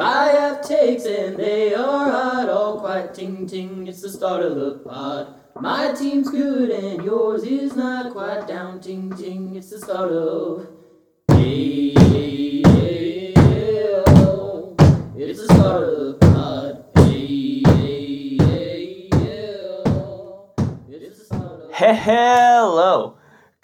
I 0.00 0.28
have 0.28 0.62
takes 0.62 1.04
and 1.06 1.36
they 1.36 1.74
are 1.74 2.08
hot, 2.08 2.48
all 2.48 2.78
quite 2.78 3.14
ting 3.14 3.48
ting. 3.48 3.88
It's 3.88 4.00
the 4.00 4.08
start 4.08 4.44
of 4.44 4.54
the 4.54 4.78
pod. 4.78 5.34
My 5.60 5.92
team's 5.92 6.30
good 6.30 6.70
and 6.70 7.04
yours 7.04 7.42
is 7.42 7.74
not 7.74 8.12
quite 8.12 8.46
down 8.46 8.80
ting 8.80 9.12
ting. 9.16 9.56
It's 9.56 9.70
the 9.70 9.80
start 9.80 10.12
of. 10.12 10.68
Hey, 11.32 11.94
hey, 11.94 12.62
hey. 12.62 13.34
It's 15.16 15.40
the 15.40 15.52
start 15.54 15.82
of 15.88 15.98
the 15.98 16.14
pod. 16.20 16.84
Hey, 16.94 17.62
hey, 17.66 19.08
hey, 19.10 19.10
of. 20.30 21.72
Hello. 21.72 23.17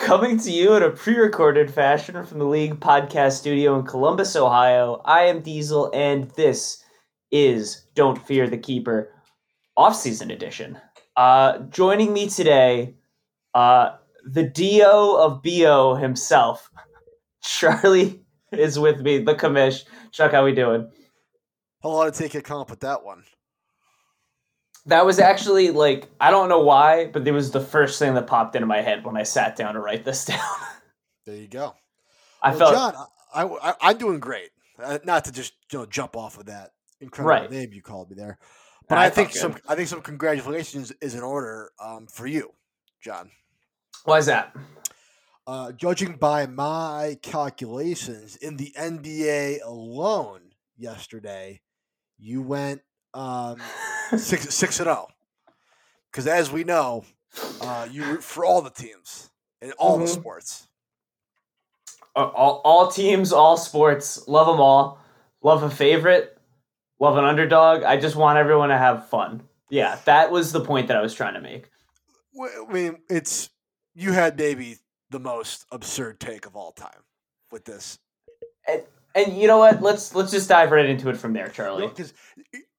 Coming 0.05 0.37
to 0.41 0.51
you 0.51 0.75
in 0.75 0.83
a 0.83 0.91
pre 0.91 1.17
recorded 1.17 1.73
fashion 1.73 2.23
from 2.27 2.39
the 2.39 2.45
League 2.45 2.79
Podcast 2.79 3.39
Studio 3.39 3.79
in 3.79 3.87
Columbus, 3.87 4.37
Ohio. 4.37 5.01
I 5.07 5.23
am 5.23 5.41
Diesel, 5.41 5.91
and 5.95 6.31
this 6.33 6.85
is 7.31 7.87
Don't 7.95 8.21
Fear 8.27 8.51
the 8.51 8.59
Keeper 8.59 9.15
off-season 9.79 10.31
edition. 10.31 10.79
Uh, 11.17 11.61
joining 11.71 12.13
me 12.13 12.29
today, 12.29 12.97
uh, 13.55 13.97
the 14.27 14.43
DO 14.43 15.17
of 15.17 15.43
Bo 15.43 15.95
himself, 15.95 16.71
Charlie, 17.43 18.21
is 18.53 18.79
with 18.79 19.01
me, 19.01 19.21
the 19.21 19.35
commish. 19.35 19.85
Chuck, 20.13 20.33
how 20.33 20.45
we 20.45 20.55
doing? 20.55 20.87
A 21.83 21.89
lot 21.89 22.13
to 22.13 22.23
take 22.23 22.35
a 22.35 22.43
comp 22.43 22.69
with 22.69 22.81
that 22.81 23.05
one. 23.05 23.25
That 24.87 25.07
was 25.07 25.19
actually 25.19 25.71
like 25.71 26.09
I 26.21 26.31
don't 26.31 26.49
know 26.49 26.61
why, 26.61 27.07
but 27.07 27.27
it 27.27 27.33
was 27.33 27.51
the 27.51 27.61
first 27.61 27.99
thing 27.99 28.15
that 28.15 28.27
popped 28.27 28.55
into 28.55 28.67
my 28.67 28.83
head 28.83 29.05
when 29.05 29.17
I 29.17 29.23
sat 29.23 29.57
down 29.57 29.75
to 29.75 29.81
write 29.81 30.05
this 30.05 30.25
down. 30.27 30.39
There 31.27 31.37
you 31.37 31.49
go. 31.49 31.75
I 32.43 32.51
well, 32.51 32.59
felt 32.59 32.75
John, 32.75 33.07
I, 33.35 33.71
I, 33.71 33.75
I'm 33.81 33.99
doing 33.99 34.21
great. 34.21 34.51
Uh, 34.83 34.99
not 35.05 35.25
to 35.27 35.33
just 35.33 35.55
you 35.73 35.79
know 35.79 35.87
jump 35.87 36.17
off 36.17 36.37
of 36.39 36.47
that 36.47 36.73
incredible 37.01 37.31
Right. 37.43 37.51
name 37.51 37.73
you 37.73 37.81
called 37.81 38.11
me 38.11 38.17
there, 38.17 38.39
but 38.89 38.99
I 38.99 39.07
I, 39.07 39.11
think 39.11 39.33
some 39.33 39.53
good. 39.53 39.63
I 39.69 39.75
think 39.75 39.89
some 39.89 40.03
congratulations 40.03 40.93
is 41.01 41.15
in 41.15 41.23
order 41.23 41.71
um, 41.83 42.07
for 42.07 42.27
you, 42.27 42.53
John. 43.03 43.31
why 44.05 44.19
is 44.19 44.27
that? 44.27 44.55
Uh, 45.47 45.73
judging 45.73 46.17
by 46.17 46.47
my 46.47 47.19
calculations 47.23 48.37
in 48.37 48.57
the 48.57 48.73
NBA 48.79 49.63
alone 49.63 50.41
yesterday, 50.77 51.61
you 52.19 52.41
went 52.43 52.81
um, 53.13 53.61
six 54.17 54.55
six 54.55 54.79
and 54.81 54.87
zero. 54.87 55.09
Because 56.11 56.27
as 56.27 56.51
we 56.51 56.65
know, 56.65 57.05
uh, 57.61 57.89
you 57.91 58.05
root 58.05 58.23
for 58.23 58.45
all 58.45 58.63
the 58.63 58.71
teams 58.71 59.31
in 59.61 59.73
all 59.73 59.99
the 59.99 60.05
Mhm. 60.05 60.09
sports. 60.09 60.69
Uh, 62.17 62.27
all, 62.27 62.61
all 62.65 62.89
teams, 62.91 63.33
all 63.33 63.57
sports, 63.57 64.29
love 64.29 64.47
them 64.47 64.61
all. 64.61 64.99
Love 65.43 65.63
a 65.65 65.71
favorite, 65.71 66.39
love 67.01 67.17
an 67.19 67.25
underdog. 67.25 67.83
I 67.83 67.97
just 67.97 68.15
want 68.17 68.39
everyone 68.39 68.69
to 68.71 68.79
have 68.79 69.09
fun. 69.09 69.43
Yeah, 69.69 69.99
that 70.05 70.31
was 70.31 70.53
the 70.53 70.61
point 70.65 70.89
that 70.89 70.97
I 70.97 71.01
was 71.03 71.13
trying 71.13 71.35
to 71.35 71.41
make. 71.41 71.71
I 72.41 72.73
mean, 72.73 72.99
it's 73.11 73.51
you 73.95 74.13
had 74.13 74.39
maybe 74.39 74.79
the 75.11 75.19
most 75.21 75.67
absurd 75.71 76.21
take 76.21 76.47
of 76.47 76.57
all 76.57 76.73
time 76.73 77.03
with 77.51 77.65
this. 77.65 77.99
And 79.17 79.37
you 79.37 79.47
know 79.47 79.59
what? 79.59 79.81
Let's 79.83 80.15
let's 80.15 80.33
just 80.33 80.49
dive 80.49 80.73
right 80.73 80.87
into 80.87 81.09
it 81.11 81.17
from 81.17 81.33
there, 81.35 81.49
Charlie. 81.49 81.87
Because 81.87 82.13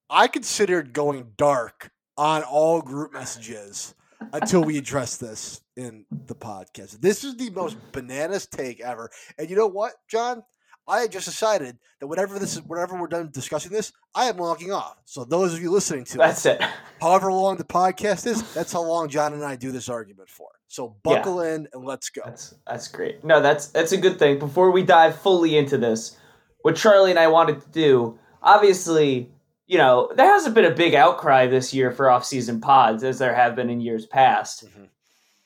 I 0.10 0.28
considered 0.28 0.94
going 0.94 1.32
dark 1.38 1.92
on 2.18 2.44
all 2.44 2.82
group 2.82 3.14
messages 3.14 3.96
until 4.34 4.64
we 4.64 4.78
address 4.78 5.18
this 5.18 5.62
in 5.76 6.06
the 6.28 6.36
podcast. 6.36 7.02
This 7.02 7.24
is 7.24 7.38
the 7.38 7.50
most 7.52 7.78
bananas 7.92 8.46
take 8.48 8.82
ever. 8.82 9.10
And 9.38 9.50
you 9.50 9.56
know 9.56 9.68
what, 9.68 9.94
John? 10.10 10.44
I 10.88 11.00
had 11.00 11.12
just 11.12 11.26
decided 11.26 11.80
that 12.00 12.06
whenever 12.08 12.38
this 12.38 12.56
is, 12.56 12.62
whenever 12.62 13.00
we're 13.00 13.08
done 13.08 13.32
discussing 13.34 13.72
this, 13.72 13.92
I 14.14 14.26
am 14.26 14.38
logging 14.38 14.72
off. 14.72 14.98
So 15.06 15.26
those 15.26 15.54
of 15.56 15.62
you 15.62 15.72
listening 15.72 16.06
to 16.06 16.16
it, 16.16 16.18
That's 16.20 16.46
it. 16.46 16.62
however 17.02 17.32
long 17.32 17.58
the 17.58 17.64
podcast 17.64 18.28
is, 18.28 18.44
that's 18.54 18.72
how 18.72 18.84
long 18.84 19.10
John 19.10 19.34
and 19.34 19.44
I 19.44 19.56
do 19.56 19.72
this 19.72 19.90
argument 19.90 20.30
for. 20.30 20.50
So 20.68 20.96
Yeah. 21.06 21.16
buckle 21.16 21.42
in 21.42 21.68
and 21.74 21.86
let's 21.86 22.10
go. 22.12 22.22
That's 22.26 22.54
that's 22.68 22.88
great. 22.88 23.24
No, 23.24 23.42
that's 23.42 23.68
that's 23.68 23.94
a 23.94 23.98
good 23.98 24.20
thing. 24.20 24.38
Before 24.38 24.70
we 24.70 24.84
dive 24.84 25.20
fully 25.20 25.58
into 25.58 25.78
this, 25.80 26.18
what 26.62 26.76
Charlie 26.76 27.10
and 27.10 27.20
I 27.20 27.28
wanted 27.30 27.62
to 27.62 27.70
do, 27.70 28.20
obviously, 28.44 29.32
you 29.68 29.78
know, 29.78 30.12
there 30.16 30.28
hasn't 30.28 30.56
been 30.56 30.66
a 30.66 30.76
big 30.76 30.94
outcry 30.94 31.48
this 31.48 31.74
year 31.74 31.92
for 31.92 32.10
off-season 32.10 32.62
pods 32.62 33.04
as 33.04 33.18
there 33.18 33.34
have 33.34 33.56
been 33.56 33.70
in 33.70 33.82
years 33.82 34.06
past. 34.06 34.66
Mhm. 34.66 34.90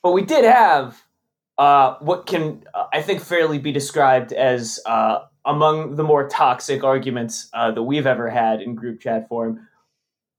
But 0.02 0.12
we 0.12 0.22
did 0.22 0.44
have 0.44 1.02
uh, 1.58 1.96
what 2.00 2.24
can 2.24 2.64
uh, 2.72 2.86
I 2.92 3.02
think 3.02 3.20
fairly 3.20 3.58
be 3.58 3.70
described 3.70 4.32
as 4.32 4.80
uh, 4.86 5.20
among 5.44 5.96
the 5.96 6.02
more 6.04 6.26
toxic 6.26 6.82
arguments 6.82 7.50
uh, 7.52 7.70
that 7.72 7.82
we've 7.82 8.06
ever 8.06 8.30
had 8.30 8.62
in 8.62 8.74
group 8.74 9.00
chat 9.00 9.28
form. 9.28 9.68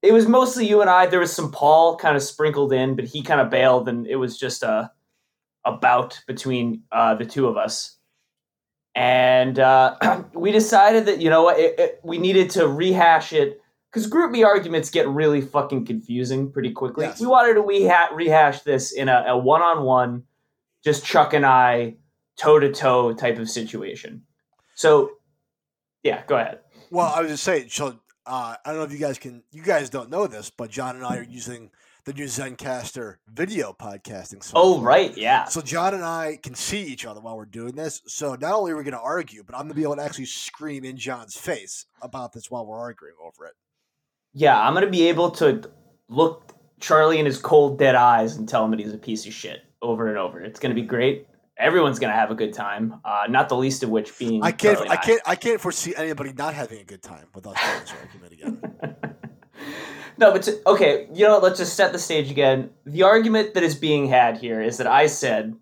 It 0.02 0.14
was 0.14 0.28
mostly 0.28 0.68
you 0.68 0.82
and 0.82 0.90
I. 0.90 1.06
There 1.06 1.20
was 1.20 1.32
some 1.32 1.52
Paul 1.52 1.96
kind 1.98 2.18
of 2.18 2.24
sprinkled 2.24 2.74
in, 2.74 2.96
but 2.96 3.06
he 3.06 3.22
kind 3.22 3.40
of 3.40 3.52
bailed, 3.52 3.88
and 3.88 4.08
it 4.08 4.16
was 4.16 4.38
just 4.38 4.64
a 4.64 4.92
a 5.64 5.74
bout 5.74 6.24
between 6.26 6.82
uh, 6.92 7.14
the 7.14 7.26
two 7.26 7.48
of 7.48 7.56
us. 7.56 7.98
And 8.96 9.60
uh, 9.60 10.24
we 10.34 10.52
decided 10.52 11.06
that 11.06 11.22
you 11.22 11.30
know 11.30 11.44
what, 11.44 11.60
it, 11.60 11.80
it, 11.80 12.00
we 12.04 12.18
needed 12.18 12.50
to 12.52 12.68
rehash 12.68 13.32
it 13.32 13.61
because 13.92 14.10
GroupMe 14.10 14.46
arguments 14.46 14.90
get 14.90 15.08
really 15.10 15.42
fucking 15.42 15.86
confusing 15.86 16.52
pretty 16.52 16.72
quickly. 16.72 17.06
Yes. 17.06 17.20
We 17.20 17.28
wanted 17.28 17.56
to 17.56 17.62
reha- 17.62 18.14
rehash 18.14 18.62
this 18.62 18.94
in 18.94 19.10
a, 19.10 19.26
a 19.28 19.38
one-on-one, 19.38 20.24
just 20.84 21.06
Chuck 21.06 21.34
and 21.34 21.46
I 21.46 21.96
toe 22.38 22.60
to 22.60 22.72
toe 22.72 23.14
type 23.14 23.38
of 23.38 23.50
situation. 23.50 24.24
So, 24.76 25.12
yeah, 26.04 26.24
go 26.26 26.38
ahead. 26.38 26.60
Well, 26.90 27.12
I 27.14 27.22
was 27.22 27.32
just 27.32 27.44
saying. 27.44 27.70
So 27.70 28.00
uh, 28.26 28.56
I 28.66 28.70
don't 28.70 28.78
know 28.78 28.84
if 28.84 28.94
you 28.94 28.98
guys 28.98 29.20
can. 29.20 29.44
You 29.52 29.62
guys 29.62 29.90
don't 29.90 30.10
know 30.10 30.26
this, 30.26 30.50
but 30.50 30.70
John 30.70 30.96
and 30.96 31.06
I 31.06 31.18
are 31.18 31.24
using 31.24 31.70
the 32.06 32.14
new 32.14 32.26
Zencastr 32.26 33.18
video 33.32 33.76
podcasting. 33.80 34.50
Oh, 34.56 34.82
right, 34.82 35.16
yeah. 35.16 35.46
So 35.46 35.62
John 35.62 35.94
and 35.94 36.04
I 36.04 36.40
can 36.42 36.56
see 36.56 36.82
each 36.82 37.06
other 37.06 37.22
while 37.22 37.38
we're 37.38 37.46
doing 37.46 37.76
this. 37.76 38.02
So 38.08 38.36
not 38.36 38.54
only 38.54 38.72
are 38.72 38.78
we 38.78 38.84
going 38.84 38.94
to 38.94 39.00
argue, 39.00 39.44
but 39.44 39.54
I'm 39.54 39.62
going 39.62 39.70
to 39.70 39.76
be 39.76 39.84
able 39.84 39.98
to 39.98 40.04
actually 40.04 40.26
scream 40.26 40.84
in 40.84 40.98
John's 40.98 41.38
face 41.38 41.86
about 42.02 42.34
this 42.34 42.50
while 42.50 42.66
we're 42.66 42.80
arguing 42.80 43.14
over 43.24 43.46
it. 43.46 43.54
Yeah, 44.34 44.60
I'm 44.60 44.74
gonna 44.74 44.90
be 44.90 45.08
able 45.10 45.32
to 45.32 45.70
look 46.08 46.56
Charlie 46.80 47.20
in 47.20 47.26
his 47.26 47.38
cold, 47.38 47.78
dead 47.78 47.96
eyes 47.96 48.36
and 48.38 48.48
tell 48.48 48.66
him 48.66 48.72
that 48.72 48.80
he's 48.80 48.94
a 48.94 48.98
piece 48.98 49.26
of 49.26 49.34
shit 49.34 49.64
over 49.82 50.08
and 50.08 50.18
over. 50.18 50.42
It's 50.42 50.60
gonna 50.60 50.76
be 50.76 50.82
great. 50.82 51.28
Everyone's 51.58 52.00
gonna 52.00 52.14
have 52.14 52.32
a 52.32 52.36
good 52.36 52.54
time. 52.54 53.00
Uh, 53.04 53.26
not 53.30 53.50
the 53.50 53.58
least 53.58 53.84
of 53.84 53.90
which 53.90 54.18
being 54.18 54.44
I 54.44 54.52
can't. 54.52 54.78
Charlie 54.78 54.90
I 54.90 54.96
can't. 54.98 55.22
I 55.26 55.36
can't 55.36 55.62
foresee 55.62 55.94
anybody 55.96 56.34
not 56.34 56.54
having 56.54 56.80
a 56.80 56.84
good 56.84 57.04
time 57.04 57.28
with 57.36 57.46
us 57.46 57.56
doing 57.62 57.80
this 57.82 57.94
argument 58.02 58.34
again. 58.34 59.16
no, 60.18 60.32
but 60.32 60.44
to, 60.44 60.60
okay, 60.68 61.08
you 61.14 61.26
know 61.26 61.34
what? 61.34 61.44
Let's 61.44 61.60
just 61.60 61.76
set 61.76 61.92
the 61.92 62.00
stage 62.00 62.32
again. 62.32 62.70
The 62.86 63.04
argument 63.04 63.54
that 63.54 63.64
is 63.64 63.76
being 63.76 64.08
had 64.08 64.38
here 64.38 64.62
is 64.62 64.78
that 64.78 64.88
I 64.88 65.08
said 65.08 65.56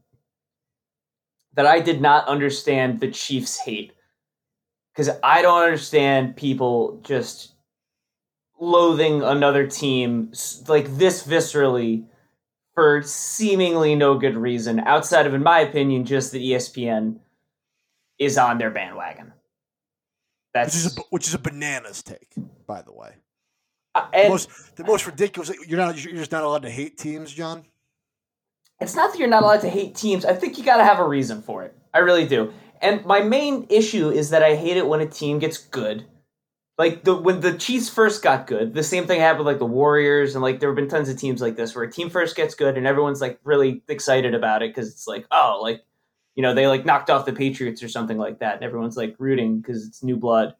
that 1.54 1.66
I 1.66 1.80
did 1.82 2.02
not 2.02 2.28
understand 2.28 3.00
the 3.00 3.12
Chiefs' 3.12 3.58
hate 3.58 3.94
because 4.94 5.10
I 5.24 5.42
don't 5.42 5.64
understand 5.64 6.36
people 6.36 7.02
just 7.04 7.49
loathing 8.60 9.22
another 9.24 9.68
team 9.68 10.32
like 10.68 10.98
this 10.98 11.26
viscerally 11.26 12.06
for 12.76 13.02
seemingly 13.04 13.96
no 13.96 14.18
good 14.18 14.36
reason 14.38 14.80
outside 14.82 15.26
of, 15.28 15.34
in 15.34 15.44
my 15.44 15.60
opinion, 15.60 16.06
just 16.06 16.32
that 16.32 16.40
ESPN 16.42 17.18
is 18.18 18.38
on 18.38 18.58
their 18.58 18.70
bandwagon. 18.70 19.34
That's 20.54 20.76
Which 20.76 20.86
is 20.86 20.98
a, 20.98 21.02
which 21.10 21.28
is 21.28 21.34
a 21.36 21.40
bananas 21.40 22.02
take, 22.04 22.32
by 22.66 22.82
the 22.82 22.92
way. 22.94 23.14
uh, 23.96 24.08
The 24.12 24.30
most 24.30 24.76
the 24.76 24.84
most 24.84 25.06
ridiculous. 25.06 25.52
You're 25.68 25.78
not. 25.78 26.04
You're 26.04 26.16
just 26.16 26.32
not 26.32 26.44
allowed 26.44 26.64
to 26.64 26.70
hate 26.72 26.98
teams, 26.98 27.32
John. 27.32 27.66
it's 28.82 28.96
not 28.96 29.12
that 29.12 29.20
you're 29.20 29.28
not 29.28 29.44
allowed 29.44 29.62
to 29.62 29.70
hate 29.70 29.96
teams. 29.96 30.26
I 30.26 30.34
think 30.34 30.58
you 30.58 30.64
got 30.64 30.78
to 30.78 30.84
have 30.84 31.00
a 31.00 31.08
reason 31.08 31.42
for 31.42 31.64
it. 31.64 31.76
I 31.94 32.00
really 32.00 32.28
do. 32.28 32.52
And 32.82 33.06
my 33.06 33.22
main 33.22 33.68
issue 33.70 34.10
is 34.10 34.30
that 34.32 34.42
I 34.42 34.56
hate 34.56 34.78
it 34.78 34.88
when 34.88 35.02
a 35.02 35.06
team 35.06 35.38
gets 35.38 35.58
good. 35.58 36.06
Like 36.80 37.04
the 37.04 37.14
when 37.14 37.42
the 37.42 37.58
Chiefs 37.58 37.90
first 37.90 38.24
got 38.24 38.48
good, 38.48 38.74
the 38.74 38.84
same 38.84 39.06
thing 39.06 39.20
happened 39.20 39.40
with 39.46 39.54
like 39.54 39.60
the 39.60 39.66
Warriors 39.66 40.34
and 40.34 40.42
like 40.42 40.62
there 40.62 40.70
have 40.70 40.78
been 40.78 40.88
tons 40.88 41.10
of 41.10 41.18
teams 41.18 41.42
like 41.42 41.58
this 41.58 41.76
where 41.76 41.84
a 41.84 41.92
team 41.92 42.10
first 42.10 42.38
gets 42.38 42.56
good 42.56 42.78
and 42.78 42.88
everyone's 42.88 43.20
like 43.20 43.38
really 43.44 43.84
excited 43.90 44.34
about 44.34 44.64
it 44.64 44.74
because 44.74 44.90
it's 44.90 45.06
like 45.06 45.28
oh 45.30 45.60
like 45.62 45.84
you 46.36 46.42
know 46.42 46.54
they 46.54 46.68
like 46.68 46.86
knocked 46.86 47.10
off 47.10 47.26
the 47.26 47.34
Patriots 47.34 47.84
or 47.84 47.90
something 47.90 48.18
like 48.18 48.40
that 48.40 48.56
and 48.56 48.64
everyone's 48.64 48.96
like 48.96 49.14
rooting 49.20 49.60
because 49.60 49.86
it's 49.86 50.04
new 50.04 50.16
blood. 50.16 50.56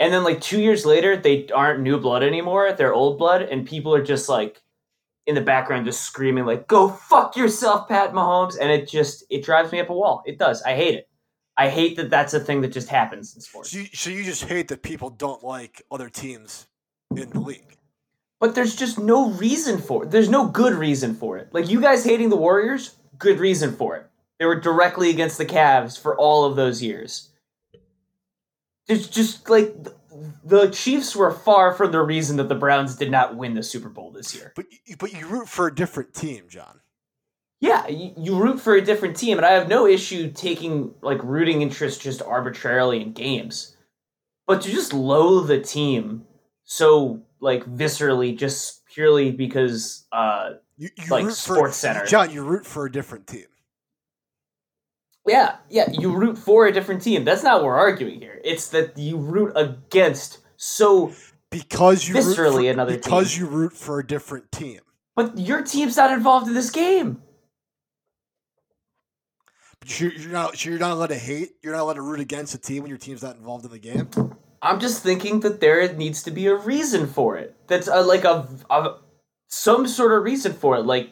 And 0.00 0.12
then 0.12 0.24
like 0.24 0.40
two 0.40 0.60
years 0.60 0.84
later 0.84 1.16
they 1.16 1.46
aren't 1.54 1.82
new 1.82 2.00
blood 2.00 2.24
anymore; 2.24 2.72
they're 2.72 2.92
old 2.92 3.16
blood, 3.16 3.42
and 3.42 3.64
people 3.64 3.94
are 3.94 4.02
just 4.04 4.28
like 4.28 4.60
in 5.26 5.36
the 5.36 5.40
background 5.40 5.86
just 5.86 6.02
screaming 6.02 6.46
like 6.46 6.66
"Go 6.66 6.88
fuck 6.88 7.36
yourself, 7.36 7.88
Pat 7.88 8.12
Mahomes," 8.12 8.58
and 8.60 8.72
it 8.72 8.88
just 8.88 9.24
it 9.30 9.44
drives 9.44 9.70
me 9.70 9.78
up 9.78 9.90
a 9.90 9.94
wall. 9.94 10.24
It 10.26 10.36
does. 10.36 10.62
I 10.62 10.74
hate 10.74 10.96
it. 10.96 11.08
I 11.56 11.68
hate 11.68 11.96
that 11.96 12.10
that's 12.10 12.34
a 12.34 12.40
thing 12.40 12.62
that 12.62 12.72
just 12.72 12.88
happens 12.88 13.34
in 13.34 13.40
sports. 13.40 13.70
So 13.70 13.78
you, 13.78 13.86
so 13.92 14.10
you 14.10 14.24
just 14.24 14.44
hate 14.44 14.68
that 14.68 14.82
people 14.82 15.10
don't 15.10 15.42
like 15.44 15.82
other 15.90 16.08
teams 16.08 16.66
in 17.16 17.30
the 17.30 17.40
league. 17.40 17.76
But 18.40 18.54
there's 18.54 18.74
just 18.74 18.98
no 18.98 19.30
reason 19.30 19.80
for 19.80 20.04
it. 20.04 20.10
There's 20.10 20.28
no 20.28 20.48
good 20.48 20.74
reason 20.74 21.14
for 21.14 21.38
it. 21.38 21.48
Like 21.52 21.70
you 21.70 21.80
guys 21.80 22.04
hating 22.04 22.28
the 22.28 22.36
Warriors, 22.36 22.96
good 23.18 23.38
reason 23.38 23.74
for 23.74 23.96
it. 23.96 24.06
They 24.38 24.46
were 24.46 24.60
directly 24.60 25.10
against 25.10 25.38
the 25.38 25.46
Cavs 25.46 26.00
for 26.00 26.16
all 26.16 26.44
of 26.44 26.56
those 26.56 26.82
years. 26.82 27.30
It's 28.88 29.06
just 29.06 29.48
like 29.48 29.74
the 30.44 30.68
Chiefs 30.70 31.16
were 31.16 31.30
far 31.30 31.72
from 31.72 31.92
the 31.92 32.02
reason 32.02 32.36
that 32.36 32.48
the 32.48 32.54
Browns 32.54 32.96
did 32.96 33.10
not 33.10 33.36
win 33.36 33.54
the 33.54 33.62
Super 33.62 33.88
Bowl 33.88 34.10
this 34.10 34.34
year. 34.34 34.52
But 34.56 34.66
but 34.98 35.12
you 35.12 35.26
root 35.26 35.48
for 35.48 35.68
a 35.68 35.74
different 35.74 36.12
team, 36.14 36.44
John. 36.48 36.80
Yeah, 37.64 37.86
you, 37.88 38.12
you 38.18 38.36
root 38.36 38.60
for 38.60 38.74
a 38.74 38.82
different 38.82 39.16
team, 39.16 39.38
and 39.38 39.46
I 39.46 39.52
have 39.52 39.68
no 39.68 39.86
issue 39.86 40.30
taking 40.30 40.94
like 41.00 41.18
rooting 41.24 41.62
interest 41.62 42.02
just 42.02 42.20
arbitrarily 42.20 43.00
in 43.00 43.12
games. 43.12 43.74
But 44.46 44.60
to 44.62 44.70
just 44.70 44.92
loathe 44.92 45.50
a 45.50 45.60
team 45.60 46.26
so 46.64 47.22
like 47.40 47.64
viscerally, 47.64 48.36
just 48.36 48.84
purely 48.92 49.30
because 49.30 50.04
uh 50.12 50.50
You, 50.76 50.90
you 50.98 51.06
like 51.08 51.24
root 51.24 51.36
for 51.36 51.56
SportsCenter. 51.56 52.06
John. 52.06 52.30
You 52.30 52.42
root 52.44 52.66
for 52.66 52.84
a 52.84 52.92
different 52.92 53.26
team. 53.26 53.46
Yeah, 55.26 55.56
yeah, 55.70 55.90
you 55.90 56.14
root 56.14 56.36
for 56.36 56.66
a 56.66 56.72
different 56.72 57.00
team. 57.00 57.24
That's 57.24 57.42
not 57.42 57.56
what 57.56 57.64
we're 57.64 57.76
arguing 57.76 58.20
here. 58.20 58.42
It's 58.44 58.68
that 58.68 58.98
you 58.98 59.16
root 59.16 59.52
against 59.56 60.40
so 60.56 61.12
Because 61.50 62.06
you 62.06 62.14
root 62.20 62.36
Viscerally 62.36 62.64
for, 62.66 62.70
another 62.72 62.94
because 62.96 63.32
team. 63.32 63.44
you 63.44 63.48
root 63.48 63.72
for 63.72 64.00
a 64.00 64.06
different 64.06 64.52
team. 64.52 64.80
but 65.16 65.38
your 65.38 65.62
team's 65.62 65.96
not 65.96 66.12
involved 66.12 66.46
in 66.46 66.52
this 66.54 66.70
game. 66.70 67.22
You're, 69.98 70.28
not 70.30 70.56
so 70.56 70.70
you're 70.70 70.78
not 70.78 70.92
allowed 70.92 71.08
to 71.08 71.18
hate. 71.18 71.52
You're 71.62 71.72
not 71.72 71.82
allowed 71.82 71.94
to 71.94 72.02
root 72.02 72.20
against 72.20 72.54
a 72.54 72.58
team 72.58 72.82
when 72.82 72.88
your 72.88 72.98
team's 72.98 73.22
not 73.22 73.36
involved 73.36 73.64
in 73.64 73.70
the 73.70 73.78
game. 73.78 74.08
I'm 74.62 74.80
just 74.80 75.02
thinking 75.02 75.40
that 75.40 75.60
there 75.60 75.92
needs 75.94 76.22
to 76.22 76.30
be 76.30 76.46
a 76.46 76.54
reason 76.54 77.06
for 77.06 77.36
it. 77.36 77.54
That's 77.66 77.86
a, 77.86 78.00
like 78.00 78.24
a, 78.24 78.48
a 78.70 78.96
some 79.48 79.86
sort 79.86 80.12
of 80.12 80.24
reason 80.24 80.52
for 80.52 80.76
it. 80.76 80.80
Like 80.86 81.10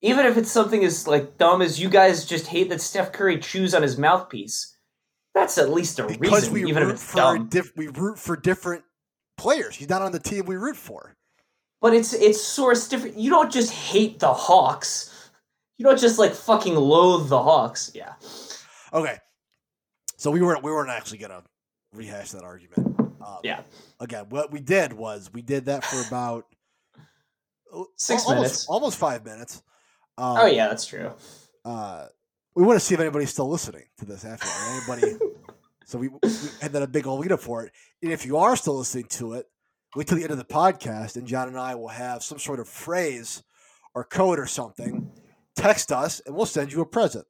even 0.00 0.26
if 0.26 0.36
it's 0.36 0.50
something 0.50 0.84
as 0.84 1.06
like 1.06 1.36
dumb 1.38 1.60
as 1.62 1.78
you 1.80 1.88
guys 1.90 2.24
just 2.24 2.46
hate 2.46 2.70
that 2.70 2.80
Steph 2.80 3.12
Curry 3.12 3.38
chews 3.38 3.74
on 3.74 3.82
his 3.82 3.98
mouthpiece, 3.98 4.76
that's 5.34 5.58
at 5.58 5.70
least 5.70 5.98
a 5.98 6.04
Because 6.04 6.48
reason, 6.48 6.52
we 6.54 6.64
even 6.68 6.82
if 6.82 6.88
it's 6.90 7.04
for 7.04 7.16
dumb. 7.16 7.48
diff, 7.48 7.72
we 7.76 7.88
root 7.88 8.18
for 8.18 8.36
different 8.36 8.84
players. 9.36 9.76
He's 9.76 9.88
not 9.88 10.02
on 10.02 10.12
the 10.12 10.18
team 10.18 10.46
we 10.46 10.56
root 10.56 10.76
for. 10.76 11.14
But 11.80 11.94
it's 11.94 12.12
it's 12.12 12.40
source 12.40 12.88
different. 12.88 13.18
You 13.18 13.30
don't 13.30 13.52
just 13.52 13.72
hate 13.72 14.20
the 14.20 14.32
Hawks. 14.32 15.09
You 15.80 15.86
don't 15.86 15.98
just 15.98 16.18
like 16.18 16.34
fucking 16.34 16.74
loathe 16.74 17.30
the 17.30 17.42
Hawks. 17.42 17.90
Yeah. 17.94 18.12
Okay, 18.92 19.16
so 20.18 20.30
we 20.30 20.42
weren't 20.42 20.62
we 20.62 20.70
weren't 20.70 20.90
actually 20.90 21.16
gonna 21.16 21.42
rehash 21.94 22.32
that 22.32 22.42
argument. 22.42 23.00
Um, 23.26 23.38
Yeah. 23.42 23.62
Again, 23.98 24.26
what 24.28 24.52
we 24.52 24.60
did 24.60 24.92
was 24.92 25.30
we 25.32 25.40
did 25.40 25.64
that 25.64 25.82
for 25.82 26.06
about 26.06 26.44
Six 27.96 28.24
almost, 28.26 28.34
minutes. 28.34 28.66
almost 28.68 28.98
five 28.98 29.24
minutes. 29.24 29.62
Um, 30.18 30.36
Oh 30.40 30.46
yeah, 30.46 30.68
that's 30.68 30.84
true. 30.84 31.12
uh, 31.64 32.08
we 32.54 32.62
want 32.62 32.78
to 32.78 32.84
see 32.84 32.92
if 32.92 33.00
anybody's 33.00 33.30
still 33.30 33.48
listening 33.48 33.84
to 34.00 34.04
this 34.04 34.26
after 34.26 34.48
anybody. 34.74 35.16
so 35.86 35.96
we, 35.98 36.08
we 36.08 36.18
had 36.60 36.72
that 36.72 36.82
a 36.82 36.86
big 36.88 37.06
old 37.06 37.20
lead 37.20 37.32
up 37.32 37.40
for 37.40 37.64
it. 37.64 37.72
And 38.02 38.12
if 38.12 38.26
you 38.26 38.36
are 38.36 38.54
still 38.54 38.76
listening 38.76 39.04
to 39.12 39.32
it, 39.32 39.46
wait 39.96 40.06
till 40.08 40.18
the 40.18 40.24
end 40.24 40.32
of 40.32 40.36
the 40.38 40.44
podcast, 40.44 41.16
and 41.16 41.26
John 41.26 41.48
and 41.48 41.58
I 41.58 41.74
will 41.74 41.88
have 41.88 42.22
some 42.22 42.38
sort 42.38 42.60
of 42.60 42.68
phrase 42.68 43.42
or 43.94 44.04
code 44.04 44.38
or 44.38 44.46
something. 44.46 45.10
Text 45.60 45.92
us, 45.92 46.20
and 46.26 46.34
we'll 46.34 46.46
send 46.46 46.72
you 46.72 46.80
a 46.80 46.86
present. 46.86 47.26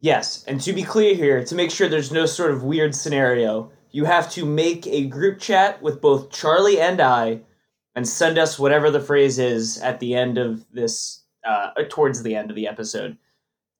Yes, 0.00 0.44
and 0.46 0.60
to 0.62 0.72
be 0.72 0.82
clear 0.82 1.14
here, 1.14 1.44
to 1.44 1.54
make 1.54 1.70
sure 1.70 1.88
there's 1.88 2.12
no 2.12 2.26
sort 2.26 2.50
of 2.50 2.62
weird 2.64 2.94
scenario, 2.94 3.70
you 3.92 4.04
have 4.04 4.30
to 4.32 4.44
make 4.44 4.86
a 4.86 5.06
group 5.06 5.38
chat 5.38 5.80
with 5.80 6.00
both 6.00 6.30
Charlie 6.30 6.80
and 6.80 7.00
I 7.00 7.40
and 7.94 8.06
send 8.06 8.36
us 8.36 8.58
whatever 8.58 8.90
the 8.90 9.00
phrase 9.00 9.38
is 9.38 9.80
at 9.80 10.00
the 10.00 10.14
end 10.14 10.36
of 10.36 10.66
this, 10.72 11.22
uh, 11.44 11.70
towards 11.88 12.22
the 12.22 12.34
end 12.34 12.50
of 12.50 12.56
the 12.56 12.66
episode. 12.66 13.16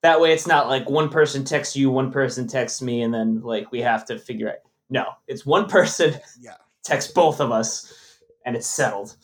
That 0.03 0.21
way 0.21 0.33
it's 0.33 0.47
not 0.47 0.69
like 0.69 0.89
one 0.89 1.09
person 1.09 1.45
texts 1.45 1.77
you, 1.77 1.91
one 1.91 2.13
person 2.13 2.47
texts 2.47 2.81
me, 2.81 3.03
and 3.03 3.13
then 3.13 3.41
like 3.41 3.73
we 3.73 3.81
have 3.81 4.05
to 4.07 4.19
figure 4.19 4.49
it. 4.49 4.63
No, 4.89 5.07
it's 5.27 5.45
one 5.45 5.69
person 5.69 6.15
Yeah. 6.41 6.55
texts 6.85 7.11
both 7.13 7.41
of 7.41 7.51
us, 7.51 7.93
and 8.47 8.55
it's 8.55 8.67
settled. 8.67 9.17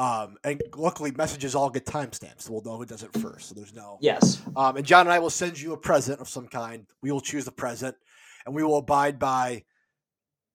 Um, 0.00 0.38
and 0.44 0.62
luckily, 0.76 1.10
messages 1.10 1.54
all 1.54 1.68
get 1.68 1.84
timestamps, 1.84 2.42
so 2.42 2.52
we'll 2.52 2.62
know 2.62 2.78
who 2.78 2.86
does 2.86 3.02
it 3.02 3.12
first. 3.18 3.50
So 3.50 3.54
there's 3.54 3.74
no. 3.74 3.98
Yes. 4.00 4.40
Um, 4.56 4.78
and 4.78 4.86
John 4.86 5.02
and 5.06 5.12
I 5.12 5.18
will 5.18 5.28
send 5.28 5.60
you 5.60 5.74
a 5.74 5.76
present 5.76 6.20
of 6.20 6.28
some 6.28 6.48
kind. 6.48 6.86
We 7.02 7.12
will 7.12 7.20
choose 7.20 7.44
the 7.44 7.52
present, 7.52 7.94
and 8.46 8.54
we 8.54 8.64
will 8.64 8.78
abide 8.78 9.18
by 9.18 9.64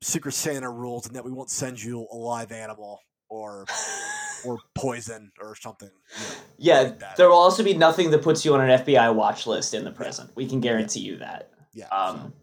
Secret 0.02 0.32
Santa 0.32 0.72
rules, 0.72 1.06
and 1.06 1.16
that 1.16 1.24
we 1.24 1.32
won't 1.32 1.52
send 1.52 1.82
you 1.82 2.08
a 2.12 2.16
live 2.16 2.52
animal 2.52 3.00
or 3.30 3.68
or 4.46 4.58
poison 4.74 5.32
or 5.40 5.56
something. 5.56 5.92
you 6.18 6.26
know, 6.26 6.36
Yeah, 6.58 6.82
like 6.82 7.16
there 7.16 7.30
will 7.30 7.38
also 7.38 7.64
be 7.64 7.76
nothing 7.76 8.10
that 8.10 8.24
puts 8.24 8.46
you 8.46 8.56
on 8.56 8.68
an 8.68 8.80
FBI 8.80 9.14
watch 9.14 9.46
list 9.46 9.76
in 9.76 9.84
the 9.84 9.92
present. 9.92 10.32
We 10.34 10.48
can 10.48 10.60
guarantee 10.60 11.02
you 11.02 11.18
that. 11.18 11.52
Yeah. 11.72 11.88
Um, 11.90 12.34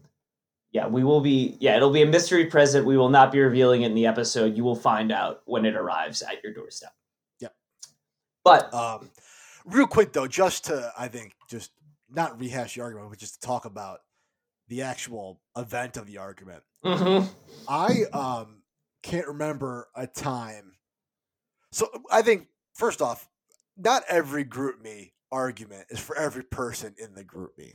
yeah, 0.73 0.87
we 0.87 1.03
will 1.03 1.21
be. 1.21 1.55
Yeah, 1.59 1.77
it'll 1.77 1.91
be 1.91 2.01
a 2.01 2.07
mystery 2.07 2.47
present. 2.47 2.85
We 2.85 2.97
will 2.97 3.09
not 3.09 3.31
be 3.31 3.39
revealing 3.39 3.83
it 3.83 3.87
in 3.87 3.93
the 3.95 4.07
episode. 4.07 4.57
You 4.57 4.63
will 4.63 4.75
find 4.75 5.11
out 5.11 5.43
when 5.45 5.65
it 5.65 5.75
arrives 5.75 6.23
at 6.23 6.43
your 6.43 6.51
doorstep. 6.51 6.91
Yeah. 7.39 7.49
But 8.43 8.73
um, 8.73 9.11
real 9.65 9.85
quick 9.85 10.13
though, 10.13 10.27
just 10.27 10.65
to 10.65 10.91
I 10.97 11.07
think 11.07 11.33
just 11.47 11.71
not 12.09 12.39
rehash 12.39 12.73
the 12.73 12.81
argument, 12.81 13.11
but 13.11 13.19
just 13.19 13.39
to 13.39 13.47
talk 13.47 13.65
about 13.65 13.99
the 14.67 14.81
actual 14.81 15.39
event 15.55 15.95
of 15.95 16.07
the 16.07 16.17
argument. 16.17 16.63
mhm. 16.83 17.29
I 17.67 18.05
um 18.11 18.63
can't 19.03 19.27
remember 19.27 19.89
a 19.95 20.07
time. 20.07 20.73
So 21.71 21.87
I 22.11 22.23
think 22.23 22.47
first 22.73 22.99
off, 22.99 23.29
not 23.77 24.03
every 24.09 24.43
GroupMe 24.43 25.11
argument 25.31 25.85
is 25.91 25.99
for 25.99 26.17
every 26.17 26.43
person 26.43 26.95
in 26.97 27.13
the 27.13 27.23
GroupMe. 27.23 27.73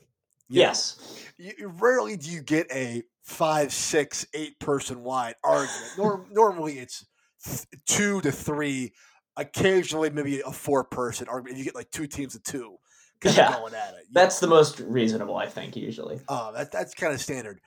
Know, 0.51 0.61
yes, 0.61 1.25
you, 1.37 1.53
you- 1.59 1.69
rarely 1.69 2.17
do 2.17 2.31
you 2.31 2.41
get 2.43 2.71
a 2.73 3.03
five, 3.23 3.73
six, 3.73 4.27
eight 4.35 4.59
person 4.59 5.03
wide 5.03 5.35
argument. 5.45 5.93
Nor, 5.99 6.27
normally 6.31 6.79
it's 6.79 7.07
th- 7.45 7.67
two 7.87 8.21
to 8.23 8.33
three. 8.33 8.93
Occasionally, 9.37 10.11
maybe 10.11 10.41
a 10.41 10.51
four 10.51 10.83
person 10.85 11.29
argument. 11.29 11.59
You 11.59 11.65
get 11.65 11.75
like 11.77 11.91
two 11.93 12.09
teams 12.09 12.35
of 12.35 12.43
two 12.43 12.77
Yeah, 13.23 13.53
going 13.53 13.73
at 13.75 13.95
it. 13.95 14.07
that's 14.11 14.41
the 14.41 14.49
most 14.49 14.81
reasonable, 14.81 15.37
I 15.37 15.47
think. 15.47 15.77
Usually, 15.77 16.21
uh, 16.29 16.51
that, 16.53 16.73
that's 16.73 16.93
kind 16.95 17.13
of 17.13 17.21
standard. 17.21 17.61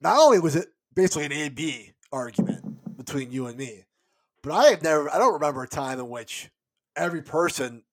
Not 0.00 0.18
only 0.18 0.40
was 0.40 0.56
it 0.56 0.66
basically 0.92 1.26
an 1.26 1.32
A 1.32 1.48
B 1.48 1.92
argument 2.12 2.96
between 2.96 3.30
you 3.30 3.46
and 3.46 3.56
me, 3.56 3.84
but 4.42 4.50
I 4.52 4.64
have 4.70 4.82
never, 4.82 5.08
I 5.14 5.18
don't 5.18 5.34
remember 5.34 5.62
a 5.62 5.68
time 5.68 6.00
in 6.00 6.08
which 6.08 6.50
every 6.96 7.22
person 7.22 7.84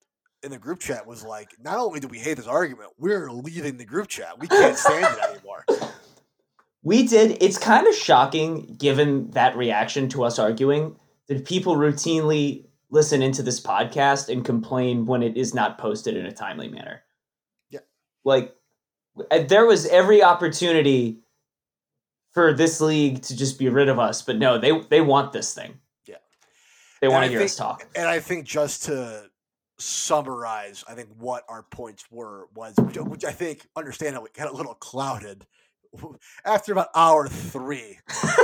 in 0.43 0.51
the 0.51 0.57
group 0.57 0.79
chat 0.79 1.05
was 1.05 1.23
like, 1.23 1.55
not 1.61 1.77
only 1.77 1.99
do 1.99 2.07
we 2.07 2.19
hate 2.19 2.37
this 2.37 2.47
argument, 2.47 2.89
we're 2.97 3.31
leaving 3.31 3.77
the 3.77 3.85
group 3.85 4.07
chat. 4.07 4.39
We 4.39 4.47
can't 4.47 4.77
stand 4.77 5.17
it 5.17 5.23
anymore. 5.29 5.65
we 6.83 7.07
did. 7.07 7.37
It's 7.41 7.57
kind 7.57 7.87
of 7.87 7.95
shocking, 7.95 8.75
given 8.77 9.29
that 9.31 9.55
reaction 9.55 10.09
to 10.09 10.23
us 10.23 10.39
arguing, 10.39 10.95
that 11.27 11.45
people 11.45 11.75
routinely 11.75 12.65
listen 12.89 13.21
into 13.21 13.43
this 13.43 13.61
podcast 13.61 14.29
and 14.29 14.43
complain 14.43 15.05
when 15.05 15.23
it 15.23 15.37
is 15.37 15.53
not 15.53 15.77
posted 15.77 16.17
in 16.17 16.25
a 16.25 16.31
timely 16.31 16.67
manner. 16.67 17.01
Yeah. 17.69 17.79
Like, 18.25 18.55
uh, 19.29 19.43
there 19.43 19.65
was 19.65 19.85
every 19.87 20.23
opportunity 20.23 21.19
for 22.31 22.53
this 22.53 22.81
league 22.81 23.21
to 23.23 23.35
just 23.35 23.59
be 23.59 23.69
rid 23.69 23.89
of 23.89 23.99
us, 23.99 24.21
but 24.21 24.37
no, 24.37 24.57
they 24.57 24.77
they 24.89 25.01
want 25.01 25.33
this 25.33 25.53
thing. 25.53 25.79
Yeah. 26.05 26.15
They 27.01 27.07
want 27.09 27.25
to 27.25 27.29
hear 27.29 27.39
think- 27.39 27.49
us 27.49 27.55
talk. 27.55 27.87
And 27.95 28.07
I 28.07 28.19
think 28.19 28.45
just 28.45 28.83
to 28.83 29.29
summarize, 29.81 30.83
I 30.87 30.93
think 30.93 31.09
what 31.17 31.43
our 31.49 31.63
points 31.63 32.05
were 32.11 32.47
was, 32.55 32.75
which, 32.77 33.25
I 33.25 33.31
think, 33.31 33.67
understandably, 33.75 34.29
got 34.33 34.51
a 34.51 34.55
little 34.55 34.75
clouded 34.75 35.45
after 36.45 36.71
about 36.71 36.87
hour 36.95 37.27
three 37.27 37.99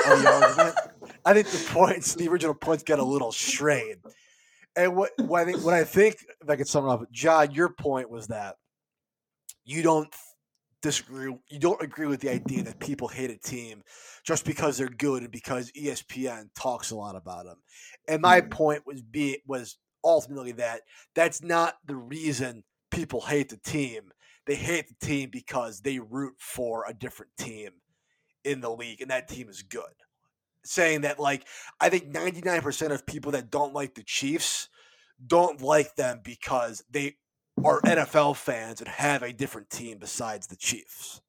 of 0.06 0.22
the 0.22 0.32
argument. 0.32 0.75
I 1.25 1.34
think 1.34 1.48
the 1.48 1.70
points, 1.74 2.13
the 2.15 2.27
original 2.27 2.56
points, 2.56 2.84
get 2.84 3.00
a 3.00 3.03
little 3.03 3.32
strayed. 3.32 3.98
And 4.75 4.96
what, 4.96 5.12
what 5.17 5.41
I 5.41 5.46
think, 5.46 5.63
what 5.63 5.74
I 5.74 5.84
think, 5.84 6.17
if 6.41 6.50
I 6.50 6.56
could 6.56 6.67
sum 6.67 6.86
it 6.86 6.91
up, 6.91 7.12
John, 7.12 7.51
your 7.51 7.70
point 7.70 8.10
was 8.10 8.27
that 8.27 8.58
you 9.65 9.82
don't 9.82 10.13
disagree, 10.82 11.36
you 11.50 11.60
don't 11.60 11.82
agree 11.82 12.08
with 12.08 12.22
the 12.22 12.29
idea 12.29 12.63
that 12.63 12.79
people 12.79 13.08
hate 13.08 13.32
a 13.32 13.38
team 13.38 13.82
just 14.24 14.46
because 14.46 14.77
they're 14.77 14.88
good 14.88 15.24
and 15.24 15.32
because 15.32 15.72
ESPN 15.72 16.50
talks 16.56 16.91
a 16.91 16.96
lot 16.96 17.15
about 17.15 17.46
them. 17.46 17.58
And 18.08 18.22
my 18.22 18.41
Mhm. 18.41 18.51
point 18.51 18.86
was 18.86 19.01
be 19.01 19.41
was 19.48 19.77
ultimately 20.08 20.54
that 20.54 20.82
that's 21.14 21.44
not 21.44 21.76
the 21.86 21.96
reason 21.96 22.64
people 22.90 23.22
hate 23.22 23.50
the 23.50 23.58
team. 23.58 24.12
They 24.46 24.56
hate 24.56 24.88
the 24.88 25.06
team 25.06 25.30
because 25.30 25.82
they 25.82 26.00
root 26.00 26.36
for 26.40 26.86
a 26.88 26.94
different 26.94 27.34
team 27.38 27.72
in 28.46 28.62
the 28.62 28.72
league, 28.72 29.02
and 29.02 29.12
that 29.12 29.28
team 29.28 29.50
is 29.50 29.62
good. 29.62 29.84
Saying 30.64 31.02
that, 31.02 31.20
like, 31.20 31.46
I 31.82 31.90
think 31.90 32.12
99% 32.12 32.92
of 32.92 33.06
people 33.06 33.34
that 33.34 33.52
don't 33.52 33.74
like 33.74 33.94
the 33.96 34.04
Chiefs 34.04 34.70
don't 35.26 35.62
like 35.62 35.96
them 35.96 36.22
because 36.24 36.84
they 36.90 37.16
are 37.64 37.82
NFL 37.82 38.36
fans 38.38 38.80
and 38.80 38.88
have 38.88 39.22
a 39.24 39.34
different 39.34 39.70
team 39.70 39.98
besides 39.98 40.48
the 40.48 40.56
Chiefs. 40.56 41.22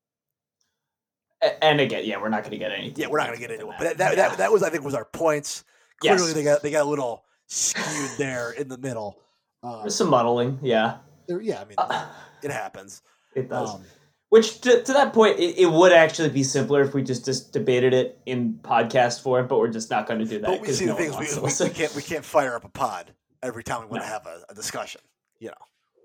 And 1.63 1.81
again, 1.81 2.05
yeah, 2.05 2.21
we're 2.21 2.29
not 2.29 2.43
going 2.43 2.53
to 2.53 2.59
get 2.59 2.73
any. 2.73 2.93
Yeah, 2.97 3.07
we're 3.09 3.19
not 3.19 3.29
going 3.29 3.39
to 3.39 3.47
get 3.47 3.53
into 3.53 3.71
it, 3.71 3.77
but 3.79 3.99
that, 3.99 4.17
Yeah. 4.17 4.29
that, 4.29 4.39
that 4.39 4.53
was, 4.53 4.63
I 4.63 4.71
think, 4.71 4.85
was 4.85 4.95
our 4.95 5.05
points. 5.05 5.65
Yes. 6.03 6.19
Clearly, 6.21 6.35
they 6.35 6.45
got 6.45 6.63
they 6.63 6.71
got 6.71 6.87
a 6.87 6.89
little 6.89 7.25
skewed 7.49 8.11
there 8.19 8.53
in 8.53 8.69
the 8.69 8.79
middle. 8.79 9.19
Um, 9.63 9.81
There's 9.83 9.97
some 9.97 10.09
muddling. 10.11 10.59
Yeah, 10.63 10.99
there- 11.27 11.41
yeah, 11.41 11.61
I 11.61 11.65
mean, 11.65 11.75
Uh, 11.79 12.07
it 12.43 12.51
happens. 12.53 13.03
it 13.35 13.49
does. 13.49 13.75
Um, 13.75 13.83
Which 14.31 14.61
to, 14.61 14.83
to 14.83 14.93
that 14.93 15.13
point, 15.15 15.39
it, 15.41 15.59
it 15.59 15.67
would 15.71 15.91
actually 15.93 16.29
be 16.29 16.43
simpler 16.45 16.83
if 16.83 16.93
we 16.95 17.03
just, 17.03 17.25
just 17.25 17.53
debated 17.53 17.95
it 17.95 18.21
in 18.27 18.61
podcast 18.63 19.23
form, 19.23 19.47
but 19.49 19.59
we're 19.59 19.69
just 19.69 19.91
not 19.91 20.07
going 20.07 20.21
to 20.21 20.27
do 20.27 20.39
that 20.41 20.47
But 20.47 20.61
we 20.61 20.69
see 20.73 20.85
no 20.87 20.93
the 20.95 20.99
things 21.11 21.17
we, 21.37 21.41
we, 21.43 21.69
we 21.71 21.75
can't 21.75 21.95
we 21.97 22.03
can't 22.03 22.25
fire 22.25 22.55
up 22.55 22.65
a 22.65 22.69
pod 22.69 23.13
every 23.43 23.65
time 23.65 23.81
we 23.81 23.87
want 23.87 24.03
No. 24.03 24.07
to 24.07 24.13
have 24.13 24.27
a, 24.27 24.43
a 24.51 24.55
discussion. 24.55 25.01
You 25.41 25.49
know. 25.49 25.55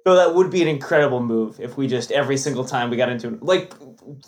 So 0.08 0.16
that 0.16 0.36
would 0.36 0.50
be 0.52 0.62
an 0.62 0.68
incredible 0.68 1.22
move 1.22 1.60
if 1.60 1.76
we 1.78 1.88
just 1.88 2.12
every 2.12 2.38
single 2.38 2.64
time 2.66 2.90
we 2.90 2.98
got 2.98 3.10
into 3.10 3.38
like 3.42 3.74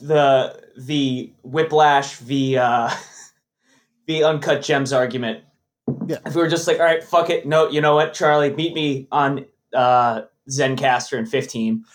the 0.02 0.62
the 0.78 1.34
whiplash 1.44 2.18
the 2.20 2.58
uh 2.60 2.90
the 4.08 4.24
uncut 4.24 4.62
gems 4.62 4.92
argument. 4.94 5.44
Yeah. 6.08 6.18
If 6.26 6.36
we 6.36 6.42
were 6.42 6.48
just 6.50 6.68
like, 6.68 6.80
all 6.80 6.86
right, 6.86 7.04
fuck 7.04 7.30
it, 7.30 7.46
no, 7.46 7.70
you 7.70 7.82
know 7.82 7.96
what, 7.96 8.14
Charlie, 8.14 8.54
meet 8.54 8.74
me 8.74 9.08
on 9.12 9.46
uh 9.74 10.22
Zencastr 10.50 11.18
in 11.18 11.26
fifteen. 11.26 11.86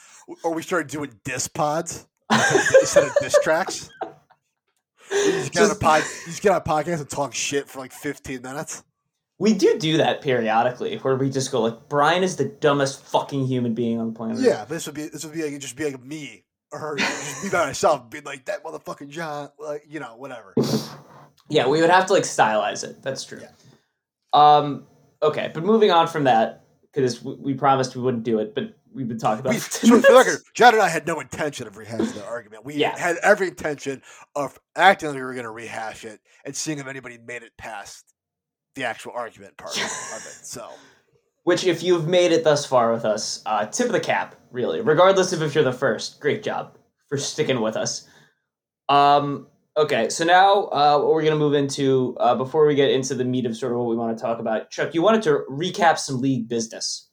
Or 0.45 0.53
we 0.55 0.63
started 0.63 0.89
doing 0.89 1.13
diss 1.25 1.49
pods 1.49 2.07
instead 2.31 3.05
of 3.05 3.13
diss 3.21 3.37
tracks. 3.43 3.91
You 5.11 5.33
just 5.33 5.53
get 5.53 5.63
on 5.65 5.71
a 5.73 5.75
pod, 5.75 6.03
you 6.03 6.27
just 6.27 6.43
get 6.43 6.53
on 6.53 6.59
a 6.59 6.61
podcast 6.61 7.01
and 7.01 7.11
talk 7.11 7.35
shit 7.35 7.69
for 7.69 7.81
like 7.81 7.93
15 7.93 8.43
minutes. 8.43 8.85
We 9.41 9.55
do 9.55 9.79
do 9.79 9.97
that 9.97 10.21
periodically, 10.21 10.99
where 10.99 11.17
we 11.17 11.31
just 11.31 11.51
go 11.51 11.63
like, 11.63 11.89
Brian 11.89 12.23
is 12.23 12.37
the 12.37 12.45
dumbest 12.45 13.03
fucking 13.07 13.47
human 13.47 13.75
being 13.75 13.99
on 13.99 14.09
the 14.09 14.13
planet. 14.13 14.39
Yeah, 14.39 14.65
this 14.67 14.87
would 14.87 14.95
be 14.95 15.09
this 15.09 15.25
would 15.25 15.35
be 15.35 15.43
like 15.43 15.59
just 15.61 15.77
be 15.77 15.85
like 15.91 16.03
me 16.05 16.45
or 16.71 16.97
just 16.97 17.43
be 17.43 17.49
by 17.49 17.67
myself, 17.67 18.09
being 18.11 18.25
like 18.25 18.45
that 18.45 18.63
motherfucking 18.63 19.09
John, 19.09 19.49
like 19.59 19.85
you 19.89 19.99
know, 19.99 20.15
whatever. 20.17 20.55
Yeah, 21.49 21.67
we 21.67 21.81
would 21.81 21.91
have 21.91 22.07
to 22.07 22.13
like 22.13 22.23
stylize 22.25 22.85
it. 22.85 23.03
That's 23.03 23.25
true. 23.25 23.41
Yeah. 23.41 23.49
Um. 24.33 24.87
Okay, 25.23 25.51
but 25.53 25.65
moving 25.65 25.91
on 25.91 26.07
from 26.09 26.25
that, 26.25 26.65
because 26.93 27.23
we, 27.23 27.35
we 27.35 27.55
promised 27.55 27.95
we 27.95 28.03
wouldn't 28.03 28.23
do 28.23 28.39
it, 28.39 28.55
but 28.55 28.75
we've 28.93 29.09
been 29.09 29.19
talking 29.19 29.41
about. 29.41 29.53
We, 29.53 29.59
so 29.61 29.89
10 29.89 30.03
for 30.03 30.15
record, 30.15 30.39
John 30.55 30.75
and 30.75 30.83
I 30.83 30.89
had 30.89 31.07
no 31.07 31.21
intention 31.21 31.67
of 31.67 31.75
rehashing 31.75 32.15
the 32.15 32.25
argument. 32.25 32.65
We 32.65 32.75
Yeah. 32.75 32.99
had 32.99 33.17
every 33.23 33.49
intention 33.49 34.03
of 34.35 34.59
acting 34.77 35.09
like 35.11 35.17
we 35.17 35.23
were 35.23 35.35
going 35.35 35.45
to 35.45 35.51
rehash 35.51 36.05
it 36.05 36.21
and 36.45 36.57
seeing 36.57 36.79
if 36.79 36.87
anybody 36.87 37.19
made 37.19 37.43
it 37.43 37.53
past 37.59 38.05
the 38.77 38.85
actual 38.85 39.13
argument 39.15 39.57
part 39.59 39.77
of 39.77 39.83
it. 39.83 40.47
So 40.47 40.69
Which, 41.45 41.65
if 41.65 41.83
you've 41.83 42.07
made 42.07 42.33
it 42.33 42.45
thus 42.45 42.65
far 42.67 42.93
with 42.93 43.05
us, 43.05 43.43
uh, 43.47 43.67
tip 43.67 43.87
of 43.87 43.93
the 43.93 44.01
cap, 44.01 44.37
really. 44.51 44.81
Regardless 44.81 45.33
of 45.33 45.43
if 45.43 45.55
you're 45.55 45.65
the 45.65 45.73
first, 45.73 46.21
great 46.21 46.43
job 46.43 46.77
for 47.09 47.19
sticking 47.19 47.61
with 47.61 47.77
us. 47.77 48.07
Um. 48.89 49.47
Okay, 49.77 50.09
so 50.09 50.25
now 50.25 50.65
uh, 50.65 50.99
what 50.99 51.13
we're 51.13 51.23
gonna 51.23 51.37
move 51.37 51.55
into 51.55 52.17
uh, 52.19 52.35
before 52.35 52.67
we 52.67 52.75
get 52.75 52.91
into 52.91 53.15
the 53.15 53.25
meat 53.25 53.47
of 53.47 53.57
sort 53.57 53.73
of 53.73 53.79
what 53.79 53.87
we 53.89 53.97
want 53.97 54.17
to 54.17 54.21
talk 54.23 54.41
about. 54.41 54.71
Chuck, 54.71 54.95
you 54.95 55.03
wanted 55.03 55.23
to 55.23 55.45
recap 55.49 55.97
some 55.99 56.21
league 56.21 56.49
business, 56.49 57.09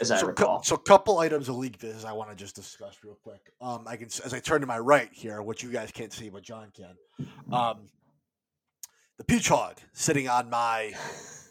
as 0.00 0.10
I 0.10 0.18
so, 0.18 0.26
recall. 0.26 0.58
cou- 0.58 0.64
so 0.64 0.74
a 0.74 0.78
couple 0.78 1.18
items 1.18 1.48
of 1.48 1.56
league 1.56 1.78
business 1.78 2.04
I 2.04 2.12
want 2.12 2.28
to 2.30 2.36
just 2.36 2.54
discuss 2.54 2.98
real 3.02 3.18
quick. 3.22 3.40
Um, 3.60 3.84
I 3.86 3.96
can 3.96 4.08
as 4.24 4.34
I 4.34 4.38
turn 4.40 4.60
to 4.60 4.66
my 4.66 4.78
right 4.78 5.08
here, 5.12 5.40
which 5.40 5.62
you 5.62 5.70
guys 5.70 5.90
can't 5.90 6.12
see, 6.12 6.28
but 6.28 6.42
John 6.42 6.70
can. 6.76 6.94
Um, 7.50 7.88
the 9.16 9.24
peach 9.24 9.48
hog 9.48 9.78
sitting 9.94 10.28
on 10.28 10.50
my 10.50 10.92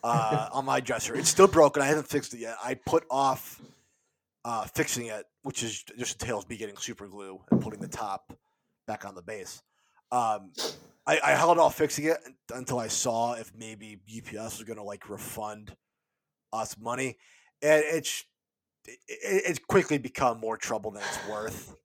uh, 0.04 0.50
on 0.54 0.66
my 0.66 0.80
dresser. 0.80 1.16
It's 1.16 1.30
still 1.30 1.48
broken. 1.48 1.82
I 1.82 1.88
haven't 1.88 2.08
fixed 2.08 2.34
it 2.36 2.40
yet. 2.40 2.58
I 2.64 2.76
put 2.76 3.06
off 3.10 3.60
uh, 4.46 4.66
fixing 4.66 5.08
it, 5.08 5.26
which 5.42 5.64
is 5.64 5.84
just 5.98 6.22
entails 6.22 6.48
me 6.48 6.58
getting 6.58 6.78
super 6.78 7.08
glue 7.08 7.42
and 7.52 7.60
putting 7.60 7.80
the 7.80 7.88
top 7.88 8.34
back 8.88 9.04
on 9.04 9.16
the 9.16 9.22
base. 9.22 9.62
Um, 10.12 10.52
I, 11.06 11.20
I 11.24 11.32
held 11.32 11.58
off 11.58 11.76
fixing 11.78 12.06
it 12.06 12.18
until 12.54 12.80
I 12.80 12.88
saw 12.88 13.34
if 13.34 13.52
maybe 13.58 14.00
UPS 14.18 14.58
was 14.58 14.64
going 14.64 14.78
to 14.78 14.84
like 14.84 15.10
refund 15.10 15.76
us 16.54 16.78
money, 16.80 17.18
and 17.62 17.84
it's 17.86 18.24
it, 18.86 19.00
it- 19.08 19.44
it's 19.48 19.60
quickly 19.68 19.98
become 19.98 20.40
more 20.40 20.58
trouble 20.58 20.92
than 20.92 21.04
it's 21.04 21.28
worth. 21.30 21.76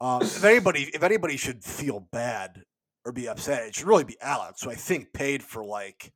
um, 0.00 0.22
if 0.22 0.44
anybody 0.44 0.90
if 0.94 1.02
anybody 1.02 1.36
should 1.36 1.62
feel 1.64 2.00
bad 2.12 2.62
or 3.04 3.12
be 3.12 3.28
upset, 3.28 3.66
it 3.68 3.74
should 3.74 3.86
really 3.86 4.04
be 4.04 4.16
Alex, 4.20 4.62
who 4.62 4.70
I 4.70 4.74
think 4.74 5.12
paid 5.12 5.42
for 5.42 5.64
like. 5.64 6.12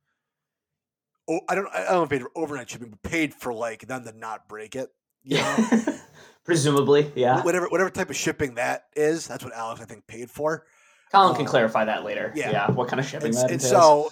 Oh, 1.29 1.41
I 1.47 1.53
don't. 1.55 1.67
I 1.73 1.83
don't 1.83 1.93
know 1.93 2.03
if 2.03 2.09
paid 2.09 2.21
for 2.21 2.31
overnight 2.35 2.69
shipping, 2.69 2.89
but 2.89 3.01
paid 3.03 3.33
for 3.33 3.53
like 3.53 3.87
them 3.87 4.03
to 4.03 4.11
not 4.17 4.47
break 4.49 4.75
it. 4.75 4.89
You 5.23 5.37
know, 5.37 5.67
Presumably, 6.45 7.11
yeah. 7.15 7.43
whatever 7.43 7.67
whatever 7.67 7.89
type 7.91 8.09
of 8.09 8.15
shipping 8.15 8.55
that 8.55 8.85
is, 8.95 9.27
that's 9.27 9.43
what 9.43 9.53
Alex 9.53 9.81
I 9.81 9.85
think 9.85 10.07
paid 10.07 10.31
for. 10.31 10.65
Colin 11.11 11.35
can 11.35 11.45
Uh, 11.45 11.49
clarify 11.49 11.85
that 11.85 12.03
later. 12.03 12.31
yeah. 12.35 12.51
Yeah. 12.51 12.71
what 12.71 12.87
kind 12.87 12.99
of 12.99 13.05
shipping 13.05 13.27
And, 13.29 13.37
that 13.37 13.51
and 13.51 13.61
so 13.61 14.09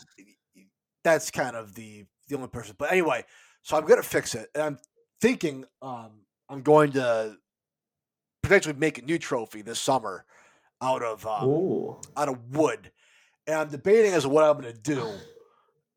that's 1.03 1.31
kind 1.31 1.55
of 1.55 1.73
the 1.75 2.05
the 2.27 2.35
only 2.35 2.47
person. 2.49 2.75
But 2.77 2.91
anyway, 2.91 3.23
so 3.61 3.77
I'm 3.77 3.85
gonna 3.85 4.03
fix 4.03 4.35
it, 4.35 4.49
and 4.55 4.63
I'm 4.63 4.79
thinking 5.21 5.65
um, 5.81 6.21
I'm 6.49 6.61
going 6.61 6.91
to 6.93 7.37
potentially 8.43 8.75
make 8.75 8.97
a 8.97 9.01
new 9.01 9.17
trophy 9.17 9.61
this 9.61 9.79
summer 9.79 10.25
out 10.81 11.01
of 11.03 11.25
um, 11.25 11.97
out 12.17 12.29
of 12.29 12.55
wood, 12.55 12.91
and 13.45 13.55
I'm 13.57 13.69
debating 13.69 14.13
as 14.13 14.23
to 14.23 14.29
what 14.29 14.43
I'm 14.43 14.55
gonna 14.55 14.73
do. 14.73 15.09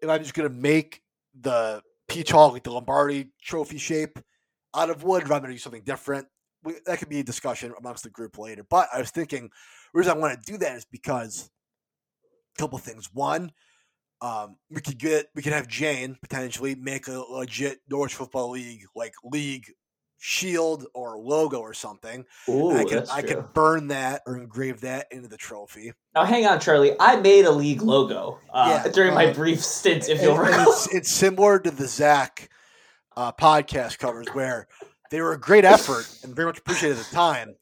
If 0.01 0.09
I'm 0.09 0.21
just 0.23 0.35
gonna 0.35 0.49
make 0.49 1.03
the 1.41 1.83
peach 2.09 2.31
hog 2.31 2.53
like 2.53 2.65
the 2.65 2.73
Lombardi 2.73 3.31
trophy 3.43 3.79
shape 3.79 4.19
out 4.75 4.91
of 4.91 5.03
wood, 5.03 5.23
or 5.29 5.35
I'm 5.35 5.41
gonna 5.43 5.53
do 5.53 5.59
something 5.59 5.83
different. 5.83 6.27
We, 6.63 6.75
that 6.87 6.99
could 6.99 7.09
be 7.09 7.21
a 7.21 7.25
discussion 7.25 7.73
amongst 7.79 8.05
the 8.05 8.11
group 8.11 8.37
later. 8.39 8.65
But 8.69 8.89
I 8.93 8.99
was 8.99 9.11
thinking, 9.11 9.51
reason 9.93 10.17
I 10.17 10.21
want 10.21 10.43
to 10.43 10.53
do 10.53 10.59
that 10.59 10.77
is 10.77 10.85
because 10.85 11.51
a 12.57 12.61
couple 12.61 12.79
things. 12.79 13.11
One, 13.13 13.53
um, 14.21 14.57
we 14.71 14.81
could 14.81 14.99
get 14.99 15.27
we 15.35 15.43
could 15.43 15.53
have 15.53 15.67
Jane 15.69 16.17
potentially 16.21 16.75
make 16.75 17.09
a 17.09 17.13
legit 17.31 17.81
Norwich 17.89 18.15
Football 18.15 18.51
League 18.51 18.85
like 18.95 19.15
league 19.25 19.67
shield 20.19 20.87
or 20.95 21.19
logo 21.19 21.59
or 21.61 21.73
something. 21.73 22.27
Ooh, 22.49 22.77
I 22.77 22.85
could 22.85 23.09
I 23.11 23.23
could 23.23 23.53
burn 23.55 23.89
that 23.89 24.23
or 24.27 24.37
engrave 24.37 24.83
that 24.83 25.07
into 25.11 25.29
the 25.29 25.39
trophy. 25.39 25.93
Now, 26.15 26.25
hang 26.25 26.47
on, 26.47 26.61
Charlie. 26.61 26.93
I 27.01 27.17
made 27.17 27.47
a 27.47 27.51
league 27.51 27.81
logo 27.83 28.39
uh, 28.53 28.83
Yeah, 28.85 28.93
during 28.93 29.15
my 29.15 29.27
uh, 29.27 29.35
brief 29.35 29.65
stint, 29.65 30.09
if 30.09 30.21
you'll 30.21 30.37
recall. 30.37 30.71
it's, 30.71 30.95
it's 30.95 31.11
similar 31.11 31.59
to 31.59 31.71
the 31.71 31.87
Zach 31.87 32.51
uh, 33.17 33.33
podcast 33.33 33.99
covers 33.99 34.27
where 34.35 34.69
they 35.11 35.21
were 35.23 35.33
a 35.33 35.41
great 35.41 35.65
effort 35.65 36.07
and 36.23 36.37
very 36.37 36.47
much 36.47 36.59
appreciated 36.59 36.99
at 36.99 37.07
the 37.07 37.15
time. 37.15 37.55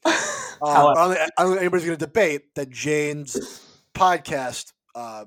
However- 0.61 0.99
I 0.99 1.05
don't 1.07 1.15
think, 1.15 1.31
I 1.37 1.41
don't 1.43 1.51
think 1.51 1.61
anybody's 1.61 1.85
going 1.85 1.97
to 1.97 2.05
debate 2.05 2.55
that 2.55 2.69
Jane's 2.69 3.61
podcast 3.93 4.73
uh, 4.95 5.25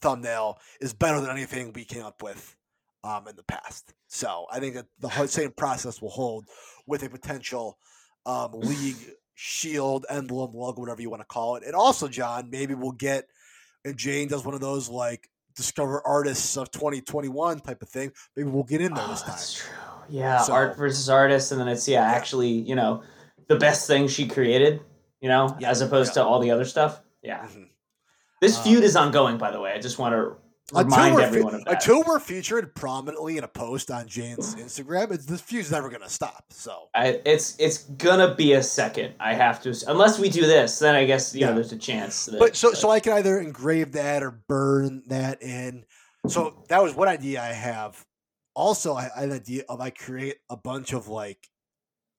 thumbnail 0.00 0.58
is 0.80 0.92
better 0.92 1.20
than 1.20 1.30
anything 1.30 1.72
we 1.72 1.84
came 1.84 2.04
up 2.04 2.22
with 2.22 2.56
um, 3.04 3.26
in 3.28 3.36
the 3.36 3.42
past. 3.44 3.94
So 4.08 4.46
I 4.50 4.60
think 4.60 4.74
that 4.74 4.86
the 5.00 5.26
same 5.26 5.52
process 5.52 6.00
will 6.02 6.10
hold 6.10 6.46
with 6.86 7.02
a 7.02 7.08
potential 7.08 7.78
um, 8.26 8.52
league 8.54 8.96
shield, 9.34 10.06
emblem, 10.08 10.52
logo, 10.54 10.80
whatever 10.80 11.00
you 11.02 11.10
want 11.10 11.20
to 11.22 11.26
call 11.26 11.56
it. 11.56 11.64
And 11.64 11.74
also, 11.74 12.08
John, 12.08 12.50
maybe 12.50 12.74
we'll 12.74 12.92
get 12.92 13.24
if 13.84 13.96
Jane 13.96 14.28
does 14.28 14.44
one 14.44 14.54
of 14.54 14.60
those 14.60 14.88
like 14.88 15.28
discover 15.56 16.06
artists 16.06 16.56
of 16.56 16.70
2021 16.70 17.60
type 17.60 17.82
of 17.82 17.88
thing. 17.88 18.12
Maybe 18.36 18.48
we'll 18.48 18.62
get 18.64 18.80
in 18.80 18.94
there 18.94 19.04
Oh, 19.06 19.10
this 19.10 19.22
time. 19.22 19.30
that's 19.30 19.54
true. 19.54 19.74
Yeah, 20.08 20.40
So- 20.42 20.52
art 20.52 20.76
versus 20.76 21.08
artist, 21.08 21.52
and 21.52 21.60
then 21.60 21.68
it's 21.68 21.88
yeah, 21.88 22.08
Yeah. 22.08 22.16
actually, 22.16 22.48
you 22.50 22.74
know, 22.74 23.02
the 23.52 23.58
best 23.58 23.86
thing 23.86 24.08
she 24.08 24.26
created, 24.26 24.80
you 25.20 25.28
know, 25.28 25.56
Yeah, 25.60 25.70
as 25.70 25.80
opposed 25.80 26.10
yeah. 26.16 26.22
to 26.22 26.28
all 26.28 26.38
the 26.40 26.50
other 26.50 26.64
stuff. 26.64 27.00
Yeah, 27.22 27.46
Mhm. 27.46 27.68
this 28.40 28.58
Uh, 28.58 28.62
feud 28.62 28.84
is 28.84 28.96
ongoing, 28.96 29.38
by 29.38 29.50
the 29.50 29.60
way. 29.60 29.72
I 29.72 29.78
just 29.78 29.98
want 29.98 30.14
to 30.14 30.36
remind 30.76 31.14
we're, 31.14 31.20
fe- 31.20 31.26
everyone 31.26 31.54
of 31.56 31.64
that. 31.64 31.74
until 31.74 32.02
we're 32.04 32.18
featured 32.18 32.74
prominently 32.74 33.36
in 33.36 33.44
a 33.44 33.48
post 33.48 33.90
on 33.90 34.08
Jane's 34.08 34.54
Instagram, 34.54 35.12
it's, 35.12 35.26
this 35.26 35.40
feud's 35.40 35.70
never 35.70 35.88
going 35.90 36.00
to 36.02 36.08
stop. 36.08 36.44
So 36.50 36.88
I, 36.94 37.20
it's 37.26 37.56
it's 37.58 37.78
gonna 37.78 38.34
be 38.34 38.54
a 38.54 38.62
second. 38.62 39.14
I 39.20 39.34
have 39.34 39.60
to, 39.62 39.74
unless 39.86 40.18
we 40.18 40.28
do 40.30 40.46
this, 40.46 40.78
then 40.78 40.94
I 40.94 41.04
guess 41.04 41.34
you 41.34 41.40
Yeah. 41.42 41.48
know 41.50 41.54
there's 41.56 41.72
a 41.72 41.76
chance. 41.78 42.26
That, 42.26 42.38
but 42.38 42.56
so 42.56 42.72
so 42.72 42.88
I 42.90 43.00
can 43.00 43.12
either 43.14 43.38
engrave 43.38 43.92
that 43.92 44.22
or 44.22 44.30
burn 44.30 45.02
that 45.08 45.42
in. 45.42 45.84
So 46.26 46.64
that 46.68 46.82
was 46.82 46.94
one 46.94 47.08
idea 47.08 47.42
I 47.42 47.52
have. 47.52 48.02
Also, 48.54 48.94
I, 48.94 49.08
I 49.16 49.20
had 49.20 49.28
an 49.30 49.34
idea 49.36 49.64
of 49.68 49.80
I 49.80 49.90
create 49.90 50.36
a 50.50 50.56
bunch 50.56 50.92
of 50.92 51.08
like 51.08 51.48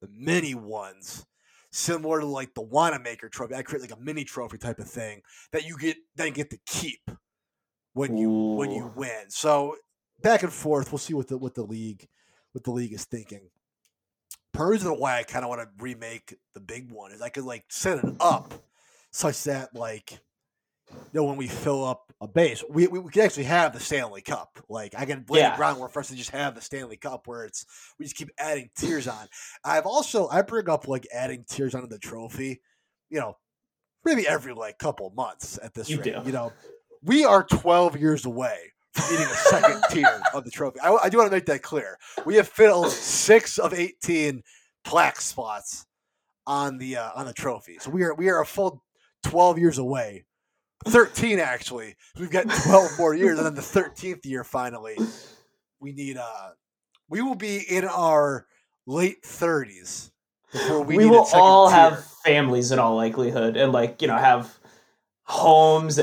the 0.03 0.10
mini 0.13 0.53
ones, 0.53 1.25
similar 1.72 2.19
to 2.19 2.25
like 2.25 2.53
the 2.53 2.62
Wanamaker 2.62 3.29
trophy. 3.29 3.55
I 3.55 3.62
create 3.62 3.81
like 3.81 3.98
a 3.98 4.01
mini 4.01 4.25
trophy 4.25 4.57
type 4.57 4.79
of 4.79 4.89
thing 4.89 5.22
that 5.53 5.65
you 5.65 5.77
get 5.77 5.95
then 6.17 6.33
get 6.33 6.50
to 6.50 6.60
keep 6.65 7.10
when 7.93 8.17
you 8.17 8.29
when 8.29 8.72
you 8.72 8.91
win. 8.95 9.29
So 9.29 9.77
back 10.22 10.43
and 10.43 10.51
forth, 10.51 10.91
we'll 10.91 11.00
see 11.00 11.13
what 11.13 11.29
the 11.29 11.38
what 11.38 11.55
the 11.55 11.63
league 11.63 12.10
what 12.51 12.65
the 12.65 12.72
league 12.72 12.91
is 12.91 13.05
thinking. 13.05 13.50
Part 14.51 14.75
of 14.75 14.83
the 14.83 14.93
why 14.93 15.19
I 15.19 15.24
kind 15.24 15.45
of 15.45 15.50
want 15.50 15.62
to 15.62 15.83
remake 15.83 16.36
the 16.53 16.60
big 16.60 16.91
one 16.91 17.13
is 17.13 17.22
I 17.22 17.29
could 17.29 17.45
like 17.45 17.63
set 17.69 18.03
it 18.03 18.13
up 18.19 18.53
such 19.12 19.43
that 19.43 19.74
like 19.74 20.19
you 20.93 21.19
know 21.19 21.23
when 21.25 21.38
we 21.38 21.47
fill 21.47 21.83
up 21.85 22.12
a 22.21 22.27
base, 22.27 22.63
we 22.69 22.88
we, 22.88 23.00
we 23.00 23.12
can 23.12 23.23
actually 23.23 23.43
have 23.45 23.73
the 23.73 23.79
Stanley 23.79 24.21
Cup. 24.21 24.59
Like 24.69 24.93
I 24.97 25.05
can 25.05 25.25
lay 25.29 25.39
Yeah. 25.39 25.51
the 25.51 25.57
groundwork 25.57 25.91
for 25.91 26.00
us 26.00 26.07
to 26.07 26.15
just 26.15 26.31
have 26.31 26.55
the 26.55 26.62
Stanley 26.62 26.97
Cup 26.97 27.27
where 27.27 27.45
it's 27.45 27.65
we 28.00 28.05
just 28.05 28.15
keep 28.15 28.29
adding 28.38 28.69
tiers 28.77 29.07
on. 29.07 29.27
I've 29.63 29.85
also 29.85 30.27
I 30.27 30.41
bring 30.41 30.69
up 30.69 30.88
like 30.88 31.07
adding 31.13 31.45
tiers 31.50 31.75
onto 31.75 31.88
the 31.88 32.00
trophy, 32.00 32.62
you 33.09 33.19
know, 33.19 33.38
maybe 34.05 34.27
every 34.27 34.53
like 34.53 34.77
couple 34.77 35.12
months 35.15 35.59
at 35.62 35.73
this 35.73 35.89
You 35.89 35.97
rate. 35.97 36.05
do. 36.15 36.21
You 36.25 36.31
know, 36.31 36.53
we 37.03 37.25
are 37.25 37.43
twelve 37.43 37.97
years 38.00 38.25
away 38.25 38.57
from 38.93 39.09
getting 39.15 39.31
a 39.31 39.35
second 39.35 39.83
tier 39.91 40.21
of 40.33 40.45
the 40.45 40.51
trophy. 40.51 40.79
I, 40.79 40.93
I 40.93 41.09
do 41.09 41.17
want 41.17 41.29
to 41.29 41.35
make 41.35 41.45
that 41.47 41.62
clear. 41.63 41.97
We 42.25 42.35
have 42.35 42.47
filled 42.47 42.89
six 42.91 43.57
of 43.57 43.73
eighteen 43.73 44.43
plaque 44.85 45.19
spots 45.21 45.85
on 46.47 46.77
the 46.77 46.97
uh, 46.97 47.09
on 47.15 47.25
the 47.25 47.33
trophy. 47.33 47.77
So 47.79 47.89
we 47.89 48.03
are 48.03 48.13
we 48.13 48.29
are 48.29 48.41
a 48.41 48.45
full 48.45 48.83
twelve 49.23 49.57
years 49.59 49.77
away. 49.77 50.25
Thirteen 50.85 51.39
actually. 51.39 51.95
We've 52.19 52.31
got 52.31 52.43
twelve 52.63 52.91
more 52.97 53.13
years, 53.15 53.37
and 53.37 53.45
then 53.45 53.55
the 53.55 53.61
thirteenth 53.61 54.25
year 54.25 54.43
finally. 54.43 54.97
We 55.79 55.93
need 55.93 56.17
uh 56.17 56.49
we 57.09 57.21
will 57.21 57.35
be 57.35 57.57
in 57.57 57.85
our 57.85 58.47
late 58.85 59.23
thirties 59.23 60.11
before 60.51 60.83
we, 60.83 60.97
we, 60.97 61.05
will 61.05 61.27
all 61.33 61.69
tier. 61.69 61.77
have 61.77 62.05
families 62.23 62.71
in 62.71 62.79
all 62.79 62.95
likelihood, 62.95 63.57
and 63.57 63.71
like 63.71 64.01
you 64.01 64.07
know 64.07 64.17
have 64.17 64.57
homes. 65.23 65.99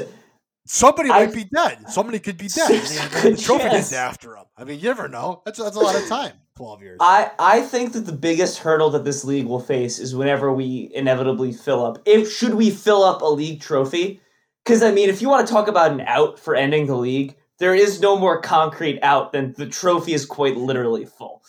Somebody 0.66 1.10
I- 1.10 1.26
might 1.26 1.34
be 1.34 1.44
dead. 1.44 1.90
Somebody 1.90 2.18
could 2.18 2.36
be 2.36 2.48
dead. 2.48 2.70
The 3.22 3.36
trophy 3.36 3.64
named 3.64 3.92
after 3.92 4.34
them 4.34 4.44
I 4.56 4.64
mean, 4.64 4.78
you 4.78 4.88
never 4.88 5.08
know. 5.08 5.42
That's 5.44 5.58
that's 5.58 5.76
a 5.76 5.80
lot 5.80 5.96
of 5.96 6.06
time. 6.06 6.32
Twelve 6.56 6.82
years. 6.82 6.98
I 7.00 7.30
I 7.38 7.62
think 7.62 7.92
that 7.94 8.00
the 8.00 8.12
biggest 8.12 8.58
hurdle 8.58 8.90
that 8.90 9.04
this 9.04 9.24
league 9.24 9.46
will 9.46 9.60
face 9.60 9.98
is 9.98 10.14
whenever 10.14 10.52
we 10.52 10.90
inevitably 10.94 11.52
fill 11.52 11.84
up. 11.84 11.98
If 12.04 12.30
should 12.30 12.54
we 12.54 12.70
fill 12.70 13.02
up 13.02 13.22
a 13.22 13.26
league 13.26 13.60
trophy? 13.62 14.20
Because 14.64 14.82
I 14.82 14.90
mean, 14.92 15.08
if 15.08 15.22
you 15.22 15.28
want 15.28 15.46
to 15.46 15.52
talk 15.52 15.68
about 15.68 15.92
an 15.92 16.00
out 16.02 16.38
for 16.38 16.54
ending 16.54 16.86
the 16.86 16.96
league, 16.96 17.36
there 17.58 17.74
is 17.74 18.00
no 18.00 18.16
more 18.18 18.40
concrete 18.40 18.98
out 19.02 19.32
than 19.32 19.52
the 19.56 19.66
trophy 19.66 20.12
is 20.14 20.24
quite 20.26 20.56
literally 20.56 21.04
full. 21.06 21.42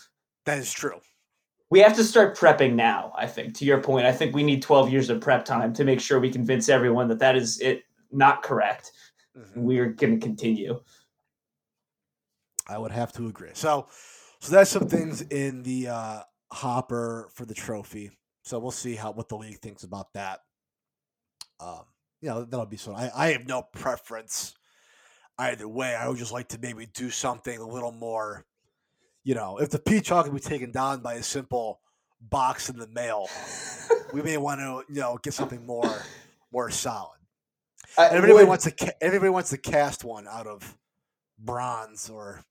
that 0.46 0.58
is 0.58 0.72
true. 0.72 1.00
We 1.70 1.80
have 1.80 1.96
to 1.96 2.04
start 2.04 2.38
prepping 2.38 2.74
now. 2.74 3.14
I 3.18 3.28
think 3.28 3.54
to 3.56 3.66
your 3.66 3.82
point, 3.82 4.06
I 4.06 4.12
think 4.12 4.36
we 4.36 4.44
need 4.44 4.62
twelve 4.62 4.92
years 4.92 5.10
of 5.10 5.22
prep 5.22 5.46
time 5.46 5.74
to 5.74 5.86
make 5.86 6.02
sure 6.02 6.20
we 6.20 6.30
convince 6.30 6.68
everyone 6.68 7.08
that 7.08 7.20
that 7.20 7.36
is 7.38 7.60
it 7.62 7.84
not 8.12 8.44
correct. 8.44 8.92
Mhm. 9.38 9.56
We're 9.56 9.88
going 9.88 10.20
to 10.20 10.26
continue. 10.26 10.82
I 12.68 12.78
would 12.78 12.92
have 12.92 13.14
to 13.14 13.28
agree. 13.28 13.52
So, 13.54 13.88
so 14.42 14.52
that's 14.52 14.70
some 14.70 14.88
things 14.88 15.22
in 15.22 15.64
the 15.64 15.88
uh, 15.88 16.20
hopper 16.52 17.30
for 17.34 17.46
the 17.46 17.54
trophy. 17.54 18.12
So 18.44 18.60
we'll 18.60 18.72
see 18.72 18.96
how 18.96 19.12
what 19.12 19.30
the 19.30 19.38
league 19.38 19.60
thinks 19.60 19.84
about 19.84 20.12
that. 20.14 20.40
Um, 21.62 21.84
you 22.22 22.30
know, 22.30 22.44
that'll 22.46 22.66
be 22.66 22.78
so. 22.78 22.94
I, 22.94 23.12
I 23.16 23.28
have 23.34 23.48
no 23.48 23.64
preference 23.64 24.54
either 25.40 25.68
way. 25.68 25.96
I 25.96 26.08
would 26.08 26.18
just 26.18 26.32
like 26.32 26.50
to 26.50 26.60
maybe 26.60 26.86
do 26.94 27.10
something 27.10 27.58
a 27.58 27.68
little 27.68 27.92
more. 27.92 28.46
You 29.24 29.36
know, 29.36 29.58
if 29.60 29.70
the 29.70 29.80
peach 29.80 30.10
hog 30.10 30.26
can 30.26 30.34
be 30.34 30.40
taken 30.40 30.72
down 30.72 31.02
by 31.02 31.16
a 31.16 31.24
simple 31.24 31.80
box 32.22 32.70
in 32.70 32.78
the 32.78 32.88
mail, 32.88 33.28
we 34.14 34.22
may 34.22 34.38
want 34.38 34.60
to 34.60 34.84
you 34.94 35.00
know 35.02 35.18
get 35.24 35.34
something 35.34 35.66
more 35.66 36.02
more 36.52 36.70
solid. 36.70 37.18
I 37.98 38.06
And 38.08 38.16
everybody 38.18 38.44
would- 38.44 38.50
wants 38.50 38.66
to 38.72 39.04
everybody 39.04 39.30
wants 39.30 39.50
to 39.52 39.58
cast 39.58 40.04
one 40.04 40.28
out 40.28 40.48
of 40.48 40.78
bronze 41.40 42.10
or 42.10 42.42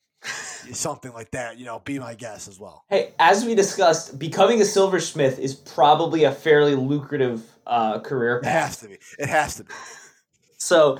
something 0.72 1.12
like 1.12 1.30
that. 1.32 1.58
You 1.58 1.64
know, 1.64 1.80
be 1.80 1.98
my 1.98 2.14
guest 2.14 2.46
as 2.48 2.58
well. 2.60 2.84
Hey, 2.88 3.12
as 3.18 3.44
we 3.44 3.54
discussed, 3.54 4.18
becoming 4.18 4.60
a 4.60 4.64
silversmith 4.64 5.38
is 5.38 5.54
probably 5.54 6.24
a 6.24 6.32
fairly 6.32 6.74
lucrative 6.74 7.42
uh, 7.70 8.00
career 8.00 8.38
It 8.38 8.46
has 8.46 8.76
to 8.78 8.88
be. 8.88 8.98
It 9.18 9.28
has 9.28 9.56
to 9.56 9.64
be. 9.64 9.72
So, 10.58 10.98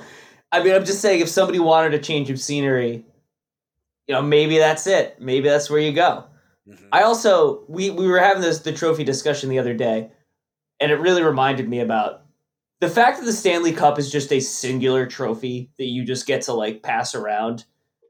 I 0.51 0.63
mean, 0.63 0.73
I'm 0.73 0.85
just 0.85 1.01
saying, 1.01 1.19
if 1.21 1.29
somebody 1.29 1.59
wanted 1.59 1.93
a 1.93 1.99
change 1.99 2.31
of 2.31 2.39
scenery, 2.39 3.05
you 4.07 4.15
know, 4.15 4.21
maybe 4.23 4.57
that's 4.57 4.87
it. 4.87 5.21
Maybe 5.21 5.47
that's 5.47 5.69
where 5.69 5.79
you 5.79 5.93
go. 5.93 6.25
Mhm. 6.67 6.87
I 6.91 7.03
also 7.03 7.63
we 7.67 7.89
we 7.91 8.07
were 8.07 8.19
having 8.19 8.41
this 8.41 8.59
the 8.59 8.71
trophy 8.71 9.03
discussion 9.03 9.49
the 9.49 9.59
other 9.59 9.73
day, 9.75 10.09
and 10.79 10.91
it 10.91 10.95
really 10.95 11.21
reminded 11.23 11.69
me 11.69 11.79
about 11.79 12.23
the 12.79 12.89
fact 12.89 13.19
that 13.19 13.25
the 13.25 13.33
Stanley 13.33 13.71
Cup 13.71 13.99
is 13.99 14.11
just 14.11 14.31
a 14.31 14.39
singular 14.39 15.05
trophy 15.05 15.69
that 15.77 15.85
you 15.85 16.03
just 16.03 16.25
get 16.25 16.41
to 16.43 16.53
like 16.53 16.81
pass 16.83 17.13
around. 17.15 17.65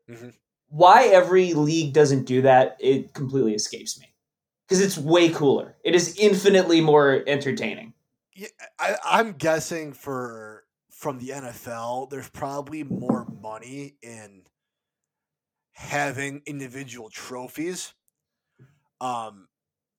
Mhm. 0.09 0.33
Why 0.69 1.07
every 1.07 1.53
league 1.53 1.93
doesn't 1.93 2.23
do 2.25 2.41
that, 2.43 2.77
it 2.79 3.13
completely 3.13 3.53
escapes 3.53 3.99
me. 3.99 4.07
Because 4.67 4.79
it's 4.81 4.97
way 4.97 5.29
cooler. 5.29 5.75
It 5.83 5.95
is 5.95 6.15
infinitely 6.17 6.79
more 6.79 7.23
entertaining. 7.27 7.93
Yeah, 8.41 8.47
I, 8.79 8.95
I'm 9.05 9.33
guessing 9.33 9.93
for 9.93 10.63
from 10.89 11.19
the 11.19 11.27
NFL, 11.27 12.09
there's 12.09 12.29
probably 12.29 12.83
more 12.83 13.27
money 13.39 13.97
in 14.01 14.45
having 15.73 16.41
individual 16.47 17.11
trophies. 17.11 17.93
Um, 18.99 19.47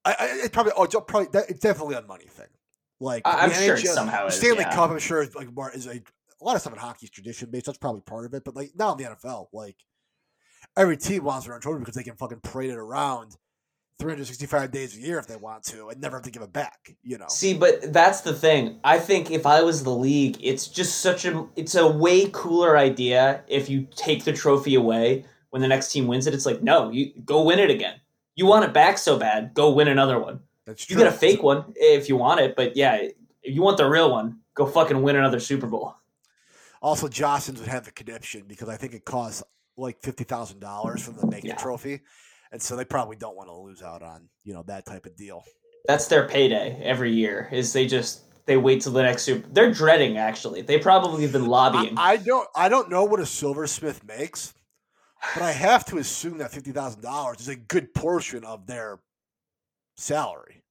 I, 0.05 0.17
I 0.19 0.27
it's 0.41 0.49
probably 0.49 0.73
oh, 0.77 0.83
it's 0.83 0.97
probably 1.07 1.29
that, 1.35 1.51
it's 1.51 1.61
definitely 1.61 1.95
a 1.95 2.03
money 2.03 2.27
thing. 2.27 2.49
Like 2.99 3.23
I'm 3.25 3.51
the 3.51 3.55
sure 3.55 3.75
it 3.77 3.87
somehow 3.87 4.23
the 4.23 4.27
is, 4.27 4.35
Stanley 4.35 4.63
yeah. 4.63 4.75
Cup, 4.75 4.91
I'm 4.91 4.99
sure 4.99 5.23
is 5.23 5.37
like 5.37 5.53
more 5.55 5.71
is 5.71 5.87
a, 5.87 5.93
a 5.93 6.45
lot 6.45 6.57
of 6.57 6.63
stuff 6.63 6.73
in 6.73 6.81
hockey's 6.81 7.11
tradition 7.11 7.49
based. 7.49 7.67
That's 7.67 7.79
probably 7.79 8.01
part 8.01 8.27
of 8.27 8.35
it, 8.35 8.43
but 8.45 8.57
like 8.57 8.73
now 8.75 8.91
in 8.91 8.99
the 8.99 9.05
NFL, 9.05 9.51
like 9.53 9.77
every 10.77 10.97
team 10.97 11.23
wants 11.23 11.47
their 11.47 11.55
own 11.55 11.61
trophy 11.61 11.79
because 11.79 11.95
they 11.95 12.03
can 12.03 12.17
fucking 12.17 12.41
parade 12.41 12.71
it 12.71 12.77
around 12.77 13.37
365 14.03 14.71
days 14.71 14.97
a 14.97 15.01
year 15.01 15.19
if 15.19 15.27
they 15.27 15.37
want 15.37 15.63
to, 15.65 15.89
and 15.89 16.01
never 16.01 16.17
have 16.17 16.25
to 16.25 16.31
give 16.31 16.43
it 16.43 16.53
back. 16.53 16.95
You 17.03 17.19
know, 17.19 17.27
See, 17.29 17.55
but 17.55 17.93
that's 17.93 18.21
the 18.23 18.35
thing. 18.35 18.79
I 18.85 18.99
think 18.99 19.31
if 19.31 19.47
I 19.47 19.63
was 19.63 19.83
the 19.85 19.91
league, 19.95 20.37
it's 20.43 20.67
just 20.69 20.99
such 20.99 21.25
a 21.25 21.47
it's 21.57 21.75
a 21.75 21.87
way 21.87 22.29
cooler 22.33 22.77
idea 22.77 23.43
if 23.49 23.71
you 23.71 23.87
take 23.97 24.25
the 24.25 24.33
trophy 24.33 24.75
away 24.75 25.25
when 25.51 25.63
the 25.63 25.69
next 25.69 25.93
team 25.93 26.07
wins 26.07 26.27
it. 26.27 26.35
It's 26.35 26.47
like, 26.47 26.63
no, 26.63 26.91
you 26.91 27.13
go 27.25 27.43
win 27.43 27.59
it 27.59 27.71
again. 27.71 27.97
You 28.35 28.47
want 28.47 28.65
it 28.65 28.73
back 28.73 28.99
so 28.99 29.19
bad, 29.19 29.53
go 29.55 29.71
win 29.73 29.89
another 29.89 30.19
one. 30.19 30.41
that's 30.67 30.85
true. 30.87 30.97
You 30.97 31.05
get 31.05 31.13
a 31.13 31.17
fake 31.17 31.43
one 31.43 31.73
if 31.77 32.09
you 32.09 32.17
want 32.17 32.41
it, 32.41 32.57
but 32.57 32.77
yeah, 32.77 32.97
if 32.97 33.55
you 33.55 33.63
want 33.63 33.77
the 33.77 33.89
real 33.89 34.11
one, 34.11 34.39
go 34.55 34.67
fucking 34.67 35.03
win 35.03 35.17
another 35.17 35.39
Super 35.41 35.67
Bowl. 35.67 35.95
Also, 36.81 37.07
Jostens 37.09 37.59
would 37.61 37.69
have 37.69 37.85
the 37.85 37.93
connection 37.93 38.45
because 38.49 38.69
I 38.69 38.77
think 38.77 38.95
it 38.95 39.05
costs 39.05 39.43
like 39.77 40.01
fifty 40.03 40.25
thousand 40.25 40.61
dollars 40.61 41.03
for 41.05 41.13
them 41.13 41.21
to 41.21 41.27
make 41.29 41.45
Yeah. 41.45 41.55
a 41.55 41.59
trophy, 41.59 42.01
and 42.53 42.61
so 42.63 42.77
they 42.77 42.85
probably 42.85 43.17
don't 43.17 43.37
want 43.37 43.49
to 43.49 43.55
lose 43.55 43.83
out 43.83 44.03
on 44.03 44.29
you 44.45 44.53
know 44.53 44.63
that 44.65 44.87
type 44.87 45.07
of 45.07 45.17
deal. 45.17 45.43
That's 45.87 46.07
their 46.07 46.29
payday 46.29 46.81
every 46.83 47.13
year. 47.13 47.49
Is 47.51 47.73
they 47.73 47.87
just 47.87 48.23
they 48.47 48.57
wait 48.57 48.83
till 48.83 48.93
the 48.93 49.03
next 49.03 49.23
Super. 49.23 49.49
They're 49.51 49.73
dreading 49.73 50.19
actually. 50.19 50.63
They 50.63 50.79
probably 50.79 51.23
have 51.23 51.33
been 51.33 51.47
lobbying. 51.47 51.95
I 51.97 52.19
don't 52.19 52.49
I 52.55 52.69
don't 52.69 52.91
know 52.91 53.05
what 53.05 53.19
a 53.19 53.27
silversmith 53.27 54.05
makes, 54.05 54.55
but 55.35 55.43
I 55.43 55.53
have 55.53 55.85
to 55.87 55.99
assume 55.99 56.39
that 56.39 56.53
fifty 56.53 56.73
thousand 56.73 57.03
dollars 57.03 57.41
is 57.41 57.49
a 57.49 57.57
good 57.57 57.95
portion 57.95 58.45
of 58.45 58.67
their 58.67 59.01
salary. 59.97 60.63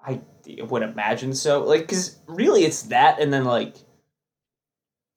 I 0.00 0.20
would 0.46 0.82
imagine 0.82 1.34
so. 1.34 1.64
Like, 1.64 1.82
because 1.82 2.18
really, 2.26 2.64
it's 2.64 2.82
that, 2.82 3.20
and 3.20 3.32
then 3.32 3.44
like 3.44 3.76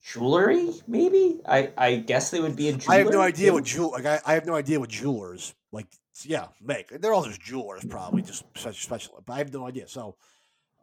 jewelry. 0.04 0.72
Maybe 0.88 1.40
I 1.48 1.72
I 1.78 1.96
guess 1.96 2.32
they 2.32 2.40
would 2.40 2.56
be 2.56 2.70
a 2.70 2.74
jeweler. 2.74 2.96
I 2.96 2.98
have 3.00 3.12
no 3.12 3.22
idea 3.22 3.54
what 3.54 3.64
jewel 3.64 3.92
like 3.92 4.06
I, 4.06 4.20
I 4.26 4.34
have 4.34 4.46
no 4.46 4.56
idea 4.56 4.80
what 4.80 4.90
jewelers 4.90 5.54
like 5.72 5.88
yeah 6.26 6.48
make. 6.62 6.90
They're 7.02 7.14
all 7.14 7.24
just 7.26 7.42
jewelers 7.42 7.84
probably 7.86 8.22
just 8.22 8.44
such 8.56 8.84
special, 8.84 9.22
but 9.26 9.34
I 9.34 9.38
have 9.40 9.54
no 9.54 9.66
idea. 9.68 9.88
So. 9.88 10.16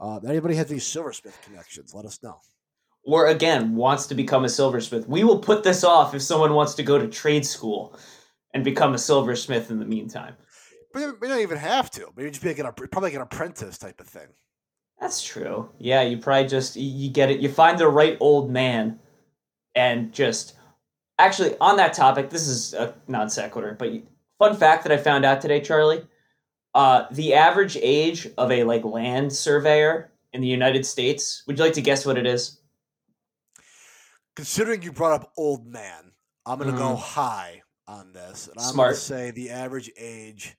Uh, 0.01 0.21
anybody 0.29 0.55
has 0.55 0.71
any 0.71 0.79
silversmith 0.79 1.37
connections? 1.45 1.93
Let 1.93 2.05
us 2.05 2.23
know. 2.23 2.37
or 3.03 3.27
again 3.27 3.75
wants 3.75 4.07
to 4.07 4.15
become 4.15 4.45
a 4.45 4.49
silversmith. 4.49 5.09
We 5.09 5.25
will 5.25 5.41
put 5.41 5.65
this 5.65 5.83
off 5.83 6.15
if 6.15 6.23
someone 6.23 6.55
wants 6.55 6.75
to 6.77 6.85
go 6.85 6.99
to 7.01 7.09
trade 7.09 7.45
school 7.45 7.99
and 8.55 8.63
become 8.63 8.95
a 8.95 8.99
silversmith 8.99 9.73
in 9.73 9.81
the 9.81 9.85
meantime. 9.85 10.37
But 10.95 11.21
we 11.21 11.27
don't 11.27 11.41
even 11.41 11.59
have 11.59 11.91
to. 11.93 12.07
Maybe 12.17 12.31
just 12.31 12.43
be 12.45 12.49
like 12.51 12.61
an, 12.61 12.67
probably 12.93 13.09
like 13.11 13.15
an 13.15 13.23
apprentice 13.23 13.77
type 13.77 14.01
of 14.01 14.07
thing. 14.07 14.29
That's 15.01 15.21
true. 15.21 15.69
Yeah, 15.81 16.03
you 16.03 16.19
probably 16.19 16.49
just 16.49 16.77
you- 16.77 16.85
you 17.07 17.11
get 17.11 17.29
it. 17.33 17.41
You 17.41 17.49
find 17.49 17.77
the 17.77 17.89
right 17.89 18.17
old 18.21 18.53
man, 18.53 19.01
and 19.75 20.13
just 20.13 20.55
actually 21.19 21.59
on 21.59 21.77
that 21.79 21.93
topic. 21.93 22.31
This 22.31 22.47
is 22.47 22.73
a 22.73 22.95
non 23.09 23.29
sequitur, 23.31 23.75
but 23.77 23.91
fun 24.39 24.57
fact 24.57 24.85
that 24.85 24.93
I 24.93 24.97
found 24.97 25.25
out 25.25 25.41
today, 25.41 25.61
Charlie. 25.61 26.07
Uh, 26.75 27.07
the 27.11 27.35
average 27.35 27.77
age 27.81 28.29
of 28.39 28.53
a 28.53 28.65
like 28.65 28.85
land 28.85 29.33
surveyor 29.33 30.13
in 30.33 30.41
the 30.41 30.47
United 30.47 30.85
States. 30.87 31.43
Would 31.47 31.59
you 31.59 31.65
like 31.65 31.73
to 31.75 31.83
guess 31.83 32.07
what 32.07 32.19
it 32.19 32.27
is? 32.27 32.61
Considering 34.37 34.83
you 34.83 34.93
brought 34.93 35.21
up 35.21 35.33
old 35.37 35.67
man, 35.67 36.13
I'm 36.47 36.59
going 36.59 36.71
to 36.71 36.77
go 36.79 36.95
Mhm. 36.95 37.01
high 37.01 37.63
on 37.89 38.13
this. 38.13 38.47
And 38.49 38.61
I'm 38.61 38.77
going 38.77 38.91
to 38.91 38.95
say 38.95 39.31
the 39.33 39.51
average 39.51 39.91
age. 39.97 40.57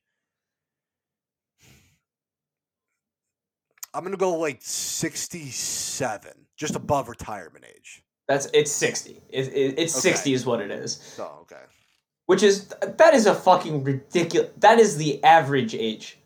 I'm 3.93 4.03
going 4.03 4.11
to 4.11 4.17
go 4.17 4.35
like 4.35 4.59
67, 4.61 6.31
just 6.57 6.75
above 6.75 7.07
retirement 7.09 7.65
age. 7.73 8.03
That's 8.27 8.47
it's 8.53 8.71
sixty. 8.71 9.23
It, 9.29 9.47
it, 9.47 9.79
it's 9.79 9.95
Okay. 9.95 10.09
sixty 10.11 10.33
is 10.33 10.45
what 10.45 10.61
it 10.61 10.69
is. 10.69 10.93
So, 10.97 11.25
okay. 11.41 11.63
Which 12.29 12.43
is 12.43 12.67
that 12.67 13.15
is 13.15 13.25
a 13.25 13.33
fucking 13.33 13.83
ridiculous. 13.83 14.51
That 14.57 14.77
is 14.77 14.97
the 14.97 15.23
average 15.23 15.73
age. 15.73 16.19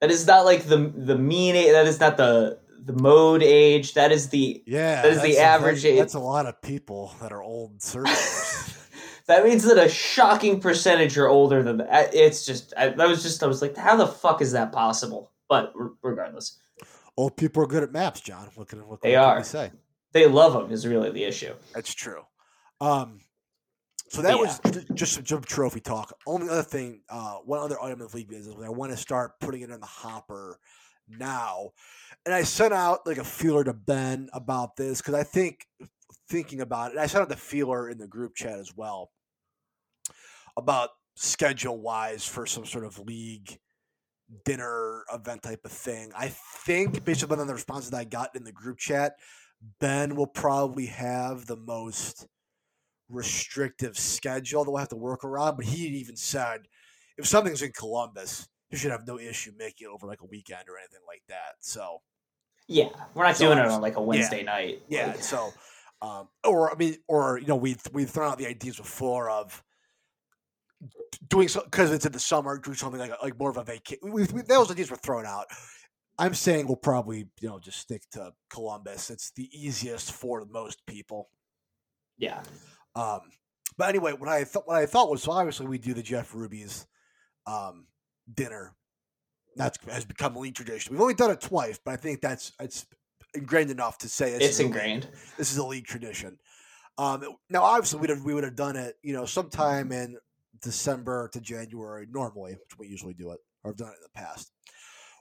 That 0.00 0.10
is 0.10 0.26
not 0.26 0.44
like 0.44 0.64
the 0.64 0.92
the 0.92 1.16
mean 1.16 1.54
age. 1.54 1.70
That 1.70 1.86
is 1.86 2.00
not 2.00 2.16
the 2.16 2.58
the 2.84 2.92
mode 2.94 3.44
age. 3.44 3.94
That 3.94 4.10
is 4.10 4.30
the. 4.30 4.60
Yeah. 4.66 5.00
That 5.02 5.12
is 5.12 5.22
the 5.22 5.36
a- 5.36 5.40
average 5.40 5.82
that's, 5.82 5.84
age. 5.84 5.98
That's 6.00 6.14
a 6.14 6.18
lot 6.18 6.46
of 6.46 6.60
people 6.60 7.14
that 7.22 7.30
are 7.30 7.40
old 7.40 7.80
that 9.28 9.44
means 9.44 9.62
that 9.62 9.78
a 9.78 9.88
shocking 9.88 10.58
percentage 10.58 11.16
are 11.16 11.28
older 11.28 11.62
than 11.62 11.76
that. 11.76 12.12
It's 12.16 12.44
just 12.44 12.74
I, 12.76 12.88
that 12.88 13.08
was 13.08 13.22
just 13.22 13.40
I 13.40 13.46
was 13.46 13.62
like, 13.62 13.76
how 13.76 13.94
the 13.94 14.08
fuck 14.08 14.42
is 14.42 14.50
that 14.50 14.72
possible? 14.72 15.30
But 15.48 15.72
r- 15.78 15.92
regardless, 16.02 16.58
old 17.16 17.36
people 17.36 17.62
are 17.62 17.68
good 17.68 17.84
at 17.84 17.92
maps, 17.92 18.20
John. 18.22 18.50
What 18.56 18.66
can, 18.66 18.80
what, 18.88 19.02
They 19.02 19.14
are. 19.14 19.36
we 19.38 19.44
say? 19.44 19.70
they 20.10 20.26
love 20.26 20.54
them 20.54 20.72
is 20.72 20.84
really 20.84 21.12
the 21.12 21.22
issue. 21.22 21.54
That's 21.74 21.94
true. 21.94 22.22
Um, 22.80 23.20
so 24.10 24.22
that 24.22 24.32
But 24.32 24.40
was 24.40 24.84
just 24.94 25.26
some 25.26 25.42
trophy 25.42 25.80
talk. 25.80 26.16
Only 26.26 26.48
other 26.48 26.62
thing, 26.62 27.02
uh, 27.08 27.36
one 27.44 27.60
other 27.60 27.80
item 27.80 28.00
of 28.00 28.14
league 28.14 28.28
business, 28.28 28.56
I 28.64 28.70
want 28.70 28.92
to 28.92 28.96
start 28.96 29.38
putting 29.40 29.62
it 29.62 29.70
in 29.70 29.80
the 29.80 29.86
hopper 29.86 30.58
now. 31.08 31.70
And 32.24 32.34
I 32.34 32.42
sent 32.42 32.72
out 32.72 33.06
like 33.06 33.18
a 33.18 33.24
feeler 33.24 33.64
to 33.64 33.72
Ben 33.72 34.28
about 34.32 34.76
this 34.76 35.00
because 35.00 35.14
I 35.14 35.24
think 35.24 35.66
thinking 36.28 36.60
about 36.60 36.92
it, 36.92 36.98
I 36.98 37.06
sent 37.06 37.22
out 37.22 37.28
the 37.28 37.36
feeler 37.36 37.88
in 37.88 37.98
the 37.98 38.06
group 38.06 38.34
chat 38.34 38.58
as 38.58 38.76
well 38.76 39.10
about 40.56 40.90
schedule 41.14 41.80
wise 41.80 42.26
for 42.26 42.46
some 42.46 42.64
sort 42.64 42.84
of 42.84 42.98
league 42.98 43.58
dinner 44.44 45.04
event 45.12 45.42
type 45.42 45.64
of 45.64 45.72
thing. 45.72 46.12
I 46.16 46.28
think 46.28 47.04
based 47.04 47.24
on 47.30 47.46
the 47.46 47.54
responses 47.54 47.90
that 47.90 47.98
I 47.98 48.04
got 48.04 48.36
in 48.36 48.44
the 48.44 48.52
group 48.52 48.78
chat, 48.78 49.14
Ben 49.80 50.16
will 50.16 50.26
probably 50.26 50.86
have 50.86 51.46
the 51.46 51.56
most 51.56 52.26
restrictive 53.08 53.98
schedule 53.98 54.64
that 54.64 54.70
we'll 54.70 54.78
have 54.80 54.88
to 54.90 54.96
work 54.96 55.24
around. 55.24 55.56
But 55.56 55.66
he 55.66 55.86
even 55.98 56.16
said 56.16 56.68
if 57.16 57.26
something's 57.26 57.62
in 57.62 57.72
Columbus, 57.72 58.48
he 58.70 58.76
should 58.76 58.90
have 58.90 59.06
no 59.06 59.18
issue 59.18 59.52
making 59.56 59.86
it 59.88 59.90
over 59.90 60.06
like 60.06 60.20
a 60.22 60.26
weekend 60.26 60.68
or 60.68 60.78
anything 60.78 61.00
like 61.06 61.22
that. 61.28 61.54
So 61.60 62.02
Yeah, 62.66 62.90
we're 63.14 63.24
not 63.24 63.36
So 63.36 63.46
doing 63.46 63.58
it 63.58 63.66
on 63.66 63.80
like 63.80 63.96
a 63.96 64.02
Wednesday 64.02 64.42
night. 64.42 64.82
yeah, 64.88 65.06
Like, 65.08 65.22
so 65.22 65.52
um, 66.00 66.28
or 66.44 66.70
I 66.72 66.76
mean, 66.76 66.96
or 67.08 67.38
you 67.38 67.46
know, 67.46 67.56
we've 67.56 67.80
we've 67.92 68.10
thrown 68.10 68.30
out 68.32 68.38
the 68.38 68.46
ideas 68.46 68.76
before 68.76 69.30
of 69.30 69.62
doing 71.28 71.48
so 71.48 71.62
because 71.64 71.90
it's 71.90 72.06
in 72.06 72.12
the 72.12 72.18
summer, 72.20 72.58
do 72.58 72.74
something 72.74 73.00
like 73.00 73.12
like 73.22 73.38
more 73.38 73.50
of 73.50 73.56
a 73.56 73.64
vacation. 73.64 74.12
We, 74.12 74.24
we, 74.32 74.42
those 74.42 74.70
ideas 74.70 74.90
were 74.90 74.96
thrown 74.96 75.26
out. 75.26 75.46
I'm 76.18 76.34
saying 76.34 76.66
we'll 76.66 76.76
probably 76.76 77.28
you 77.40 77.48
know 77.48 77.58
just 77.58 77.78
stick 77.80 78.02
to 78.12 78.32
Columbus. 78.50 79.10
It's 79.10 79.30
the 79.32 79.48
easiest 79.52 80.12
for 80.12 80.44
most 80.46 80.84
people. 80.86 81.30
yeah. 82.18 82.42
Um, 82.98 83.20
but 83.76 83.88
anyway, 83.88 84.12
what 84.12 84.28
I 84.28 84.44
thought 84.44 84.66
what 84.66 84.76
I 84.76 84.86
thought 84.86 85.10
was 85.10 85.22
so 85.22 85.32
obviously 85.32 85.66
we 85.66 85.78
do 85.78 85.94
the 85.94 86.02
Jeff 86.02 86.34
Ruby's 86.34 86.86
um, 87.46 87.86
dinner. 88.32 88.74
That's 89.56 89.78
has 89.88 90.04
become 90.04 90.36
a 90.36 90.40
league 90.40 90.54
tradition. 90.54 90.92
We've 90.92 91.00
only 91.00 91.14
done 91.14 91.30
it 91.30 91.40
twice, 91.40 91.78
but 91.84 91.92
I 91.92 91.96
think 91.96 92.20
that's 92.20 92.52
it's 92.60 92.86
ingrained 93.34 93.70
enough 93.70 93.98
to 93.98 94.08
say 94.08 94.32
It's 94.32 94.44
is 94.46 94.60
a 94.60 94.62
league- 94.64 94.72
ingrained. 94.74 95.08
this 95.36 95.50
is 95.52 95.58
a 95.58 95.66
league 95.66 95.86
tradition. 95.86 96.38
Um, 96.96 97.22
now, 97.48 97.62
obviously, 97.62 98.00
we'd 98.00 98.10
have, 98.10 98.24
we 98.24 98.34
would 98.34 98.42
have 98.42 98.56
done 98.56 98.74
it, 98.74 98.96
you 99.02 99.12
know, 99.12 99.24
sometime 99.24 99.92
in 99.92 100.18
December 100.60 101.28
to 101.32 101.40
January 101.40 102.06
normally, 102.10 102.52
which 102.54 102.76
we 102.78 102.88
usually 102.88 103.14
do 103.14 103.30
it, 103.30 103.38
or 103.62 103.70
have 103.70 103.76
done 103.78 103.88
it 103.90 103.98
in 103.98 104.02
the 104.02 104.20
past. 104.20 104.50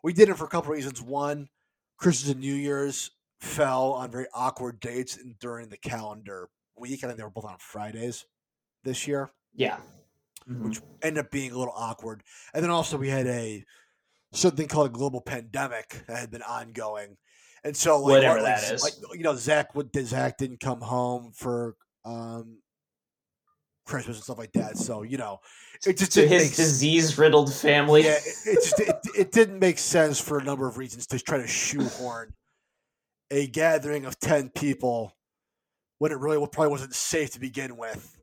We 0.03 0.11
did 0.13 0.29
it 0.29 0.37
for 0.37 0.45
a 0.45 0.49
couple 0.49 0.71
reasons. 0.73 1.01
One, 1.03 1.49
Christmas 1.97 2.31
and 2.31 2.39
New 2.41 2.55
Year's 2.55 3.11
fell 3.39 3.91
on 3.93 4.09
very 4.09 4.25
awkward 4.33 4.79
dates 4.79 5.17
and 5.17 5.37
during 5.37 5.69
the 5.69 5.77
calendar 5.77 6.49
week. 6.79 7.03
I 7.03 7.07
think 7.07 7.17
they 7.17 7.23
were 7.23 7.29
both 7.29 7.45
on 7.45 7.57
Fridays 7.59 8.25
this 8.83 9.07
year, 9.07 9.31
Yeah. 9.53 9.79
Mhm. 10.47 10.61
which 10.63 10.81
ended 11.01 11.25
up 11.25 11.31
being 11.31 11.51
a 11.51 11.57
little 11.57 11.73
awkward. 11.75 12.23
And 12.53 12.63
then 12.63 12.71
also 12.71 12.97
we 12.97 13.09
had 13.09 13.27
a 13.27 13.63
something 14.33 14.67
called 14.67 14.87
a 14.87 14.93
global 14.93 15.21
pandemic 15.21 16.03
that 16.07 16.17
had 16.17 16.31
been 16.31 16.41
ongoing. 16.43 17.17
And 17.63 17.75
so 17.75 17.99
like, 17.99 18.11
Whatever 18.11 18.41
like, 18.41 18.61
that 18.61 18.71
is. 18.71 18.83
like, 18.83 18.93
you 19.13 19.23
know, 19.23 19.35
Zach 19.35 19.73
would 19.75 19.89
Zach 20.05 20.37
didn't 20.37 20.59
come 20.59 20.81
home 20.81 21.31
for 21.33 21.75
um 22.05 22.61
Christmas 23.85 24.17
and 24.17 24.23
stuff 24.23 24.37
like 24.37 24.51
that. 24.53 24.77
So, 24.77 25.03
you 25.03 25.17
know, 25.17 25.39
it 25.85 25.97
just 25.97 26.11
to 26.13 26.27
his 26.27 26.55
disease 26.55 27.17
riddled 27.17 27.53
family. 27.53 28.03
yeah, 28.03 28.17
it, 28.17 28.35
it 28.45 28.55
just 28.55 28.79
it, 28.79 28.95
it 29.17 29.31
didn't 29.31 29.59
make 29.59 29.79
sense 29.79 30.19
for 30.19 30.37
a 30.39 30.43
number 30.43 30.67
of 30.67 30.77
reasons 30.77 31.07
to 31.07 31.19
try 31.19 31.37
to 31.37 31.47
shoehorn 31.47 32.33
a 33.31 33.47
gathering 33.47 34.05
of 34.05 34.19
ten 34.19 34.49
people 34.49 35.16
when 35.99 36.11
it 36.11 36.19
really 36.19 36.37
probably 36.51 36.71
wasn't 36.71 36.93
safe 36.93 37.31
to 37.31 37.39
begin 37.39 37.77
with. 37.77 38.17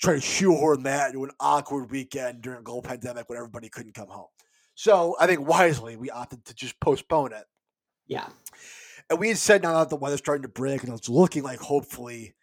Try 0.00 0.14
to 0.14 0.20
shoehorn 0.20 0.82
that 0.84 1.10
into 1.10 1.24
an 1.24 1.30
awkward 1.40 1.90
weekend 1.90 2.42
during 2.42 2.60
a 2.60 2.62
global 2.62 2.82
pandemic 2.82 3.28
when 3.28 3.38
everybody 3.38 3.68
couldn't 3.68 3.94
come 3.94 4.08
home. 4.08 4.28
So 4.74 5.16
I 5.20 5.26
think 5.26 5.46
wisely 5.46 5.96
we 5.96 6.10
opted 6.10 6.44
to 6.46 6.54
just 6.54 6.78
postpone 6.80 7.32
it. 7.32 7.44
Yeah. 8.06 8.28
And 9.08 9.18
we 9.18 9.28
had 9.28 9.38
said 9.38 9.62
now 9.62 9.78
that 9.78 9.90
the 9.90 9.96
weather's 9.96 10.18
starting 10.18 10.42
to 10.42 10.48
break 10.48 10.82
and 10.82 10.92
it's 10.92 11.08
looking 11.08 11.42
like 11.42 11.60
hopefully 11.60 12.34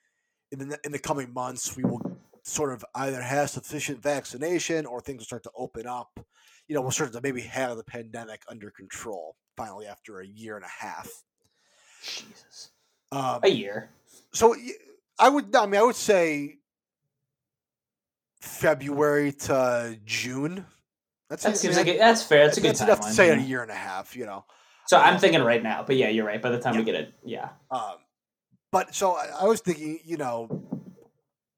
in 0.52 0.70
the 0.70 0.80
in 0.84 0.92
the 0.92 1.00
coming 1.00 1.34
months 1.34 1.76
we 1.76 1.84
will 1.84 2.02
sort 2.44 2.74
of 2.74 2.84
either 2.96 3.22
have 3.22 3.50
sufficient 3.50 4.02
vaccination 4.02 4.86
or 4.86 5.02
things 5.02 5.20
will 5.20 5.26
start 5.26 5.44
to 5.44 5.52
open 5.56 5.88
up. 5.88 6.20
You 6.68 6.76
know, 6.76 6.82
we'll 6.82 6.92
start 6.92 7.14
to 7.14 7.22
maybe 7.22 7.42
have 7.42 7.78
the 7.78 7.84
pandemic 7.84 8.44
under 8.48 8.72
control 8.72 9.36
finally 9.58 9.88
after 9.88 10.20
a 10.20 10.26
year 10.26 10.56
and 10.56 10.66
a 10.66 10.86
half. 10.86 11.10
Jesus. 12.04 12.72
Um, 13.12 13.42
A 13.44 13.50
year. 13.50 13.90
So 14.34 14.56
I 15.20 15.30
would, 15.30 15.56
I 15.56 15.66
mean, 15.66 15.80
I 15.80 15.84
would 15.84 15.96
say 15.96 16.58
February 18.40 19.34
to 19.34 19.98
June. 20.06 20.66
That's 21.30 21.44
That 21.44 21.58
seems 21.58 21.78
like 21.78 21.88
a, 21.88 21.98
that's 21.98 22.24
fair. 22.24 22.46
That's 22.46 22.58
a 22.58 22.62
good 22.62 22.76
that's 22.76 23.08
timeline. 23.08 23.12
say 23.12 23.28
yeah. 23.28 23.40
a 23.40 23.42
year 23.42 23.62
and 23.62 23.72
a 23.72 23.76
half. 23.76 24.16
You 24.16 24.26
know. 24.26 24.46
So 24.88 24.98
I'm 24.98 25.20
thinking 25.20 25.42
right 25.42 25.64
now, 25.64 25.84
but 25.86 25.96
yeah, 25.96 26.10
you're 26.10 26.26
right. 26.26 26.42
By 26.42 26.50
the 26.50 26.60
time 26.60 26.76
we 26.76 26.84
get 26.84 26.96
it, 26.96 27.14
yeah, 27.24 27.50
Um, 27.70 27.96
but 28.72 28.94
so 28.96 29.14
I, 29.14 29.28
I 29.42 29.46
was 29.46 29.62
thinking, 29.62 30.00
you 30.04 30.18
know, 30.18 30.66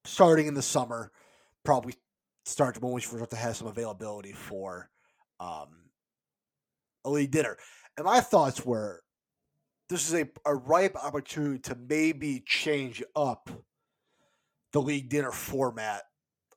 starting 0.06 0.48
in 0.48 0.54
the 0.54 0.62
summer, 0.62 1.12
probably 1.64 1.96
start 2.46 2.82
when 2.82 2.92
we 2.92 3.02
start 3.02 3.30
to 3.30 3.36
have 3.36 3.56
some 3.56 3.68
availability 3.68 4.34
for 4.34 4.90
um, 5.40 5.70
a 7.06 7.10
league 7.10 7.32
dinner. 7.32 7.58
And 7.98 8.06
my 8.06 8.20
thoughts 8.20 8.66
were, 8.66 9.03
this 9.90 10.08
is 10.08 10.14
a, 10.14 10.28
a 10.46 10.56
ripe 10.56 10.96
opportunity 10.96 11.60
to 11.60 11.76
maybe 11.76 12.44
change 12.46 13.04
up 13.16 13.50
the 14.72 14.82
league 14.82 15.10
dinner 15.10 15.32
format 15.32 16.04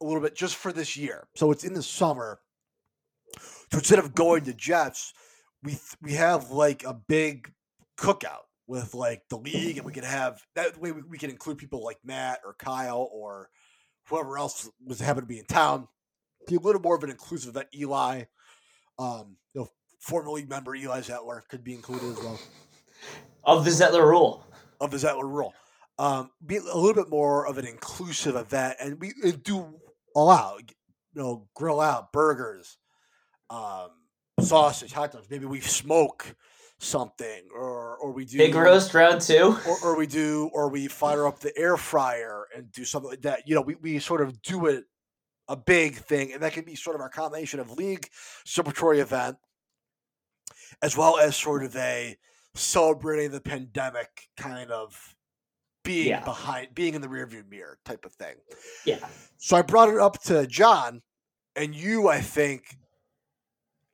a 0.00 0.04
little 0.04 0.22
bit 0.22 0.36
just 0.36 0.56
for 0.56 0.72
this 0.72 0.96
year. 0.96 1.28
So 1.36 1.50
it's 1.50 1.64
in 1.64 1.74
the 1.74 1.82
summer. 1.82 2.40
So 3.72 3.78
instead 3.78 3.98
of 3.98 4.14
going 4.14 4.44
to 4.44 4.54
Jeff's, 4.54 5.12
we 5.62 5.72
th- 5.72 5.96
we 6.00 6.12
have 6.12 6.50
like 6.50 6.84
a 6.84 6.94
big 6.94 7.52
cookout 7.98 8.44
with 8.66 8.94
like 8.94 9.22
the 9.28 9.38
league, 9.38 9.76
and 9.76 9.86
we 9.86 9.92
could 9.92 10.04
have 10.04 10.40
that 10.54 10.78
way 10.80 10.92
we, 10.92 11.02
we 11.02 11.18
can 11.18 11.30
include 11.30 11.58
people 11.58 11.84
like 11.84 11.98
Matt 12.04 12.40
or 12.44 12.54
Kyle 12.54 13.08
or 13.12 13.50
whoever 14.08 14.38
else 14.38 14.70
was 14.84 15.00
happened 15.00 15.28
to 15.28 15.32
be 15.32 15.38
in 15.38 15.46
town. 15.46 15.88
Be 16.46 16.56
a 16.56 16.60
little 16.60 16.80
more 16.80 16.96
of 16.96 17.02
an 17.02 17.10
inclusive 17.10 17.50
event. 17.50 17.68
Eli, 17.74 18.24
um, 18.98 19.36
you 19.52 19.62
know, 19.62 19.68
former 20.00 20.30
league 20.30 20.48
member 20.48 20.74
Eli 20.74 21.00
Zettler 21.00 21.40
could 21.48 21.64
be 21.64 21.74
included 21.74 22.12
as 22.12 22.18
well 22.18 22.38
of 23.44 23.64
the 23.64 23.70
Zettler 23.70 24.06
rule. 24.06 24.44
of 24.80 24.90
the 24.90 24.96
Zettler 24.96 25.22
rule. 25.24 25.54
Um, 25.98 26.30
be 26.44 26.56
a 26.56 26.62
little 26.62 26.94
bit 26.94 27.08
more 27.08 27.46
of 27.46 27.56
an 27.58 27.66
inclusive 27.66 28.36
event, 28.36 28.76
and 28.80 29.00
we 29.00 29.12
do 29.42 29.80
allow, 30.14 30.58
you 30.58 30.74
know, 31.14 31.48
grill 31.54 31.80
out 31.80 32.12
burgers, 32.12 32.76
um, 33.48 33.88
sausage, 34.40 34.92
hot 34.92 35.12
dogs. 35.12 35.28
Maybe 35.30 35.46
we 35.46 35.60
smoke 35.60 36.36
something, 36.78 37.44
or 37.54 37.96
or 37.96 38.12
we 38.12 38.26
do 38.26 38.36
Big 38.36 38.54
roast 38.54 38.92
round 38.92 39.22
two. 39.22 39.56
or, 39.66 39.78
or 39.82 39.96
we 39.96 40.06
do, 40.06 40.50
or 40.52 40.68
we 40.68 40.86
fire 40.86 41.26
up 41.26 41.40
the 41.40 41.56
air 41.56 41.78
fryer 41.78 42.44
and 42.54 42.70
do 42.72 42.84
something 42.84 43.10
like 43.10 43.22
that. 43.22 43.48
You 43.48 43.54
know, 43.54 43.62
we, 43.62 43.76
we 43.76 43.98
sort 43.98 44.20
of 44.20 44.42
do 44.42 44.66
it 44.66 44.84
a 45.48 45.56
big 45.56 45.96
thing, 45.96 46.34
and 46.34 46.42
that 46.42 46.52
can 46.52 46.64
be 46.64 46.74
sort 46.74 46.94
of 46.96 47.00
our 47.00 47.08
combination 47.08 47.58
of 47.60 47.70
league 47.70 48.06
celebratory 48.46 48.98
event, 48.98 49.38
as 50.82 50.94
well 50.94 51.18
as 51.18 51.36
sort 51.36 51.64
of 51.64 51.74
a 51.76 52.18
celebrating 52.58 53.30
the 53.30 53.40
pandemic 53.40 54.28
kind 54.36 54.70
of 54.70 55.14
being 55.82 56.08
Yeah. 56.08 56.24
behind, 56.24 56.74
being 56.74 56.94
in 56.94 57.00
the 57.00 57.08
rearview 57.08 57.48
mirror 57.48 57.78
type 57.84 58.04
of 58.04 58.12
thing. 58.14 58.34
Yeah. 58.84 59.08
So 59.38 59.56
I 59.56 59.62
brought 59.62 59.88
it 59.88 59.98
up 59.98 60.20
to 60.24 60.46
John, 60.46 61.02
and 61.54 61.74
you, 61.74 62.08
I 62.08 62.20
think, 62.20 62.76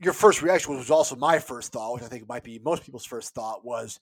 your 0.00 0.12
first 0.14 0.42
reaction 0.42 0.74
was 0.76 0.90
also 0.90 1.14
my 1.14 1.38
first 1.38 1.72
thought, 1.72 1.94
which 1.94 2.02
I 2.02 2.08
think 2.08 2.28
might 2.28 2.42
be 2.42 2.58
most 2.58 2.82
people's 2.84 3.04
first 3.04 3.34
thought 3.34 3.64
was, 3.64 4.00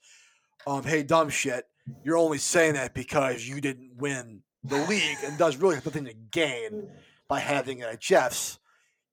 um, 0.67 0.83
"Hey, 0.85 1.03
dumb 1.03 1.29
shit, 1.29 1.67
you're 2.05 2.17
only 2.17 2.39
saying 2.39 2.75
that 2.75 2.95
because 2.95 3.47
you 3.47 3.61
didn't 3.61 3.97
win 3.97 4.43
the 4.63 4.79
league 4.87 5.19
and 5.25 5.37
does 5.37 5.57
really 5.57 5.75
have 5.75 5.85
nothing 5.85 6.05
to 6.07 6.15
gain 6.15 6.91
by 7.29 7.41
having 7.41 7.81
it 7.81 7.85
at 7.87 8.01
Jeff's. 8.01 8.59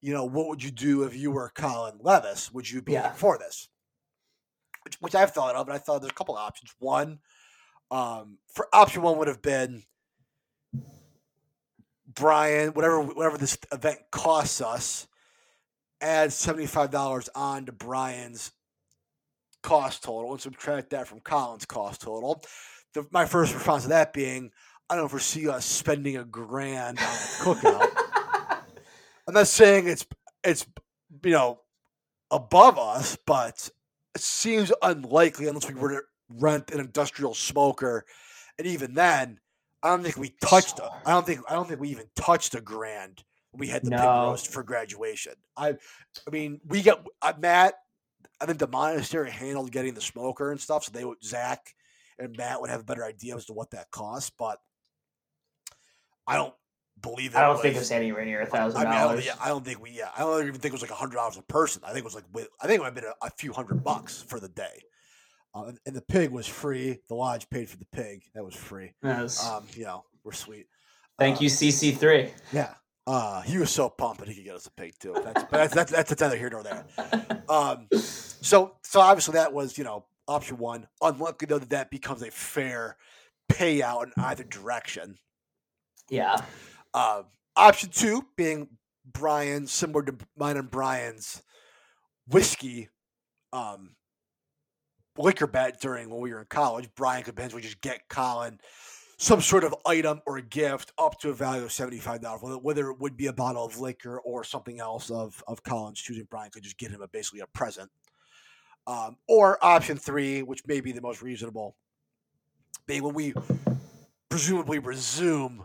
You 0.01 0.13
know, 0.13 0.23
what 0.25 0.47
would 0.47 0.63
you 0.63 0.71
do 0.71 1.03
if 1.03 1.15
you 1.15 1.31
were 1.31 1.49
Colin 1.49 1.97
Levis? 1.99 2.53
Would 2.53 2.69
you 2.69 2.81
be 2.81 2.93
Yeah. 2.93 3.11
for 3.13 3.37
this?" 3.37 3.69
Which, 4.87 4.95
which 5.01 5.15
I've 5.15 5.31
thought 5.31 5.55
of, 5.55 5.67
and 5.67 5.75
I 5.75 5.79
thought 5.79 5.99
there's 5.99 6.11
a 6.11 6.15
couple 6.15 6.35
options. 6.35 6.73
One, 6.79 7.19
um, 7.91 8.37
for 8.47 8.69
option 8.71 9.01
one 9.01 9.17
would 9.17 9.27
have 9.27 9.41
been 9.41 9.83
Brian, 12.07 12.69
whatever 12.69 13.01
whatever 13.01 13.37
this 13.37 13.57
event 13.73 13.99
costs 14.11 14.61
us, 14.61 15.05
add 15.99 16.31
seventy 16.31 16.67
five 16.67 16.89
dollars 16.89 17.27
on 17.35 17.65
to 17.65 17.73
Brian's 17.73 18.53
cost 19.61 20.05
total 20.05 20.31
and 20.31 20.39
subtract 20.39 20.91
that 20.91 21.05
from 21.05 21.19
Colin's 21.19 21.65
cost 21.65 21.99
total. 21.99 22.41
The, 22.93 23.05
my 23.11 23.25
first 23.25 23.53
response 23.53 23.83
to 23.83 23.89
that 23.89 24.13
being, 24.13 24.51
I 24.89 24.95
don't 24.95 25.09
foresee 25.09 25.49
us 25.49 25.65
spending 25.65 26.15
a 26.15 26.23
grand 26.23 26.99
on 26.99 27.03
a 27.03 27.07
cookout. 27.07 27.89
I'm 29.27 29.33
not 29.33 29.47
saying 29.49 29.89
it's 29.89 30.07
it's 30.45 30.65
you 31.25 31.31
know 31.31 31.59
above 32.31 32.79
us, 32.79 33.17
but 33.25 33.69
it 34.17 34.23
seems 34.23 34.71
unlikely 34.81 35.47
unless 35.47 35.69
we 35.69 35.75
were 35.75 35.89
to 35.89 36.01
rent 36.27 36.71
an 36.71 36.79
industrial 36.79 37.35
smoker, 37.35 38.03
and 38.57 38.65
even 38.65 38.95
then, 38.95 39.39
I 39.83 39.89
don't 39.89 40.01
think 40.01 40.17
we 40.17 40.33
touched. 40.41 40.79
A, 40.79 40.89
I 41.05 41.11
don't 41.11 41.25
think 41.25 41.41
I 41.47 41.53
don't 41.53 41.67
think 41.67 41.79
we 41.79 41.89
even 41.89 42.07
touched 42.15 42.55
a 42.55 42.61
grand. 42.61 43.23
We 43.53 43.67
had 43.67 43.83
the 43.83 43.91
No. 43.91 44.23
roast 44.25 44.51
for 44.51 44.63
graduation. 44.63 45.33
I, 45.55 45.69
I 45.69 46.29
mean, 46.31 46.59
we 46.65 46.81
got 46.81 47.05
uh, 47.21 47.33
Matt 47.37 47.75
I 48.41 48.45
think 48.45 48.59
the 48.59 48.67
monastery 48.67 49.31
handled 49.31 49.71
getting 49.71 49.93
the 49.93 50.01
smoker 50.01 50.51
and 50.51 50.59
stuff, 50.59 50.85
so 50.85 50.91
they 50.91 51.05
would 51.05 51.23
Zach 51.23 51.73
and 52.17 52.35
Matt 52.35 52.59
would 52.59 52.71
have 52.71 52.81
a 52.81 52.85
better 52.85 53.05
idea 53.05 53.35
as 53.35 53.45
to 53.45 53.53
what 53.53 53.71
that 53.71 53.91
cost. 53.91 54.33
But 54.37 54.57
I 56.25 56.37
don't 56.37 56.53
believe 57.01 57.33
it 57.33 57.37
I 57.37 57.41
don't 57.41 57.53
was, 57.53 57.61
think 57.61 57.75
it 57.75 57.79
was 57.79 57.91
anywhere 57.91 58.25
near 58.25 58.41
a 58.41 58.45
thousand 58.45 58.81
I 58.81 58.83
don't, 58.83 58.93
dollars. 58.93 59.25
yeah, 59.25 59.35
I 59.41 59.49
don't 59.49 59.63
think 59.63 59.81
we. 59.81 59.91
Yeah, 59.91 60.09
I 60.15 60.21
don't 60.21 60.41
even 60.47 60.59
think 60.59 60.71
it 60.71 60.73
was 60.73 60.81
like 60.81 60.91
a 60.91 60.95
hundred 60.95 61.15
dollars 61.15 61.37
a 61.37 61.41
person. 61.43 61.81
I 61.85 61.87
think 61.87 61.99
it 61.99 62.05
was 62.05 62.15
like 62.15 62.25
with, 62.33 62.47
I 62.61 62.67
think 62.67 62.79
it 62.79 62.81
might 62.81 62.87
have 62.87 62.95
been 62.95 63.05
a, 63.05 63.25
a 63.25 63.29
few 63.37 63.53
hundred 63.53 63.83
bucks 63.83 64.21
for 64.21 64.39
the 64.39 64.49
day. 64.49 64.83
Uh, 65.53 65.71
and, 65.85 65.95
the 65.95 66.01
pig 66.01 66.29
was 66.29 66.45
free. 66.45 66.99
The 67.07 67.15
lodge 67.15 67.49
paid 67.49 67.69
for 67.69 67.77
the 67.77 67.87
pig. 67.91 68.23
That 68.35 68.43
was 68.43 68.55
free. 68.55 68.93
Yes. 69.03 69.45
Um, 69.45 69.63
you 69.73 69.85
know, 69.85 70.03
we're 70.23 70.33
sweet. 70.33 70.67
Thank 71.17 71.37
uh, 71.37 71.41
you, 71.41 71.49
CC 71.49 71.95
three. 71.97 72.29
Yeah. 72.51 72.73
Uh, 73.07 73.41
he 73.41 73.57
was 73.57 73.71
so 73.71 73.89
pumped 73.89 74.19
that 74.19 74.27
he 74.27 74.35
could 74.35 74.43
get 74.43 74.55
us 74.55 74.67
a 74.67 74.71
pig 74.71 74.93
too. 74.99 75.13
That's, 75.13 75.43
but 75.43 75.51
that's, 75.51 75.73
that's, 75.73 75.91
that's 75.91 76.21
neither 76.21 76.37
here 76.37 76.49
nor 76.49 76.63
there. 76.63 76.85
Um, 77.49 77.87
so, 77.93 78.75
so 78.83 78.99
obviously 78.99 79.35
that 79.35 79.53
was, 79.53 79.77
you 79.77 79.85
know, 79.85 80.05
option 80.27 80.57
one. 80.57 80.85
Unlucky 81.01 81.45
though 81.45 81.59
that 81.59 81.69
that 81.69 81.89
becomes 81.89 82.21
a 82.21 82.29
fair 82.29 82.97
payout 83.49 84.03
in 84.03 84.11
either 84.17 84.43
direction. 84.43 85.15
Yeah. 86.09 86.41
Uh, 86.97 87.21
option 87.55 87.91
two 87.91 88.25
being 88.35 88.67
Brian, 89.05 89.67
similar 89.67 90.01
to 90.01 90.15
mine 90.35 90.57
and 90.57 90.71
Brian's 90.71 91.43
whiskey 92.27 92.89
um, 93.53 93.91
liquor 95.15 95.45
bet 95.45 95.79
during 95.79 96.09
when 96.09 96.21
we 96.21 96.33
were 96.33 96.39
in 96.39 96.47
college. 96.47 96.89
Brian 96.95 97.21
could 97.21 97.35
potentially 97.35 97.61
just 97.61 97.81
get 97.81 98.09
Colin 98.09 98.59
some 99.19 99.41
sort 99.41 99.63
of 99.63 99.75
item 99.85 100.21
or 100.25 100.41
gift 100.41 100.91
up 100.97 101.19
to 101.19 101.29
a 101.29 101.33
value 101.35 101.61
of 101.61 101.69
$75, 101.69 102.63
whether, 102.63 102.89
it 102.89 102.99
would 102.99 103.15
be 103.15 103.27
a 103.27 103.33
bottle 103.33 103.63
of 103.63 103.79
liquor 103.79 104.19
or 104.21 104.43
something 104.43 104.79
else 104.79 105.11
of, 105.11 105.43
of 105.47 105.61
Colin's 105.61 106.01
choosing. 106.01 106.27
Brian 106.31 106.49
could 106.49 106.63
just 106.63 106.79
get 106.79 106.89
him 106.89 107.03
a, 107.03 107.07
basically 107.07 107.41
a 107.41 107.47
present. 107.47 107.91
Um, 108.87 109.17
or 109.27 109.63
option 109.63 109.97
three, 109.97 110.41
which 110.41 110.65
may 110.65 110.81
be 110.81 110.93
the 110.93 111.01
most 111.01 111.21
reasonable, 111.21 111.75
being 112.87 113.03
when 113.03 113.13
we 113.13 113.35
presumably 114.29 114.79
resume 114.79 115.63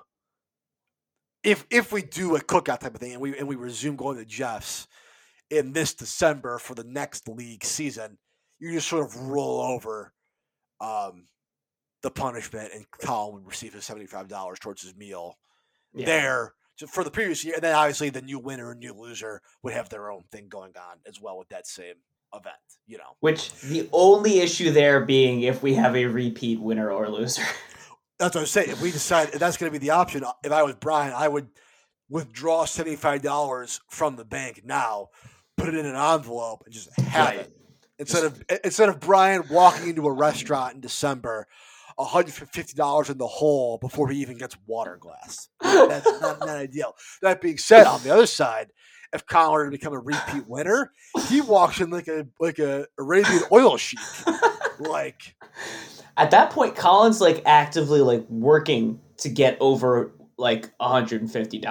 if 1.44 1.66
if 1.70 1.92
we 1.92 2.02
do 2.02 2.36
a 2.36 2.40
cookout 2.40 2.80
type 2.80 2.94
of 2.94 3.00
thing 3.00 3.12
and 3.12 3.20
we 3.20 3.36
and 3.36 3.48
we 3.48 3.56
resume 3.56 3.96
going 3.96 4.18
to 4.18 4.24
Jeff's 4.24 4.86
in 5.50 5.72
this 5.72 5.94
December 5.94 6.58
for 6.58 6.74
the 6.74 6.84
next 6.84 7.28
league 7.28 7.64
season, 7.64 8.18
you 8.58 8.72
just 8.72 8.88
sort 8.88 9.04
of 9.06 9.16
roll 9.28 9.60
over 9.60 10.12
um, 10.80 11.26
the 12.02 12.10
punishment, 12.10 12.70
and 12.74 12.84
Colin 12.90 13.34
would 13.34 13.46
receive 13.46 13.74
his 13.74 13.84
seventy 13.84 14.06
five 14.06 14.28
dollars 14.28 14.58
towards 14.58 14.82
his 14.82 14.94
meal 14.96 15.36
Yeah. 15.94 16.06
there 16.06 16.54
so 16.76 16.86
for 16.86 17.04
the 17.04 17.10
previous 17.10 17.44
year, 17.44 17.54
and 17.54 17.62
then 17.62 17.74
obviously 17.74 18.08
the 18.10 18.22
new 18.22 18.38
winner 18.38 18.70
and 18.70 18.80
new 18.80 18.94
loser 18.94 19.42
would 19.62 19.74
have 19.74 19.88
their 19.88 20.10
own 20.10 20.22
thing 20.32 20.48
going 20.48 20.72
on 20.76 20.98
as 21.06 21.20
well 21.20 21.38
with 21.38 21.48
that 21.50 21.66
same 21.66 21.96
event. 22.34 22.56
You 22.86 22.98
know, 22.98 23.16
Which 23.20 23.52
the 23.60 23.88
only 23.92 24.40
issue 24.40 24.70
there 24.70 25.04
being 25.04 25.42
if 25.42 25.62
we 25.62 25.74
have 25.74 25.94
a 25.96 26.06
repeat 26.06 26.60
winner 26.60 26.90
or 26.90 27.08
loser. 27.08 27.42
that's 28.22 28.34
what 28.36 28.42
I'm 28.42 28.46
saying. 28.46 28.70
If 28.70 28.80
we 28.80 28.90
decide 28.90 29.30
if 29.30 29.40
that's 29.40 29.56
going 29.56 29.72
to 29.72 29.78
be 29.78 29.84
the 29.84 29.90
option, 29.90 30.24
if 30.44 30.52
I 30.52 30.62
was 30.62 30.74
Brian, 30.76 31.12
I 31.14 31.28
would 31.28 31.48
withdraw 32.08 32.64
seventy 32.64 32.96
five 32.96 33.22
dollars 33.22 33.80
from 33.88 34.16
the 34.16 34.24
bank 34.24 34.62
now, 34.64 35.08
put 35.56 35.68
it 35.68 35.74
in 35.74 35.86
an 35.86 35.96
envelope, 35.96 36.62
and 36.64 36.72
just 36.72 36.88
have 37.00 37.28
Right. 37.28 37.38
it 37.40 37.52
instead 37.98 38.24
of 38.24 38.42
instead 38.64 38.88
of 38.88 39.00
Brian 39.00 39.42
walking 39.50 39.88
into 39.88 40.06
a 40.06 40.12
restaurant 40.12 40.74
in 40.74 40.80
December. 40.80 41.46
$150 41.98 43.10
in 43.10 43.18
the 43.18 43.26
hole 43.26 43.76
before 43.76 44.08
he 44.08 44.18
even 44.22 44.38
gets 44.38 44.56
water 44.66 44.96
glass. 44.96 45.48
That's 45.60 46.06
not, 46.22 46.40
not 46.40 46.48
ideal. 46.48 46.94
That 47.20 47.42
being 47.42 47.58
said, 47.58 47.86
on 47.86 48.02
the 48.02 48.10
other 48.10 48.24
side, 48.24 48.72
if 49.12 49.24
were 49.30 49.66
to 49.66 49.70
become 49.70 49.92
a 49.92 49.98
repeat 49.98 50.48
winner, 50.48 50.90
he 51.28 51.42
walks 51.42 51.80
in 51.80 51.90
like 51.90 52.08
a 52.08 52.26
like 52.40 52.58
a 52.58 52.86
Arabian 52.98 53.42
oil 53.52 53.76
sheik. 53.76 54.00
Like 54.82 55.34
At 56.16 56.30
that 56.32 56.50
point, 56.50 56.76
Colin's 56.76 57.20
like 57.20 57.42
actively 57.46 58.00
like 58.00 58.28
working 58.28 59.00
to 59.18 59.28
get 59.28 59.56
over 59.60 60.12
like 60.36 60.70
$150. 60.78 61.62
yeah, 61.62 61.70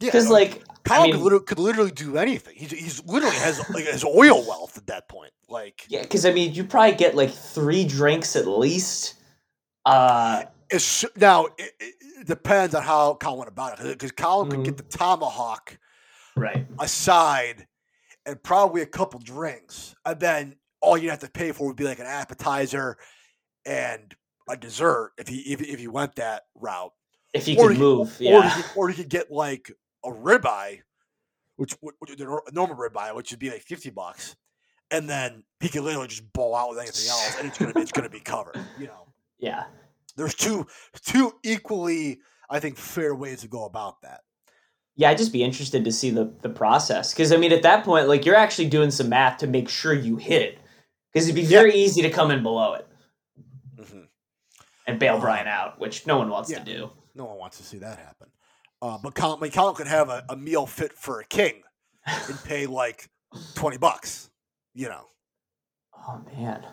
Because 0.00 0.26
no, 0.26 0.32
like 0.32 0.62
Colin 0.84 1.02
I 1.02 1.04
mean, 1.04 1.12
could, 1.14 1.22
literally, 1.22 1.44
could 1.44 1.58
literally 1.58 1.90
do 1.90 2.16
anything. 2.16 2.54
He's, 2.56 2.70
he's 2.70 3.04
literally 3.04 3.36
has 3.36 3.58
like 3.70 3.84
his 3.84 4.04
oil 4.04 4.46
wealth 4.46 4.76
at 4.78 4.86
that 4.86 5.08
point. 5.08 5.32
Like 5.48 5.84
yeah, 5.88 6.02
because 6.02 6.24
I 6.24 6.32
mean, 6.32 6.54
you 6.54 6.64
probably 6.64 6.94
get 6.96 7.14
like 7.14 7.30
three 7.30 7.84
drinks 7.84 8.36
at 8.36 8.46
least. 8.46 9.14
Uh, 9.84 10.44
it's 10.70 11.04
now 11.16 11.46
it, 11.58 11.72
it 11.80 12.26
depends 12.26 12.74
on 12.74 12.82
how 12.82 13.14
Colin 13.14 13.38
went 13.40 13.48
about 13.48 13.80
it 13.80 13.86
because 13.86 14.12
Colin 14.12 14.48
could 14.50 14.60
Mhm. 14.60 14.64
get 14.64 14.76
the 14.76 14.84
tomahawk 14.84 15.76
right. 16.36 16.66
aside 16.78 17.66
and 18.26 18.40
probably 18.42 18.82
a 18.82 18.86
couple 18.86 19.18
drinks, 19.18 19.94
and 20.04 20.20
then 20.20 20.56
all 20.80 20.96
you'd 20.98 21.10
have 21.10 21.18
to 21.20 21.30
pay 21.30 21.52
for 21.52 21.66
would 21.66 21.76
be 21.76 21.84
like 21.84 21.98
an 21.98 22.06
appetizer 22.06 22.96
and 23.66 24.14
a 24.48 24.56
dessert 24.56 25.12
if 25.18 25.28
he 25.28 25.38
if, 25.52 25.60
if 25.60 25.80
you 25.80 25.90
went 25.90 26.16
that 26.16 26.42
route. 26.54 26.92
If 27.32 27.46
you 27.46 27.56
Or 27.58 27.68
could 27.68 27.76
he- 27.76 27.82
move, 27.82 28.08
Or 28.20 28.22
yeah. 28.24 28.56
you 28.56 28.62
could, 28.62 28.70
or 28.76 28.88
you 28.88 28.96
could 28.96 29.08
get 29.08 29.30
like 29.30 29.70
a 30.04 30.10
ribeye, 30.10 30.80
which, 31.56 31.74
which 31.80 32.16
the 32.18 32.40
normal 32.52 32.76
ribeye, 32.76 33.14
which 33.14 33.30
would 33.30 33.38
be 33.38 33.50
like 33.50 33.62
fifty 33.62 33.90
bucks, 33.90 34.34
and 34.90 35.08
then 35.08 35.44
he 35.60 35.68
could 35.68 35.82
literally 35.82 36.08
just 36.08 36.32
bowl 36.32 36.56
out 36.56 36.70
with 36.70 36.78
anything 36.78 37.08
else, 37.08 37.36
and 37.38 37.46
it's 37.48 37.58
gonna 37.58 37.72
be, 37.72 37.80
it's 37.82 37.92
gonna 37.92 38.08
be 38.10 38.20
covered. 38.20 38.58
You 38.78 38.86
know, 38.88 39.12
Yeah. 39.38 39.64
there's 40.16 40.34
two 40.34 40.66
two 41.06 41.34
equally, 41.44 42.18
I 42.48 42.58
think, 42.58 42.76
fair 42.76 43.14
ways 43.14 43.42
to 43.42 43.48
go 43.48 43.64
about 43.64 44.00
that. 44.02 44.22
Yeah, 44.96 45.10
I'd 45.10 45.18
just 45.18 45.32
be 45.32 45.44
interested 45.44 45.84
to 45.84 45.92
see 45.92 46.10
the, 46.10 46.34
the 46.42 46.48
process. 46.50 47.12
Because, 47.14 47.32
I 47.32 47.36
mean, 47.38 47.52
at 47.52 47.62
that 47.62 47.84
point, 47.84 48.08
like, 48.08 48.26
you're 48.26 48.34
actually 48.34 48.68
doing 48.68 48.90
some 48.90 49.08
math 49.08 49.38
to 49.38 49.46
make 49.46 49.68
sure 49.68 49.94
you 49.94 50.16
hit 50.16 50.42
it. 50.42 50.58
Because 51.12 51.26
it'd 51.28 51.34
be 51.36 51.42
Yeah. 51.42 51.58
very 51.60 51.74
easy 51.74 52.02
to 52.02 52.10
come 52.10 52.30
in 52.30 52.42
below 52.42 52.74
it 52.74 52.86
Mhm. 53.78 54.08
and 54.86 54.98
bail 54.98 55.16
Uh, 55.16 55.20
Brian 55.20 55.46
out, 55.48 55.78
which 55.78 56.06
no 56.06 56.18
one 56.18 56.28
wants 56.30 56.50
yeah. 56.50 56.58
to 56.60 56.64
do. 56.64 56.90
No 57.14 57.24
one 57.24 57.38
wants 57.38 57.56
to 57.58 57.64
see 57.64 57.78
that 57.78 57.98
happen. 57.98 58.28
Uh, 58.82 58.96
but 59.02 59.14
Colin, 59.14 59.42
I 59.42 59.48
Colin 59.50 59.74
could 59.74 59.88
have 59.88 60.08
a, 60.08 60.24
a 60.28 60.36
meal 60.36 60.66
fit 60.66 60.92
for 60.92 61.20
a 61.20 61.24
king 61.24 61.62
and 62.06 62.38
pay 62.44 62.66
like 62.66 63.08
twenty 63.54 63.76
bucks. 63.76 64.30
You 64.72 64.88
know, 64.88 65.06
Oh, 65.92 66.24
man. 66.34 66.64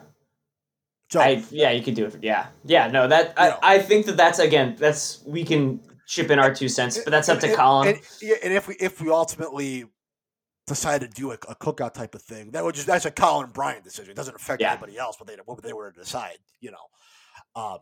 so 1.11 1.19
I, 1.19 1.43
yeah, 1.49 1.71
you 1.71 1.83
could 1.83 1.95
do 1.95 2.05
it. 2.05 2.11
For, 2.13 2.19
yeah. 2.21 2.47
Yeah, 2.63 2.87
no, 2.87 3.07
that, 3.07 3.29
You 3.29 3.43
know. 3.49 3.57
I, 3.61 3.75
I 3.75 3.79
think 3.79 4.05
that 4.05 4.15
that's, 4.17 4.37
again, 4.39 4.75
that's, 4.77 5.23
we 5.25 5.43
can 5.43 5.81
chip 6.05 6.29
in 6.29 6.37
our 6.39 6.53
two 6.53 6.69
cents, 6.69 6.99
but 6.99 7.09
that's 7.11 7.27
up 7.27 7.39
to 7.39 7.47
and, 7.47 7.55
Colin. 7.55 7.87
And, 7.95 8.01
yeah, 8.21 8.35
and 8.43 8.53
if 8.53 8.67
we 8.67 8.75
if 8.75 9.01
we 9.01 9.09
ultimately 9.09 9.85
decide 10.67 11.01
to 11.01 11.07
do 11.07 11.31
a, 11.31 11.35
a 11.35 11.55
cookout 11.55 11.93
type 11.93 12.13
of 12.13 12.21
thing, 12.21 12.51
that 12.51 12.63
would 12.63 12.75
just 12.75 12.87
that's 12.87 13.05
a 13.05 13.11
Colin 13.11 13.45
and 13.45 13.53
Brian 13.53 13.81
decision. 13.83 14.11
It 14.11 14.15
doesn't 14.15 14.35
affect 14.35 14.61
Yeah. 14.61 14.71
anybody 14.71 14.97
else, 14.97 15.15
but 15.17 15.27
they 15.27 15.35
what 15.45 15.61
they 15.63 15.73
were 15.73 15.91
to 15.91 15.99
decide. 15.99 16.37
You 16.59 16.71
know, 16.71 17.61
um, 17.61 17.79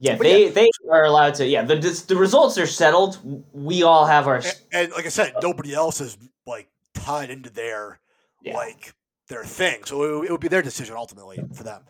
yeah, 0.00 0.16
they, 0.16 0.48
they 0.48 0.70
are 0.90 1.04
allowed 1.04 1.34
to, 1.34 1.46
yeah, 1.46 1.62
the, 1.62 1.76
the, 2.08 2.16
results 2.16 2.56
are 2.56 2.66
settled. 2.66 3.18
We 3.52 3.82
all 3.82 4.06
have 4.06 4.26
our, 4.26 4.36
and, 4.36 4.56
and 4.72 4.92
like 4.92 5.04
I 5.04 5.10
said, 5.10 5.34
nobody 5.42 5.74
else 5.74 6.00
is 6.00 6.16
like 6.46 6.68
tied 6.94 7.28
into 7.30 7.50
their 7.50 8.00
yeah. 8.42 8.56
like 8.56 8.94
their 9.28 9.44
thing. 9.44 9.84
So 9.84 10.02
it, 10.04 10.18
would- 10.18 10.28
it 10.28 10.32
would 10.32 10.40
be 10.40 10.48
their 10.48 10.62
decision 10.62 10.96
ultimately 10.96 11.38
for 11.54 11.64
them. 11.64 11.82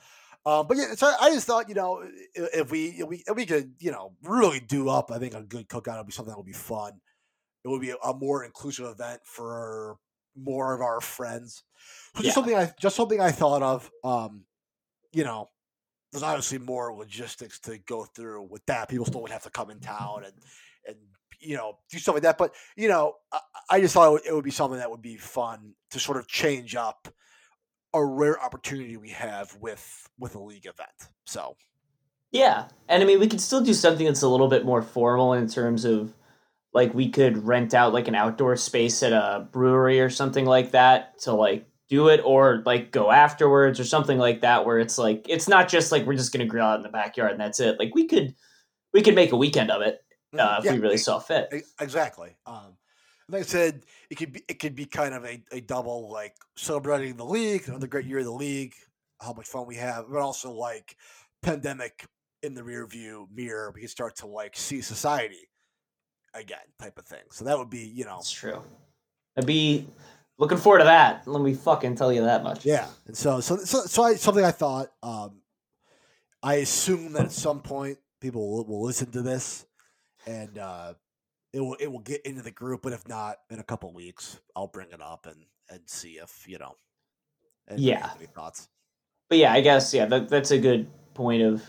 Um, 0.44 0.66
but 0.66 0.76
yeah, 0.76 0.94
so 0.96 1.12
I 1.20 1.30
just 1.30 1.46
thought, 1.46 1.68
you 1.68 1.74
know, 1.74 2.02
if 2.34 2.70
we 2.72 2.86
if 2.86 3.06
we 3.06 3.22
if 3.26 3.36
we 3.36 3.46
could, 3.46 3.74
you 3.78 3.92
know, 3.92 4.14
really 4.22 4.58
do 4.58 4.88
up, 4.88 5.12
I 5.12 5.18
think 5.18 5.34
a 5.34 5.42
good 5.42 5.68
cookout 5.68 5.98
would 5.98 6.06
be 6.06 6.12
something 6.12 6.32
that 6.32 6.38
would 6.38 6.46
be 6.46 6.52
fun. 6.52 7.00
It 7.64 7.68
would 7.68 7.80
be 7.80 7.90
a, 8.02 8.14
more 8.14 8.44
inclusive 8.44 8.86
event 8.86 9.20
for 9.24 9.96
more 10.36 10.74
of 10.74 10.80
our 10.80 11.00
friends. 11.00 11.62
So 12.14 12.22
just 12.22 12.26
Yeah. 12.26 12.32
something 12.32 12.54
I 12.56 12.72
just 12.80 12.96
something 12.96 13.20
I 13.20 13.30
thought 13.30 13.62
of. 13.62 13.90
Um, 14.04 14.44
you 15.12 15.24
know, 15.24 15.48
there's 16.12 16.22
obviously 16.22 16.58
more 16.58 16.92
logistics 16.94 17.58
to 17.60 17.78
go 17.78 18.04
through 18.04 18.42
with 18.42 18.64
that. 18.66 18.88
People 18.88 19.06
still 19.06 19.22
would 19.22 19.30
have 19.30 19.42
to 19.44 19.50
come 19.50 19.70
in 19.70 19.80
town 19.80 20.24
and 20.24 20.34
and 20.86 20.96
you 21.38 21.56
know 21.56 21.78
do 21.90 21.98
stuff 21.98 22.14
like 22.14 22.22
that. 22.22 22.38
But 22.38 22.54
you 22.76 22.88
know, 22.88 23.14
I, 23.32 23.40
I 23.70 23.80
just 23.80 23.94
thought 23.94 24.08
it 24.08 24.12
would, 24.12 24.26
it 24.26 24.34
would 24.34 24.44
be 24.44 24.50
something 24.50 24.78
that 24.78 24.90
would 24.90 25.02
be 25.02 25.16
fun 25.16 25.74
to 25.90 26.00
sort 26.00 26.18
of 26.18 26.26
change 26.28 26.74
up 26.76 27.08
a 27.92 28.04
rare 28.04 28.40
opportunity 28.40 28.96
we 28.96 29.10
have 29.10 29.56
with 29.60 30.08
with 30.18 30.34
a 30.34 30.40
league 30.40 30.66
event. 30.66 31.10
So 31.26 31.56
Yeah, 32.30 32.68
and 32.88 33.02
I 33.02 33.06
mean, 33.06 33.18
we 33.18 33.26
could 33.26 33.40
still 33.40 33.60
do 33.60 33.74
something 33.74 34.06
that's 34.06 34.22
a 34.22 34.28
little 34.28 34.48
bit 34.48 34.64
more 34.64 34.82
formal 34.82 35.32
in 35.32 35.48
terms 35.48 35.84
of, 35.84 36.14
like, 36.72 36.94
we 36.94 37.08
could 37.10 37.46
rent 37.46 37.74
out 37.74 37.92
like 37.92 38.08
an 38.08 38.14
outdoor 38.14 38.56
space 38.56 39.02
at 39.02 39.12
a 39.12 39.48
brewery 39.50 40.00
or 40.00 40.10
something 40.10 40.44
like 40.44 40.70
that 40.72 41.18
to 41.20 41.32
like 41.32 41.66
do 41.88 42.08
it, 42.08 42.20
or 42.24 42.62
like 42.64 42.92
go 42.92 43.10
afterwards 43.10 43.80
or 43.80 43.84
something 43.84 44.18
like 44.18 44.42
that, 44.42 44.64
where 44.64 44.78
it's 44.78 44.96
like 44.96 45.26
it's 45.28 45.48
not 45.48 45.68
just 45.68 45.90
like 45.90 46.06
we're 46.06 46.14
just 46.14 46.32
gonna 46.32 46.46
grill 46.46 46.64
out 46.66 46.76
in 46.76 46.82
the 46.82 46.88
backyard 46.88 47.32
and 47.32 47.40
that's 47.40 47.58
it. 47.60 47.78
Like 47.78 47.94
we 47.94 48.06
could, 48.06 48.34
we 48.92 49.02
could 49.02 49.16
make 49.16 49.32
a 49.32 49.36
weekend 49.36 49.70
of 49.70 49.82
it 49.82 50.00
uh, 50.38 50.56
if 50.58 50.64
Yeah, 50.64 50.74
we 50.74 50.78
really 50.78 50.98
saw 50.98 51.18
fit. 51.18 51.52
exactly. 51.80 52.36
Um, 52.46 52.76
like 53.28 53.42
I 53.42 53.44
said, 53.44 53.84
it 54.08 54.16
could 54.16 54.32
be 54.32 54.42
it 54.48 54.60
could 54.60 54.74
be 54.74 54.84
kind 54.84 55.14
of 55.14 55.24
a, 55.24 55.42
a 55.52 55.60
double 55.60 56.10
like 56.10 56.34
celebrating 56.56 57.16
the 57.16 57.24
league, 57.24 57.68
another 57.68 57.88
great 57.88 58.06
year 58.06 58.18
of 58.18 58.24
the 58.24 58.32
league, 58.32 58.74
how 59.20 59.32
much 59.32 59.46
fun 59.46 59.66
we 59.66 59.76
have, 59.76 60.06
but 60.10 60.20
also 60.20 60.52
like 60.52 60.96
pandemic 61.42 62.06
in 62.42 62.54
the 62.54 62.64
rear 62.64 62.86
view 62.86 63.28
mirror, 63.32 63.70
we 63.74 63.80
can 63.80 63.88
start 63.88 64.16
to 64.16 64.26
like 64.26 64.56
see 64.56 64.80
society 64.80 65.49
again, 66.34 66.58
type 66.78 66.98
of 66.98 67.04
thing. 67.04 67.24
So 67.30 67.44
that 67.44 67.58
would 67.58 67.70
be, 67.70 67.80
you 67.80 68.04
know, 68.04 68.18
it's 68.18 68.30
true. 68.30 68.62
I'd 69.36 69.46
be 69.46 69.86
Looking 70.40 70.56
forward 70.56 70.78
to 70.78 70.84
that. 70.84 71.28
Let 71.28 71.42
me 71.42 71.52
fucking 71.52 71.96
tell 71.96 72.10
you 72.10 72.22
that 72.22 72.42
much. 72.42 72.64
Yeah, 72.64 72.86
and 73.06 73.14
so 73.14 73.40
so 73.40 73.58
so, 73.58 73.82
so 73.82 74.02
I, 74.02 74.14
something 74.14 74.42
I 74.42 74.52
thought. 74.52 74.90
Um, 75.02 75.42
I 76.42 76.54
assume 76.54 77.12
that 77.12 77.26
at 77.26 77.32
some 77.32 77.60
point 77.60 77.98
people 78.22 78.50
will, 78.50 78.64
will 78.64 78.82
listen 78.82 79.10
to 79.10 79.20
this, 79.20 79.66
and 80.26 80.56
uh, 80.56 80.94
it 81.52 81.60
will 81.60 81.74
it 81.74 81.88
will 81.92 82.00
get 82.00 82.22
into 82.22 82.40
the 82.40 82.50
group. 82.50 82.80
But 82.80 82.94
if 82.94 83.06
not, 83.06 83.36
in 83.50 83.58
a 83.58 83.62
couple 83.62 83.92
weeks, 83.92 84.40
I'll 84.56 84.66
bring 84.66 84.90
it 84.92 85.02
up 85.02 85.26
and 85.26 85.44
and 85.68 85.82
see 85.84 86.12
if 86.12 86.46
you 86.48 86.58
know. 86.58 86.74
Yeah. 87.76 88.08
Any 88.16 88.24
thoughts? 88.24 88.70
But 89.28 89.36
yeah, 89.36 89.52
I 89.52 89.60
guess 89.60 89.92
yeah, 89.92 90.06
that, 90.06 90.30
that's 90.30 90.52
a 90.52 90.58
good 90.58 90.88
point 91.12 91.42
of 91.42 91.62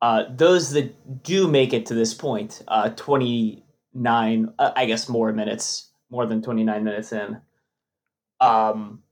uh, 0.00 0.24
those 0.34 0.70
that 0.70 1.22
do 1.22 1.46
make 1.46 1.74
it 1.74 1.84
to 1.86 1.94
this 1.94 2.14
point. 2.14 2.62
Uh, 2.68 2.88
twenty 2.96 3.63
nine, 3.94 4.52
uh, 4.58 4.72
I 4.76 4.86
guess 4.86 5.08
more 5.08 5.32
minutes, 5.32 5.90
more 6.10 6.26
than 6.26 6.42
twenty 6.42 6.64
nine 6.64 6.84
minutes 6.84 7.12
in. 7.12 7.40
Um, 8.40 9.02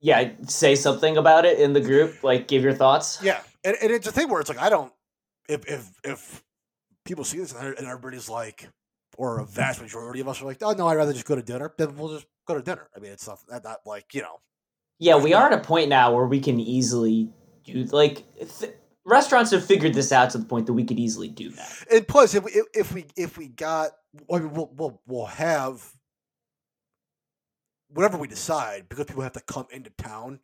yeah, 0.00 0.32
say 0.46 0.74
something 0.74 1.16
about 1.16 1.44
it 1.44 1.58
in 1.58 1.72
the 1.72 1.80
group. 1.80 2.22
Like, 2.22 2.46
give 2.46 2.62
your 2.62 2.74
thoughts. 2.74 3.22
Yeah, 3.22 3.40
and, 3.64 3.76
and 3.82 3.90
it's 3.90 4.06
a 4.06 4.12
thing 4.12 4.28
where 4.28 4.40
it's 4.40 4.48
like 4.48 4.60
I 4.60 4.68
don't 4.68 4.92
if 5.48 5.66
if 5.66 5.90
if 6.04 6.44
people 7.04 7.24
see 7.24 7.38
this 7.38 7.54
and 7.54 7.76
and 7.78 7.86
everybody's 7.86 8.28
like, 8.28 8.68
or 9.16 9.40
a 9.40 9.46
vast 9.46 9.80
majority 9.80 10.20
of 10.20 10.28
us 10.28 10.40
are 10.42 10.44
like, 10.44 10.58
oh 10.62 10.72
no, 10.72 10.88
I'd 10.88 10.96
rather 10.96 11.12
just 11.12 11.26
go 11.26 11.34
to 11.34 11.42
dinner. 11.42 11.72
Then 11.76 11.96
we'll 11.96 12.14
just 12.14 12.26
go 12.46 12.54
to 12.54 12.62
dinner. 12.62 12.88
I 12.96 13.00
mean, 13.00 13.12
it's 13.12 13.26
not 13.26 13.38
that, 13.48 13.62
that 13.64 13.78
like 13.86 14.14
you 14.14 14.22
know. 14.22 14.40
Yeah, 14.98 15.16
we 15.16 15.34
are 15.34 15.46
at 15.46 15.52
a 15.52 15.60
point 15.60 15.88
now 15.88 16.14
where 16.14 16.26
we 16.26 16.40
can 16.40 16.60
easily 16.60 17.28
do 17.64 17.84
like 17.84 18.24
th- 18.38 18.74
restaurants 19.04 19.50
have 19.50 19.64
figured 19.64 19.94
this 19.94 20.12
out 20.12 20.30
to 20.30 20.38
the 20.38 20.44
point 20.44 20.66
that 20.66 20.72
we 20.72 20.84
could 20.84 20.98
easily 20.98 21.28
do 21.28 21.50
that. 21.50 21.84
And 21.90 22.06
plus, 22.06 22.34
if 22.34 22.44
we 22.44 22.62
if, 22.74 22.92
we 22.92 23.06
if 23.16 23.38
we 23.38 23.48
got, 23.48 23.90
I 24.32 24.38
mean, 24.38 24.52
we'll 24.52 24.70
we'll 24.76 25.00
we'll 25.06 25.26
have 25.26 25.92
whatever 27.88 28.18
we 28.18 28.28
decide 28.28 28.88
because 28.88 29.06
people 29.06 29.22
have 29.22 29.32
to 29.32 29.40
come 29.40 29.66
into 29.70 29.90
town. 29.90 30.40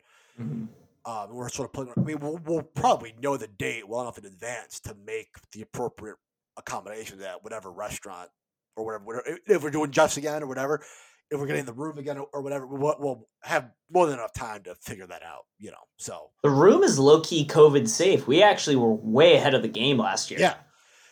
Um, 1.03 1.33
we're 1.33 1.49
sort 1.49 1.69
of 1.69 1.73
putting. 1.73 1.93
I 1.97 1.99
mean, 2.01 2.19
we'll, 2.19 2.39
we'll 2.45 2.61
probably 2.61 3.13
know 3.21 3.37
the 3.37 3.47
date 3.47 3.87
well 3.87 4.01
enough 4.01 4.17
in 4.17 4.25
advance 4.25 4.79
to 4.81 4.95
make 5.05 5.29
the 5.51 5.61
appropriate 5.61 6.17
accommodations 6.57 7.21
at 7.23 7.43
whatever 7.43 7.71
restaurant 7.71 8.29
or 8.75 8.85
whatever. 8.85 9.03
whatever 9.03 9.39
if 9.47 9.63
we're 9.63 9.71
doing 9.71 9.91
just 9.91 10.17
again 10.17 10.43
or 10.43 10.47
whatever, 10.47 10.83
if 11.31 11.39
we're 11.39 11.47
getting 11.47 11.65
the 11.65 11.73
room 11.73 11.97
again 11.97 12.19
or, 12.33 12.41
whatever, 12.41 12.67
we'll, 12.67 12.95
we'll 12.99 13.27
have 13.41 13.71
more 13.89 14.05
than 14.05 14.15
enough 14.15 14.33
time 14.33 14.61
to 14.63 14.75
figure 14.75 15.07
that 15.07 15.23
out. 15.23 15.45
You 15.57 15.71
know, 15.71 15.77
so 15.97 16.31
The 16.43 16.49
room 16.49 16.83
is 16.83 16.99
low 16.99 17.21
key 17.21 17.47
COVID 17.47 17.87
safe. 17.87 18.27
We 18.27 18.43
actually 18.43 18.75
were 18.75 18.93
way 18.93 19.35
ahead 19.35 19.53
of 19.53 19.61
the 19.61 19.69
game 19.69 19.97
last 19.97 20.29
year. 20.29 20.39
Yeah. 20.39 20.55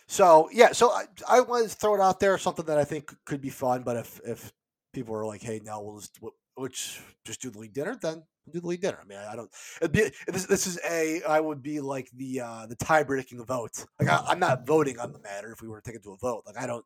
So 0.06 0.48
yeah, 0.52 0.72
so 0.72 0.90
I, 0.90 1.04
I 1.28 1.40
wanted 1.40 1.70
to 1.70 1.76
throw 1.76 1.94
it 1.94 2.00
out 2.00 2.20
there, 2.20 2.36
something 2.36 2.66
that 2.66 2.78
I 2.78 2.84
think 2.84 3.14
could 3.24 3.40
be 3.40 3.48
fun. 3.48 3.82
But 3.82 3.96
if 3.96 4.20
if 4.24 4.52
people 4.92 5.14
are 5.14 5.24
like, 5.24 5.40
hey, 5.40 5.60
no, 5.64 5.80
we'll 5.80 6.00
just 6.00 6.18
which 6.56 7.00
just 7.24 7.40
do 7.40 7.48
the 7.50 7.58
league 7.60 7.72
dinner, 7.72 7.96
then 8.02 8.22
we'll 8.44 8.52
do 8.52 8.60
the 8.60 8.66
league 8.66 8.80
dinner. 8.82 8.98
I 9.00 9.06
mean, 9.06 9.18
I 9.18 9.36
don't. 9.36 9.48
It'd 9.80 9.92
be, 9.92 10.10
this, 10.26 10.46
this 10.46 10.66
is 10.66 10.80
a 10.88 11.22
I 11.22 11.38
would 11.38 11.62
be 11.62 11.80
like 11.80 12.10
the 12.16 12.40
uh, 12.40 12.66
the 12.66 12.74
tie 12.74 13.04
breaking 13.04 13.44
vote. 13.44 13.84
Like 14.00 14.10
I, 14.10 14.24
I'm 14.26 14.40
not 14.40 14.66
voting 14.66 14.98
on 14.98 15.12
the 15.12 15.20
matter 15.20 15.52
if 15.52 15.62
we 15.62 15.68
were 15.68 15.80
to 15.80 15.88
take 15.88 15.96
it 15.96 16.02
to 16.02 16.12
a 16.12 16.16
vote. 16.16 16.42
Like 16.44 16.58
I 16.58 16.66
don't 16.66 16.84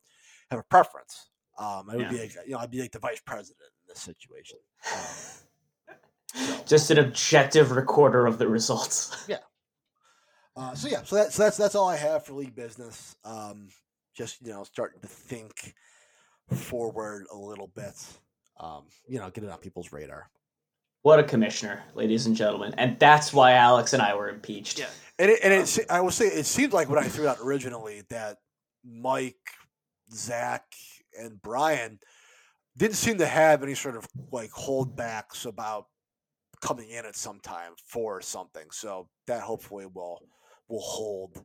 have 0.51 0.61
a 0.61 0.65
preference. 0.65 1.31
Um, 1.59 1.89
I 1.91 1.97
would 1.97 2.11
be 2.11 2.19
like, 2.19 2.35
you 2.47 2.53
know 2.53 2.59
I'd 2.59 2.71
be 2.71 2.81
like 2.81 2.93
the 2.93 2.99
vice 2.99 3.21
president 3.21 3.69
in 3.83 3.89
this 3.89 4.01
situation. 4.01 4.59
Um, 4.93 5.97
so. 6.35 6.65
Just 6.67 6.91
an 6.91 6.99
objective 6.99 7.71
recorder 7.71 8.27
of 8.27 8.39
the 8.39 8.49
results. 8.49 9.29
Uh, 10.57 10.73
so 10.73 10.87
yeah, 10.87 11.03
so 11.03 11.17
that's 11.17 11.37
that's 11.37 11.57
that's 11.57 11.75
all 11.75 11.89
I 11.89 11.97
have 11.97 12.25
for 12.25 12.33
league 12.35 12.55
business. 12.55 13.17
Um, 13.25 13.71
just 14.17 14.41
you 14.41 14.53
know, 14.53 14.63
starting 14.63 15.01
to 15.01 15.09
think 15.09 15.75
forward 16.53 17.27
a 17.33 17.37
little 17.37 17.67
bit. 17.67 17.95
Um, 18.61 18.85
you 19.09 19.19
know, 19.19 19.29
get 19.31 19.43
it 19.43 19.51
on 19.51 19.59
people's 19.59 19.91
radar. 19.93 20.31
what 21.03 21.19
a 21.19 21.25
commissioner, 21.25 21.83
ladies 21.95 22.27
and 22.27 22.37
gentlemen. 22.37 22.73
And 22.79 22.97
that's 23.01 23.33
why 23.33 23.55
Alex 23.55 23.95
and 23.95 24.01
I 24.03 24.15
were 24.15 24.29
impeached. 24.29 24.79
Yeah. 24.79 24.87
And 25.19 25.31
it, 25.31 25.41
and 25.43 25.53
it, 25.53 25.67
se- 25.67 25.87
I 25.91 26.01
will 26.01 26.13
say, 26.13 26.27
it 26.27 26.47
seemed 26.47 26.73
like 26.73 26.89
when 26.89 26.99
I 26.99 27.09
threw 27.09 27.27
out 27.27 27.39
originally 27.43 28.03
that 28.11 28.39
Mike, 28.85 29.35
Zach, 30.13 30.65
and 31.19 31.41
Brian 31.43 31.99
didn't 32.77 32.97
seem 32.97 33.19
to 33.19 33.27
have 33.27 33.63
any 33.63 33.75
sort 33.75 33.97
of 33.97 34.07
like 34.33 34.51
holdbacks 34.51 35.47
about 35.47 35.87
coming 36.61 36.91
in 36.91 37.05
at 37.05 37.17
some 37.17 37.41
time 37.41 37.73
for 37.87 38.21
something. 38.21 38.67
So 38.73 39.09
that 39.27 39.43
hopefully 39.43 39.87
will 39.87 40.21
will 40.69 40.81
hold. 40.81 41.45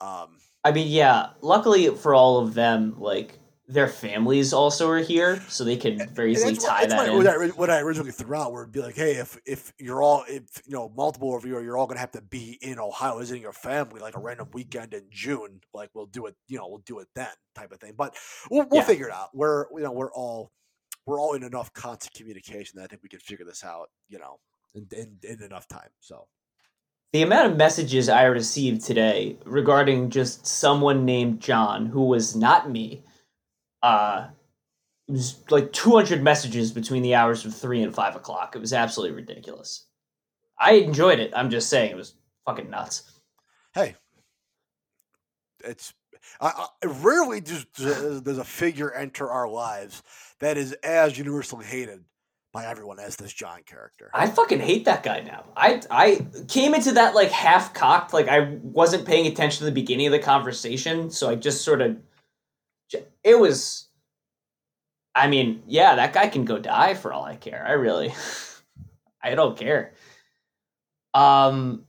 Um, 0.00 0.38
I 0.64 0.72
mean, 0.72 0.88
yeah, 0.88 1.30
luckily 1.40 1.94
for 1.94 2.14
all 2.14 2.38
of 2.38 2.54
them, 2.54 2.94
like 2.98 3.38
their 3.68 3.86
families 3.88 4.52
also 4.54 4.88
are 4.88 4.98
here, 4.98 5.42
so 5.48 5.62
they 5.62 5.76
can 5.76 6.08
very 6.14 6.32
easily 6.32 6.54
what- 6.54 6.62
tie 6.62 6.80
that's 6.86 6.94
that 6.94 6.98
what, 6.98 7.08
in. 7.10 7.16
What, 7.16 7.26
I, 7.26 7.46
what 7.48 7.70
I 7.70 7.80
originally 7.80 8.12
threw 8.12 8.34
out 8.34 8.52
would 8.52 8.72
be 8.72 8.80
like, 8.80 8.96
hey, 8.96 9.12
if 9.16 9.38
if 9.44 9.72
you're 9.78 10.02
all, 10.02 10.24
if 10.26 10.42
you 10.66 10.72
know, 10.74 10.90
multiple 10.96 11.36
of 11.36 11.44
you, 11.44 11.56
are, 11.56 11.62
you're 11.62 11.76
all 11.76 11.86
gonna 11.86 12.00
have 12.00 12.12
to 12.12 12.22
be 12.22 12.58
in 12.62 12.78
Ohio 12.78 13.18
visiting 13.18 13.42
your 13.42 13.52
family, 13.52 14.00
like 14.00 14.16
a 14.16 14.20
random 14.20 14.48
weekend 14.54 14.94
in 14.94 15.04
June, 15.10 15.60
like 15.74 15.90
we'll 15.94 16.06
do 16.06 16.26
it, 16.26 16.34
you 16.48 16.56
know, 16.56 16.66
we'll 16.66 16.82
do 16.86 16.98
it 17.00 17.08
then, 17.14 17.28
type 17.54 17.70
of 17.70 17.78
thing. 17.78 17.92
But 17.96 18.14
we'll, 18.50 18.66
we'll 18.70 18.80
Yeah. 18.80 18.86
figure 18.86 19.08
it 19.08 19.12
out. 19.12 19.28
We're 19.34 19.66
you 19.76 19.82
know 19.82 19.92
we're 19.92 20.12
all 20.12 20.50
we're 21.04 21.20
all 21.20 21.34
in 21.34 21.42
enough 21.42 21.72
constant 21.74 22.14
communication 22.14 22.78
that 22.78 22.84
I 22.84 22.86
think 22.86 23.02
we 23.02 23.08
can 23.10 23.20
figure 23.20 23.44
this 23.44 23.64
out, 23.64 23.90
you 24.08 24.18
know, 24.18 24.38
in 24.74 24.86
in, 24.96 25.18
in 25.22 25.42
enough 25.42 25.68
time. 25.68 25.90
So 26.00 26.26
The 27.12 27.22
amount 27.22 27.50
of 27.52 27.56
messages 27.58 28.08
I 28.08 28.24
received 28.24 28.82
today 28.84 29.36
regarding 29.44 30.08
just 30.10 30.46
someone 30.46 31.04
named 31.04 31.40
John, 31.40 31.86
who 31.86 32.02
was 32.04 32.34
not 32.36 32.70
me, 32.70 33.02
uh, 33.82 34.28
it 35.08 35.12
was 35.12 35.42
like 35.50 35.72
200 35.72 36.22
messages 36.22 36.70
between 36.72 37.02
the 37.02 37.14
hours 37.14 37.44
of 37.44 37.54
3 37.54 37.82
and 37.82 37.94
5 37.94 38.16
o'clock. 38.16 38.54
It 38.54 38.60
was 38.60 38.72
absolutely 38.72 39.16
ridiculous. 39.16 39.86
I 40.58 40.72
enjoyed 40.72 41.18
it. 41.18 41.32
I'm 41.34 41.50
just 41.50 41.70
saying, 41.70 41.90
it 41.90 41.96
was 41.96 42.14
fucking 42.44 42.68
nuts. 42.70 43.20
hey, 43.74 43.94
it's 45.64 45.92
I, 46.40 46.66
I 46.82 46.86
rarely 46.86 47.40
does 47.40 47.64
does 47.76 48.20
does 48.22 48.38
a 48.38 48.44
figure 48.44 48.92
enter 48.92 49.28
our 49.28 49.48
lives 49.48 50.02
that 50.40 50.56
is 50.56 50.72
as 50.84 51.18
universally 51.18 51.64
hated 51.64 52.04
by 52.52 52.66
everyone 52.66 52.98
as 52.98 53.16
this 53.16 53.32
John 53.32 53.62
character. 53.64 54.10
I 54.14 54.26
fucking 54.26 54.60
hate 54.60 54.84
that 54.86 55.02
guy 55.02 55.20
now. 55.20 55.44
I 55.56 55.82
I 55.90 56.26
came 56.48 56.74
into 56.74 56.92
that 56.92 57.14
like 57.14 57.30
half 57.30 57.74
cocked, 57.74 58.12
like 58.12 58.28
I 58.28 58.58
wasn't 58.62 59.06
paying 59.06 59.26
attention 59.26 59.60
to 59.60 59.64
the 59.64 59.72
beginning 59.72 60.06
of 60.06 60.12
the 60.12 60.18
conversation, 60.18 61.10
so 61.10 61.30
I 61.30 61.34
just 61.34 61.64
sort 61.64 61.80
of 61.80 61.96
it 63.28 63.38
was 63.38 63.88
I 65.14 65.26
mean, 65.26 65.62
yeah, 65.66 65.96
that 65.96 66.12
guy 66.12 66.28
can 66.28 66.44
go 66.44 66.58
die 66.58 66.94
for 66.94 67.12
all 67.12 67.24
I 67.24 67.36
care. 67.36 67.64
I 67.66 67.72
really 67.72 68.14
I 69.22 69.34
don't 69.34 69.58
care. 69.58 69.94
Um 71.14 71.84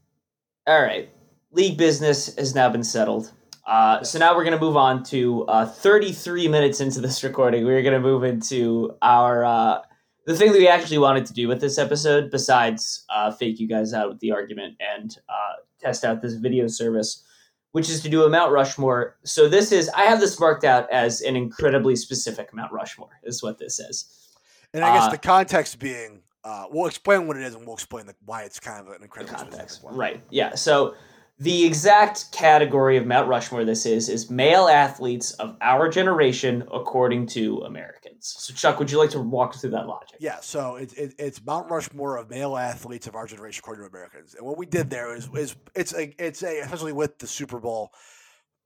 all 0.68 0.82
right. 0.82 1.10
League 1.52 1.78
business 1.78 2.36
has 2.36 2.54
now 2.54 2.70
been 2.70 2.84
settled. 2.84 3.32
Uh, 3.66 4.04
so 4.04 4.18
now 4.18 4.36
we're 4.36 4.44
going 4.44 4.58
to 4.58 4.64
move 4.64 4.78
on 4.78 5.04
to 5.04 5.46
uh, 5.46 5.66
33 5.66 6.48
minutes 6.48 6.80
into 6.80 7.00
this 7.02 7.24
recording. 7.24 7.66
We're 7.66 7.84
going 7.84 7.94
to 7.94 8.00
move 8.00 8.24
into 8.24 8.96
our 9.04 9.46
uh, 9.46 9.82
the 10.26 10.36
thing 10.36 10.52
that 10.52 10.58
we 10.58 10.68
actually 10.68 10.98
wanted 10.98 11.26
to 11.28 11.34
do 11.34 11.48
with 11.48 11.62
this 11.62 11.78
episode, 11.78 12.32
besides 12.32 13.06
uh, 13.10 13.32
fake 13.32 13.60
you 13.60 13.68
guys 13.68 13.94
out 13.94 14.10
with 14.10 14.20
the 14.20 14.32
argument 14.32 14.76
and 14.80 15.18
uh, 15.30 15.62
test 15.80 16.04
out 16.04 16.22
this 16.22 16.34
video 16.34 16.68
service, 16.68 17.24
which 17.72 17.90
is 17.90 18.02
to 18.02 18.10
do 18.10 18.24
a 18.24 18.30
Mount 18.30 18.52
Rushmore. 18.52 19.18
So 19.24 19.48
this 19.48 19.72
is 19.72 19.90
I 19.90 20.04
have 20.04 20.20
this 20.20 20.40
marked 20.40 20.64
out 20.64 20.90
as 20.92 21.22
an 21.22 21.36
incredibly 21.36 21.96
specific 21.96 22.54
Mount 22.54 22.72
Rushmore. 22.72 23.20
Is 23.24 23.44
what 23.44 23.58
this 23.58 23.80
is. 23.80 24.36
And 24.74 24.84
I 24.84 24.96
guess 24.96 25.08
Uh, 25.08 25.12
the 25.12 25.18
context 25.18 25.80
being, 25.80 26.22
uh, 26.44 26.66
we'll 26.72 26.86
explain 26.86 27.28
what 27.28 27.38
it 27.38 27.44
is 27.44 27.56
and 27.56 27.66
we'll 27.66 27.76
explain 27.76 28.06
the, 28.06 28.16
why 28.26 28.44
it's 28.44 28.60
kind 28.60 28.80
of 28.88 28.94
an 28.94 29.02
incredible 29.02 29.36
context, 29.36 29.82
right? 29.84 30.22
Yeah. 30.30 30.54
So 30.56 30.94
the 31.40 31.66
exact 31.66 32.32
category 32.34 32.98
of 32.98 33.06
Mount 33.06 33.30
Rushmore 33.30 33.64
this 33.64 33.86
is 33.86 34.10
is 34.10 34.30
male 34.30 34.68
athletes 34.68 35.32
of 35.34 35.56
our 35.62 35.88
generation 35.88 36.68
according 36.74 37.28
to 37.28 37.60
Americans. 37.60 38.36
So 38.38 38.54
Chuck, 38.54 38.78
would 38.78 38.92
you 38.92 38.98
like 38.98 39.12
to 39.12 39.22
walk 39.22 39.56
through 39.56 39.70
that 39.70 39.88
logic? 39.88 40.18
Yeah, 40.20 40.40
so 40.42 40.76
it, 40.76 40.92
it, 40.98 41.16
it's 41.18 41.44
Mount 41.46 41.72
Rushmore 41.72 42.18
of 42.18 42.30
male 42.30 42.58
athletes 42.58 43.08
of 43.08 43.16
our 43.16 43.26
generation, 43.26 43.62
according 43.64 43.86
to 43.86 43.90
Americans. 43.90 44.36
And 44.36 44.46
what 44.46 44.58
we 44.58 44.66
did 44.66 44.90
there 44.90 45.16
is 45.16 45.30
is 45.34 45.56
it's 45.76 45.94
a 45.94 46.14
it's 46.22 46.44
a 46.44 46.60
especially 46.60 46.94
with 46.94 47.18
the 47.20 47.28
Super 47.28 47.60
Bowl, 47.60 47.92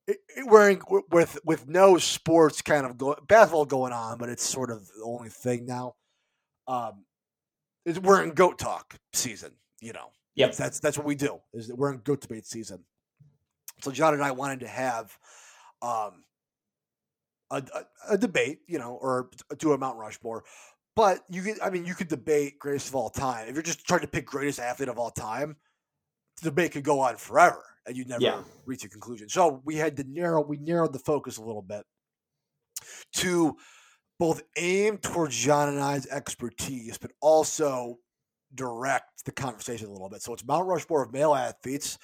it, 0.08 0.18
it, 0.36 0.48
we're 0.48 0.72
in, 0.72 0.82
with 1.12 1.38
with 1.46 1.68
no 1.68 2.00
sports 2.00 2.64
kind 2.64 2.88
of 2.88 2.98
go, 2.98 3.16
basketball 3.28 3.66
going 3.66 3.94
on, 3.94 4.18
but 4.18 4.30
it's 4.30 4.44
sort 4.44 4.72
of 4.72 4.88
the 4.98 5.04
only 5.04 5.30
thing 5.30 5.68
now. 5.68 5.94
Um, 6.68 7.06
it's, 7.86 8.00
we're 8.00 8.24
in 8.24 8.32
goat 8.32 8.58
talk 8.58 8.96
season, 9.14 9.52
you 9.80 9.94
know. 9.94 10.10
Yep. 10.36 10.56
That's 10.56 10.80
that's 10.80 10.98
what 10.98 11.06
we 11.08 11.16
do. 11.16 11.40
Is 11.54 11.68
that 11.68 11.76
we're 11.76 11.92
in 11.94 12.00
goat 12.00 12.22
debate 12.22 12.46
season. 12.46 12.84
So 13.82 13.92
John 13.92 14.14
and 14.14 14.24
I 14.24 14.32
wanted 14.32 14.62
to 14.62 14.68
have 14.68 15.18
um 15.82 16.24
a, 17.52 17.58
a, 17.58 18.14
a 18.14 18.18
debate, 18.18 18.60
you 18.68 18.80
know, 18.80 18.98
or 19.00 19.30
do 19.58 19.74
a 19.74 19.78
Mount 19.78 19.98
Rushmore. 19.98 20.44
But 20.96 21.24
you 21.30 21.42
could, 21.42 21.60
I 21.60 21.70
mean, 21.70 21.86
you 21.86 21.96
could 21.96 22.08
debate 22.08 22.60
greatest 22.60 22.90
of 22.90 22.96
all 22.96 23.10
time. 23.10 23.48
If 23.48 23.54
you're 23.56 23.64
just 23.64 23.86
trying 23.86 24.02
to 24.02 24.08
pick 24.08 24.26
greatest 24.26 24.60
athlete 24.60 24.90
of 24.90 25.00
all 25.00 25.10
time, 25.10 25.56
the 26.42 26.50
debate 26.50 26.72
could 26.72 26.84
go 26.84 27.00
on 27.00 27.18
forever, 27.18 27.64
and 27.86 27.98
you'd 27.98 28.10
never 28.10 28.22
Yeah. 28.24 28.44
reach 28.66 28.84
a 28.84 28.90
conclusion. 28.90 29.28
So 29.30 29.62
we 29.66 29.76
had 29.76 29.98
to 29.98 30.04
narrow, 30.04 30.42
we 30.42 30.58
narrowed 30.58 30.94
the 30.94 31.00
focus 31.00 31.38
a 31.38 31.44
little 31.44 31.64
bit 31.64 31.84
to 33.14 33.58
both 34.20 34.44
aim 34.56 34.98
towards 35.00 35.36
John 35.36 35.70
and 35.70 35.80
I's 35.80 36.06
expertise, 36.08 36.98
but 37.00 37.12
also 37.22 37.98
direct 38.56 39.26
the 39.26 39.32
conversation 39.32 39.88
a 39.88 39.92
little 39.92 40.10
bit. 40.10 40.22
So 40.22 40.34
it's 40.34 40.46
Mount 40.46 40.68
Rushmore 40.68 41.04
of 41.04 41.14
male 41.14 41.34
athletes. 41.34 41.98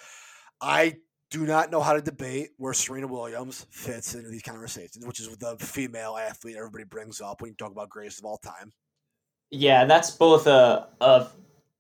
I 0.62 0.96
do 1.32 1.46
not 1.46 1.70
know 1.72 1.82
how 1.82 1.94
to 1.94 2.02
debate 2.02 2.50
where 2.58 2.74
Serena 2.74 3.08
Williams 3.08 3.68
fits 3.70 4.16
into 4.16 4.30
these 4.30 4.42
conversations, 4.42 5.06
which 5.06 5.20
is 5.20 5.28
the 5.38 5.58
female 5.58 6.18
athlete 6.18 6.56
everybody 6.58 6.84
brings 6.84 7.22
up 7.22 7.42
when 7.42 7.52
you 7.52 7.56
talk 7.56 7.72
about 7.72 7.90
greatest 7.90 8.20
of 8.20 8.26
all 8.26 8.38
time. 8.38 8.74
Yeah, 9.52 9.86
that's 9.86 10.12
both 10.12 10.48
a 10.48 10.90
a 11.02 11.28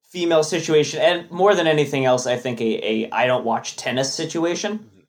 female 0.09 0.43
situation 0.43 0.99
and 1.01 1.29
more 1.29 1.53
than 1.53 1.67
anything 1.67 2.05
else, 2.05 2.25
I 2.25 2.35
think 2.35 2.61
a, 2.61 2.83
a 2.83 3.11
I 3.11 3.27
don't 3.27 3.45
watch 3.45 3.75
tennis 3.75 4.13
situation. 4.13 4.79
Mhm. 4.79 5.05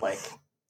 Like 0.00 0.18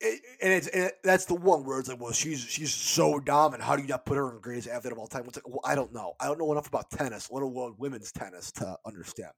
and 0.03 0.53
it's 0.53 0.67
and 0.69 0.91
that's 1.05 1.25
the 1.27 1.35
one 1.35 1.65
where 1.65 1.79
it's 1.79 1.89
like, 1.89 2.01
well, 2.01 2.13
she's 2.13 2.41
she's 2.41 2.73
so 2.73 3.21
dominant. 3.21 3.63
How 3.63 3.77
do 3.77 3.83
you 3.83 3.89
not 3.89 4.05
put 4.05 4.17
her 4.17 4.29
in 4.29 4.35
the 4.35 4.41
greatest 4.41 4.69
athlete 4.69 4.93
of 4.93 4.99
all 4.99 5.07
time? 5.07 5.25
It's 5.27 5.37
like, 5.37 5.49
well, 5.49 5.61
I 5.65 5.75
don't 5.75 5.93
know. 5.93 6.15
I 6.21 6.27
don't 6.27 6.39
know 6.39 6.51
enough 6.53 6.69
about 6.69 6.91
tennis, 6.91 7.31
let 7.31 7.43
alone 7.43 7.75
women's 7.79 8.13
tennis, 8.13 8.51
to 8.53 8.77
understand. 8.87 9.33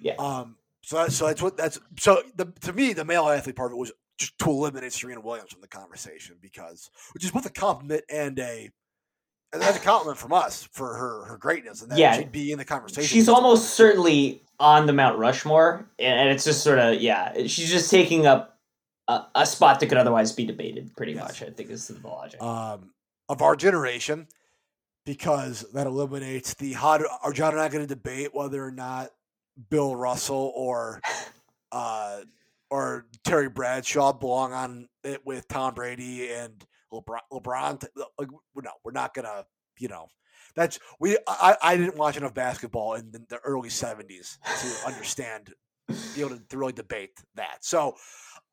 Yeah. 0.00 0.14
Um. 0.18 0.56
So 0.82 0.96
that, 0.96 1.12
so 1.12 1.26
that's 1.26 1.42
what 1.42 1.56
that's 1.56 1.78
so 1.98 2.22
the 2.36 2.46
to 2.62 2.72
me 2.72 2.92
the 2.94 3.04
male 3.04 3.28
athlete 3.28 3.56
part 3.56 3.70
of 3.70 3.76
it 3.76 3.78
was 3.80 3.92
just 4.16 4.38
to 4.38 4.50
eliminate 4.50 4.92
Serena 4.92 5.20
Williams 5.20 5.50
from 5.52 5.60
the 5.60 5.68
conversation 5.68 6.36
because 6.40 6.90
which 7.12 7.24
is 7.24 7.30
both 7.30 7.44
a 7.46 7.50
compliment 7.50 8.02
and 8.08 8.38
a 8.38 8.70
and 9.52 9.60
that's 9.60 9.76
a 9.76 9.80
compliment 9.80 10.16
from 10.16 10.32
us 10.32 10.68
for 10.72 10.94
her 10.94 11.24
her 11.26 11.36
greatness 11.36 11.82
and 11.82 11.90
that 11.90 11.98
Yeah. 11.98 12.16
she'd 12.16 12.32
be 12.32 12.50
in 12.52 12.58
the 12.58 12.64
conversation. 12.64 13.06
she's 13.08 13.28
almost 13.28 13.74
certainly 13.74 14.42
on 14.58 14.86
the 14.86 14.92
Mount 14.92 15.18
Rushmore, 15.18 15.90
and 15.98 16.28
it's 16.30 16.44
just 16.44 16.62
sort 16.62 16.78
of 16.78 17.00
yeah, 17.00 17.32
she's 17.46 17.70
just 17.70 17.90
taking 17.90 18.26
up 18.26 18.58
a, 19.10 19.26
a 19.34 19.46
spot 19.46 19.80
that 19.80 19.86
could 19.88 19.98
otherwise 19.98 20.32
be 20.32 20.44
debated. 20.44 20.94
Pretty 20.96 21.12
Yes. 21.12 21.24
much, 21.24 21.42
I 21.42 21.50
think 21.50 21.70
is 21.70 21.88
the 21.88 22.06
logic. 22.06 22.40
um, 22.42 22.90
of 23.28 23.42
our 23.42 23.56
generation 23.56 24.26
because 25.06 25.64
that 25.72 25.86
eliminates 25.86 26.54
the 26.54 26.72
how 26.72 26.98
do, 26.98 27.08
are 27.22 27.32
John 27.32 27.52
and 27.52 27.60
I 27.60 27.68
going 27.68 27.86
to 27.86 27.94
debate 27.94 28.34
whether 28.34 28.64
or 28.64 28.70
not 28.72 29.10
Bill 29.70 29.96
Russell 29.96 30.52
or 30.54 31.00
uh, 31.72 32.20
or 32.70 33.06
Terry 33.24 33.48
Bradshaw 33.48 34.12
belong 34.12 34.52
on 34.52 34.88
it 35.04 35.24
with 35.26 35.48
Tom 35.48 35.74
Brady 35.74 36.30
and 36.32 36.64
LeBron. 36.92 37.18
LeBron 37.32 37.84
like, 38.18 38.28
no, 38.56 38.70
we're 38.84 38.92
not 38.92 39.14
gonna. 39.14 39.44
You 39.78 39.88
know, 39.88 40.08
that's 40.54 40.78
we. 41.00 41.16
I, 41.26 41.56
I 41.62 41.76
didn't 41.76 41.96
watch 41.96 42.16
enough 42.16 42.34
basketball 42.34 42.94
in 42.94 43.10
the, 43.12 43.38
early 43.44 43.70
'70s 43.70 44.38
to 44.42 44.86
understand, 44.86 45.54
be 46.14 46.20
able 46.20 46.36
to, 46.36 46.42
to 46.50 46.58
really 46.58 46.72
debate 46.72 47.12
that. 47.36 47.58
So, 47.64 47.96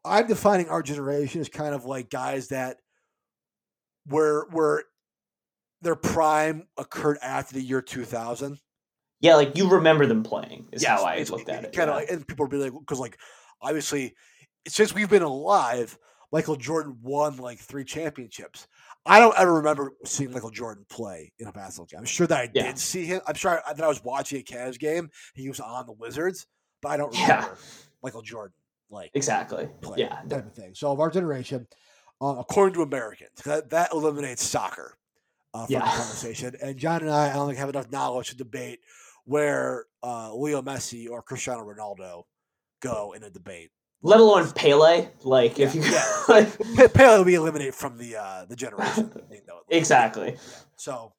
I'm 0.08 0.28
defining 0.28 0.70
our 0.70 0.82
generation 0.82 1.42
as 1.42 1.50
kind 1.50 1.76
of 1.76 1.86
like 1.86 2.10
guys 2.10 2.50
that 2.50 2.78
were 4.08 4.48
were 4.52 4.84
their 5.82 5.96
prime 5.96 6.68
occurred 6.78 7.18
after 7.22 7.54
the 7.54 7.62
year 7.62 7.82
2000. 7.82 8.60
yeah, 9.20 9.36
like 9.36 9.56
you 9.58 9.70
remember 9.70 10.06
them 10.06 10.24
playing 10.24 10.68
is 10.72 10.82
Yes, 10.82 11.00
how 11.00 11.06
I 11.06 11.24
looked 11.30 11.50
at 11.50 11.66
it. 11.66 11.74
Kind 11.74 11.90
of, 11.90 11.96
yeah. 11.96 12.00
like, 12.02 12.10
and 12.12 12.28
people 12.28 12.48
be 12.48 12.58
like, 12.58 12.74
because 12.74 13.00
like 13.00 13.18
obviously, 13.62 14.16
since 14.68 14.94
we've 14.94 15.10
been 15.10 15.22
alive, 15.24 15.98
Michael 16.32 16.56
Jordan 16.56 16.98
won 17.02 17.38
like 17.38 17.60
three 17.60 17.84
championships. 17.84 18.68
I 19.06 19.20
don't 19.20 19.38
ever 19.38 19.54
remember 19.54 19.92
seeing 20.04 20.32
Michael 20.32 20.50
Jordan 20.50 20.86
play 20.90 21.32
in 21.40 21.48
a 21.48 21.52
basketball 21.52 21.86
game. 21.86 22.00
I'm 22.00 22.06
sure 22.06 22.28
that 22.28 22.38
I 22.40 22.50
Yeah. 22.54 22.64
did 22.68 22.78
see 22.80 23.06
him. 23.06 23.22
I'm 23.28 23.36
sure 23.36 23.62
I, 23.66 23.74
that 23.74 23.84
I 23.84 23.88
was 23.88 24.04
watching 24.04 24.40
a 24.42 24.44
Cavs 24.44 24.78
game. 24.80 25.10
He 25.34 25.48
was 25.48 25.60
on 25.60 25.86
the 25.86 25.94
Wizards, 25.94 26.46
but 26.82 26.90
I 26.90 26.98
don't 26.98 27.14
Yeah. 27.16 27.36
remember 27.36 27.58
Michael 28.04 28.22
Jordan 28.24 28.54
like 28.90 29.12
exactly. 29.14 29.68
Yeah, 29.96 30.22
type 30.30 30.46
of 30.48 30.54
thing. 30.54 30.74
So 30.76 30.92
of 30.92 31.00
our 31.00 31.10
generation, 31.10 31.68
uh, 32.22 32.36
according 32.40 32.74
to 32.76 32.82
Americans, 32.82 33.32
that, 33.46 33.70
that 33.72 33.92
eliminates 33.94 34.44
soccer 34.44 34.98
uh, 35.54 35.66
from 35.66 35.74
Yeah. 35.74 35.80
the 35.80 35.98
conversation. 35.98 36.56
And 36.62 36.78
John 36.78 37.02
and 37.02 37.12
I, 37.12 37.30
I 37.30 37.34
don't 37.34 37.48
think 37.48 37.60
have 37.60 37.70
enough 37.70 37.92
knowledge 37.92 38.30
to 38.30 38.38
debate 38.38 38.80
where 39.26 39.86
uh, 40.04 40.34
Leo 40.36 40.62
Messi 40.62 41.10
or 41.10 41.22
Cristiano 41.22 41.62
Ronaldo 41.66 42.24
go 42.82 43.14
in 43.14 43.24
a 43.24 43.30
debate. 43.30 43.72
let 44.04 44.20
alone 44.20 44.50
Pele. 44.52 45.10
Like 45.24 45.60
if 45.60 45.76
you 45.76 45.82
yeah. 45.84 46.06
like, 46.30 46.58
Pe- 46.76 46.88
Pele 46.88 47.24
we 47.26 47.36
eliminate 47.36 47.74
from 47.76 47.98
the 47.98 48.16
uh, 48.16 48.46
the 48.46 48.56
generation. 48.56 49.12
exactly. 49.70 50.38
So 50.78 51.14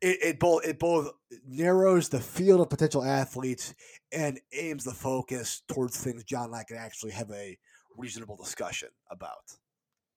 it, 0.00 0.18
it 0.22 0.38
both 0.40 0.64
it 0.66 0.78
both 0.78 1.10
narrows 1.46 2.08
the 2.08 2.20
field 2.20 2.60
of 2.60 2.70
potential 2.70 3.04
athletes 3.04 3.74
and 4.12 4.40
aims 4.52 4.84
the 4.84 4.92
focus 4.94 5.62
towards 5.68 5.96
things 5.96 6.24
John 6.24 6.46
and 6.46 6.54
I 6.56 6.64
can 6.64 6.76
actually 6.76 7.12
have 7.12 7.30
a 7.30 7.58
reasonable 7.96 8.36
discussion 8.36 8.88
about. 9.10 9.56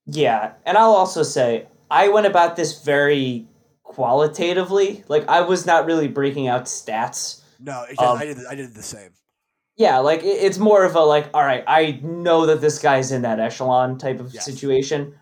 Yeah, 0.06 0.54
and 0.66 0.78
I'll 0.78 0.92
also 0.92 1.24
say 1.24 1.68
I 1.90 2.10
went 2.10 2.28
about 2.28 2.56
this 2.56 2.84
very 2.84 3.48
qualitatively. 3.84 5.04
Like 5.08 5.28
I 5.28 5.42
was 5.42 5.66
not 5.66 5.86
really 5.86 6.08
breaking 6.08 6.48
out 6.48 6.66
stats. 6.66 7.42
No, 7.60 7.86
Um, 8.00 8.18
I 8.18 8.26
did 8.26 8.38
I 8.50 8.56
did 8.56 8.74
the 8.74 8.84
same. 8.84 9.12
Yeah, 9.78 9.98
like 10.00 10.22
it- 10.24 10.44
it's 10.44 10.58
more 10.58 10.84
of 10.84 10.96
a 10.96 11.02
like, 11.02 11.30
all 11.34 11.44
right, 11.44 11.64
I 11.68 12.00
know 12.04 12.46
that 12.48 12.62
this 12.62 12.80
guy's 12.80 13.12
in 13.12 13.22
that 13.24 13.40
echelon 13.40 13.98
type 13.98 14.20
of 14.20 14.34
Yes. 14.34 14.46
situation. 14.46 15.16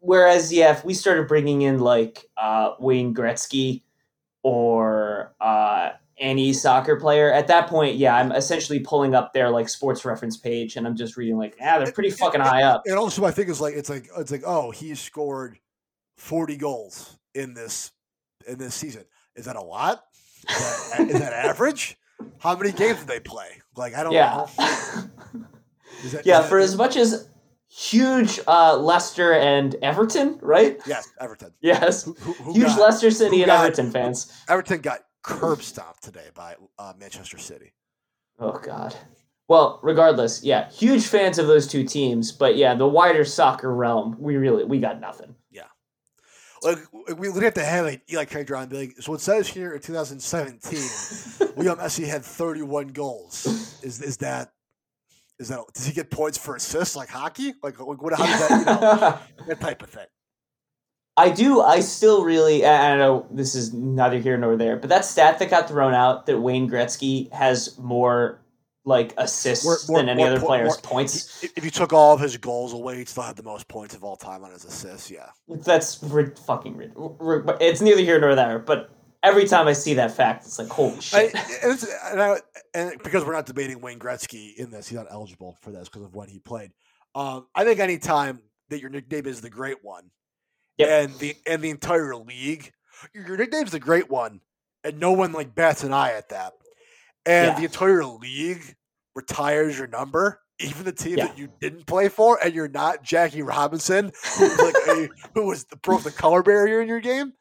Whereas, 0.00 0.52
yeah, 0.52 0.72
if 0.72 0.84
we 0.84 0.94
started 0.94 1.28
bringing 1.28 1.62
in 1.62 1.78
like 1.78 2.26
uh, 2.36 2.72
Wayne 2.78 3.14
Gretzky 3.14 3.82
or 4.42 5.34
uh, 5.40 5.90
any 6.18 6.52
soccer 6.52 6.96
player, 6.96 7.32
at 7.32 7.48
that 7.48 7.68
point, 7.68 7.96
yeah, 7.96 8.16
I'm 8.16 8.32
essentially 8.32 8.80
pulling 8.80 9.14
up 9.14 9.32
their 9.32 9.50
like 9.50 9.68
sports 9.68 10.04
reference 10.04 10.36
page 10.36 10.76
and 10.76 10.86
I'm 10.86 10.96
just 10.96 11.16
reading 11.16 11.38
like, 11.38 11.56
ah, 11.60 11.78
they're 11.78 11.92
pretty 11.92 12.10
fucking 12.10 12.40
high 12.40 12.62
up. 12.62 12.82
And 12.86 12.96
also, 12.96 13.24
I 13.24 13.30
think 13.30 13.48
it's 13.48 13.60
like 13.60 13.74
it's 13.74 13.88
like 13.88 14.08
it's 14.18 14.30
like 14.30 14.42
oh, 14.46 14.70
he 14.70 14.94
scored 14.94 15.58
forty 16.16 16.56
goals 16.56 17.16
in 17.34 17.54
this 17.54 17.92
in 18.46 18.58
this 18.58 18.74
season. 18.74 19.04
Is 19.34 19.46
that 19.46 19.56
a 19.56 19.62
lot? 19.62 20.04
Is 20.48 20.90
that, 20.90 21.10
is 21.10 21.18
that 21.18 21.32
average? 21.34 21.96
How 22.38 22.56
many 22.56 22.72
games 22.72 22.98
did 22.98 23.08
they 23.08 23.20
play? 23.20 23.60
Like 23.74 23.94
I 23.94 24.02
don't 24.04 24.12
Yeah. 24.12 24.46
know. 24.58 24.64
Is 26.04 26.12
that, 26.12 26.26
Yeah, 26.26 26.42
is 26.42 26.48
for 26.48 26.58
as 26.58 26.76
much 26.76 26.96
as 26.96 27.28
huge 27.76 28.40
uh, 28.48 28.76
Leicester 28.76 29.32
and 29.34 29.74
Everton, 29.82 30.38
right? 30.40 30.80
yes, 30.86 31.08
Everton. 31.20 31.52
Yes, 31.60 32.04
Who, 32.04 32.12
who, 32.14 32.54
huge 32.54 32.66
got, 32.66 32.80
Leicester 32.80 33.10
City 33.10 33.42
and 33.42 33.46
got- 33.46 33.64
Everton 33.64 33.90
fans. 33.90 34.32
Everton 34.48 34.80
got 34.80 35.00
curb 35.22 35.62
stomped 35.62 36.02
today 36.02 36.28
by 36.34 36.56
uh, 36.78 36.92
Manchester 36.98 37.38
City. 37.38 37.72
Oh 38.38 38.52
God. 38.58 38.94
Well, 39.48 39.78
regardless, 39.82 40.42
yeah, 40.42 40.68
huge 40.70 41.06
fans 41.06 41.38
of 41.38 41.46
those 41.46 41.68
two 41.68 41.84
teams, 41.84 42.32
but 42.32 42.56
yeah, 42.56 42.74
the 42.74 42.86
wider 42.86 43.24
soccer 43.24 43.72
realm, 43.72 44.16
we 44.18 44.36
really 44.36 44.64
we 44.64 44.80
got 44.80 45.00
nothing. 45.00 45.36
Yeah, 45.50 45.66
like 46.62 46.78
we 47.16 47.28
would 47.28 47.42
have 47.44 47.54
to 47.54 47.64
have 47.64 47.84
like 47.84 48.02
Eli 48.10 48.24
Craig 48.24 48.48
be 48.68 48.76
like, 48.76 48.94
so 48.98 49.14
it 49.14 49.20
says 49.20 49.46
here 49.46 49.72
in 49.72 49.80
2017, 49.80 51.52
Leo 51.56 51.76
Messi 51.76 52.06
had 52.06 52.24
31 52.24 52.88
goals. 52.88 53.46
Is 53.84 54.02
is 54.02 54.16
that 54.16 54.52
is 55.38 55.48
that 55.48 55.60
does 55.74 55.86
he 55.86 55.92
get 55.92 56.10
points 56.10 56.38
for 56.38 56.56
assists 56.56 56.96
like 56.96 57.08
hockey? 57.08 57.54
Like 57.62 57.76
what? 57.78 58.14
How 58.14 58.24
does 58.26 58.48
that? 58.48 58.58
You 58.58 58.64
know, 58.64 59.18
that 59.48 59.60
type 59.60 59.82
of 59.82 59.90
thing. 59.90 60.06
I 61.18 61.30
do. 61.30 61.60
I 61.62 61.80
still 61.80 62.24
really. 62.24 62.64
I 62.64 62.86
I 62.86 62.88
don't 62.90 62.98
know 62.98 63.26
this 63.30 63.54
is 63.54 63.72
neither 63.72 64.18
here 64.18 64.36
nor 64.36 64.56
there, 64.56 64.76
but 64.76 64.90
that 64.90 65.04
stat 65.04 65.38
that 65.38 65.50
got 65.50 65.68
thrown 65.68 65.94
out 65.94 66.26
that 66.26 66.38
Wayne 66.40 66.68
Gretzky 66.70 67.30
has 67.32 67.78
more 67.78 68.40
like 68.84 69.12
assists 69.16 69.64
More- 69.64 69.78
more- 69.88 69.98
than 69.98 70.08
any 70.08 70.22
other 70.22 70.38
po- 70.38 70.46
player's 70.46 70.68
more- 70.68 70.76
points. 70.82 71.42
If 71.42 71.64
you 71.64 71.70
took 71.72 71.92
all 71.92 72.14
of 72.14 72.20
his 72.20 72.36
goals 72.36 72.72
away, 72.72 72.98
he'd 72.98 73.08
still 73.08 73.24
have 73.24 73.34
the 73.34 73.42
most 73.42 73.66
points 73.66 73.94
of 73.96 74.04
all 74.04 74.16
time 74.16 74.44
on 74.44 74.52
his 74.52 74.64
assists. 74.64 75.10
Yeah. 75.10 75.26
That's 75.48 76.00
ri- 76.04 76.30
fucking 76.46 76.76
rid- 76.76 76.92
ri- 76.96 77.42
but 77.42 77.60
It's 77.60 77.80
neither 77.80 78.02
here 78.02 78.20
nor 78.20 78.34
there. 78.36 78.58
But 78.60 78.90
every 79.26 79.46
time 79.46 79.66
I 79.66 79.72
see 79.72 79.94
that 79.94 80.12
fact, 80.12 80.44
it's 80.46 80.58
like 80.58 80.68
holy 80.68 80.96
I, 80.96 81.00
shit. 81.00 81.34
and, 81.34 81.72
it's, 81.72 81.86
and, 82.10 82.22
I, 82.22 82.36
and 82.74 83.02
because 83.02 83.24
we're 83.24 83.32
not 83.32 83.46
debating 83.46 83.80
Wayne 83.80 83.98
Gretzky 83.98 84.54
in 84.56 84.70
this, 84.70 84.88
he's 84.88 84.96
not 84.96 85.06
eligible 85.10 85.56
for 85.60 85.70
this 85.72 85.88
because 85.88 86.02
of 86.02 86.14
when 86.14 86.28
he 86.28 86.38
played. 86.38 86.70
Um, 87.14 87.46
I 87.54 87.64
think 87.64 87.80
any 87.80 87.98
time 87.98 88.40
that 88.70 88.80
your 88.80 88.90
nickname 88.90 89.26
is 89.26 89.40
the 89.40 89.50
Great 89.50 89.78
One, 89.82 90.10
Yep. 90.78 90.88
and 90.88 91.18
the 91.18 91.34
and 91.46 91.62
the 91.62 91.70
entire 91.70 92.14
league, 92.16 92.70
your, 93.14 93.26
your 93.26 93.36
nickname's 93.36 93.70
the 93.72 93.80
Great 93.80 94.10
One, 94.10 94.40
and 94.84 95.00
no 95.00 95.12
one 95.12 95.32
like 95.32 95.54
bats 95.54 95.82
an 95.84 95.92
eye 95.92 96.12
at 96.12 96.28
that, 96.28 96.52
and 97.24 97.48
Yeah. 97.52 97.58
the 97.58 97.64
entire 97.64 98.04
league 98.04 98.76
retires 99.14 99.76
your 99.78 99.86
number. 99.88 100.40
Even 100.58 100.84
the 100.84 100.92
team 100.92 101.18
Yeah. 101.18 101.26
that 101.26 101.36
you 101.38 101.48
didn't 101.60 101.86
play 101.86 102.08
for, 102.08 102.38
and 102.42 102.54
you're 102.54 102.68
not 102.68 103.02
Jackie 103.02 103.42
Robinson, 103.42 104.10
who 104.38 104.44
was, 104.48 104.58
like 104.58 104.74
a, 104.88 105.08
who 105.34 105.46
was 105.46 105.64
the, 105.64 105.76
broke 105.76 106.02
the 106.02 106.10
color 106.10 106.42
barrier 106.42 106.80
in 106.80 106.88
your 106.88 107.00
game. 107.00 107.34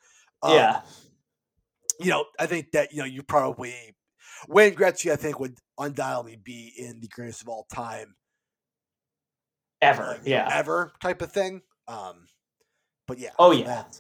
Um, 0.44 0.54
yeah, 0.54 0.82
you 2.00 2.10
know, 2.10 2.26
I 2.40 2.46
think 2.46 2.72
that 2.72 2.92
you 2.94 3.00
know 3.00 3.06
you 3.06 3.24
probably 3.24 3.74
Wayne 4.48 4.76
Gretzky. 4.76 5.12
I 5.12 5.16
think 5.16 5.40
would 5.40 5.58
undoubtedly 5.78 6.38
be 6.38 6.74
in 6.78 7.00
the 7.02 7.08
greatest 7.08 7.42
of 7.42 7.50
all 7.50 7.66
time, 7.74 8.16
ever. 9.82 10.06
like, 10.18 10.22
Yeah. 10.26 10.50
ever 10.52 10.94
type 11.02 11.22
of 11.22 11.32
thing. 11.32 11.62
Um, 11.88 12.28
but 13.08 13.20
yeah. 13.20 13.32
Oh, 13.38 13.52
yeah. 13.52 13.66
that- 13.66 14.00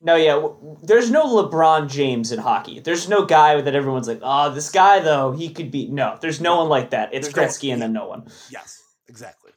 No, 0.00 0.14
yeah. 0.14 0.48
There's 0.82 1.10
no 1.10 1.26
LeBron 1.26 1.88
James 1.88 2.30
in 2.30 2.38
hockey. 2.38 2.78
There's 2.78 3.08
no 3.08 3.24
guy 3.24 3.60
that 3.60 3.74
everyone's 3.74 4.06
like, 4.06 4.20
oh, 4.22 4.50
this 4.50 4.70
guy 4.70 5.00
though, 5.00 5.32
he 5.32 5.48
could 5.52 5.70
be. 5.72 5.88
No, 5.88 6.16
there's 6.20 6.40
no 6.40 6.58
one 6.58 6.68
like 6.68 6.90
that. 6.90 7.08
It's 7.12 7.26
There's 7.26 7.36
no- 7.36 7.42
Gretzky 7.42 7.72
and 7.72 7.82
then 7.82 7.92
no 7.92 8.06
one. 8.06 8.28
yes, 8.50 8.80
exactly. 9.08 9.50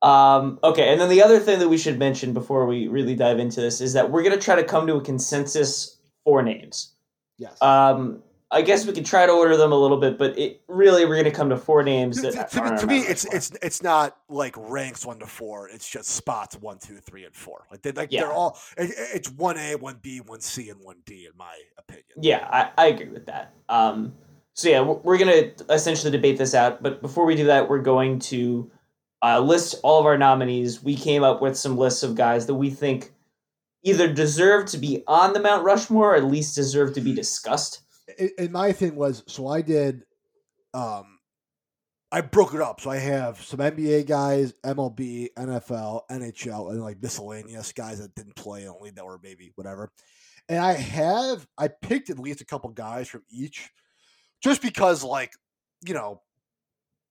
Um, 0.00 0.60
okay, 0.62 0.92
and 0.92 1.00
then 1.00 1.08
the 1.08 1.24
other 1.24 1.40
thing 1.40 1.58
that 1.58 1.68
we 1.68 1.76
should 1.76 1.98
mention 1.98 2.32
before 2.32 2.66
we 2.66 2.86
really 2.86 3.16
dive 3.16 3.40
into 3.40 3.60
this 3.60 3.80
is 3.80 3.94
that 3.94 4.12
we're 4.12 4.22
going 4.22 4.38
to 4.38 4.40
try 4.40 4.54
to 4.54 4.62
come 4.62 4.86
to 4.86 4.94
a 4.94 5.00
consensus 5.02 5.97
for 6.28 6.42
names. 6.42 6.92
Yes. 7.38 7.56
Um, 7.62 8.22
I 8.50 8.60
guess 8.62 8.86
we 8.86 8.92
could 8.92 9.06
try 9.06 9.24
to 9.24 9.32
order 9.32 9.56
them 9.56 9.72
a 9.72 9.76
little 9.76 9.96
bit, 9.98 10.18
but 10.18 10.38
it 10.38 10.60
really 10.68 11.06
we're 11.06 11.14
going 11.14 11.24
to 11.24 11.30
come 11.30 11.48
to 11.48 11.56
four 11.56 11.82
names. 11.82 12.20
to, 12.20 12.30
That 12.32 12.50
to- 12.50 12.76
to 12.80 12.86
me, 12.86 13.02
to 13.04 13.10
it's 13.10 13.24
it's 13.26 13.50
it's 13.62 13.82
not 13.82 14.18
like 14.28 14.54
ranks 14.58 15.06
one 15.06 15.18
to 15.20 15.26
four. 15.26 15.68
It's 15.70 15.88
just 15.88 16.10
spots 16.10 16.54
one, 16.60 16.78
two, 16.78 16.96
three, 16.98 17.24
and 17.24 17.34
four. 17.34 17.64
Like 17.70 17.80
they 17.80 17.92
like 17.92 18.12
Yeah. 18.12 18.22
they're 18.24 18.32
all. 18.32 18.58
It, 18.76 18.90
it's 19.14 19.30
one 19.30 19.56
A, 19.56 19.76
one 19.76 19.98
B, 20.02 20.18
one 20.20 20.40
C, 20.40 20.68
and 20.68 20.80
one 20.82 20.96
D 21.06 21.26
in 21.30 21.36
my 21.38 21.54
opinion. 21.78 22.04
Yeah, 22.20 22.46
I, 22.50 22.70
I 22.76 22.86
agree 22.88 23.08
with 23.10 23.24
that. 23.26 23.54
Um, 23.70 24.12
so 24.54 24.68
yeah, 24.68 24.80
we're, 24.82 24.94
we're 24.96 25.18
gonna 25.18 25.52
essentially 25.70 26.10
debate 26.10 26.36
this 26.36 26.54
out. 26.54 26.82
But 26.82 27.00
before 27.00 27.24
we 27.24 27.36
do 27.36 27.44
that, 27.46 27.68
we're 27.70 27.78
going 27.80 28.18
to 28.20 28.70
uh, 29.22 29.40
list 29.40 29.76
all 29.82 30.00
of 30.00 30.06
our 30.06 30.18
nominees. 30.18 30.82
We 30.82 30.94
came 30.96 31.22
up 31.22 31.40
with 31.40 31.56
some 31.56 31.76
lists 31.78 32.02
of 32.02 32.14
guys 32.14 32.46
that 32.46 32.54
we 32.54 32.68
think 32.70 33.12
either 33.82 34.12
deserve 34.12 34.66
to 34.66 34.78
be 34.78 35.02
on 35.06 35.32
the 35.32 35.40
Mount 35.40 35.64
Rushmore 35.64 36.12
or 36.12 36.16
at 36.16 36.24
least 36.24 36.54
deserve 36.54 36.94
to 36.94 37.00
be 37.00 37.14
discussed. 37.14 37.82
And- 38.38 38.52
my 38.52 38.72
thing 38.72 38.96
was, 38.96 39.22
so 39.26 39.46
I 39.46 39.62
did. 39.62 40.04
Um, 40.74 41.18
I 42.10 42.22
broke 42.22 42.54
it 42.54 42.62
up. 42.62 42.80
So 42.80 42.90
I 42.90 42.96
have 42.96 43.42
some 43.42 43.60
NBA 43.60 44.06
guys, 44.06 44.54
MLB, 44.64 45.28
NFL, 45.36 46.02
NHL, 46.10 46.70
and 46.70 46.82
like 46.82 47.02
miscellaneous 47.02 47.72
guys 47.72 47.98
that 48.00 48.14
didn't 48.14 48.36
play 48.36 48.66
only 48.66 48.90
that 48.90 49.04
were 49.04 49.20
maybe 49.22 49.52
whatever. 49.56 49.90
And 50.48 50.58
I 50.58 50.72
have 50.72 51.46
I 51.58 51.68
picked 51.68 52.08
at 52.08 52.18
least 52.18 52.40
a 52.40 52.46
couple 52.46 52.70
guys 52.70 53.08
from 53.08 53.24
each, 53.30 53.70
just 54.42 54.62
because 54.62 55.04
like 55.04 55.32
you 55.86 55.92
know 55.92 56.22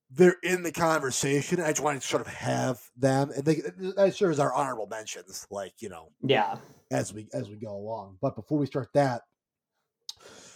they're 0.10 0.38
in 0.44 0.64
the 0.64 0.72
conversation. 0.72 1.60
I 1.62 1.70
just 1.70 1.82
wanted 1.82 2.02
to 2.02 2.08
sort 2.08 2.22
of 2.22 2.28
have 2.28 2.80
them, 2.96 3.32
and 3.36 3.44
they 3.46 3.62
that 3.96 4.14
serves 4.16 4.40
our 4.40 4.54
honorable 4.54 4.88
mentions, 4.88 5.46
like 5.52 5.74
you 5.80 5.90
know 5.90 6.10
Yeah, 6.22 6.58
as 6.92 7.14
we 7.14 7.28
as 7.34 7.50
we 7.50 7.58
go 7.58 7.76
along. 7.76 8.18
But 8.22 8.36
before 8.36 8.58
we 8.58 8.66
start 8.66 8.90
that, 8.94 9.24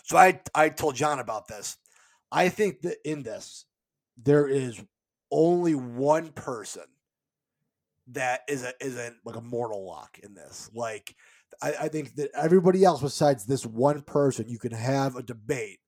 so 0.03 0.17
I 0.17 0.39
I 0.55 0.69
told 0.69 0.95
John 0.95 1.19
about 1.19 1.47
this. 1.47 1.77
I 2.31 2.49
think 2.49 2.81
that 2.81 2.97
in 3.03 3.23
this 3.23 3.65
there 4.21 4.47
is 4.47 4.81
only 5.31 5.75
one 5.75 6.29
person 6.31 6.83
that 8.07 8.41
is 8.47 8.63
a 8.63 8.73
is 8.79 8.97
a 8.97 9.11
like 9.25 9.35
a 9.35 9.41
mortal 9.41 9.85
lock 9.85 10.19
in 10.23 10.33
this. 10.33 10.69
Like 10.73 11.15
I, 11.61 11.73
I 11.81 11.87
think 11.89 12.15
that 12.15 12.31
everybody 12.33 12.83
else 12.85 13.01
besides 13.01 13.45
this 13.45 13.65
one 13.65 14.01
person, 14.01 14.47
you 14.47 14.59
can 14.59 14.71
have 14.71 15.15
a 15.15 15.23
debate 15.23 15.79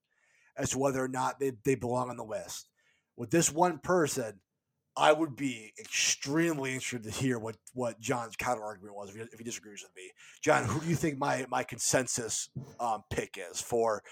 as 0.56 0.70
to 0.70 0.78
whether 0.78 1.02
or 1.02 1.08
not 1.08 1.40
they, 1.40 1.52
they 1.64 1.74
belong 1.74 2.10
on 2.10 2.16
the 2.16 2.24
list. 2.24 2.68
With 3.16 3.30
this 3.30 3.50
one 3.52 3.78
person, 3.78 4.40
I 4.96 5.12
would 5.12 5.34
be 5.36 5.72
extremely 5.78 6.74
interested 6.74 7.04
to 7.04 7.10
hear 7.10 7.38
what 7.38 7.56
what 7.72 8.00
John's 8.00 8.36
counter 8.36 8.62
argument 8.62 8.94
was 8.96 9.10
if 9.10 9.16
he, 9.16 9.22
if 9.22 9.38
he 9.38 9.44
disagrees 9.44 9.82
with 9.82 9.94
me. 9.96 10.10
John, 10.42 10.64
who 10.64 10.80
do 10.80 10.86
you 10.86 10.96
think 10.96 11.18
my 11.18 11.46
my 11.48 11.62
consensus 11.64 12.48
um, 12.80 13.02
pick 13.10 13.38
is 13.50 13.60
for 13.60 14.02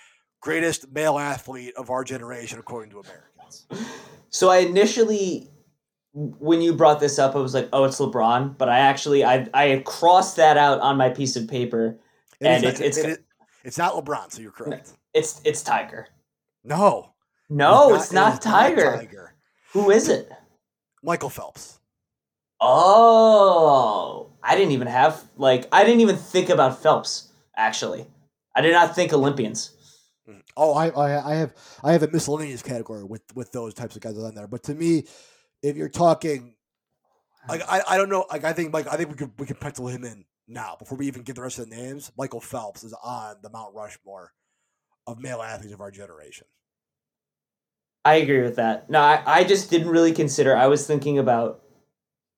greatest 0.41 0.91
male 0.93 1.19
athlete 1.19 1.75
of 1.77 1.91
our 1.91 2.03
generation 2.05 2.59
according 2.59 2.91
to 2.91 3.01
Americans? 3.01 3.67
So 4.31 4.51
I 4.51 4.59
initially, 4.59 5.51
when 6.15 6.61
you 6.63 6.73
brought 6.75 6.99
this 7.01 7.19
up, 7.19 7.37
I 7.37 7.39
was 7.39 7.55
like, 7.55 7.69
"Oh, 7.73 7.85
it's 7.85 7.99
LeBron," 8.01 8.57
but 8.59 8.69
I 8.69 8.79
actually 8.81 9.25
I 9.25 9.49
I 9.55 9.67
had 9.69 9.85
crossed 9.85 10.37
that 10.37 10.57
out 10.57 10.81
on 10.81 10.97
my 10.97 11.11
piece 11.11 11.37
of 11.37 11.47
paper. 11.49 11.99
It 12.41 12.47
And 12.47 12.65
is- 12.65 12.81
it's- 12.81 12.81
it- 12.97 13.01
it's- 13.01 13.19
it- 13.19 13.25
it's 13.65 13.79
not 13.79 13.95
LeBron, 13.95 14.33
so 14.33 14.41
you're 14.43 14.51
correct. 14.51 14.93
It's 15.15 15.41
it's 15.45 15.63
Tiger. 15.63 16.09
No, 16.65 17.12
No, 17.51 17.95
is 17.95 18.05
it's 18.05 18.13
not, 18.13 18.37
it 18.37 18.43
Tiger. 18.43 18.97
Tiger. 18.97 19.35
Who 19.73 19.91
is 19.91 20.09
it? 20.09 20.31
Michael 21.03 21.31
Phelps. 21.31 21.79
Oh, 22.61 24.31
I 24.43 24.55
didn't 24.55 24.73
even 24.73 24.87
have 24.87 25.25
like 25.37 25.67
I 25.73 25.85
didn't 25.85 26.01
even 26.01 26.17
think 26.17 26.49
about 26.49 26.81
Phelps. 26.81 27.33
Actually, 27.57 28.07
I 28.55 28.61
did 28.61 28.73
not 28.73 28.95
think 28.95 29.13
Olympians. 29.13 29.73
Mm. 30.29 30.43
Oh, 30.57 30.75
I, 30.75 30.89
I 30.91 31.33
I 31.33 31.35
have 31.35 31.55
I 31.83 31.93
have 31.93 32.05
a 32.05 32.09
miscellaneous 32.09 32.63
category 32.63 33.03
with 33.03 33.23
with 33.35 33.51
those 33.51 33.75
types 33.75 33.97
of 33.97 34.03
guys 34.03 34.17
on 34.17 34.35
there. 34.35 34.47
But 34.47 34.63
to 34.65 34.75
me, 34.75 35.07
if 35.63 35.77
you're 35.77 35.89
talking, 35.89 36.55
like 37.49 37.63
I, 37.69 37.83
I 37.89 37.97
don't 37.97 38.09
know, 38.09 38.27
like 38.31 38.45
I 38.45 38.53
think 38.53 38.73
Mike, 38.73 38.87
I 38.87 38.97
think 38.97 39.11
we 39.11 39.17
could 39.17 39.33
we 39.39 39.47
could 39.47 39.61
pencil 39.61 39.89
him 39.89 40.05
in 40.05 40.25
now 40.47 40.77
before 40.79 40.99
we 40.99 41.07
even 41.09 41.23
get 41.23 41.37
the 41.37 41.43
rest 41.43 41.59
of 41.59 41.69
the 41.69 41.75
names. 41.75 42.13
Michael 42.17 42.41
Phelps 42.41 42.85
is 42.85 42.95
on 43.03 43.37
the 43.43 43.51
Mount 43.51 43.75
Rushmore 43.75 44.33
of 45.07 45.19
male 45.21 45.43
athletes 45.43 45.75
of 45.75 45.81
our 45.81 45.91
generation. 45.91 46.47
I 48.05 48.17
agree 48.17 48.43
with 48.43 48.57
that. 48.57 48.91
No, 48.91 49.01
I, 49.01 49.23
I 49.25 49.45
just 49.45 49.71
didn't 49.71 49.89
really 49.89 50.13
consider. 50.13 50.57
I 50.57 50.67
was 50.67 50.87
thinking 50.87 51.19
about 51.19 51.63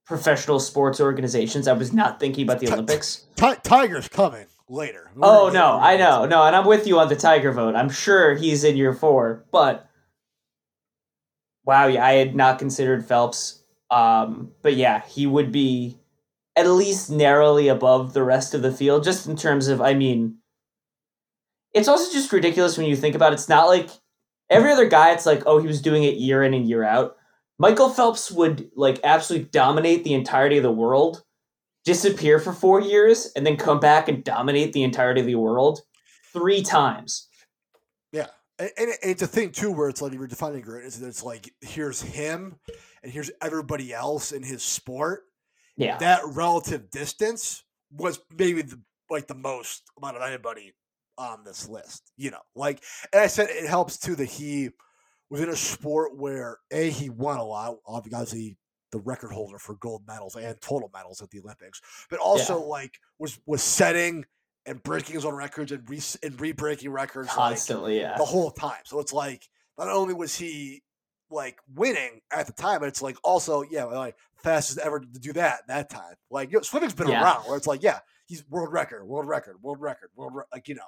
professional 0.06 0.60
sports 0.60 1.00
organizations. 1.00 1.66
I 1.66 1.72
was 1.72 1.92
not 1.92 2.20
thinking 2.20 2.44
about 2.44 2.60
the 2.60 2.70
Olympics. 2.70 3.24
Ti- 3.36 3.54
Tiger's 3.62 4.08
coming 4.08 4.46
later. 4.68 5.10
We're 5.14 5.26
Oh 5.26 5.48
no, 5.48 5.78
I 5.80 5.96
know, 5.96 6.26
no, 6.26 6.42
and 6.44 6.54
I'm 6.54 6.66
with 6.66 6.86
you 6.86 6.98
on 6.98 7.08
the 7.08 7.16
Tiger 7.16 7.52
vote. 7.52 7.74
I'm 7.74 7.88
sure 7.88 8.34
he's 8.34 8.64
in 8.64 8.76
your 8.76 8.92
four, 8.92 9.44
but 9.50 9.88
wow, 11.64 11.86
yeah, 11.86 12.04
I 12.04 12.12
had 12.12 12.34
not 12.34 12.58
considered 12.58 13.06
Phelps. 13.06 13.60
Um, 13.90 14.52
but 14.62 14.74
yeah, 14.74 15.02
he 15.06 15.26
would 15.26 15.52
be 15.52 15.98
at 16.56 16.68
least 16.68 17.10
narrowly 17.10 17.68
above 17.68 18.12
the 18.12 18.22
rest 18.22 18.54
of 18.54 18.62
the 18.62 18.72
field, 18.72 19.04
just 19.04 19.26
in 19.26 19.36
terms 19.36 19.68
of, 19.68 19.80
I 19.80 19.94
mean, 19.94 20.38
it's 21.72 21.88
also 21.88 22.12
just 22.12 22.32
ridiculous 22.32 22.76
when 22.76 22.86
you 22.86 22.96
think 22.96 23.14
about 23.14 23.32
it. 23.32 23.34
It's 23.34 23.48
not 23.48 23.66
like 23.66 23.90
every 24.50 24.70
other 24.72 24.88
guy. 24.88 25.12
It's 25.12 25.26
like, 25.26 25.42
oh, 25.46 25.58
he 25.58 25.66
was 25.66 25.82
doing 25.82 26.04
it 26.04 26.14
year 26.14 26.42
in 26.42 26.54
and 26.54 26.68
year 26.68 26.84
out. 26.84 27.16
Michael 27.58 27.88
Phelps 27.90 28.30
would 28.30 28.70
like 28.74 29.00
absolutely 29.04 29.48
dominate 29.50 30.04
the 30.04 30.14
entirety 30.14 30.56
of 30.56 30.62
the 30.62 30.72
world, 30.72 31.22
disappear 31.84 32.38
for 32.40 32.52
four 32.52 32.80
years, 32.80 33.30
and 33.36 33.46
then 33.46 33.56
come 33.56 33.78
back 33.80 34.08
and 34.08 34.24
dominate 34.24 34.72
the 34.72 34.82
entirety 34.82 35.20
of 35.20 35.26
the 35.26 35.34
world 35.36 35.80
three 36.32 36.62
times. 36.62 37.28
Yeah, 38.12 38.26
and, 38.58 38.70
and 38.76 38.88
it- 38.90 38.98
it's 39.02 39.22
a 39.22 39.26
thing 39.26 39.50
too 39.52 39.70
where 39.70 39.88
it's 39.88 40.02
like 40.02 40.12
you're 40.12 40.26
defining 40.26 40.62
greatness, 40.62 41.00
it's 41.00 41.22
like 41.22 41.52
here's 41.60 42.02
him, 42.02 42.56
and 43.02 43.12
here's 43.12 43.30
everybody 43.40 43.92
else 43.94 44.32
in 44.32 44.42
his 44.42 44.62
sport. 44.62 45.22
Yeah. 45.76 45.98
that 45.98 46.22
relative 46.26 46.88
distance 46.90 47.64
was 47.90 48.20
maybe 48.36 48.62
the, 48.62 48.80
like 49.10 49.26
the 49.26 49.34
most 49.34 49.82
amount 49.98 50.16
of 50.16 50.22
anybody 50.22 50.72
on 51.18 51.44
this 51.44 51.68
list. 51.68 52.10
You 52.16 52.30
know, 52.30 52.40
like 52.54 52.82
and 53.12 53.22
I 53.22 53.26
said, 53.26 53.48
it 53.50 53.66
helps 53.68 53.98
too 53.98 54.14
that 54.16 54.26
he 54.26 54.70
was 55.30 55.40
in 55.40 55.48
a 55.48 55.56
sport 55.56 56.16
where 56.16 56.58
a 56.70 56.90
he 56.90 57.10
won 57.10 57.38
a 57.38 57.44
lot, 57.44 57.76
obviously 57.86 58.56
the 58.92 58.98
record 59.00 59.32
holder 59.32 59.58
for 59.58 59.74
gold 59.76 60.02
medals 60.06 60.36
and 60.36 60.60
total 60.60 60.88
medals 60.94 61.20
at 61.20 61.30
the 61.30 61.40
Olympics, 61.40 61.80
but 62.10 62.20
also 62.20 62.60
like 62.62 62.98
was 63.18 63.38
was 63.46 63.62
setting 63.62 64.24
and 64.66 64.82
breaking 64.82 65.14
his 65.14 65.24
own 65.24 65.34
records 65.34 65.72
and 65.72 65.88
re 65.90 66.00
and 66.22 66.40
re-breaking 66.40 66.90
records 66.90 67.28
like, 67.28 67.36
Constantly, 67.36 67.98
yeah. 68.00 68.16
the 68.16 68.24
whole 68.24 68.50
time. 68.50 68.80
So 68.84 69.00
it's 69.00 69.12
like 69.12 69.48
not 69.78 69.88
only 69.88 70.14
was 70.14 70.36
he 70.36 70.82
like 71.30 71.58
winning 71.74 72.20
at 72.32 72.46
the 72.46 72.52
time, 72.52 72.80
but 72.80 72.88
it's 72.88 73.02
like 73.02 73.16
also 73.24 73.62
yeah, 73.62 73.84
like 73.84 74.16
fastest 74.36 74.78
ever 74.78 75.00
to 75.00 75.06
do 75.06 75.32
that 75.32 75.62
that 75.66 75.90
time. 75.90 76.14
Like 76.30 76.50
you 76.52 76.58
know, 76.58 76.62
swimming's 76.62 76.94
been 76.94 77.08
Yeah. 77.08 77.22
around 77.22 77.42
where 77.44 77.56
it's 77.56 77.66
like 77.66 77.82
yeah, 77.82 77.98
he's 78.26 78.48
world 78.48 78.72
record, 78.72 79.04
world 79.04 79.26
record, 79.26 79.56
world 79.60 79.80
record, 79.80 80.10
world 80.14 80.32
re- 80.36 80.44
like 80.52 80.68
you 80.68 80.76
know. 80.76 80.82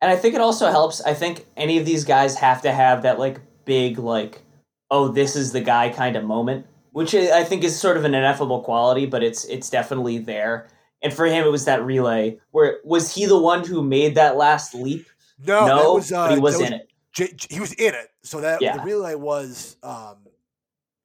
And 0.00 0.10
I 0.10 0.16
think 0.16 0.34
it 0.34 0.40
also 0.40 0.70
helps. 0.70 1.00
I 1.02 1.14
think 1.14 1.46
any 1.56 1.78
of 1.78 1.84
these 1.84 2.04
guys 2.04 2.36
have 2.36 2.62
to 2.62 2.72
have 2.72 3.02
that 3.02 3.18
like 3.18 3.40
big 3.64 3.98
like, 3.98 4.42
oh, 4.90 5.08
this 5.08 5.34
is 5.36 5.52
the 5.52 5.60
guy 5.60 5.88
kind 5.88 6.16
of 6.16 6.24
moment, 6.24 6.66
which 6.92 7.14
I 7.14 7.42
think 7.44 7.64
is 7.64 7.78
sort 7.78 7.96
of 7.96 8.04
an 8.04 8.14
ineffable 8.14 8.62
quality, 8.62 9.06
but 9.06 9.22
it's 9.22 9.44
it's 9.46 9.68
definitely 9.70 10.18
there. 10.18 10.68
And 11.02 11.12
for 11.12 11.26
him, 11.26 11.44
it 11.44 11.50
was 11.50 11.64
that 11.64 11.84
relay 11.84 12.38
where 12.52 12.78
was 12.84 13.12
he 13.14 13.26
the 13.26 13.38
one 13.38 13.64
who 13.66 13.82
made 13.82 14.14
that 14.14 14.36
last 14.36 14.74
leap? 14.74 15.06
No, 15.44 15.66
no, 15.66 15.76
that 15.76 15.94
was, 15.94 16.12
uh, 16.12 16.28
but 16.28 16.34
he 16.34 16.40
was 16.40 16.60
in 16.60 16.72
it. 16.72 16.88
J- 17.12 17.32
J- 17.34 17.54
he 17.54 17.60
was 17.60 17.72
in 17.74 17.94
it. 17.94 18.08
So 18.22 18.40
that 18.40 18.60
Yeah. 18.62 18.76
the 18.76 18.82
relay 18.82 19.14
was 19.14 19.76
um 19.82 20.16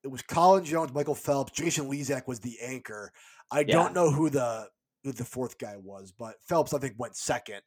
it 0.02 0.08
was 0.08 0.22
Cullen 0.22 0.64
Jones, 0.64 0.92
Michael 0.92 1.14
Phelps, 1.14 1.50
Jason 1.52 1.90
Lezak 1.90 2.26
was 2.26 2.40
the 2.40 2.58
anchor. 2.62 3.12
I 3.50 3.60
Yeah. 3.60 3.66
don't 3.74 3.94
know 3.94 4.10
who 4.10 4.30
the 4.30 4.68
who 5.02 5.12
the 5.12 5.24
fourth 5.24 5.58
guy 5.58 5.76
was, 5.76 6.12
but 6.16 6.36
Phelps 6.42 6.72
I 6.74 6.78
think 6.78 6.94
went 6.98 7.16
second 7.16 7.60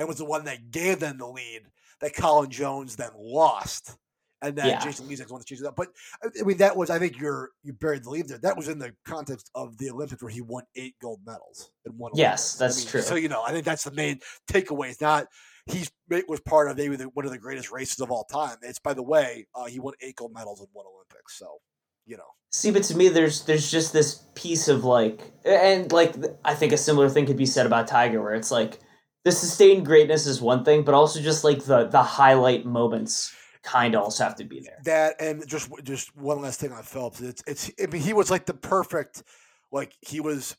and 0.00 0.08
was 0.08 0.16
the 0.16 0.24
one 0.24 0.46
that 0.46 0.70
gave 0.70 0.98
them 0.98 1.18
the 1.18 1.26
lead 1.26 1.62
that 2.00 2.14
Cullen 2.14 2.50
Jones 2.50 2.96
then 2.96 3.10
lost. 3.16 3.96
And 4.42 4.56
then 4.56 4.68
Yeah. 4.68 4.78
Jason 4.80 5.06
the 5.06 5.24
one 5.28 5.42
that 5.42 5.50
it 5.50 5.66
up. 5.66 5.76
But 5.76 5.88
I 6.24 6.28
I 6.40 6.44
mean 6.44 6.56
that 6.56 6.74
was 6.74 6.88
I 6.88 6.98
think 6.98 7.20
you're 7.20 7.50
you 7.62 7.74
buried 7.74 8.04
the 8.04 8.10
lead 8.10 8.26
there. 8.26 8.38
That 8.38 8.56
was 8.56 8.68
in 8.68 8.78
the 8.78 8.94
context 9.04 9.50
of 9.54 9.76
the 9.76 9.90
Olympics 9.90 10.22
where 10.22 10.32
he 10.32 10.40
won 10.40 10.64
eight 10.74 10.94
gold 11.02 11.20
medals 11.26 11.70
in 11.84 11.92
one 11.98 12.12
Yes, 12.14 12.58
Olympics. 12.58 12.60
I 12.60 12.64
that's 12.64 12.78
mean, 12.78 12.90
true. 12.90 13.02
So 13.02 13.14
you 13.16 13.28
know, 13.28 13.42
I 13.46 13.52
think 13.52 13.66
that's 13.66 13.84
the 13.84 13.90
main 13.90 14.20
takeaway. 14.50 14.88
It's 14.88 15.02
not 15.02 15.26
he's 15.66 15.90
it 16.08 16.26
was 16.26 16.40
part 16.40 16.70
of 16.70 16.78
maybe 16.78 16.96
the, 16.96 17.04
one 17.10 17.26
of 17.26 17.30
the 17.30 17.38
greatest 17.38 17.70
races 17.70 18.00
of 18.00 18.10
all 18.10 18.24
time. 18.24 18.56
It's 18.62 18.78
by 18.78 18.94
the 18.94 19.02
way, 19.02 19.46
uh, 19.54 19.66
he 19.66 19.78
won 19.78 19.92
eight 20.00 20.16
gold 20.16 20.32
medals 20.32 20.60
in 20.60 20.66
one 20.72 20.86
Olympics. 20.86 21.38
So, 21.38 21.58
you 22.06 22.16
know, 22.16 22.32
See, 22.52 22.70
but 22.72 22.82
to 22.84 22.96
me, 22.96 23.08
there's 23.08 23.44
there's 23.44 23.70
just 23.70 23.92
this 23.92 24.24
piece 24.34 24.68
of 24.68 24.84
like, 24.84 25.20
and 25.44 25.92
like 25.92 26.14
I 26.44 26.54
think 26.54 26.72
a 26.72 26.78
similar 26.78 27.10
thing 27.10 27.26
could 27.26 27.36
be 27.36 27.46
said 27.46 27.66
about 27.66 27.86
Tiger, 27.86 28.22
where 28.22 28.34
it's 28.34 28.50
like 28.50 28.80
the 29.24 29.32
sustained 29.32 29.84
greatness 29.86 30.26
is 30.26 30.40
one 30.40 30.64
thing, 30.64 30.82
but 30.82 30.94
also 30.94 31.20
just 31.20 31.44
like 31.44 31.64
the 31.64 31.86
the 31.86 32.02
highlight 32.02 32.64
moments 32.64 33.34
kind 33.62 33.94
of 33.94 34.02
also 34.02 34.24
have 34.24 34.36
to 34.36 34.44
be 34.44 34.60
there. 34.60 34.78
That 34.84 35.20
and 35.20 35.46
just 35.46 35.70
just 35.84 36.16
one 36.16 36.40
last 36.42 36.60
thing 36.60 36.72
on 36.72 36.82
Phelps. 36.82 37.20
It's 37.20 37.42
it's 37.46 37.70
I 37.82 37.86
mean 37.86 38.02
he 38.02 38.12
was 38.12 38.30
like 38.30 38.46
the 38.46 38.54
perfect 38.54 39.22
like 39.70 39.94
he 40.00 40.20
was 40.20 40.56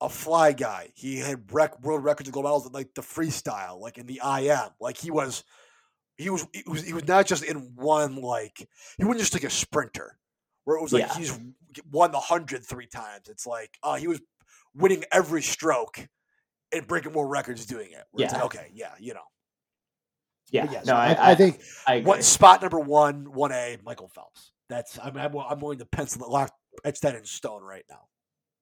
a 0.00 0.08
fly 0.08 0.52
guy. 0.52 0.90
He 0.94 1.18
had 1.18 1.50
rec- 1.52 1.82
world 1.82 2.04
records 2.04 2.28
and 2.28 2.34
gold 2.34 2.44
medals 2.44 2.66
in 2.66 2.72
like 2.72 2.94
the 2.94 3.00
freestyle, 3.02 3.80
like 3.80 3.96
in 3.96 4.06
the 4.06 4.20
IM. 4.22 4.70
Like 4.80 4.98
he 4.98 5.10
was 5.10 5.44
he 6.16 6.28
was 6.28 6.46
he 6.52 6.62
was 6.66 6.84
he 6.84 6.92
was 6.92 7.08
not 7.08 7.26
just 7.26 7.42
in 7.42 7.72
one 7.76 8.16
like 8.16 8.68
he 8.98 9.04
wasn't 9.04 9.20
just 9.20 9.34
like 9.34 9.44
a 9.44 9.50
sprinter 9.50 10.18
where 10.64 10.76
it 10.76 10.82
was 10.82 10.92
like 10.92 11.02
Yeah. 11.02 11.14
he's 11.16 11.38
won 11.90 12.12
the 12.12 12.20
hundred 12.20 12.64
three 12.64 12.86
times. 12.86 13.28
It's 13.28 13.46
like 13.46 13.78
uh 13.82 13.94
he 13.94 14.08
was 14.08 14.20
winning 14.74 15.04
every 15.10 15.40
stroke 15.42 16.06
and 16.72 16.86
breaking 16.86 17.12
more 17.12 17.26
records 17.26 17.66
doing 17.66 17.90
it. 17.92 18.04
Yeah. 18.16 18.32
like, 18.32 18.44
okay, 18.44 18.70
yeah, 18.74 18.92
you 18.98 19.14
know. 19.14 19.20
Yeah, 20.50 20.70
yeah, 20.70 20.78
no, 20.80 20.84
so 20.84 20.94
I, 20.94 21.12
I, 21.12 21.30
I 21.30 21.34
think 21.34 21.60
I 21.86 22.00
what 22.00 22.22
spot 22.22 22.60
number 22.60 22.78
one, 22.78 23.32
one 23.32 23.50
A, 23.50 23.78
Michael 23.84 24.08
Phelps. 24.08 24.52
That's 24.68 24.98
I'm 25.02 25.16
I'm, 25.16 25.34
I'm 25.36 25.58
willing 25.58 25.78
to 25.78 25.86
pencil 25.86 26.30
lock 26.30 26.52
etch 26.84 27.00
that 27.00 27.14
in 27.14 27.24
stone 27.24 27.62
right 27.62 27.84
now. 27.88 28.02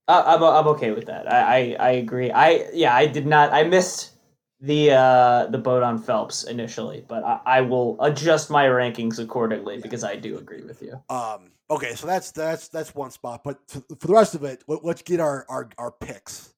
I, 0.09 0.35
I'm 0.35 0.43
I'm 0.43 0.69
okay 0.69 0.93
with 0.93 1.07
that. 1.07 1.31
I, 1.31 1.41
I 1.41 1.77
I 1.79 1.91
agree. 1.93 2.31
I 2.31 2.69
yeah, 2.73 2.95
I 2.95 3.07
did 3.07 3.27
not. 3.27 3.53
I 3.53 3.65
missed 3.65 4.13
the 4.61 4.93
uh 4.93 5.47
the 5.47 5.59
boat 5.59 5.83
on 5.83 5.99
Phelps 5.99 6.45
initially, 6.45 7.05
but 7.09 7.25
I, 7.25 7.41
I 7.45 7.61
will 7.63 7.97
adjust 8.01 8.49
my 8.49 8.67
rankings 8.67 9.19
accordingly 9.19 9.79
because 9.79 10.05
I 10.05 10.17
do 10.17 10.39
agree 10.39 10.63
with 10.63 10.83
you. 10.83 11.03
Um, 11.11 11.51
okay, 11.69 11.95
so 11.95 12.07
that's 12.07 12.31
that's 12.31 12.69
that's 12.69 12.95
one 12.95 13.11
spot. 13.11 13.43
But 13.45 13.59
for 13.69 14.07
the 14.07 14.15
rest 14.15 14.35
of 14.35 14.45
it, 14.45 14.63
let, 14.69 14.85
us 14.85 15.03
get 15.03 15.21
our, 15.21 15.45
our 15.49 15.69
our 15.79 15.91
picks 15.91 16.55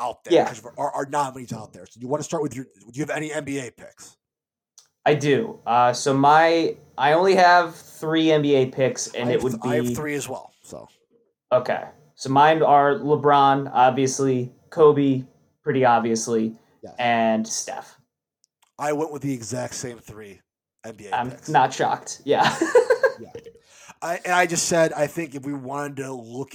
out 0.00 0.24
there. 0.24 0.34
Yeah. 0.34 0.54
Our, 0.78 0.90
our 0.92 1.06
nominees 1.06 1.52
out 1.52 1.72
there. 1.72 1.86
So 1.86 2.00
you 2.00 2.08
want 2.08 2.20
to 2.20 2.24
start 2.24 2.42
with 2.42 2.54
your? 2.56 2.64
Do 2.64 2.90
you 2.92 3.02
have 3.02 3.10
any 3.10 3.30
NBA 3.30 3.76
picks? 3.76 4.16
I 5.06 5.14
do. 5.14 5.60
Uh, 5.66 5.92
so 5.92 6.12
my 6.14 6.76
I 6.98 7.12
only 7.12 7.34
have 7.36 7.74
three 7.74 8.26
NBA 8.26 8.72
picks, 8.72 9.08
and 9.14 9.28
I 9.28 9.32
it 9.32 9.42
would 9.42 9.52
th- 9.52 9.62
I 9.64 9.80
be 9.80 9.86
have 9.86 9.96
three 9.96 10.14
as 10.14 10.28
well. 10.28 10.52
So 10.62 10.88
okay. 11.52 11.84
So 12.14 12.28
mine 12.30 12.62
are 12.62 12.96
LeBron, 12.96 13.70
obviously, 13.72 14.52
Kobe, 14.68 15.24
pretty 15.62 15.84
obviously, 15.86 16.54
Yes. 16.82 16.94
and 16.98 17.46
Steph. 17.48 17.96
I 18.78 18.92
went 18.92 19.10
with 19.12 19.22
the 19.22 19.32
exact 19.32 19.74
same 19.74 19.98
three 19.98 20.40
NBA 20.86 21.08
I'm 21.12 21.30
picks. 21.30 21.48
not 21.48 21.72
shocked. 21.72 22.22
Yeah. 22.26 22.56
I, 24.02 24.18
and 24.24 24.32
I 24.32 24.46
just 24.46 24.66
said 24.66 24.92
I 24.94 25.06
think 25.06 25.34
if 25.34 25.44
we 25.44 25.52
wanted 25.52 25.96
to 25.96 26.12
look, 26.12 26.52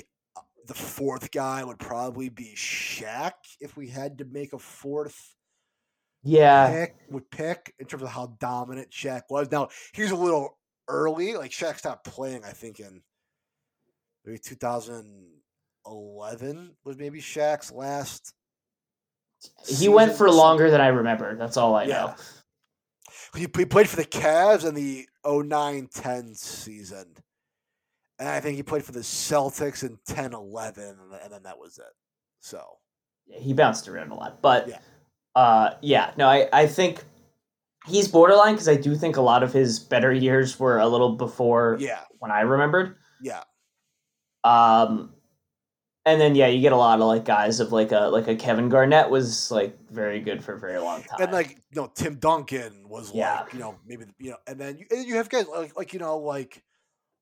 the 0.67 0.73
fourth 0.73 1.31
guy 1.31 1.63
would 1.63 1.79
probably 1.79 2.27
be 2.29 2.53
Shaq 2.55 3.33
if 3.59 3.77
we 3.77 3.87
had 3.87 4.17
to 4.19 4.25
make 4.25 4.53
a 4.53 4.59
fourth 4.59 5.35
yeah. 6.23 6.69
pick. 6.69 6.95
Would 7.11 7.29
pick 7.29 7.73
in 7.79 7.85
terms 7.85 8.03
of 8.03 8.09
how 8.09 8.35
dominant 8.39 8.89
Shaq 8.91 9.23
was. 9.29 9.51
Now 9.51 9.69
he's 9.93 10.11
a 10.11 10.15
little 10.15 10.57
early. 10.87 11.35
Like 11.35 11.51
Shaq 11.51 11.77
stopped 11.77 12.05
playing, 12.05 12.43
I 12.43 12.51
think 12.51 12.79
in 12.79 13.01
maybe 14.25 14.39
2011 14.39 16.75
was 16.83 16.97
maybe 16.97 17.21
Shaq's 17.21 17.71
last. 17.71 18.33
He 19.67 19.89
went 19.89 20.13
for 20.13 20.31
longer 20.31 20.71
than 20.71 20.81
I 20.81 20.87
remember. 20.87 21.35
That's 21.35 21.57
all 21.57 21.75
I 21.75 21.83
Yeah. 21.83 21.93
know. 21.93 22.15
He, 23.35 23.41
he 23.41 23.47
played 23.65 23.89
for 23.89 23.97
the 23.97 24.05
Cavs 24.05 24.65
in 24.67 24.73
the 24.75 25.07
09-10 25.25 26.35
season. 26.35 27.15
And 28.19 28.29
I 28.29 28.39
think 28.39 28.55
he 28.55 28.63
played 28.63 28.83
for 28.83 28.91
the 28.93 28.99
Celtics 29.01 29.83
in 29.83 29.97
10-11, 30.07 30.97
and 31.23 31.31
then- 31.33 31.43
that 31.43 31.59
was 31.59 31.77
it. 31.77 31.93
So, 32.39 32.77
Yeah, 33.27 33.39
he 33.39 33.53
bounced 33.53 33.87
around 33.87 34.11
a 34.11 34.15
lot, 34.15 34.41
but 34.41 34.67
Yeah. 34.67 34.79
uh, 35.35 35.75
yeah, 35.81 36.13
no, 36.15 36.27
I, 36.27 36.47
I 36.53 36.67
think 36.67 37.03
he's 37.87 38.07
borderline 38.07 38.53
because 38.53 38.69
I 38.69 38.75
do 38.75 38.95
think 38.95 39.17
a 39.17 39.21
lot 39.21 39.41
of 39.43 39.51
his 39.51 39.79
better 39.79 40.13
years 40.13 40.59
were 40.59 40.79
a 40.79 40.87
little 40.87 41.15
before 41.15 41.77
yeah, 41.79 42.01
when 42.19 42.31
I 42.31 42.41
remembered. 42.41 42.95
yeah. 43.21 43.43
Um, 44.43 45.11
and 46.05 46.21
then 46.21 46.35
yeah, 46.35 46.45
you 46.47 46.61
get 46.61 46.71
a 46.71 46.77
lot 46.77 46.99
of 46.99 47.07
like 47.07 47.25
guys 47.25 47.59
of 47.59 47.71
like 47.71 47.91
a 47.91 48.01
like 48.01 48.27
a 48.27 48.35
Kevin 48.35 48.69
Garnett 48.69 49.09
was 49.09 49.49
like 49.49 49.75
very 49.89 50.19
good 50.19 50.43
for 50.43 50.53
a 50.53 50.59
very 50.59 50.77
long 50.77 51.01
time. 51.01 51.19
And 51.19 51.31
like, 51.31 51.49
you 51.71 51.81
know, 51.81 51.91
Tim 51.95 52.15
Duncan 52.19 52.87
was 52.87 53.11
Yeah. 53.11 53.41
like, 53.41 53.53
you 53.53 53.59
know, 53.59 53.75
maybe, 53.87 54.05
you 54.19 54.29
know, 54.31 54.37
and 54.45 54.59
then 54.59 54.77
you, 54.77 54.85
and 54.91 55.03
you 55.07 55.15
have 55.15 55.29
guys 55.29 55.47
like, 55.47 55.75
like, 55.75 55.93
you 55.93 55.99
know, 55.99 56.19
like, 56.19 56.63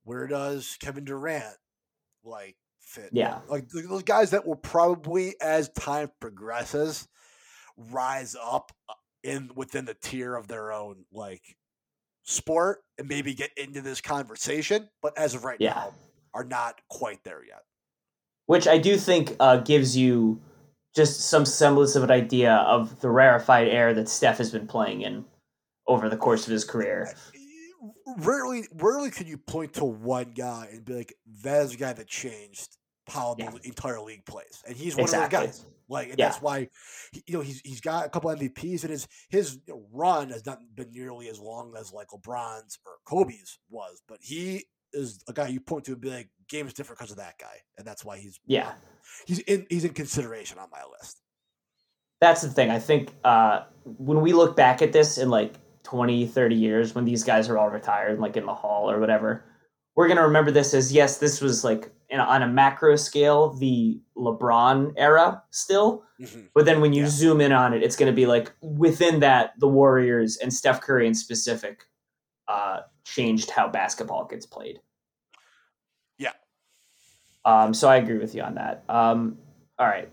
where 0.04 0.28
does 0.28 0.78
Kevin 0.80 1.06
Durant 1.06 1.56
like 2.24 2.56
fit? 2.80 3.10
Yeah. 3.12 3.40
Like 3.48 3.68
those 3.70 4.04
guys 4.04 4.32
that 4.32 4.46
will 4.46 4.56
probably, 4.56 5.36
as 5.42 5.70
time 5.70 6.12
progresses, 6.20 7.08
rise 7.78 8.36
up 8.42 8.72
uh, 8.90 8.94
in 9.24 9.50
within 9.56 9.86
the 9.86 9.94
tier 9.96 10.36
of 10.36 10.48
their 10.48 10.72
own 10.72 11.06
like 11.12 11.42
sport 12.24 12.80
and 12.98 13.08
maybe 13.08 13.34
get 13.34 13.52
into 13.58 13.82
this 13.82 14.02
conversation, 14.02 14.90
but 15.02 15.18
as 15.18 15.34
of 15.36 15.44
right 15.44 15.58
Yeah. 15.60 15.74
now, 15.74 15.94
are 16.34 16.44
not 16.44 16.80
quite 16.90 17.24
there 17.24 17.44
yet. 17.46 17.62
which 18.46 18.68
I 18.68 18.78
do 18.78 18.98
think 18.98 19.36
uh, 19.40 19.58
gives 19.58 19.96
you 19.96 20.42
just 20.96 21.22
some 21.22 21.46
semblance 21.46 21.96
of 21.96 22.04
an 22.04 22.12
idea 22.12 22.54
of 22.56 23.00
the 23.02 23.10
rarefied 23.10 23.68
air 23.68 23.94
that 23.94 24.10
Steph 24.10 24.38
has 24.38 24.52
been 24.52 24.68
playing 24.68 25.02
in 25.02 25.26
over 25.88 26.10
the 26.10 26.18
course 26.18 26.46
of 26.46 26.52
his 26.52 26.64
career. 26.66 27.14
Rarely, 28.18 28.68
rarely 28.74 29.12
can 29.12 29.28
you 29.28 29.38
point 29.38 29.74
to 29.74 29.86
one 29.86 30.32
guy 30.34 30.70
and 30.72 30.86
be 30.86 30.94
like, 30.94 31.14
"That 31.44 31.64
is 31.64 31.72
the 31.72 31.78
guy 31.78 31.94
that 31.94 32.08
changed 32.08 32.78
how 33.08 33.36
Yeah. 33.38 33.52
the 33.52 33.60
entire 33.68 34.00
league 34.02 34.26
plays," 34.26 34.64
and 34.66 34.76
he's 34.76 34.96
one 34.96 35.04
Exactly. 35.04 35.40
of 35.40 35.46
those 35.48 35.60
guys. 35.60 35.66
Like, 35.90 36.10
and 36.10 36.18
Yeah. 36.20 36.30
that's 36.30 36.42
why, 36.42 36.70
you 37.14 37.34
know, 37.34 37.42
he's 37.42 37.60
he's 37.66 37.82
got 37.82 38.06
a 38.06 38.10
couple 38.10 38.30
MVPs, 38.32 38.84
and 38.84 38.92
his 38.92 39.08
his 39.30 39.60
run 39.68 40.30
has 40.30 40.46
not 40.46 40.60
been 40.76 40.92
nearly 40.92 41.28
as 41.30 41.40
long 41.40 41.76
as 41.78 41.92
like 41.92 42.08
LeBron's 42.10 42.80
or 42.86 42.94
Kobe's 43.06 43.60
was, 43.70 44.02
but 44.08 44.20
he 44.22 44.66
is 44.94 45.22
a 45.28 45.34
guy 45.34 45.48
you 45.48 45.60
point 45.60 45.86
to 45.86 45.92
and 45.94 46.02
be 46.02 46.10
like, 46.10 46.30
"Game's 46.48 46.74
different 46.74 47.00
because 47.00 47.12
of 47.12 47.18
that 47.18 47.38
guy," 47.38 47.62
and 47.78 47.86
that's 47.86 48.06
why 48.06 48.18
he's 48.20 48.40
Yeah. 48.46 48.76
he's 49.26 49.40
in 49.40 49.68
he's 49.70 49.84
in 49.84 49.94
consideration 49.94 50.58
on 50.60 50.70
my 50.72 50.84
list. 51.00 51.20
That's 52.22 52.42
the 52.42 52.50
thing. 52.50 52.70
I 52.70 52.80
think 52.80 53.14
uh, 53.26 53.66
when 53.84 54.22
we 54.22 54.32
look 54.32 54.56
back 54.56 54.82
at 54.82 54.94
this 54.94 55.18
and 55.18 55.30
like 55.30 55.56
20, 55.84 56.26
30 56.28 56.56
years, 56.56 56.96
when 56.96 57.06
these 57.06 57.24
guys 57.24 57.50
are 57.50 57.58
all 57.58 57.70
retired, 57.70 58.20
like 58.20 58.38
in 58.38 58.46
the 58.46 58.54
hall 58.54 58.90
or 58.90 59.00
whatever, 59.00 59.44
we're 59.96 60.08
going 60.08 60.18
to 60.18 60.24
remember 60.24 60.50
this 60.52 60.74
as 60.74 60.92
yes, 60.92 61.18
this 61.18 61.42
was 61.42 61.64
like 61.64 61.92
in, 62.10 62.20
on 62.20 62.42
a 62.42 62.48
macro 62.48 62.96
scale, 62.96 63.54
the 63.54 64.00
LeBron 64.18 64.94
era 64.98 65.44
still. 65.52 66.04
Mhm. 66.20 66.50
But 66.56 66.66
then 66.66 66.82
when 66.82 66.94
you 66.94 67.04
Yeah. 67.04 67.10
zoom 67.10 67.42
in 67.42 67.52
on 67.52 67.74
it, 67.74 67.84
it's 67.84 67.96
going 67.96 68.12
to 68.12 68.16
be 68.16 68.26
like 68.26 68.52
within 68.62 69.20
that, 69.20 69.54
the 69.60 69.68
Warriors 69.68 70.38
and 70.38 70.54
Steph 70.54 70.82
Curry 70.82 71.06
in 71.08 71.14
specific 71.14 71.86
uh, 72.48 72.82
changed 73.06 73.50
how 73.50 73.68
basketball 73.70 74.26
gets 74.26 74.46
played. 74.46 74.80
Yeah. 76.18 76.32
Um, 77.46 77.74
so 77.74 77.88
I 77.88 77.98
agree 77.98 78.18
with 78.18 78.36
you 78.36 78.42
on 78.42 78.56
that. 78.56 78.84
Um, 78.90 79.38
all 79.80 79.88
right. 79.88 80.10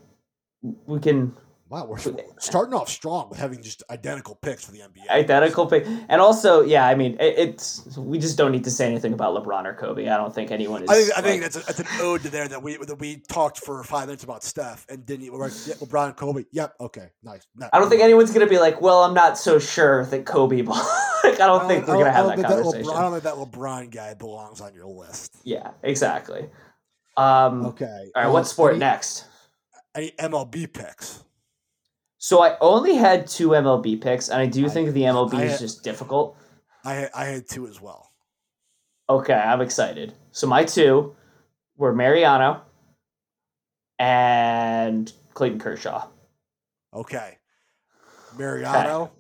We 0.87 0.99
can 1.01 1.35
Wow, 1.71 1.87
we're 1.87 1.99
starting 2.41 2.75
off 2.75 2.89
strong 2.89 3.29
with 3.31 3.39
having 3.39 3.63
just 3.63 3.85
identical 3.91 4.35
picks 4.35 4.65
for 4.65 4.73
the 4.73 4.81
NBA. 4.81 5.09
identical 5.09 5.67
pick, 5.67 5.87
and 5.87 6.21
also, 6.21 6.63
yeah, 6.63 6.85
I 6.85 6.97
mean, 6.97 7.13
it, 7.21 7.39
it's 7.39 7.97
we 7.97 8.19
just 8.19 8.37
don't 8.37 8.51
need 8.51 8.65
to 8.65 8.73
say 8.73 8.87
anything 8.87 9.13
about 9.13 9.41
LeBron 9.41 9.67
or 9.67 9.75
Kobe. 9.75 10.09
I 10.09 10.17
don't 10.17 10.35
think 10.35 10.51
anyone 10.51 10.83
is. 10.83 10.91
I 10.91 10.95
think, 10.95 11.13
I 11.19 11.21
think 11.21 11.43
like- 11.43 11.53
that's, 11.53 11.57
a, 11.57 11.73
that's 11.73 11.79
an 11.79 12.01
ode 12.01 12.23
to 12.23 12.29
there 12.29 12.49
that 12.49 12.61
we 12.61 12.77
that 12.77 12.99
we 12.99 13.23
talked 13.29 13.61
for 13.61 13.85
five 13.85 14.09
minutes 14.09 14.25
about 14.25 14.43
Steph 14.43 14.85
and 14.89 15.07
didn't 15.07 15.33
we're 15.33 15.39
like, 15.39 15.53
yeah, 15.65 15.75
LeBron 15.75 16.07
and 16.07 16.17
Kobe. 16.17 16.45
Yep, 16.51 16.75
okay, 16.81 17.11
nice. 17.23 17.47
No, 17.55 17.69
I 17.73 17.79
don't 17.79 17.89
think 17.89 18.03
anyone's 18.03 18.33
gonna 18.33 18.49
be 18.49 18.59
like, 18.59 18.81
well, 18.81 19.05
I'm 19.05 19.15
not 19.15 19.39
so 19.39 19.61
sure 19.61 20.05
that 20.07 20.27
Kobe. 20.27 20.63
like, 20.63 20.77
I 21.25 21.47
don't 21.47 21.69
think 21.69 21.87
we're 21.87 21.99
gonna 21.99 22.11
have 22.11 22.27
that 22.27 22.43
conversation. 22.43 22.85
LeBron, 22.85 22.97
I 22.97 23.01
don't 23.03 23.13
think 23.13 23.23
that 23.23 23.35
LeBron 23.35 23.91
guy 23.93 24.15
belongs 24.15 24.61
on 24.61 24.75
your 24.75 24.87
list. 24.87 25.37
Yeah, 25.45 25.71
exactly. 25.85 26.49
Um, 27.17 27.67
Okay. 27.67 28.11
All 28.17 28.23
right, 28.23 28.29
uh, 28.29 28.33
what 28.33 28.49
sport 28.49 28.73
any, 28.73 28.81
next? 28.81 29.27
Any 29.95 30.11
MLB 30.19 30.73
picks? 30.73 31.23
So 32.23 32.43
I 32.43 32.59
only 32.61 32.97
had 32.97 33.27
two 33.27 33.49
MLB 33.55 33.99
picks, 33.99 34.29
and 34.29 34.41
I 34.43 34.47
do 34.47 34.67
I- 34.67 34.69
think 34.69 34.93
the 34.93 35.05
MLB 35.05 35.43
is 35.43 35.59
just 35.59 35.83
difficult. 35.83 36.37
I 36.85 37.09
I 37.15 37.25
had 37.25 37.49
two 37.49 37.67
as 37.67 37.81
well. 37.81 38.13
Okay, 39.09 39.33
I'm 39.35 39.63
excited. 39.63 40.13
So 40.31 40.47
my 40.47 40.65
two 40.65 41.17
were 41.79 41.95
Mariano 41.95 42.61
and 43.99 45.11
Clayton 45.33 45.59
Kershaw. 45.59 46.09
Okay. 46.93 47.39
Mariano 48.37 49.11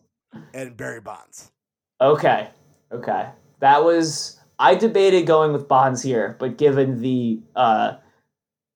and 0.52 0.76
Barry 0.76 1.00
Bonds. 1.00 1.50
Okay, 2.02 2.48
okay, 2.92 3.30
that 3.60 3.82
was. 3.82 4.38
I 4.58 4.74
debated 4.74 5.26
going 5.26 5.54
with 5.54 5.68
Bonds 5.68 6.02
here, 6.02 6.36
but 6.38 6.58
given 6.58 7.00
the 7.00 7.40
uh, 7.56 7.96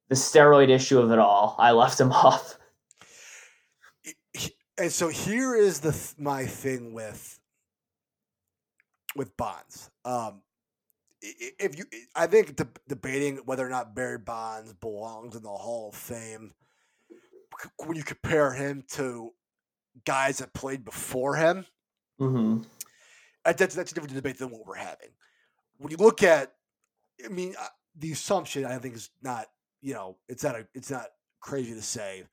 the 0.09 0.15
steroid 0.15 0.71
issue 0.71 0.99
of 0.99 1.13
it 1.13 1.19
all, 1.19 1.57
I 1.59 1.73
left 1.73 2.01
him 2.01 2.11
off. 2.27 2.59
And 4.77 4.91
so 4.91 5.09
here 5.09 5.55
is 5.55 5.81
the 5.81 5.93
th- 5.93 6.15
my 6.19 6.47
thing 6.47 6.93
with 6.93 7.39
with 9.17 9.37
Bonds. 9.37 9.91
Um, 10.05 10.43
if 11.23 11.79
you, 11.79 11.85
I 12.15 12.27
think 12.27 12.57
de- 12.57 12.67
debating 12.89 13.37
whether 13.39 13.65
or 13.65 13.71
not 13.71 13.95
Barry 13.95 14.19
Bonds 14.19 14.73
belongs 14.75 15.37
in 15.37 15.43
the 15.43 15.49
Hall 15.49 15.91
of 15.91 15.95
Fame 15.95 16.53
when 17.79 17.97
you 17.97 18.03
compare 18.03 18.53
him 18.53 18.85
to 18.91 19.33
guys 20.05 20.39
that 20.39 20.53
played 20.53 20.85
before 20.85 21.37
him, 21.37 21.67
hmm 22.19 22.59
uh, 23.45 23.53
that's 23.53 23.75
that's 23.75 23.93
a 23.93 23.95
different 23.95 24.15
debate 24.15 24.39
than 24.39 24.51
what 24.51 24.67
we're 24.67 24.75
having. 24.75 25.11
When 25.79 25.91
you 25.91 25.99
look 25.99 26.23
at, 26.23 26.53
I 27.25 27.29
mean, 27.29 27.55
uh, 27.61 27.67
the 27.97 28.13
assumption 28.13 28.65
I 28.65 28.79
think 28.79 28.95
is 28.95 29.11
not, 29.23 29.47
you 29.83 29.95
know, 29.95 30.17
it's 30.29 30.43
not 30.43 30.57
a, 30.57 30.67
it's 30.75 30.91
not 30.91 31.07
crazy 31.41 31.75
to 31.75 31.83
say. 31.83 32.25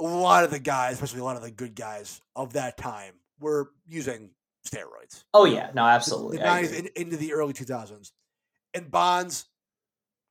A 0.00 0.04
lot 0.04 0.44
of 0.44 0.50
the 0.50 0.58
guys, 0.58 0.94
especially 0.94 1.20
a 1.20 1.24
lot 1.24 1.36
of 1.36 1.42
the 1.42 1.50
good 1.50 1.74
guys 1.74 2.20
of 2.34 2.52
that 2.54 2.76
time, 2.76 3.14
were 3.40 3.70
using 3.86 4.30
steroids. 4.66 5.24
Oh 5.32 5.44
yeah, 5.44 5.70
no, 5.74 5.84
absolutely. 5.84 6.38
The 6.38 6.46
I 6.46 6.62
nineties 6.62 6.78
in, 6.78 6.88
into 6.96 7.16
the 7.16 7.32
early 7.32 7.52
two 7.52 7.64
thousands, 7.64 8.12
and 8.74 8.90
Bonds 8.90 9.46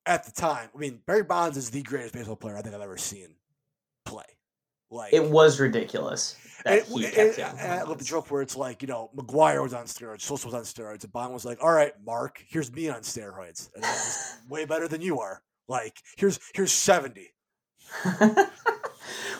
at 0.05 0.25
the 0.25 0.31
time. 0.31 0.69
I 0.75 0.77
mean, 0.77 1.01
Barry 1.05 1.23
Bonds 1.23 1.57
is 1.57 1.69
the 1.69 1.81
greatest 1.81 2.13
baseball 2.13 2.35
player 2.35 2.57
I 2.57 2.61
think 2.61 2.75
I've 2.75 2.81
ever 2.81 2.97
seen 2.97 3.29
play. 4.05 4.23
Like 4.91 5.13
It 5.13 5.29
was 5.29 5.59
ridiculous 5.59 6.35
that 6.63 6.83
he 6.83 7.05
and 7.05 7.13
taking 7.13 7.43
I 7.43 7.81
love 7.83 7.97
the 7.97 8.05
joke 8.05 8.29
where 8.29 8.41
it's 8.41 8.55
like, 8.55 8.81
you 8.81 8.87
know, 8.87 9.09
McGwire 9.15 9.61
was 9.63 9.73
on 9.73 9.85
steroids, 9.85 10.21
Sosa 10.21 10.47
was 10.47 10.53
on 10.53 10.61
steroids, 10.61 11.03
and 11.03 11.11
Bond 11.11 11.33
was 11.33 11.43
like, 11.43 11.57
"All 11.63 11.71
right, 11.71 11.93
Mark, 12.05 12.43
here's 12.47 12.71
me 12.71 12.87
on 12.89 13.01
steroids, 13.01 13.69
and 13.75 13.83
I'm 13.83 14.49
way 14.49 14.65
better 14.65 14.87
than 14.87 15.01
you 15.01 15.19
are. 15.19 15.41
Like, 15.67 15.97
here's 16.17 16.39
here's 16.53 16.71
70. 16.71 17.33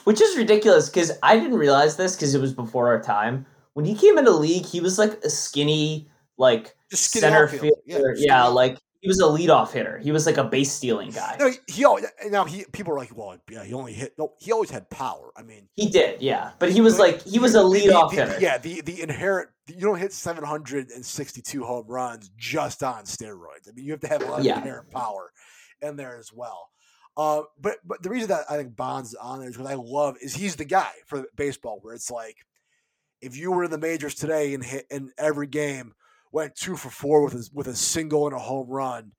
Which 0.05 0.21
is 0.21 0.37
ridiculous 0.37 0.89
because 0.89 1.11
I 1.23 1.37
didn't 1.39 1.57
realize 1.57 1.97
this 1.97 2.15
because 2.15 2.35
it 2.35 2.41
was 2.41 2.53
before 2.53 2.87
our 2.87 3.01
time. 3.01 3.45
When 3.73 3.85
he 3.85 3.95
came 3.95 4.17
into 4.17 4.31
the 4.31 4.37
league, 4.37 4.65
he 4.65 4.79
was 4.79 4.97
like 4.97 5.13
a 5.23 5.29
skinny, 5.29 6.09
like 6.37 6.75
skinny 6.91 7.21
center 7.21 7.47
fielder. 7.47 7.69
Yeah, 7.85 7.99
Yeah, 8.15 8.43
like 8.45 8.77
he 9.01 9.07
was 9.09 9.19
a 9.19 9.23
leadoff 9.25 9.71
hitter. 9.71 9.99
He 9.99 10.11
was 10.11 10.25
like 10.25 10.37
a 10.37 10.43
base 10.43 10.71
stealing 10.71 11.11
guy. 11.11 11.35
No, 11.39 11.51
he, 11.67 11.83
always 11.85 12.05
and 12.23 12.31
now 12.31 12.45
he 12.45 12.65
people 12.71 12.93
are 12.93 12.97
like, 12.97 13.15
well, 13.15 13.37
yeah, 13.51 13.63
he 13.63 13.73
only 13.73 13.93
hit. 13.93 14.13
No, 14.17 14.33
he 14.39 14.51
always 14.51 14.69
had 14.71 14.89
power. 14.89 15.31
I 15.37 15.43
mean, 15.43 15.67
He 15.75 15.89
did, 15.89 16.21
yeah. 16.21 16.51
But 16.57 16.71
he 16.71 16.81
was 16.81 16.97
like 16.97 17.21
he 17.23 17.37
was 17.37 17.53
a 17.53 17.59
the- 17.59 17.69
the- 17.69 17.79
leadoff 17.89 18.09
the- 18.11 18.15
hitter. 18.25 18.37
Yeah, 18.41 18.57
the 18.57 18.81
the 18.81 19.01
inherent 19.01 19.49
you 19.67 19.81
don't 19.81 19.99
hit 19.99 20.13
762 20.13 21.63
home 21.63 21.85
runs 21.87 22.29
just 22.37 22.81
on 22.83 23.03
steroids. 23.05 23.67
I 23.69 23.73
mean, 23.75 23.85
you 23.85 23.91
have 23.91 24.01
to 24.01 24.07
have 24.07 24.21
a 24.21 24.25
lot 24.25 24.39
of 24.39 24.45
Yeah. 24.45 24.57
inherent 24.57 24.89
power 24.91 25.31
in 25.81 25.95
there 25.97 26.17
as 26.17 26.31
well. 26.33 26.69
Uh, 27.17 27.43
but 27.59 27.77
but 27.85 28.03
the 28.03 28.09
reason 28.09 28.29
that 28.29 28.45
I 28.49 28.57
think 28.57 28.75
Bonds 28.75 29.09
is 29.09 29.15
on 29.15 29.39
there 29.39 29.49
is 29.49 29.55
because 29.55 29.71
I 29.71 29.75
love 29.75 30.17
is 30.21 30.35
he's 30.35 30.55
the 30.57 30.65
guy 30.65 30.91
for 31.05 31.25
baseball 31.35 31.79
where 31.81 31.93
it's 31.93 32.11
like 32.11 32.37
if 33.21 33.37
you 33.37 33.51
were 33.51 33.63
in 33.63 33.71
the 33.71 33.77
majors 33.77 34.15
today 34.15 34.53
and 34.53 34.63
hit 34.63 34.85
in 34.91 35.11
every 35.17 35.47
game 35.47 35.93
went 36.31 36.55
two 36.55 36.75
for 36.75 36.89
four 36.89 37.23
with 37.23 37.33
a, 37.33 37.49
with 37.53 37.67
a 37.67 37.75
single 37.75 38.27
and 38.27 38.35
a 38.35 38.39
home 38.39 38.67
run, 38.69 39.13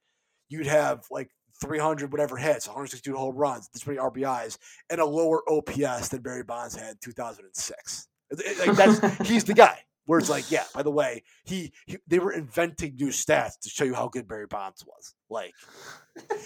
you'd 0.51 0.67
have 0.67 1.07
like 1.11 1.31
300 1.63 2.13
whatever 2.13 2.37
hits, 2.37 2.67
162 2.69 3.17
home 3.17 3.35
runs, 3.35 3.69
this 3.73 3.87
many 3.87 3.99
RBIs, 3.99 4.59
and 4.91 5.01
a 5.01 5.05
lower 5.07 5.41
OPS 5.51 6.09
than 6.09 6.21
Barry 6.21 6.43
Bonds 6.45 6.77
had 6.77 6.91
in 6.91 6.97
2006. 7.03 8.09
It- 8.31 8.41
it- 8.41 8.69
like, 8.69 8.77
that's 8.77 9.29
he's 9.29 9.45
the 9.45 9.55
guy. 9.55 9.79
Where 10.07 10.19
it's 10.19 10.31
like, 10.31 10.51
yeah, 10.51 10.65
by 10.75 10.83
the 10.83 10.91
way, 10.91 11.23
he, 11.45 11.73
he 11.87 11.99
they 12.07 12.19
were 12.21 12.33
inventing 12.33 12.95
new 12.97 13.09
stats 13.09 13.59
to 13.63 13.69
show 13.69 13.85
you 13.85 13.95
how 13.95 14.09
good 14.09 14.27
Barry 14.29 14.47
Bonds 14.47 14.85
was. 14.87 15.15
Like, 15.29 15.53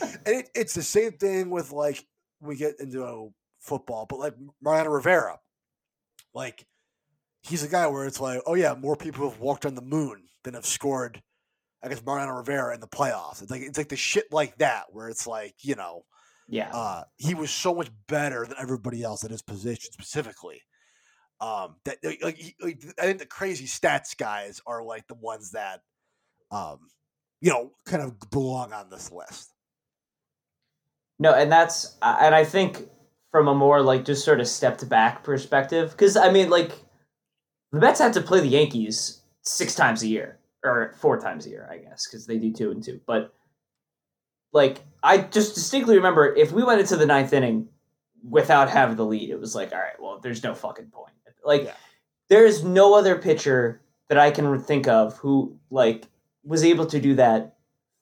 and 0.04 0.20
it, 0.26 0.50
it's 0.54 0.74
the 0.74 0.82
same 0.82 1.12
thing 1.12 1.50
with 1.50 1.70
like 1.72 2.04
we 2.40 2.56
get 2.56 2.74
into 2.80 3.32
football, 3.60 4.06
but 4.08 4.18
like 4.18 4.34
Mariano 4.62 4.90
Rivera, 4.90 5.38
like 6.34 6.66
he's 7.42 7.62
a 7.62 7.68
guy 7.68 7.86
where 7.86 8.06
it's 8.06 8.20
like, 8.20 8.40
oh 8.46 8.54
yeah, 8.54 8.74
more 8.74 8.96
people 8.96 9.28
have 9.28 9.40
walked 9.40 9.66
on 9.66 9.74
the 9.74 9.82
moon 9.82 10.24
than 10.44 10.54
have 10.54 10.66
scored. 10.66 11.22
I 11.82 11.88
guess 11.88 12.04
Mariano 12.04 12.32
Rivera 12.32 12.74
in 12.74 12.80
the 12.80 12.88
playoffs. 12.88 13.42
It's 13.42 13.50
like 13.50 13.62
it's 13.62 13.78
like 13.78 13.88
the 13.88 13.96
shit 13.96 14.32
like 14.32 14.56
that 14.58 14.84
where 14.90 15.08
it's 15.08 15.26
like 15.26 15.54
you 15.60 15.74
know 15.76 16.02
Yeah. 16.48 16.70
uh, 16.72 17.04
he 17.16 17.34
was 17.34 17.50
so 17.50 17.74
much 17.74 17.90
better 18.06 18.46
than 18.46 18.56
everybody 18.58 19.02
else 19.02 19.24
at 19.24 19.30
his 19.30 19.42
position 19.42 19.90
specifically. 19.92 20.60
Um, 21.40 21.76
that 21.86 21.96
like, 22.04 22.22
like, 22.60 22.84
I 22.98 23.06
think 23.06 23.18
the 23.18 23.26
crazy 23.26 23.64
stats 23.64 24.14
guys 24.16 24.60
are 24.66 24.84
like 24.84 25.06
the 25.06 25.14
ones 25.14 25.52
that, 25.52 25.80
um, 26.50 26.80
you 27.40 27.50
know, 27.50 27.72
kind 27.86 28.02
of 28.02 28.18
belong 28.30 28.74
on 28.74 28.90
this 28.90 29.10
list. 29.10 29.50
No, 31.18 31.32
and 31.32 31.50
that's 31.50 31.96
and 32.02 32.34
I 32.34 32.44
think 32.44 32.88
from 33.30 33.48
a 33.48 33.54
more 33.54 33.80
like 33.80 34.04
just 34.04 34.24
sort 34.24 34.40
of 34.40 34.48
stepped 34.48 34.86
back 34.88 35.24
perspective, 35.24 35.92
because 35.92 36.16
I 36.16 36.30
mean, 36.30 36.50
like 36.50 36.72
the 37.72 37.78
Mets 37.78 38.00
had 38.00 38.12
to 38.14 38.20
play 38.20 38.40
the 38.40 38.48
Yankees 38.48 39.22
six 39.42 39.74
times 39.74 40.02
a 40.02 40.08
year 40.08 40.38
or 40.62 40.94
four 40.98 41.18
times 41.18 41.46
a 41.46 41.48
year, 41.50 41.66
I 41.70 41.78
guess, 41.78 42.06
because 42.06 42.26
they 42.26 42.38
do 42.38 42.52
two 42.52 42.70
and 42.70 42.82
two. 42.82 43.00
But 43.06 43.32
like, 44.52 44.80
I 45.02 45.18
just 45.18 45.54
distinctly 45.54 45.96
remember 45.96 46.34
if 46.34 46.52
we 46.52 46.62
went 46.64 46.80
into 46.80 46.96
the 46.96 47.06
ninth 47.06 47.32
inning 47.32 47.68
without 48.28 48.68
having 48.68 48.96
the 48.96 49.06
lead, 49.06 49.30
it 49.30 49.40
was 49.40 49.54
like, 49.54 49.72
all 49.72 49.78
right, 49.78 50.00
well, 50.00 50.20
there's 50.20 50.42
no 50.42 50.54
fucking 50.54 50.90
point. 50.90 51.14
Like, 51.44 51.64
Yeah. 51.64 51.74
there 52.28 52.44
is 52.46 52.62
no 52.64 52.94
other 52.94 53.16
pitcher 53.18 53.80
that 54.08 54.18
I 54.18 54.30
can 54.30 54.60
think 54.62 54.88
of 54.88 55.16
who 55.18 55.58
like 55.70 56.06
was 56.44 56.64
able 56.64 56.86
to 56.86 57.00
do 57.00 57.14
that 57.16 57.56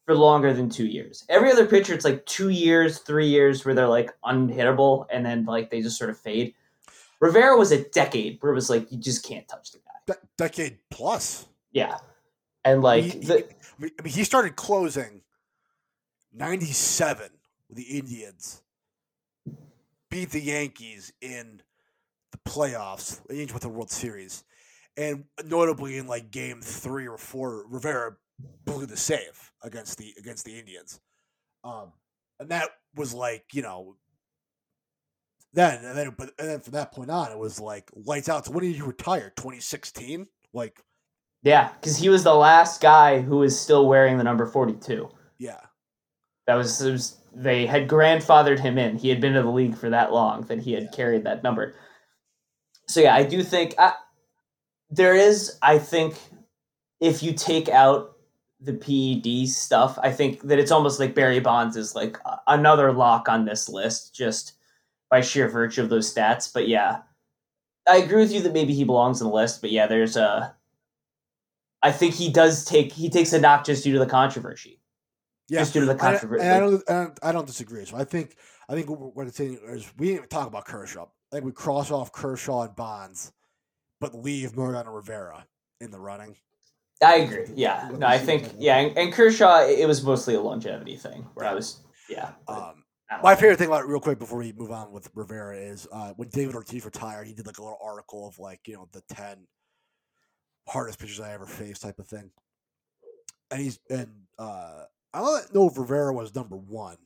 for 0.07 0.14
longer 0.14 0.55
than 0.55 0.70
two 0.70 0.86
years. 0.86 1.24
Every 1.28 1.51
other 1.53 1.66
pitcher, 1.66 1.93
it's 1.93 2.05
like 2.05 2.24
two 2.24 2.49
years, 2.49 2.99
three 3.01 3.26
years 3.28 3.64
where 3.64 3.74
they're 3.74 3.89
like 3.89 4.11
unhittable 4.24 5.07
and 5.11 5.24
then 5.26 5.45
like 5.45 5.70
they 5.70 5.82
just 5.82 5.99
sort 5.99 6.09
of 6.11 6.18
fade. 6.18 6.55
Rivera 7.20 7.57
was 7.59 7.72
a 7.72 7.84
decade 7.91 8.39
where 8.41 8.53
it 8.53 8.55
was 8.55 8.70
like 8.70 8.91
you 8.93 8.99
just 8.99 9.24
can't 9.24 9.47
touch 9.49 9.72
the 9.72 9.78
guy. 9.78 10.14
De- 10.14 10.26
decade 10.39 10.78
plus. 10.91 11.47
Yeah. 11.72 11.99
And 12.64 12.80
like 12.82 13.05
He- 13.05 13.11
he- 13.11 13.18
the, 13.18 13.34
I 13.45 13.82
mean, 13.82 13.91
I 13.99 14.03
mean, 14.03 14.12
he 14.14 14.24
started 14.24 14.57
closing 14.57 15.22
'97 16.32 17.30
with 17.68 17.76
the 17.76 17.99
Indians, 17.99 18.62
beat 20.11 20.30
the 20.30 20.41
Yankees 20.41 21.12
in 21.20 21.62
playoffs, 22.49 23.20
Yankees 23.30 23.53
with 23.55 23.62
the 23.62 23.68
World 23.68 23.90
Series, 23.90 24.44
and 24.96 25.24
notably 25.44 25.99
in 25.99 26.07
like 26.07 26.30
Game 26.30 26.61
Three 26.61 27.07
or 27.07 27.18
Four, 27.18 27.66
Rivera 27.68 28.16
blew 28.64 28.86
the 28.86 28.96
save 28.96 29.53
against 29.62 29.99
the 29.99 30.14
against 30.18 30.44
the 30.44 30.59
Indians, 30.59 31.01
um, 31.64 31.92
and 32.40 32.49
that 32.51 32.70
was 32.94 33.12
like 33.14 33.44
you 33.53 33.62
know. 33.62 33.96
Then 35.55 35.82
and 35.84 35.96
then, 35.96 36.14
but 36.16 36.30
and 36.38 36.49
then 36.49 36.61
from 36.61 36.72
that 36.74 36.92
point 36.92 37.11
on, 37.11 37.32
it 37.32 37.38
was 37.38 37.59
like 37.59 37.90
lights 37.94 38.28
out. 38.28 38.44
So 38.46 38.53
when 38.53 38.64
did 38.64 38.76
you 38.76 38.84
retire? 38.84 39.32
2016. 39.36 40.26
Like, 40.53 40.78
yeah, 41.42 41.70
because 41.80 41.96
he 41.96 42.09
was 42.11 42.22
the 42.24 42.34
last 42.34 42.80
guy 42.82 43.20
who 43.20 43.38
was 43.38 43.59
still 43.59 43.86
wearing 43.88 44.18
the 44.18 44.24
number 44.24 44.44
forty 44.46 44.74
two. 44.74 45.09
yeah, 45.38 45.61
That 46.46 46.55
was, 46.57 46.80
it 46.82 46.92
was 46.92 47.16
they 47.34 47.64
had 47.66 47.88
grandfathered 47.88 48.59
him 48.61 48.76
in. 48.78 48.99
He 48.99 49.09
had 49.09 49.20
been 49.22 49.36
in 49.36 49.44
the 49.44 49.51
league 49.51 49.76
for 49.76 49.88
that 49.90 50.12
long 50.12 50.42
that 50.42 50.61
he 50.61 50.72
had 50.72 50.84
Yeah. 50.84 50.90
carried 50.90 51.24
that 51.24 51.42
number. 51.42 51.74
So 52.89 53.01
yeah, 53.01 53.14
I 53.14 53.22
do 53.22 53.43
think 53.43 53.74
I, 53.78 53.93
there 54.91 55.14
is. 55.14 55.59
I 55.62 55.78
think 55.78 56.16
if 57.01 57.22
you 57.22 57.32
take 57.32 57.68
out 57.68 58.16
the 58.61 58.72
PED 58.72 59.49
stuff, 59.49 59.99
I 60.03 60.11
think 60.11 60.43
that 60.43 60.59
it's 60.59 60.70
almost 60.72 60.99
like 60.99 61.14
Barry 61.14 61.41
Bonds 61.41 61.76
is 61.76 61.95
like 61.95 62.18
another 62.47 62.93
lock 62.93 63.28
on 63.28 63.45
this 63.45 63.68
list 63.68 64.14
just 64.14 64.55
by 65.11 65.20
sheer 65.20 65.49
virtue 65.49 65.82
of 65.82 65.91
those 65.91 66.12
stats. 66.12 66.53
But 66.53 66.66
yeah, 66.68 67.03
I 67.89 67.99
agree 67.99 68.22
with 68.22 68.32
you 68.32 68.41
that 68.43 68.53
maybe 68.53 68.72
he 68.74 68.84
belongs 68.84 69.20
on 69.22 69.28
the 69.28 69.34
list. 69.34 69.61
But 69.61 69.70
yeah, 69.70 69.86
there's 69.86 70.16
a. 70.16 70.55
I 71.82 71.93
think 71.93 72.14
he 72.14 72.32
does 72.32 72.64
take 72.64 72.93
he 72.93 73.09
takes 73.11 73.32
a 73.32 73.41
knock 73.41 73.64
just 73.64 73.84
due 73.84 73.93
to 73.93 73.99
the 73.99 74.07
controversy. 74.07 74.80
yeah. 75.49 75.61
Just 75.61 75.74
due 75.74 75.80
to 75.80 75.86
the 75.86 75.95
I- 75.95 75.97
controversy. 75.97 76.47
I, 76.47 76.59
don't, 76.59 76.91
I 76.91 76.93
don't, 76.93 77.18
I 77.22 77.32
don't 77.32 77.47
disagree. 77.47 77.84
So 77.84 77.97
I 77.97 78.05
think, 78.05 78.34
I 78.68 78.74
think 78.74 78.91
what 78.91 79.14
we're 79.14 79.28
saying 79.28 79.59
is 79.68 79.93
we 79.97 80.07
didn't 80.07 80.18
even 80.18 80.28
talk 80.28 80.49
about 80.49 80.64
Kershaw. 80.64 81.07
I 81.31 81.37
think 81.37 81.45
we 81.45 81.53
cross 81.53 81.91
off 81.91 82.12
Kershaw 82.12 82.62
and 82.62 82.76
Bonds, 82.76 83.33
but 84.01 84.14
leave 84.14 84.57
Mariano 84.57 84.93
Rivera 84.93 85.47
in 85.81 85.91
the 85.91 86.01
running. 86.01 86.37
I 87.03 87.16
agree. 87.16 87.45
Yeah. 87.55 87.91
No, 87.97 88.07
I 88.07 88.18
think 88.18 88.55
yeah, 88.59 88.79
and, 88.79 88.97
and 88.99 89.12
Kershaw, 89.12 89.61
it 89.66 89.87
was 89.87 90.03
mostly 90.03 90.35
a 90.35 90.41
longevity 90.41 90.97
thing 90.97 91.26
where 91.35 91.47
I 91.47 91.55
was 91.55 91.81
yeah. 92.09 92.33
Um, 92.49 92.85
my 93.22 93.35
favorite 93.35 93.59
thing 93.59 93.68
about 93.68 93.85
it, 93.85 93.89
real 93.89 94.01
quick, 94.01 94.18
before 94.18 94.39
we 94.39 94.53
move 94.53 94.70
on 94.70 94.93
with 94.93 95.09
Rivera, 95.14 95.57
is 95.57 95.87
uh, 95.93 96.12
when 96.16 96.29
David 96.29 96.55
Ortiz 96.55 96.85
retired, 96.85 97.26
he 97.26 97.35
did 97.35 97.47
like 97.47 97.59
a 97.59 97.62
little 97.62 97.79
article 97.83 98.26
of 98.26 98.39
like 98.39 98.61
you 98.66 98.74
know 98.74 98.89
the 98.93 99.03
ten 99.09 99.47
hardest 100.68 100.99
pitchers 100.99 101.20
I 101.20 101.33
ever 101.33 101.47
faced 101.47 101.83
type 101.83 101.99
of 101.99 102.07
thing. 102.07 102.31
And 103.51 103.61
he's 103.61 103.79
and 103.89 104.09
uh, 104.39 104.85
I 105.14 105.20
don't 105.20 105.55
know 105.55 105.68
if 105.68 105.79
Rivera 105.79 106.12
was 106.12 106.35
number 106.35 106.57
one, 106.57 106.99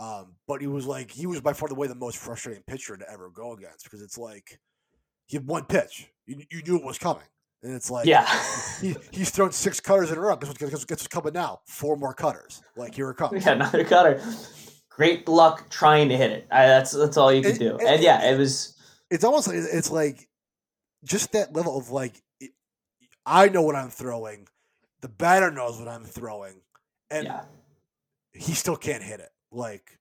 um, 0.00 0.34
but 0.48 0.60
he 0.60 0.66
was 0.66 0.86
like 0.86 1.10
he 1.10 1.26
was 1.26 1.40
by 1.40 1.52
far 1.52 1.68
the 1.68 1.74
way 1.74 1.86
the 1.86 1.94
most 1.94 2.16
frustrating 2.18 2.62
pitcher 2.66 2.96
to 2.96 3.08
ever 3.10 3.30
go 3.30 3.52
against 3.52 3.84
because 3.84 4.00
it's 4.02 4.16
like 4.18 4.58
he 5.26 5.36
had 5.36 5.46
one 5.46 5.64
pitch, 5.66 6.08
you, 6.26 6.42
you 6.50 6.62
knew 6.62 6.76
it 6.76 6.84
was 6.84 6.98
coming, 6.98 7.22
and 7.62 7.72
it's 7.74 7.90
like 7.90 8.06
yeah. 8.06 8.26
he, 8.80 8.96
he's 9.12 9.30
thrown 9.30 9.52
six 9.52 9.78
cutters 9.78 10.10
in 10.10 10.18
a 10.18 10.20
row. 10.20 10.34
Guess, 10.36 10.48
what- 10.48 10.58
guess, 10.58 10.70
guess 10.70 10.82
what's 11.02 11.06
coming 11.06 11.34
now? 11.34 11.60
Four 11.66 11.96
more 11.96 12.14
cutters. 12.14 12.62
Like 12.76 12.94
here 12.94 13.10
it 13.10 13.16
comes. 13.18 13.44
yeah, 13.44 13.52
another 13.52 13.84
cutter. 13.84 14.20
Great 14.88 15.28
luck 15.28 15.68
trying 15.70 16.08
to 16.08 16.16
hit 16.16 16.30
it. 16.32 16.46
I, 16.50 16.66
that's 16.66 16.90
that's 16.92 17.16
all 17.16 17.32
you 17.32 17.42
can 17.42 17.50
And- 17.52 17.60
do. 17.60 17.76
and- 17.78 17.88
And 17.88 18.02
yeah, 18.02 18.30
it 18.30 18.36
was 18.38 18.74
it's 19.10 19.24
almost 19.24 19.46
like 19.48 19.56
it's 19.58 19.90
like 19.90 20.28
just 21.04 21.32
that 21.32 21.54
level 21.54 21.76
of 21.78 21.90
like 21.90 22.20
I 23.26 23.48
know 23.48 23.62
what 23.62 23.76
I'm 23.76 23.90
throwing, 23.90 24.46
the 25.02 25.08
batter 25.08 25.50
knows 25.50 25.78
what 25.78 25.88
I'm 25.88 26.04
throwing, 26.04 26.62
and 27.10 27.26
yeah. 27.26 27.42
he 28.32 28.54
still 28.54 28.76
can't 28.76 29.02
hit 29.02 29.20
it. 29.20 29.28
Like 29.50 29.98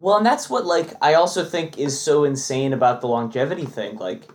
Well, 0.00 0.16
and 0.16 0.26
that's 0.26 0.50
what 0.50 0.66
like 0.66 0.94
I 1.00 1.14
also 1.14 1.44
think 1.44 1.78
is 1.78 2.00
so 2.00 2.24
insane 2.24 2.72
about 2.72 3.00
the 3.00 3.08
longevity 3.08 3.64
thing. 3.64 3.96
Like 3.96 4.28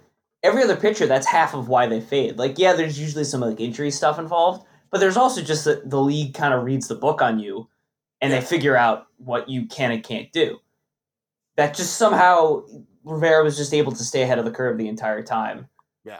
every 0.43 0.63
other 0.63 0.75
pitcher, 0.75 1.05
that's 1.07 1.27
half 1.27 1.53
of 1.53 1.67
why 1.67 1.87
they 1.87 1.99
fade. 2.01 2.37
Like, 2.37 2.57
yeah, 2.57 2.73
there's 2.73 2.99
usually 2.99 3.23
some 3.23 3.41
like 3.41 3.59
injury 3.59 3.91
stuff 3.91 4.19
involved, 4.19 4.65
but 4.91 4.99
there's 4.99 5.17
also 5.17 5.41
just 5.41 5.65
that 5.65 5.89
the 5.89 5.99
league 6.01 6.33
kind 6.33 6.53
of 6.53 6.63
reads 6.63 6.87
the 6.87 6.95
book 6.95 7.21
on 7.21 7.39
you, 7.39 7.67
and 8.21 8.31
Yeah. 8.31 8.39
they 8.39 8.45
figure 8.45 8.77
out 8.77 9.07
what 9.17 9.49
you 9.49 9.65
can 9.67 9.91
and 9.91 10.03
can't 10.03 10.31
do. 10.31 10.59
That 11.57 11.73
just 11.75 11.97
somehow 11.97 12.63
Rivera 13.03 13.43
was 13.43 13.57
just 13.57 13.73
able 13.73 13.91
to 13.93 14.03
stay 14.03 14.21
ahead 14.21 14.37
of 14.39 14.45
the 14.45 14.51
curve 14.51 14.77
the 14.77 14.87
entire 14.87 15.23
time. 15.23 15.67
Yeah. 16.05 16.19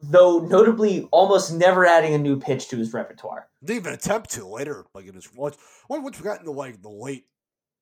Though 0.00 0.40
notably, 0.40 1.08
almost 1.12 1.52
never 1.52 1.86
adding 1.86 2.14
a 2.14 2.18
new 2.18 2.38
pitch 2.38 2.68
to 2.68 2.76
his 2.76 2.92
repertoire. 2.92 3.48
Didn't 3.64 3.76
even 3.80 3.92
attempt 3.94 4.30
to 4.30 4.46
later, 4.46 4.84
like 4.94 5.06
in 5.06 5.14
his 5.14 5.32
once 5.34 5.56
once 5.88 6.18
we 6.18 6.24
got 6.24 6.40
into 6.40 6.50
like 6.50 6.82
the 6.82 6.90
late, 6.90 7.26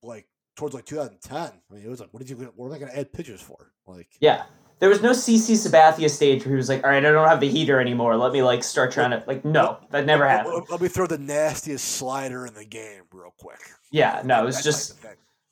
like 0.03 0.27
towards 0.57 0.75
like 0.75 0.85
2010. 0.87 1.37
I 1.39 1.75
mean, 1.75 1.85
it 1.85 1.89
was 1.89 2.01
like, 2.01 2.13
what 2.13 2.21
did 2.25 2.31
you? 2.31 2.37
What 2.57 2.67
am 2.67 2.73
I 2.73 2.79
going 2.79 2.91
to 2.91 2.99
add 2.99 3.13
pitches 3.13 3.41
for? 3.41 3.73
Like, 3.87 4.09
Yeah. 4.21 4.45
There 4.79 4.89
was 4.89 5.01
no 5.01 5.11
CC 5.13 5.53
Sabathia 5.55 6.11
stage 6.11 6.45
where 6.45 6.51
he 6.51 6.57
was 6.57 6.69
like, 6.69 6.83
all 6.83 6.91
right, 6.91 6.97
I 7.05 7.13
don't 7.13 7.29
have 7.29 7.39
the 7.39 7.49
heater 7.49 7.81
anymore. 7.81 8.17
Let 8.17 8.33
me 8.33 8.43
like 8.43 8.65
start 8.65 8.91
trying 8.91 9.13
to 9.13 9.23
like 9.29 9.45
no, 9.45 9.79
that 9.91 10.07
never 10.07 10.25
let- 10.25 10.31
happened. 10.39 10.55
Let, 10.55 10.71
let 10.73 10.81
me 10.81 10.89
throw 10.89 11.07
the 11.07 11.19
nastiest 11.19 11.85
slider 11.87 12.47
in 12.47 12.55
the 12.55 12.65
game 12.65 13.03
real 13.13 13.33
quick. 13.39 13.61
Yeah, 13.93 14.23
no, 14.25 14.43
it 14.43 14.47
was 14.47 14.65
just 14.65 14.99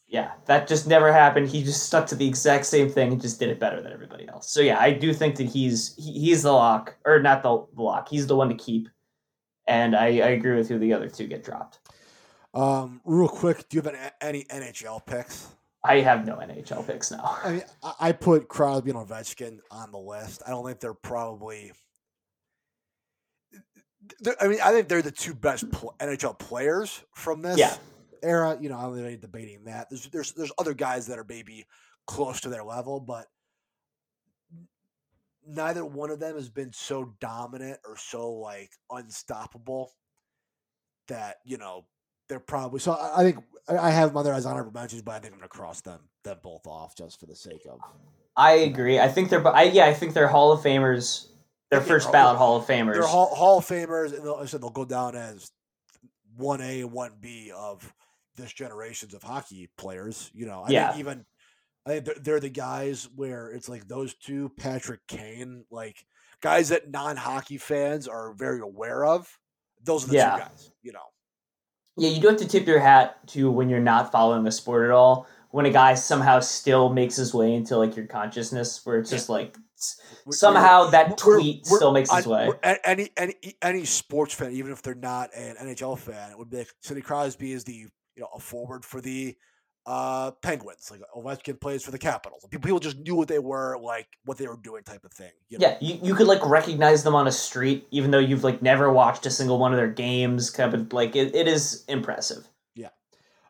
yeah, 0.08 0.32
that 0.46 0.66
just 0.66 0.88
never 0.88 1.12
happened. 1.12 1.48
He 1.48 1.62
just 1.62 1.84
stuck 1.84 2.08
to 2.08 2.16
the 2.16 2.26
exact 2.26 2.66
same 2.66 2.90
thing 2.90 3.12
and 3.12 3.20
just 3.22 3.38
did 3.38 3.48
it 3.50 3.60
better 3.60 3.80
than 3.80 3.92
everybody 3.92 4.26
else. 4.28 4.50
So 4.50 4.60
yeah, 4.60 4.80
I 4.80 4.92
do 4.92 5.14
think 5.14 5.36
that 5.36 5.46
he's 5.46 5.94
he, 5.94 6.10
he's 6.18 6.42
the 6.42 6.50
lock 6.50 6.96
or 7.04 7.20
not 7.20 7.44
the, 7.44 7.64
the 7.76 7.82
lock. 7.82 8.08
He's 8.08 8.26
the 8.26 8.34
one 8.34 8.48
to 8.48 8.56
keep. 8.56 8.88
And 9.68 9.94
I, 9.94 10.06
I 10.06 10.30
agree 10.30 10.56
with 10.56 10.68
who 10.68 10.80
the 10.80 10.92
other 10.92 11.08
two 11.08 11.28
get 11.28 11.44
dropped. 11.44 11.78
Um, 12.54 13.00
real 13.04 13.28
quick, 13.28 13.68
do 13.68 13.76
you 13.76 13.82
have 13.82 13.94
any, 14.20 14.44
any 14.50 14.62
NHL 14.62 15.04
picks? 15.06 15.48
I 15.84 16.00
have 16.00 16.26
no 16.26 16.36
NHL 16.36 16.86
picks 16.86 17.10
now. 17.10 17.38
I 17.42 17.52
mean, 17.52 17.62
I, 18.00 18.12
put 18.12 18.48
Crosby 18.48 18.90
and 18.90 18.98
Ovechkin 18.98 19.60
on 19.70 19.92
the 19.92 19.98
list. 19.98 20.42
I 20.46 20.50
don't 20.50 20.66
think 20.66 20.80
they're 20.80 20.92
probably. 20.92 21.72
they're- 24.20 24.36
I 24.40 24.48
mean, 24.48 24.58
I 24.62 24.72
think 24.72 24.88
they're 24.88 25.00
the 25.02 25.10
two 25.10 25.34
best 25.34 25.70
pl- 25.70 25.94
NHL 26.00 26.38
players 26.38 27.02
from 27.14 27.40
this 27.40 27.58
Yeah. 27.58 27.74
era. 28.22 28.58
You 28.60 28.68
know, 28.68 28.76
I 28.78 28.82
don't 28.82 28.94
think 28.94 29.06
any 29.06 29.16
debating 29.16 29.64
that. 29.64 29.88
There's 29.88 30.08
there's 30.08 30.32
there's 30.32 30.52
other 30.58 30.74
guys 30.74 31.06
that 31.06 31.18
are 31.18 31.24
maybe 31.26 31.66
close 32.06 32.40
to 32.42 32.48
their 32.50 32.64
level, 32.64 33.00
but 33.00 33.26
neither 35.46 35.84
one 35.84 36.10
of 36.10 36.20
them 36.20 36.34
has 36.34 36.50
been 36.50 36.72
so 36.72 37.14
dominant 37.20 37.80
or 37.86 37.96
so 37.96 38.32
like 38.32 38.70
unstoppable 38.90 39.92
that 41.08 41.36
you 41.44 41.56
know 41.56 41.86
they're 42.30 42.40
probably. 42.40 42.80
So 42.80 42.92
I, 42.92 43.20
I 43.20 43.24
think 43.24 43.44
I 43.68 43.90
have 43.90 44.14
there 44.24 44.32
as 44.32 44.46
honorable 44.46 44.72
mentions, 44.72 45.02
but 45.02 45.12
I 45.12 45.18
think 45.18 45.34
I'm 45.34 45.40
gonna 45.40 45.48
cross 45.48 45.82
them 45.82 46.00
them 46.24 46.38
both 46.42 46.66
off 46.66 46.96
just 46.96 47.20
for 47.20 47.26
the 47.26 47.36
sake 47.36 47.66
of. 47.70 47.80
I 48.36 48.52
agree. 48.52 48.98
I 48.98 49.08
think 49.08 49.28
they're 49.28 49.46
I, 49.46 49.64
yeah, 49.64 49.86
I 49.86 49.92
think 49.92 50.14
they're 50.14 50.28
Hall 50.28 50.52
of 50.52 50.60
Famers. 50.60 51.26
They're 51.70 51.80
first 51.80 52.10
ballot 52.10 52.38
Hall 52.38 52.56
of 52.56 52.64
Famers. 52.64 52.94
They're 52.94 53.02
Hall, 53.02 53.34
Hall 53.34 53.58
of 53.58 53.66
Famers, 53.66 54.14
and 54.14 54.24
they'll, 54.24 54.34
I 54.34 54.46
said 54.46 54.62
they'll 54.62 54.70
go 54.70 54.84
down 54.84 55.14
as 55.14 55.50
one 56.36 56.60
A 56.60 56.80
and 56.80 56.92
one 56.92 57.12
B 57.20 57.52
of 57.54 57.92
this 58.36 58.52
generations 58.52 59.12
of 59.14 59.22
hockey 59.22 59.68
players. 59.76 60.30
You 60.32 60.46
know, 60.46 60.62
I 60.62 60.70
Yeah. 60.70 60.88
think 60.88 61.00
even 61.00 61.26
I 61.86 61.90
think 61.90 62.04
they're, 62.06 62.14
they're 62.20 62.40
the 62.40 62.48
guys 62.50 63.08
where 63.14 63.50
it's 63.50 63.68
like 63.68 63.88
those 63.88 64.14
two, 64.14 64.50
Patrick 64.56 65.00
Kane, 65.08 65.64
like 65.70 66.04
guys 66.40 66.68
that 66.70 66.90
non 66.90 67.16
hockey 67.16 67.58
fans 67.58 68.06
are 68.08 68.32
very 68.34 68.60
aware 68.60 69.04
of. 69.04 69.28
Those 69.82 70.04
are 70.04 70.08
the 70.08 70.14
Yeah. 70.14 70.36
two 70.36 70.42
guys. 70.42 70.70
You 70.82 70.92
know, 70.92 71.00
Yeah, 72.00 72.08
you 72.08 72.20
do 72.20 72.28
have 72.28 72.38
to 72.38 72.48
tip 72.48 72.66
your 72.66 72.80
hat 72.80 73.18
to 73.28 73.50
when 73.50 73.68
you're 73.68 73.78
not 73.78 74.10
following 74.10 74.42
the 74.42 74.50
sport 74.50 74.84
at 74.86 74.90
all. 74.90 75.26
When 75.50 75.66
a 75.66 75.70
guy 75.70 75.94
somehow 75.94 76.40
still 76.40 76.88
makes 76.88 77.16
his 77.16 77.34
way 77.34 77.52
into 77.52 77.76
like 77.76 77.94
your 77.94 78.06
consciousness, 78.06 78.80
where 78.86 78.98
it's 78.98 79.10
just 79.10 79.28
like 79.28 79.56
We're- 80.24 80.32
somehow 80.32 80.90
that 80.90 81.18
tweet 81.18 81.64
we're- 81.68 81.76
still 81.76 81.92
makes 81.92 82.10
its 82.10 82.26
way. 82.26 82.50
Any 82.84 83.10
any 83.18 83.34
any 83.60 83.84
sports 83.84 84.32
fan, 84.32 84.52
even 84.52 84.72
if 84.72 84.80
they're 84.80 84.94
not 84.94 85.28
an 85.34 85.56
NHL 85.60 85.98
fan, 85.98 86.30
it 86.30 86.38
would 86.38 86.48
be 86.48 86.58
like 86.58 86.68
Sidney 86.80 87.02
Crosby 87.02 87.52
is 87.52 87.64
the 87.64 87.74
you 87.74 87.88
know 88.16 88.28
a 88.34 88.40
forward 88.40 88.84
for 88.84 89.00
the 89.00 89.36
uh 89.90 90.30
Penguins, 90.40 90.88
like 90.88 91.00
Ovechkin 91.16 91.60
plays 91.60 91.82
for 91.82 91.90
the 91.90 91.98
Capitals. 91.98 92.46
People, 92.48 92.78
just 92.78 92.98
knew 92.98 93.16
what 93.16 93.26
they 93.26 93.40
were, 93.40 93.76
like 93.82 94.06
what 94.24 94.38
they 94.38 94.46
were 94.46 94.56
doing, 94.56 94.84
type 94.84 95.04
of 95.04 95.12
thing. 95.12 95.32
You 95.48 95.58
know? 95.58 95.66
Yeah, 95.66 95.78
you, 95.80 95.98
you 96.00 96.14
could 96.14 96.28
like 96.28 96.46
recognize 96.46 97.02
them 97.02 97.16
on 97.16 97.26
a 97.26 97.32
street, 97.32 97.88
even 97.90 98.12
though 98.12 98.20
you've 98.20 98.44
like 98.44 98.62
never 98.62 98.92
watched 98.92 99.26
a 99.26 99.30
single 99.30 99.58
one 99.58 99.72
of 99.72 99.78
their 99.78 99.88
games. 99.88 100.48
Kind 100.48 100.72
of 100.72 100.92
like 100.92 101.16
it, 101.16 101.34
it 101.34 101.48
is 101.48 101.84
impressive. 101.88 102.46
Yeah, 102.76 102.90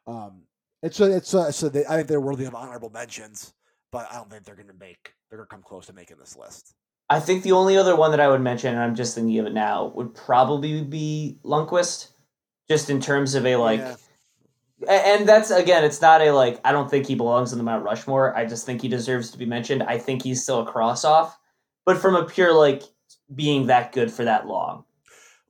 um, 0.07 0.45
it's 0.82 0.99
a, 1.01 1.14
it's 1.14 1.34
a, 1.34 1.53
so 1.53 1.68
they, 1.68 1.84
I 1.84 1.97
think 1.97 2.09
they're 2.09 2.22
worthy 2.22 2.47
of 2.47 2.55
honorable 2.55 2.88
mentions, 2.88 3.53
but 3.93 4.11
I 4.11 4.14
don't 4.14 4.30
think 4.30 4.45
they're 4.45 4.57
going 4.57 4.68
to 4.68 4.74
make 4.80 5.12
they're 5.28 5.36
going 5.36 5.47
to 5.47 5.55
come 5.55 5.62
close 5.62 5.86
to 5.88 5.93
making 5.93 6.16
this 6.16 6.38
list. 6.38 6.74
I 7.11 7.20
think 7.20 7.43
the 7.43 7.53
only 7.53 7.76
other 7.76 7.95
one 7.97 8.12
that 8.12 8.20
I 8.20 8.28
would 8.28 8.41
mention, 8.41 8.72
and 8.72 8.82
I'm 8.82 8.95
just 8.95 9.14
thinking 9.14 9.38
of 9.41 9.45
it 9.45 9.53
now, 9.53 9.93
would 9.95 10.14
probably 10.14 10.82
be 10.82 11.38
Lundqvist, 11.45 12.09
just 12.66 12.88
in 12.88 12.99
terms 12.99 13.34
of 13.34 13.45
a 13.45 13.57
like. 13.57 13.80
Yeah. 13.80 13.97
And 14.89 15.28
that's 15.28 15.51
again, 15.51 15.85
it's 15.85 16.01
not 16.01 16.22
a 16.22 16.31
like. 16.33 16.61
I 16.64 16.72
don't 16.72 16.91
think 16.91 17.07
he 17.07 17.14
belongs 17.14 17.53
in 17.53 17.59
the 17.59 17.64
Mount 17.64 17.85
Rushmore. 17.85 18.35
I 18.37 18.45
just 18.47 18.64
think 18.64 18.81
he 18.81 18.89
deserves 18.89 19.31
to 19.31 19.39
be 19.39 19.45
mentioned. 19.47 19.83
I 19.83 19.99
think 19.99 20.22
he's 20.22 20.43
still 20.43 20.61
a 20.61 20.66
cross 20.66 21.05
off, 21.05 21.39
but 21.85 21.99
from 21.99 22.14
a 22.16 22.24
pure 22.24 22.53
like 22.53 22.83
being 23.35 23.66
that 23.66 23.93
good 23.93 24.11
for 24.11 24.24
that 24.24 24.47
long, 24.47 24.85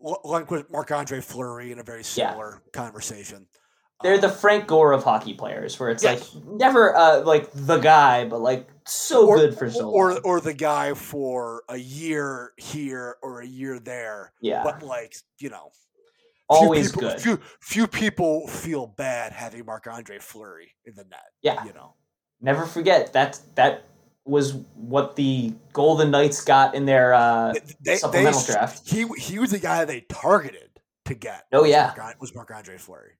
like 0.01 0.47
Lundqvist, 0.49 0.71
Marc 0.71 0.91
Andre 0.91 1.21
Fleury 1.21 1.71
in 1.73 1.79
a 1.79 1.83
very 1.85 2.01
Yeah. 2.15 2.31
similar 2.31 2.63
conversation. 2.73 3.47
they're 4.03 4.15
Um, 4.15 4.21
the 4.23 4.31
Frank 4.31 4.67
Gore 4.67 4.93
of 4.93 5.05
hockey 5.05 5.35
players, 5.35 5.79
where 5.79 5.91
it's 5.91 6.03
Yes. 6.03 6.35
like 6.35 6.45
never 6.47 6.97
uh 6.97 7.21
like 7.21 7.51
the 7.53 7.79
guy, 7.79 8.25
but 8.25 8.41
like 8.41 8.67
so 8.87 9.29
or, 9.29 9.37
good 9.37 9.57
for 9.59 9.71
so 9.71 9.89
or 9.91 10.13
long. 10.15 10.21
or 10.25 10.41
the 10.41 10.55
guy 10.55 10.95
for 10.95 11.63
a 11.69 11.77
year 11.77 12.53
here 12.57 13.17
or 13.23 13.41
a 13.43 13.47
year 13.47 13.79
there, 13.79 14.33
yeah, 14.41 14.63
but 14.65 14.83
like 14.83 15.15
you 15.39 15.51
know, 15.51 15.71
always 16.51 16.91
people, 16.93 17.09
good. 17.09 17.21
Few 17.21 17.41
few 17.61 17.87
people 17.87 18.47
feel 18.49 18.87
bad 18.87 19.33
having 19.33 19.65
Marc 19.65 19.87
Andre 19.87 20.19
Fleury 20.19 20.73
in 20.85 20.95
the 20.95 21.05
net. 21.05 21.21
Yeah. 21.43 21.65
you 21.65 21.73
know, 21.73 21.95
Never 22.41 22.65
forget 22.67 23.13
that 23.13 23.39
that 23.57 23.85
was 24.25 24.55
what 24.75 25.17
the 25.17 25.53
Golden 25.73 26.11
Knights 26.11 26.43
got 26.45 26.75
in 26.75 26.85
their 26.87 27.15
uh 27.15 27.55
They- 27.81 27.97
supplemental 27.97 28.41
they- 28.41 28.53
draft. 28.53 28.89
He 28.89 29.07
he 29.19 29.39
was 29.39 29.51
the 29.51 29.59
guy 29.59 29.85
they 29.85 30.01
targeted 30.03 30.69
to 31.07 31.15
get. 31.15 31.45
Oh, 31.53 31.63
was 31.63 31.71
yeah. 31.71 31.93
Marc, 31.97 32.21
was 32.21 32.35
Marc 32.35 32.51
Andre 32.51 32.77
Fleury. 32.79 33.13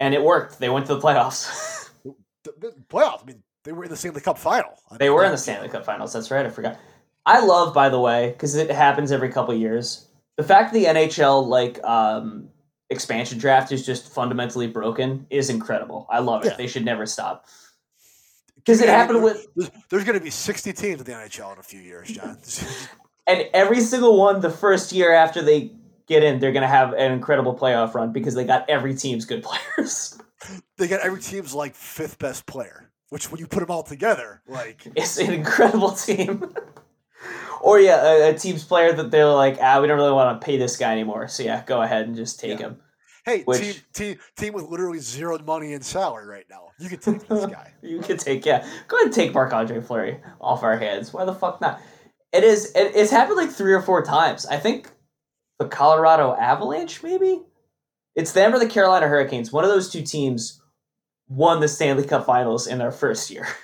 and 0.00 0.14
it 0.14 0.22
worked. 0.22 0.58
They 0.58 0.68
went 0.68 0.86
to 0.86 0.94
the 0.94 1.00
playoffs. 1.00 1.90
The, 2.44 2.52
the 2.60 2.74
playoffs. 2.90 3.22
I 3.22 3.24
mean, 3.24 3.42
they 3.64 3.72
were 3.72 3.84
in 3.84 3.90
the 3.90 3.96
Stanley 3.96 4.20
Cup 4.20 4.36
final. 4.36 4.72
I 4.90 4.98
they 4.98 5.06
mean, 5.06 5.14
were 5.14 5.24
in 5.24 5.30
the 5.30 5.38
Stanley 5.38 5.70
Cup 5.70 5.82
Finals. 5.86 6.12
That's 6.12 6.30
right. 6.30 6.44
I 6.44 6.50
forgot. 6.50 6.76
I 7.24 7.40
love, 7.42 7.72
by 7.72 7.88
the 7.88 7.98
way, 7.98 8.32
because 8.32 8.54
it 8.54 8.70
happens 8.70 9.10
every 9.12 9.30
couple 9.30 9.54
years. 9.54 10.08
The 10.36 10.42
fact 10.42 10.72
the 10.72 10.84
NHL 10.84 11.46
like 11.46 11.82
um, 11.84 12.48
expansion 12.90 13.38
draft 13.38 13.72
is 13.72 13.84
just 13.86 14.12
fundamentally 14.12 14.66
broken 14.66 15.26
is 15.30 15.50
incredible. 15.50 16.06
I 16.10 16.18
love 16.20 16.44
it. 16.44 16.48
Yeah. 16.48 16.56
They 16.56 16.66
should 16.66 16.84
never 16.84 17.06
stop. 17.06 17.46
Because 18.56 18.80
it 18.80 18.88
happened 18.88 19.22
with 19.22 19.46
There's, 19.90 20.04
going 20.04 20.18
to 20.18 20.24
be 20.24 20.30
60 20.30 20.72
teams 20.72 21.00
in 21.00 21.04
the 21.04 21.12
NHL 21.12 21.52
in 21.52 21.58
a 21.58 21.62
few 21.62 21.80
years, 21.80 22.08
John. 22.08 22.38
and 23.26 23.46
every 23.52 23.80
single 23.80 24.16
one 24.18 24.40
the 24.40 24.50
first 24.50 24.90
year 24.92 25.12
after 25.12 25.42
they 25.42 25.72
get 26.06 26.22
in, 26.22 26.38
they're 26.38 26.52
gonna 26.52 26.66
have 26.68 26.92
an 26.92 27.12
incredible 27.12 27.56
playoff 27.56 27.94
run 27.94 28.12
because 28.12 28.34
they 28.34 28.44
got 28.44 28.68
every 28.68 28.94
team's 28.94 29.24
good 29.24 29.42
players. 29.76 30.18
they 30.76 30.88
got 30.88 31.00
every 31.00 31.20
team's 31.20 31.54
like 31.54 31.74
fifth 31.74 32.18
best 32.18 32.46
player, 32.46 32.90
which 33.10 33.30
when 33.30 33.40
you 33.40 33.46
put 33.46 33.60
them 33.60 33.70
all 33.70 33.82
together, 33.82 34.42
like 34.46 34.86
It's 34.96 35.18
an 35.18 35.32
incredible 35.32 35.90
team. 35.92 36.54
or 37.60 37.78
yeah, 37.80 38.02
a, 38.04 38.30
a 38.30 38.34
team's 38.38 38.64
player 38.64 38.92
that 38.92 39.10
they're 39.10 39.26
like, 39.26 39.58
ah, 39.60 39.80
we 39.80 39.86
don't 39.86 39.96
really 39.98 40.12
want 40.12 40.40
to 40.40 40.44
pay 40.44 40.56
this 40.56 40.76
guy 40.76 40.92
anymore. 40.92 41.28
So 41.28 41.42
yeah, 41.42 41.62
go 41.66 41.82
ahead 41.82 42.06
and 42.06 42.14
just 42.16 42.40
take 42.40 42.58
Yeah. 42.60 42.66
him. 42.66 42.80
hey, 43.24 43.42
Which- 43.44 43.60
team, 43.60 43.74
team 43.92 44.18
team 44.36 44.52
with 44.54 44.64
literally 44.68 44.98
zero 44.98 45.38
money 45.38 45.72
in 45.72 45.80
salary 45.82 46.26
right 46.26 46.46
now. 46.50 46.68
You 46.78 46.88
can 46.88 46.98
take 46.98 47.26
this 47.28 47.46
guy. 47.46 47.72
You 47.82 48.00
could 48.00 48.18
take 48.18 48.44
yeah, 48.46 48.66
go 48.88 48.96
ahead 48.96 49.06
and 49.06 49.14
take 49.14 49.32
Marc 49.34 49.52
Andre 49.52 49.80
Fleury 49.80 50.20
off 50.40 50.62
our 50.62 50.76
hands. 50.78 51.12
Why 51.12 51.24
the 51.24 51.34
fuck 51.34 51.60
not? 51.60 51.80
It 52.32 52.42
is. 52.44 52.72
It, 52.74 52.92
it's 52.96 53.10
happened 53.10 53.36
like 53.36 53.50
three 53.50 53.72
or 53.72 53.80
four 53.82 54.02
times. 54.02 54.44
I 54.46 54.56
think 54.58 54.90
the 55.58 55.68
Colorado 55.68 56.34
Avalanche, 56.34 57.02
maybe. 57.02 57.40
It's 58.16 58.32
them 58.32 58.54
or 58.54 58.58
the 58.58 58.66
Carolina 58.68 59.06
Hurricanes. 59.08 59.52
One 59.52 59.64
of 59.64 59.70
those 59.70 59.90
two 59.90 60.02
teams 60.02 60.60
won 61.28 61.60
the 61.60 61.68
Stanley 61.68 62.04
Cup 62.04 62.26
Finals 62.26 62.66
in 62.66 62.78
their 62.78 62.90
first 62.92 63.30
year. 63.30 63.46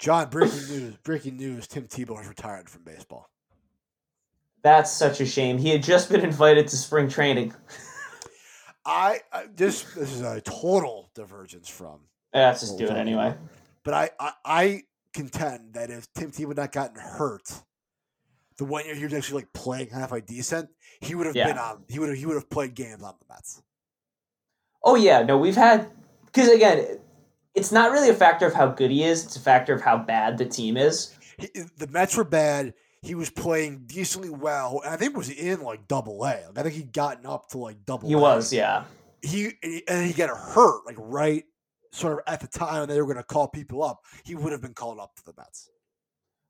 John, 0.00 0.30
breaking 0.30 0.66
news! 0.68 0.96
Breaking 1.04 1.36
news! 1.36 1.66
Tim 1.66 1.84
Tebow 1.84 2.16
has 2.16 2.26
retired 2.26 2.70
from 2.70 2.82
baseball. 2.84 3.28
That's 4.62 4.90
such 4.90 5.20
a 5.20 5.26
shame. 5.26 5.58
He 5.58 5.68
had 5.68 5.82
just 5.82 6.10
been 6.10 6.22
invited 6.22 6.68
to 6.68 6.76
spring 6.76 7.08
training. 7.08 7.54
I, 8.86 9.20
I 9.32 9.44
this 9.54 9.82
this 9.94 10.10
is 10.12 10.22
a 10.22 10.40
total 10.40 11.10
divergence 11.14 11.68
from, 11.68 12.00
Yeah, 12.34 12.48
Let's 12.48 12.60
just 12.60 12.78
do 12.78 12.86
it 12.86 12.96
anyway. 12.96 13.34
but 13.84 13.92
I 13.94 14.10
I, 14.18 14.32
I 14.44 14.82
contend 15.12 15.74
that 15.74 15.90
if 15.90 16.10
Tim 16.14 16.30
Tebow 16.30 16.48
had 16.48 16.56
not 16.56 16.72
gotten 16.72 16.96
hurt, 16.98 17.52
the 18.56 18.64
one 18.64 18.86
year 18.86 18.94
he 18.94 19.04
was 19.04 19.12
actually 19.12 19.42
like 19.42 19.52
playing 19.52 19.88
halfway 19.90 20.22
decent, 20.22 20.70
he 21.00 21.14
would 21.14 21.26
have 21.26 21.36
Yeah. 21.36 21.48
been 21.48 21.58
on. 21.58 21.84
He 21.88 21.98
would 21.98 22.08
have 22.08 22.16
he 22.18 22.24
would 22.24 22.36
have 22.36 22.48
played 22.48 22.74
games 22.74 23.02
on 23.02 23.14
the 23.18 23.26
Mets. 23.34 23.62
Oh 24.82 24.94
yeah, 24.96 25.22
no, 25.22 25.36
we've 25.36 25.56
had 25.56 25.90
because 26.24 26.48
again, 26.48 27.00
it's 27.54 27.72
not 27.72 27.90
really 27.92 28.08
a 28.08 28.14
factor 28.14 28.46
of 28.46 28.54
how 28.54 28.68
good 28.68 28.90
he 28.90 29.04
is; 29.04 29.24
it's 29.24 29.36
a 29.36 29.40
factor 29.40 29.74
of 29.74 29.80
how 29.80 29.98
bad 29.98 30.38
the 30.38 30.46
team 30.46 30.76
is. 30.76 31.14
he, 31.38 31.48
the 31.76 31.86
Mets 31.88 32.16
were 32.16 32.24
bad. 32.24 32.74
He 33.02 33.14
was 33.14 33.30
playing 33.30 33.84
decently 33.86 34.28
well. 34.28 34.82
And 34.84 34.92
I 34.92 34.96
think 34.96 35.16
was 35.16 35.30
in 35.30 35.62
like 35.62 35.88
double 35.88 36.22
A. 36.24 36.46
Like, 36.46 36.58
I 36.58 36.62
think 36.62 36.74
he'd 36.74 36.92
gotten 36.92 37.24
up 37.24 37.48
to 37.50 37.58
like 37.58 37.84
double 37.86 38.06
A. 38.06 38.08
He 38.08 38.14
A. 38.14 38.18
was, 38.18 38.52
yeah. 38.52 38.84
He 39.22 39.52
and 39.88 40.06
he 40.06 40.12
got 40.12 40.28
hurt 40.30 40.84
like 40.86 40.96
right 40.98 41.44
sort 41.92 42.14
of 42.14 42.32
at 42.32 42.40
the 42.40 42.46
time 42.46 42.82
and 42.82 42.90
they 42.90 43.00
were 43.00 43.06
going 43.06 43.16
to 43.16 43.22
call 43.22 43.48
people 43.48 43.82
up. 43.82 44.00
He 44.24 44.34
would 44.34 44.52
have 44.52 44.60
been 44.60 44.74
called 44.74 44.98
up 44.98 45.16
to 45.16 45.24
the 45.24 45.32
Mets. 45.36 45.70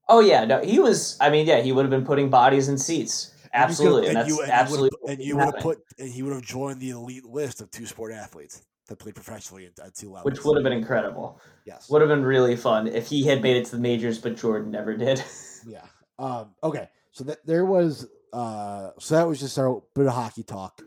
Oh 0.09 0.21
yeah, 0.21 0.45
no, 0.45 0.61
he 0.61 0.81
was. 0.81 1.17
I 1.21 1.31
mean, 1.31 1.47
yeah, 1.47 1.61
he 1.61 1.71
would 1.73 1.83
have 1.83 1.91
been 1.91 2.05
putting 2.05 2.31
bodies 2.31 2.69
in 2.69 2.77
seats. 2.77 3.33
And 3.53 3.65
Absolutely, 3.65 4.03
could've- 4.03 4.09
and, 4.09 4.17
that's 4.17 4.29
you, 4.29 4.43
and 4.43 4.51
absolutely. 4.51 4.91
You 5.03 5.13
and 5.13 5.23
you 5.23 5.37
would 5.37 5.55
have 5.55 5.63
put 5.63 5.79
and 5.99 6.09
he 6.09 6.23
would 6.23 6.33
have 6.33 6.43
joined 6.43 6.81
the 6.81 6.91
elite 6.91 7.25
list 7.25 7.61
of 7.61 7.71
two 7.71 7.87
sport 7.87 8.13
athletes 8.13 8.63
that 8.91 8.99
played 8.99 9.14
professionally 9.14 9.66
at, 9.66 9.95
two 9.95 10.11
levels. 10.11 10.24
which 10.24 10.45
would 10.45 10.57
have 10.57 10.64
been 10.64 10.72
incredible. 10.72 11.41
yes. 11.64 11.88
Would 11.88 12.03
have 12.03 12.09
been 12.09 12.24
really 12.24 12.57
fun 12.57 12.88
if 12.88 13.07
he 13.09 13.24
had 13.24 13.41
made 13.41 13.57
it 13.57 13.64
to 13.66 13.76
the 13.76 13.78
majors, 13.80 14.18
but 14.18 14.36
Jordan 14.36 14.70
never 14.70 14.95
did. 14.97 15.22
Yeah. 15.66 15.84
Um, 16.18 16.55
okay. 16.64 16.88
So 17.12 17.24
that 17.24 17.45
there 17.45 17.66
was 17.66 18.09
uh 18.32 18.93
so 18.99 19.14
that 19.14 19.28
was 19.28 19.38
just 19.38 19.59
our 19.59 19.82
bit 19.95 20.07
of 20.07 20.14
hockey 20.14 20.43
talk. 20.43 20.80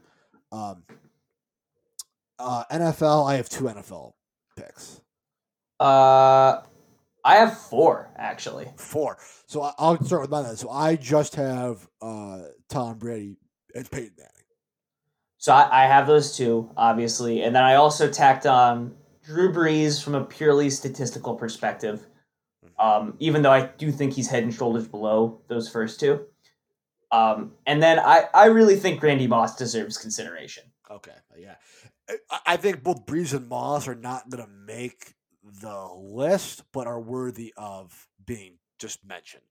Um 0.51 0.83
uh 2.39 2.63
NFL, 2.71 3.29
I 3.29 3.35
have 3.35 3.49
two 3.49 3.65
NFL 3.65 4.13
picks. 4.57 4.99
Uh, 5.79 6.61
I 7.23 7.35
have 7.35 7.55
four 7.55 8.09
actually. 8.17 8.67
Four. 8.77 9.19
So 9.45 9.61
I, 9.61 9.73
I'll 9.77 10.03
start 10.03 10.21
with 10.23 10.31
mine. 10.31 10.55
So 10.55 10.71
I 10.71 10.95
just 10.95 11.35
have 11.35 11.87
uh 12.01 12.39
Tom 12.67 12.97
Brady 12.97 13.37
and 13.75 13.89
Peyton 13.91 14.15
Manning. 14.17 14.32
So 15.43 15.51
I, 15.51 15.83
I 15.83 15.87
have 15.87 16.07
those 16.07 16.37
two, 16.37 16.71
obviously, 16.77 17.43
and 17.43 17.53
then 17.53 17.63
I 17.63 17.75
also 17.75 18.09
tacked 18.09 18.45
on 18.45 18.95
Drew 19.25 19.51
Brees 19.51 20.01
from 20.01 20.15
a 20.15 20.23
purely 20.23 20.69
statistical 20.69 21.35
perspective. 21.35 22.07
Um, 22.79 23.15
even 23.19 23.41
though 23.41 23.51
I 23.51 23.65
do 23.65 23.91
think 23.91 24.13
he's 24.13 24.29
head 24.29 24.43
and 24.43 24.53
shoulders 24.53 24.87
below 24.87 25.41
those 25.49 25.67
first 25.67 25.99
two. 25.99 26.27
Um, 27.11 27.51
and 27.65 27.83
then 27.83 27.99
I, 27.99 28.29
I 28.33 28.45
really 28.45 28.77
think 28.77 29.03
Randy 29.03 29.27
Moss 29.27 29.57
deserves 29.57 29.97
consideration. 29.97 30.63
Okay. 30.89 31.11
Yeah. 31.37 31.55
I, 32.45 32.55
think 32.55 32.81
both 32.81 33.05
Brees 33.05 33.35
and 33.35 33.49
Moss 33.49 33.85
are 33.89 33.95
not 33.95 34.29
gonna 34.29 34.47
make 34.47 35.13
the 35.61 35.89
list, 35.93 36.63
but 36.71 36.87
are 36.87 37.01
worthy 37.01 37.53
of 37.57 38.07
being 38.25 38.59
just 38.79 39.05
mentioned. 39.05 39.43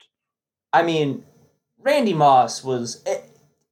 I 0.72 0.84
mean, 0.84 1.26
Randy 1.76 2.14
Moss 2.14 2.64
was, 2.64 3.02
eh, 3.04 3.20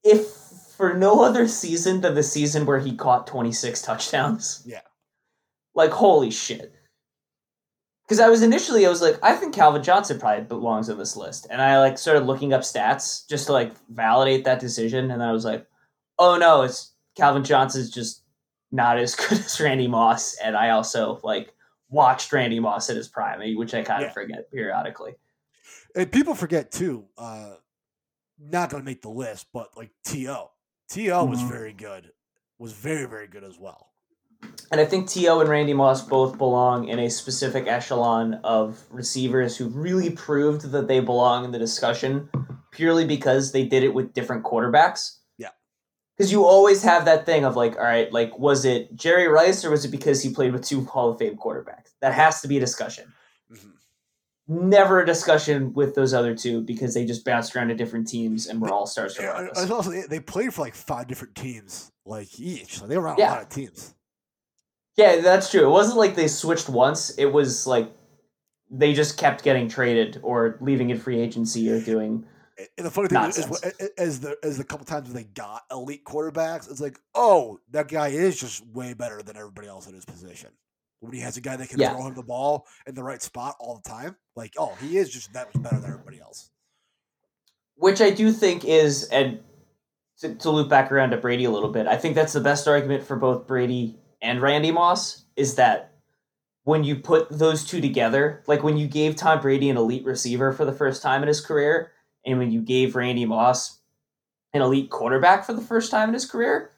if 0.05 0.50
for 0.81 0.95
no 0.95 1.23
other 1.23 1.47
season 1.47 2.01
than 2.01 2.15
the 2.15 2.23
season 2.23 2.65
where 2.65 2.79
he 2.79 2.97
caught 2.97 3.27
26 3.27 3.83
touchdowns. 3.83 4.63
Yeah. 4.65 4.81
Like, 5.75 5.91
holy 5.91 6.31
shit. 6.31 6.73
Because 8.03 8.19
I 8.19 8.31
was 8.31 8.43
initially, 8.43 8.87
I 8.87 8.89
was 8.89 9.03
like, 9.03 9.19
I 9.23 9.35
think 9.37 9.55
Calvin 9.55 9.83
Johnson 9.83 10.19
probably 10.19 10.45
belongs 10.45 10.89
on 10.89 10.97
this 10.97 11.17
list. 11.17 11.47
And 11.51 11.61
I 11.61 11.79
like 11.81 11.99
started 11.99 12.25
looking 12.25 12.55
up 12.55 12.63
stats 12.63 13.29
just 13.29 13.47
to 13.47 13.53
like 13.53 13.73
validate 13.91 14.45
that 14.47 14.59
decision. 14.59 15.11
And 15.11 15.23
I 15.23 15.33
was 15.33 15.45
like, 15.45 15.67
oh 16.19 16.39
no, 16.39 16.63
it's 16.63 16.95
Calvin 17.15 17.45
Johnson's 17.45 17.91
just 17.91 18.23
not 18.73 18.99
as 18.99 19.15
good 19.29 19.33
as 19.39 19.61
Randy 19.61 19.87
Moss. 19.87 20.35
And 20.43 20.57
I 20.57 20.71
also 20.71 21.21
like 21.23 21.53
watched 21.91 22.33
Randy 22.33 22.59
Moss 22.59 22.89
at 22.89 22.97
his 22.97 23.07
prime, 23.09 23.55
which 23.55 23.75
I 23.75 23.83
kind 23.83 24.03
of 24.03 24.09
Yeah. 24.09 24.13
forget 24.15 24.51
periodically. 24.51 25.13
And 25.95 26.11
people 26.11 26.35
forget 26.35 26.73
too, 26.73 27.05
uh 27.19 27.53
not 28.39 28.71
gonna 28.71 28.83
make 28.83 29.03
the 29.03 29.11
list, 29.11 29.47
but 29.53 29.77
like 29.77 29.91
T.O. 30.07 30.51
T.O. 30.91 31.25
was 31.25 31.41
Mhm. 31.41 31.49
very 31.49 31.73
good. 31.73 32.11
Was 32.59 32.73
very, 32.73 33.07
very 33.07 33.29
good 33.29 33.45
as 33.45 33.59
well. 33.59 33.87
And 34.73 34.81
I 34.81 34.85
think 34.85 35.09
T.O. 35.09 35.41
and 35.41 35.49
Randy 35.49 35.73
Moss 35.73 36.03
both 36.03 36.37
belong 36.37 36.89
in 36.89 36.99
a 36.99 37.09
specific 37.11 37.67
echelon 37.69 38.35
of 38.43 38.83
receivers 38.91 39.57
who 39.57 39.69
really 39.69 40.11
proved 40.11 40.73
that 40.73 40.89
they 40.89 41.01
belong 41.01 41.45
in 41.45 41.53
the 41.53 41.59
discussion 41.59 42.29
purely 42.73 43.05
because 43.05 43.53
they 43.53 43.65
did 43.65 43.83
it 43.85 43.95
with 43.95 44.13
different 44.15 44.45
quarterbacks. 44.45 45.19
Yeah. 45.39 45.51
Because 46.17 46.33
you 46.33 46.45
always 46.45 46.83
have 46.83 47.05
that 47.05 47.25
thing 47.27 47.45
of 47.45 47.55
like, 47.57 47.77
all 47.77 47.83
right, 47.85 48.13
like, 48.13 48.37
was 48.39 48.65
it 48.65 48.95
Jerry 48.95 49.29
Rice 49.29 49.65
or 49.65 49.71
was 49.71 49.85
it 49.85 49.91
because 49.91 50.23
he 50.23 50.33
played 50.33 50.53
with 50.53 50.65
two 50.65 50.85
Hall 50.85 51.11
of 51.11 51.19
Fame 51.19 51.37
quarterbacks? 51.37 51.93
That 52.01 52.15
has 52.15 52.41
to 52.43 52.49
be 52.49 52.57
a 52.57 52.61
discussion. 52.61 53.13
Never 54.53 54.99
a 55.01 55.07
discussion 55.07 55.73
with 55.75 55.95
those 55.95 56.13
other 56.13 56.35
two 56.35 56.61
because 56.63 56.93
they 56.93 57.05
just 57.07 57.25
bounced 57.25 57.55
around 57.55 57.69
to 57.69 57.75
different 57.77 58.09
teams 58.09 58.49
and 58.49 58.61
were 58.61 58.73
all 58.73 58.85
stars 58.85 59.17
Yeah, 59.17 59.39
and- 59.55 59.71
also 59.71 59.93
they, 59.93 60.03
they 60.09 60.19
played 60.19 60.53
for 60.53 60.63
like 60.63 60.75
five 60.75 61.07
different 61.07 61.37
teams, 61.37 61.93
like 62.05 62.41
each. 62.41 62.79
So 62.79 62.89
they 62.89 62.99
were 62.99 63.07
on 63.07 63.17
Yeah. 63.17 63.31
a 63.31 63.35
lot 63.35 63.43
of 63.43 63.49
teams. 63.49 63.95
Yeah, 64.97 65.21
that's 65.21 65.53
true. 65.53 65.65
It 65.65 65.71
wasn't 65.71 65.99
like 65.99 66.17
they 66.17 66.27
switched 66.27 66.69
once. 66.69 67.11
It 67.11 67.27
was 67.27 67.65
like 67.69 67.93
they 68.69 68.93
just 68.93 69.17
kept 69.17 69.45
getting 69.45 69.69
traded 69.69 70.19
or 70.25 70.59
leaving 70.61 70.91
in 70.91 70.99
free 70.99 71.21
agency 71.21 71.71
or 71.71 71.81
doing. 71.81 72.25
And- 72.59 72.87
the 72.87 72.91
funny 72.91 73.07
thing 73.07 73.23
is, 73.23 73.39
is 73.39 73.91
as 73.97 74.19
the 74.19 74.37
as 74.43 74.59
the 74.59 74.65
couple 74.65 74.85
times 74.85 75.07
when 75.07 75.15
they 75.17 75.29
got 75.33 75.63
elite 75.71 76.05
quarterbacks, 76.05 76.69
it's 76.69 76.81
like, 76.81 76.99
oh, 77.15 77.61
that 77.71 77.87
guy 77.87 78.09
is 78.09 78.39
just 78.41 78.67
way 78.67 78.95
better 78.95 79.23
than 79.23 79.37
everybody 79.37 79.69
else 79.69 79.87
in 79.87 79.95
his 79.95 80.05
position. 80.05 80.51
When 81.01 81.13
he 81.13 81.21
has 81.21 81.37
a 81.37 81.41
guy 81.41 81.57
that 81.57 81.69
can 81.69 81.81
Yeah. 81.81 81.95
throw 81.95 82.07
him 82.07 82.15
the 82.15 82.23
ball 82.23 82.67
in 82.87 82.95
the 82.95 83.03
right 83.03 83.23
spot 83.23 83.57
all 83.59 83.81
the 83.83 83.89
time, 83.89 84.17
like, 84.37 84.53
oh, 84.59 84.75
he 84.81 84.99
is 84.99 85.09
just 85.11 85.33
that 85.33 85.49
much 85.53 85.63
better 85.63 85.81
than 85.81 85.91
everybody 85.91 86.21
else. 86.21 86.51
Which 87.77 88.01
I 88.03 88.11
do 88.11 88.31
think 88.33 88.65
is, 88.65 89.05
and 89.05 89.41
to, 90.21 90.35
to 90.35 90.51
loop 90.51 90.69
back 90.69 90.93
around 90.93 91.11
to 91.11 91.17
Brady 91.17 91.45
a 91.45 91.51
little 91.51 91.71
bit, 91.73 91.87
I 91.87 91.97
think 91.97 92.15
that's 92.15 92.35
the 92.35 92.41
best 92.41 92.69
argument 92.69 93.03
for 93.03 93.17
both 93.17 93.47
Brady 93.47 93.99
and 94.21 94.43
Randy 94.43 94.71
Moss 94.71 95.25
is 95.37 95.55
that 95.55 95.95
when 96.65 96.85
you 96.85 96.97
put 96.97 97.31
those 97.31 97.65
two 97.65 97.81
together, 97.81 98.45
like 98.47 98.63
when 98.63 98.77
you 98.77 98.87
gave 98.87 99.17
Tom 99.17 99.41
Brady 99.41 99.71
an 99.71 99.79
elite 99.79 100.05
receiver 100.05 100.53
for 100.53 100.67
the 100.67 100.73
first 100.75 101.03
time 101.03 101.23
in 101.23 101.29
his 101.29 101.41
career, 101.41 101.93
and 102.27 102.39
when 102.39 102.53
you 102.53 102.61
gave 102.61 102.95
Randy 102.95 103.25
Moss 103.25 103.79
an 104.53 104.61
elite 104.61 104.91
quarterback 104.91 105.47
for 105.47 105.55
the 105.55 105.63
first 105.63 105.91
time 105.91 106.11
in 106.11 106.15
his 106.15 106.27
career, 106.27 106.73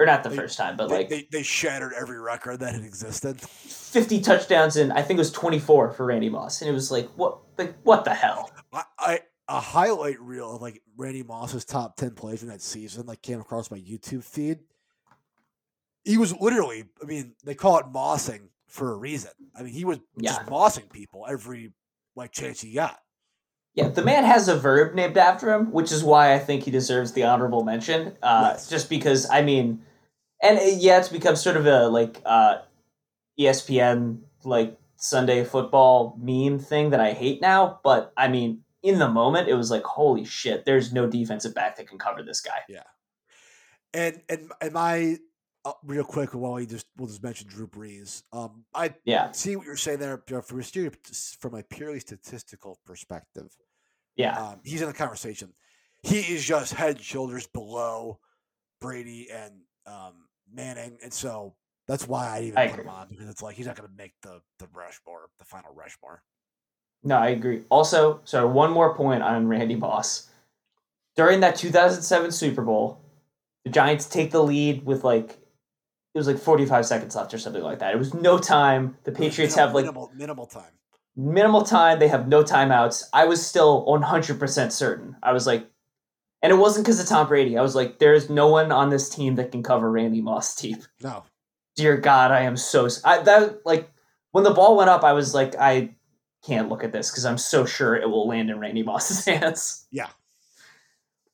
or 0.00 0.06
not 0.06 0.22
the 0.24 0.30
They- 0.30 0.36
first 0.36 0.56
time, 0.58 0.76
but 0.76 0.88
They, 0.88 0.94
like 0.96 1.08
they, 1.10 1.28
they 1.30 1.42
shattered 1.42 1.92
every 1.92 2.18
record 2.18 2.60
that 2.60 2.74
had 2.74 2.82
existed. 2.82 3.40
50 3.40 4.20
touchdowns 4.22 4.76
and 4.76 4.92
I 4.92 5.02
think 5.02 5.18
it 5.18 5.20
was 5.20 5.30
24 5.30 5.92
for 5.92 6.06
Randy 6.06 6.30
Moss. 6.30 6.62
And 6.62 6.70
it 6.70 6.72
was 6.72 6.90
like, 6.90 7.08
what 7.16 7.38
like 7.58 7.74
what 7.82 8.04
the 8.04 8.14
hell? 8.14 8.50
I, 8.72 8.82
I 8.98 9.20
a 9.48 9.60
highlight 9.60 10.18
reel 10.20 10.56
of 10.56 10.62
like 10.62 10.80
Randy 10.96 11.22
Moss's 11.22 11.64
top 11.64 11.96
ten 11.96 12.12
plays 12.12 12.42
in 12.42 12.48
that 12.48 12.62
season 12.62 13.06
like 13.06 13.20
came 13.20 13.40
across 13.40 13.70
my 13.70 13.78
YouTube 13.78 14.24
feed. 14.24 14.60
He 16.04 16.16
was 16.16 16.34
literally, 16.40 16.84
I 17.02 17.04
mean, 17.04 17.34
they 17.44 17.54
call 17.54 17.78
it 17.78 17.86
mossing 17.92 18.48
for 18.68 18.92
a 18.92 18.96
reason. 18.96 19.32
I 19.54 19.62
mean, 19.62 19.74
he 19.74 19.84
was 19.84 19.98
just 20.22 20.40
Yeah. 20.40 20.46
mossing 20.46 20.90
people 20.90 21.26
every 21.28 21.72
like 22.16 22.32
chance 22.32 22.60
he 22.62 22.72
got. 22.72 22.98
Yeah, 23.74 23.88
the 23.88 24.02
man 24.02 24.24
has 24.24 24.48
a 24.48 24.56
verb 24.56 24.94
named 24.94 25.16
after 25.18 25.52
him, 25.52 25.70
which 25.72 25.92
is 25.92 26.02
why 26.02 26.32
I 26.34 26.38
think 26.38 26.64
he 26.64 26.70
deserves 26.70 27.12
the 27.12 27.24
honorable 27.24 27.62
mention. 27.64 28.16
Uh, 28.22 28.50
Yes. 28.52 28.68
Just 28.68 28.88
because, 28.90 29.28
I 29.30 29.42
mean, 29.42 29.84
and 30.42 30.58
uh, 30.58 30.62
yeah, 30.62 30.98
it's 30.98 31.08
become 31.08 31.36
sort 31.36 31.56
of 31.56 31.66
a 31.66 31.88
like 31.88 32.20
uh, 32.24 32.58
ESPN 33.38 34.20
like 34.44 34.78
Sunday 34.96 35.44
football 35.44 36.16
meme 36.18 36.58
thing 36.58 36.90
that 36.90 37.00
I 37.00 37.12
hate 37.12 37.40
now. 37.40 37.80
But 37.82 38.12
I 38.16 38.28
mean, 38.28 38.62
in 38.82 38.98
the 38.98 39.08
moment, 39.08 39.48
it 39.48 39.54
was 39.54 39.70
like, 39.70 39.84
holy 39.84 40.24
shit, 40.24 40.64
there's 40.64 40.92
no 40.92 41.06
defensive 41.06 41.54
back 41.54 41.76
that 41.76 41.88
can 41.88 41.98
cover 41.98 42.22
this 42.22 42.40
guy. 42.40 42.60
Yeah, 42.68 42.82
and 43.92 44.22
and 44.28 44.52
and 44.60 44.72
my 44.72 45.18
uh, 45.64 45.72
real 45.84 46.04
quick 46.04 46.34
while 46.34 46.54
we 46.54 46.66
just 46.66 46.86
we'll 46.96 47.08
just 47.08 47.22
mention 47.22 47.48
Drew 47.48 47.66
Brees. 47.66 48.22
Um, 48.32 48.64
I 48.74 48.94
Yeah, 49.04 49.32
see 49.32 49.56
what 49.56 49.66
you're 49.66 49.76
saying 49.76 49.98
there 49.98 50.22
from 50.26 50.60
a 50.60 50.62
from 50.62 51.54
a 51.54 51.62
purely 51.62 52.00
statistical 52.00 52.78
perspective. 52.86 53.48
yeah, 54.16 54.38
Um, 54.38 54.60
he's 54.64 54.80
in 54.80 54.88
the 54.88 54.94
conversation. 54.94 55.52
He 56.02 56.20
is 56.20 56.44
just 56.44 56.72
head 56.72 56.96
and 56.96 57.04
shoulders 57.04 57.46
below 57.46 58.20
Brady 58.80 59.28
and 59.30 59.60
um, 59.86 60.14
Manning, 60.52 60.98
and 61.02 61.12
so 61.12 61.54
that's 61.86 62.06
why 62.06 62.28
I 62.38 62.42
even 62.42 62.58
I 62.58 62.68
put 62.68 62.80
him 62.80 62.88
on 62.88 63.08
because 63.08 63.28
it's 63.28 63.42
like 63.42 63.56
he's 63.56 63.66
not 63.66 63.76
going 63.76 63.88
to 63.88 63.94
make 63.96 64.14
the 64.22 64.40
the 64.58 64.66
Rushmore, 64.74 65.28
the 65.38 65.44
final 65.44 65.72
Rushmore. 65.74 66.22
No, 67.02 67.16
I 67.16 67.28
agree. 67.28 67.62
Also, 67.70 68.20
sorry, 68.24 68.48
one 68.48 68.70
more 68.72 68.94
point 68.94 69.22
on 69.22 69.48
Randy 69.48 69.74
Moss. 69.74 70.28
During 71.16 71.40
that 71.40 71.56
2007 71.56 72.30
Super 72.32 72.62
Bowl, 72.62 73.00
the 73.64 73.70
Giants 73.70 74.06
take 74.06 74.30
the 74.30 74.42
lead 74.42 74.84
with 74.84 75.04
like 75.04 75.30
it 76.14 76.18
was 76.18 76.26
like 76.26 76.38
45 76.38 76.84
seconds 76.86 77.14
left 77.14 77.32
or 77.32 77.38
something 77.38 77.62
like 77.62 77.78
that. 77.78 77.94
It 77.94 77.98
was 77.98 78.12
no 78.14 78.38
time. 78.38 78.96
The 79.04 79.12
Patriots 79.12 79.54
Minimal- 79.56 79.66
have 79.68 79.74
like 79.74 79.84
minimal 79.84 80.10
minimal 80.14 80.46
time. 80.46 80.72
minimal 81.16 81.62
time. 81.62 81.98
They 82.00 82.08
have 82.08 82.26
no 82.28 82.42
timeouts. 82.42 83.04
I 83.12 83.26
was 83.26 83.44
still 83.46 83.86
100% 83.86 84.72
certain. 84.72 85.16
I 85.22 85.32
was 85.32 85.46
like, 85.46 85.69
and 86.42 86.52
it 86.52 86.56
wasn't 86.56 86.84
because 86.86 87.00
of 87.00 87.06
Tom 87.06 87.26
Brady. 87.28 87.56
I 87.58 87.62
was 87.62 87.74
like, 87.74 87.98
there's 87.98 88.30
no 88.30 88.48
one 88.48 88.72
on 88.72 88.90
this 88.90 89.08
team 89.08 89.34
that 89.36 89.52
can 89.52 89.62
cover 89.62 89.90
Randy 89.90 90.20
Moss' 90.20 90.54
deep. 90.56 90.78
No, 91.02 91.24
Dear 91.76 91.96
God, 91.96 92.30
I 92.30 92.40
am 92.42 92.56
so 92.56 92.88
I, 93.04 93.22
that 93.22 93.64
like 93.64 93.90
when 94.32 94.44
the 94.44 94.50
ball 94.52 94.76
went 94.76 94.90
up, 94.90 95.02
I 95.04 95.12
was 95.12 95.34
like, 95.34 95.54
I 95.56 95.94
can't 96.44 96.68
look 96.68 96.84
at 96.84 96.92
this 96.92 97.10
because 97.10 97.24
I'm 97.24 97.38
so 97.38 97.64
sure 97.64 97.94
it 97.96 98.08
will 98.08 98.26
land 98.28 98.50
in 98.50 98.58
Randy 98.58 98.82
Moss's 98.90 99.24
hands. 99.24 99.86
yeah, 99.90 100.08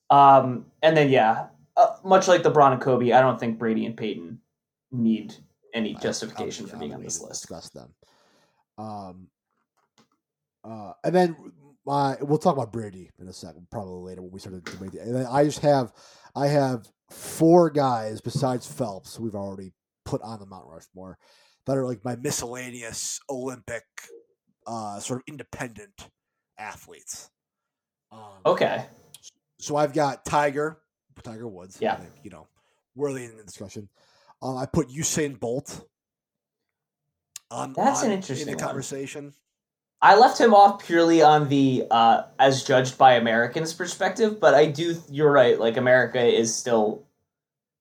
Um, 0.09 0.65
and 0.81 0.95
then 0.95 1.09
yeah, 1.09 1.47
uh, 1.75 1.95
much 2.03 2.27
like 2.27 2.43
the 2.43 2.51
LeBron 2.51 2.73
and 2.73 2.81
Kobe, 2.81 3.11
I 3.11 3.21
don't 3.21 3.39
think 3.39 3.57
Brady 3.59 3.85
and 3.85 3.95
Peyton 3.97 4.39
need 4.91 5.33
any 5.73 5.95
I- 5.95 5.99
justification 5.99 6.65
I'll- 6.65 6.71
for 6.71 6.77
being 6.77 6.93
on 6.93 7.03
this 7.03 7.21
list. 7.21 7.41
Discuss 7.41 7.69
them. 7.69 7.93
Um, 8.77 9.27
uh, 10.63 10.93
and 11.03 11.15
then 11.15 11.35
my 11.87 12.17
we'll 12.21 12.37
talk 12.37 12.55
about 12.55 12.71
Brady 12.73 13.09
in 13.19 13.27
a 13.27 13.33
second, 13.33 13.67
probably 13.71 14.11
later 14.11 14.21
when 14.21 14.31
we 14.31 14.39
start 14.39 14.63
to 14.63 14.71
debate. 14.71 14.93
And 15.01 15.15
then 15.15 15.25
I 15.25 15.45
just 15.45 15.59
have 15.59 15.91
I 16.35 16.47
have 16.47 16.85
four 17.09 17.69
guys 17.69 18.21
besides 18.21 18.67
Phelps 18.67 19.19
we've 19.19 19.35
already 19.35 19.71
put 20.05 20.21
on 20.21 20.39
the 20.39 20.45
Mount 20.45 20.67
Rushmore 20.67 21.17
that 21.65 21.77
are 21.77 21.85
like 21.85 22.03
my 22.03 22.15
miscellaneous 22.17 23.19
Olympic 23.29 23.83
uh, 24.67 24.99
sort 24.99 25.19
of 25.19 25.23
independent 25.27 26.09
athletes. 26.59 27.29
Um, 28.11 28.19
Okay. 28.45 28.85
So 29.59 29.75
I've 29.75 29.93
got 29.93 30.23
Tiger, 30.23 30.79
Tiger 31.23 31.47
Woods. 31.47 31.77
Yeah. 31.79 31.95
Think, 31.95 32.11
you 32.23 32.29
know, 32.29 32.47
worthy 32.95 33.25
in 33.25 33.37
the 33.37 33.43
discussion. 33.43 33.89
Um, 34.41 34.55
I 34.57 34.65
put 34.67 34.89
Usain 34.89 35.39
Bolt 35.39 35.87
on. 37.49 37.73
That's 37.73 38.03
an 38.03 38.11
interesting 38.11 38.49
in 38.49 38.57
the 38.57 38.63
one. 38.63 38.67
conversation. 38.67 39.33
I 40.01 40.15
left 40.15 40.39
him 40.39 40.53
off 40.53 40.85
purely 40.85 41.21
on 41.23 41.49
the 41.49 41.85
uh, 41.89 42.23
as 42.37 42.63
judged 42.63 42.97
by 42.97 43.13
Americans 43.13 43.73
perspective, 43.73 44.39
but 44.39 44.53
I 44.53 44.67
do. 44.67 44.95
You're 45.09 45.31
right. 45.31 45.59
Like 45.59 45.75
America 45.77 46.23
is 46.23 46.53
still, 46.53 47.07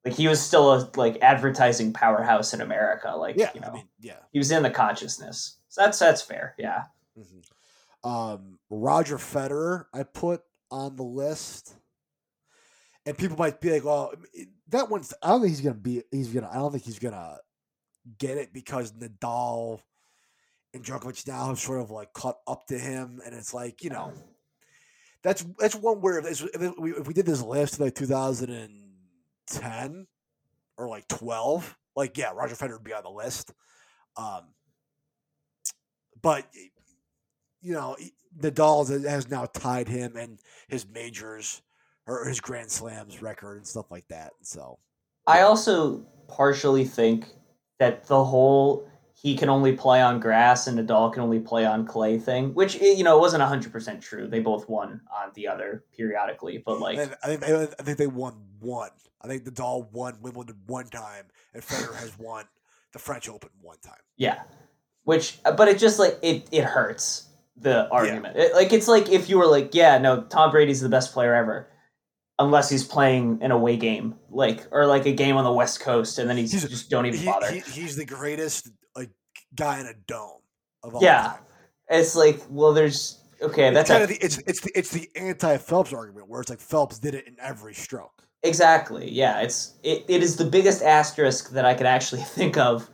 like 0.04 0.14
he 0.14 0.26
was 0.26 0.40
still 0.40 0.72
a 0.72 0.90
like 0.96 1.18
advertising 1.20 1.92
powerhouse 1.92 2.54
in 2.54 2.60
America. 2.62 3.14
Like 3.16 3.36
Yeah, 3.36 3.50
you 3.54 3.60
know, 3.60 3.68
I 3.68 3.72
mean, 3.72 3.88
yeah. 4.00 4.16
he 4.32 4.38
was 4.38 4.50
in 4.50 4.62
the 4.62 4.70
consciousness. 4.70 5.58
So 5.68 5.82
that's 5.82 5.98
that's 5.98 6.22
fair. 6.22 6.54
Yeah. 6.58 6.84
hmm 7.14 8.08
Um, 8.08 8.58
Roger 8.70 9.18
Federer, 9.18 9.84
I 9.92 10.02
put 10.04 10.42
on 10.70 10.96
the 10.96 11.02
list, 11.02 11.74
and 13.04 13.16
people 13.18 13.36
might 13.36 13.60
be 13.60 13.72
like, 13.72 13.84
"Oh, 13.84 14.14
it- 14.32 14.48
that 14.68 14.88
one's." 14.88 15.12
I 15.22 15.28
don't 15.28 15.42
think 15.42 15.50
he's 15.50 15.60
gonna 15.60 15.74
be. 15.74 16.02
He's 16.10 16.28
gonna. 16.28 16.48
I 16.50 16.54
don't 16.56 16.72
think 16.72 16.84
he's 16.84 16.98
gonna 16.98 17.36
get 18.18 18.38
it 18.38 18.52
because 18.54 18.92
Nadal 18.92 19.80
and 20.76 20.84
Djokovic 20.84 21.26
now 21.26 21.48
have 21.48 21.58
sort 21.58 21.80
of 21.80 21.90
like 21.90 22.12
caught 22.12 22.38
up 22.46 22.66
to 22.68 22.78
him, 22.78 23.20
and 23.24 23.34
it's 23.34 23.52
like 23.52 23.82
you 23.82 23.90
know, 23.90 24.12
that's 25.22 25.44
that's 25.58 25.74
one 25.74 26.00
where 26.00 26.18
if, 26.18 26.42
if 26.42 26.78
we, 26.78 26.92
if 26.92 27.06
we 27.06 27.14
did 27.14 27.26
this 27.26 27.42
list 27.42 27.78
in 27.78 27.84
like 27.84 27.94
2010 27.94 30.06
or 30.78 30.88
like 30.88 31.08
12, 31.08 31.76
like 31.96 32.16
yeah, 32.16 32.32
Roger 32.34 32.54
Federer 32.54 32.74
would 32.74 32.84
be 32.84 32.92
on 32.92 33.02
the 33.02 33.10
list. 33.10 33.52
Um, 34.16 34.42
but 36.22 36.46
you 37.60 37.72
know, 37.72 37.96
Nadal 38.38 39.08
has 39.08 39.30
now 39.30 39.46
tied 39.46 39.88
him 39.88 40.16
and 40.16 40.38
his 40.68 40.86
majors 40.88 41.62
or 42.06 42.26
his 42.26 42.40
Grand 42.40 42.70
Slams 42.70 43.22
record 43.22 43.56
and 43.56 43.66
stuff 43.66 43.90
like 43.90 44.06
that. 44.08 44.32
So 44.42 44.78
I 45.26 45.40
also 45.40 46.06
partially 46.28 46.84
think 46.84 47.26
that 47.78 48.06
the 48.06 48.24
whole 48.24 48.88
he 49.26 49.36
can 49.36 49.48
only 49.48 49.72
play 49.72 50.00
on 50.00 50.20
grass 50.20 50.68
and 50.68 50.78
Nadal 50.78 51.12
can 51.12 51.20
only 51.20 51.40
play 51.40 51.66
on 51.66 51.84
clay 51.84 52.16
thing, 52.16 52.54
which 52.54 52.80
eh, 52.80 52.92
you 52.92 53.02
know 53.02 53.16
it 53.16 53.20
wasn't 53.20 53.42
hundred 53.42 53.72
percent 53.72 54.00
true. 54.00 54.28
They 54.28 54.38
both 54.38 54.68
won 54.68 55.00
on 55.12 55.32
the 55.34 55.48
other 55.48 55.84
periodically, 55.96 56.62
but 56.64 56.78
like 56.78 56.96
I 57.24 57.34
think 57.34 57.42
I 57.76 57.82
think 57.82 57.98
they 57.98 58.06
won 58.06 58.34
one. 58.60 58.90
I 59.20 59.26
think 59.26 59.42
Nadal 59.42 59.90
won 59.90 60.18
Wimbledon 60.22 60.60
one 60.68 60.86
time, 60.86 61.24
and 61.52 61.60
Federer 61.60 61.96
has 61.96 62.16
won 62.16 62.44
the 62.92 63.00
French 63.00 63.28
Open 63.28 63.50
one 63.60 63.78
time. 63.82 63.98
Yeah, 64.16 64.42
which 65.02 65.40
but 65.42 65.66
it 65.66 65.80
just 65.80 65.98
like 65.98 66.20
it 66.22 66.46
it 66.52 66.62
hurts 66.62 67.28
the 67.56 67.90
argument. 67.90 68.36
It, 68.36 68.54
like 68.54 68.72
it's 68.72 68.86
like 68.86 69.08
if 69.08 69.28
you 69.28 69.38
were 69.38 69.48
like, 69.48 69.74
yeah, 69.74 69.98
no, 69.98 70.22
Tom 70.22 70.52
Brady's 70.52 70.82
the 70.82 70.88
best 70.88 71.12
player 71.12 71.34
ever, 71.34 71.68
unless 72.38 72.68
he's 72.68 72.84
playing 72.84 73.38
an 73.42 73.50
away 73.50 73.76
game, 73.76 74.14
like 74.30 74.66
or 74.70 74.86
like 74.86 75.06
a 75.06 75.12
game 75.12 75.36
on 75.36 75.44
the 75.44 75.52
West 75.52 75.80
Coast, 75.80 76.18
and 76.18 76.28
then 76.28 76.36
he's, 76.36 76.52
He's- 76.52 76.68
just 76.68 76.90
don't 76.90 77.06
even 77.06 77.20
He, 77.20 77.26
bother. 77.26 77.50
he, 77.50 77.60
he's 77.60 77.96
the 77.96 78.04
greatest 78.04 78.70
like 78.94 79.10
guy 79.54 79.80
in 79.80 79.86
a 79.86 79.94
dome 80.06 80.40
of 80.82 80.94
all 80.94 81.02
Yeah, 81.02 81.22
time. 81.22 81.38
it's 81.88 82.14
like 82.16 82.40
well, 82.50 82.72
there's 82.72 83.20
okay, 83.42 83.68
It's 83.68 83.74
that's 83.74 83.90
kind 83.90 84.00
a, 84.00 84.04
of 84.04 84.10
the 84.10 84.16
it's 84.24 84.38
it's 84.46 84.60
the 84.60 84.70
it's 84.78 84.90
the 84.90 85.08
anti 85.16 85.56
Phelps 85.58 85.92
argument 85.92 86.28
where 86.28 86.40
it's 86.40 86.50
like 86.50 86.60
Phelps 86.60 86.98
did 86.98 87.14
it 87.14 87.26
in 87.26 87.36
every 87.40 87.74
stroke. 87.74 88.22
exactly 88.42 89.10
yeah. 89.10 89.40
It's 89.40 89.74
it, 89.82 90.04
it 90.08 90.22
is 90.22 90.36
the 90.36 90.44
biggest 90.44 90.82
asterisk 90.82 91.50
that 91.50 91.64
I 91.64 91.74
could 91.74 91.86
actually 91.86 92.20
think 92.38 92.56
of 92.58 92.88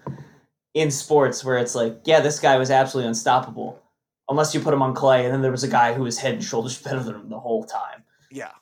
in 0.74 0.90
sports 0.90 1.45
where 1.45 1.59
it's 1.59 1.74
like, 1.74 2.01
yeah, 2.07 2.20
this 2.20 2.38
guy 2.40 2.57
was 2.57 2.70
absolutely 2.70 3.09
unstoppable. 3.09 3.78
Unless 4.30 4.55
you 4.55 4.61
put 4.61 4.72
him 4.72 4.80
on 4.80 4.95
clay, 4.95 5.24
and 5.26 5.34
then 5.34 5.43
there 5.43 5.51
was 5.51 5.64
a 5.64 5.68
guy 5.68 5.93
who 5.93 6.05
was 6.05 6.16
head 6.16 6.32
and 6.34 6.43
shoulders 6.45 6.80
better 6.82 7.03
than 7.03 7.14
him 7.16 7.28
the 7.28 7.38
whole 7.40 7.64
time. 7.64 8.05
Yeah. 8.30 8.53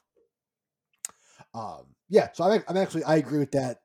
Um, 1.55 1.86
yeah, 2.09 2.28
so 2.32 2.44
I'm, 2.44 2.62
I'm 2.68 2.76
actually 2.76 3.05
I 3.05 3.16
agree 3.16 3.38
with 3.38 3.53
that. 3.53 3.78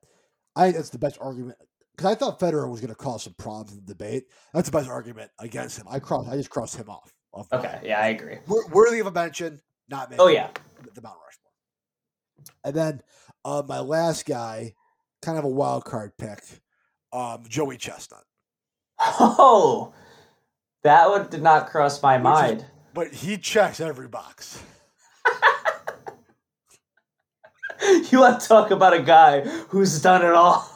I 0.56 0.66
think 0.66 0.76
that's 0.78 0.90
the 0.90 1.00
best 1.00 1.18
argument 1.20 1.58
because 1.96 2.12
I 2.12 2.16
thought 2.16 2.40
Federer 2.40 2.70
was 2.70 2.80
going 2.82 2.90
to 2.90 2.96
cause 2.96 3.24
some 3.24 3.34
problems 3.38 3.72
in 3.74 3.80
the 3.86 3.94
debate. 3.94 4.26
That's 4.54 4.70
the 4.70 4.78
best 4.78 4.90
argument 4.90 5.32
against 5.40 5.78
him. 5.78 5.86
I 5.90 6.00
cross 6.00 6.28
I 6.28 6.36
just 6.38 6.50
crossed 6.50 6.76
him 6.78 6.90
off. 6.90 7.12
Of 7.34 7.48
my- 7.52 7.58
Okay, 7.60 7.80
yeah, 7.84 8.00
I 8.00 8.08
agree. 8.08 8.38
worthy 8.48 9.00
of 9.00 9.08
a 9.08 9.12
mention, 9.12 9.62
not 9.90 10.10
making 10.10 10.22
Oh 10.24 10.28
yeah, 10.28 10.50
the 10.94 11.02
Mount 11.02 11.18
Rushmore. 11.26 12.56
And 12.64 12.76
then 12.76 13.02
uh, 13.44 13.64
my 13.68 13.80
last 13.80 14.26
guy, 14.26 14.74
kind 15.22 15.38
of 15.38 15.44
a 15.44 15.50
wild 15.50 15.86
card 15.86 16.12
pick, 16.18 16.40
um, 17.12 17.44
Joey 17.48 17.78
Chestnut. 17.78 18.24
Oh, 19.00 19.94
that 20.84 21.10
one 21.10 21.28
did 21.30 21.42
not 21.42 21.68
cross 21.70 22.02
my 22.02 22.16
Which 22.18 22.22
is- 22.22 22.24
mind. 22.24 22.66
But 22.94 23.14
he 23.14 23.38
checks 23.38 23.82
every 23.82 24.08
box. 24.08 24.62
you 28.12 28.20
want 28.20 28.40
to 28.42 28.48
talk 28.48 28.72
about 28.72 28.94
a 28.94 29.02
guy 29.02 29.42
who's 29.70 30.02
done 30.02 30.24
it 30.24 30.34
all? 30.34 30.70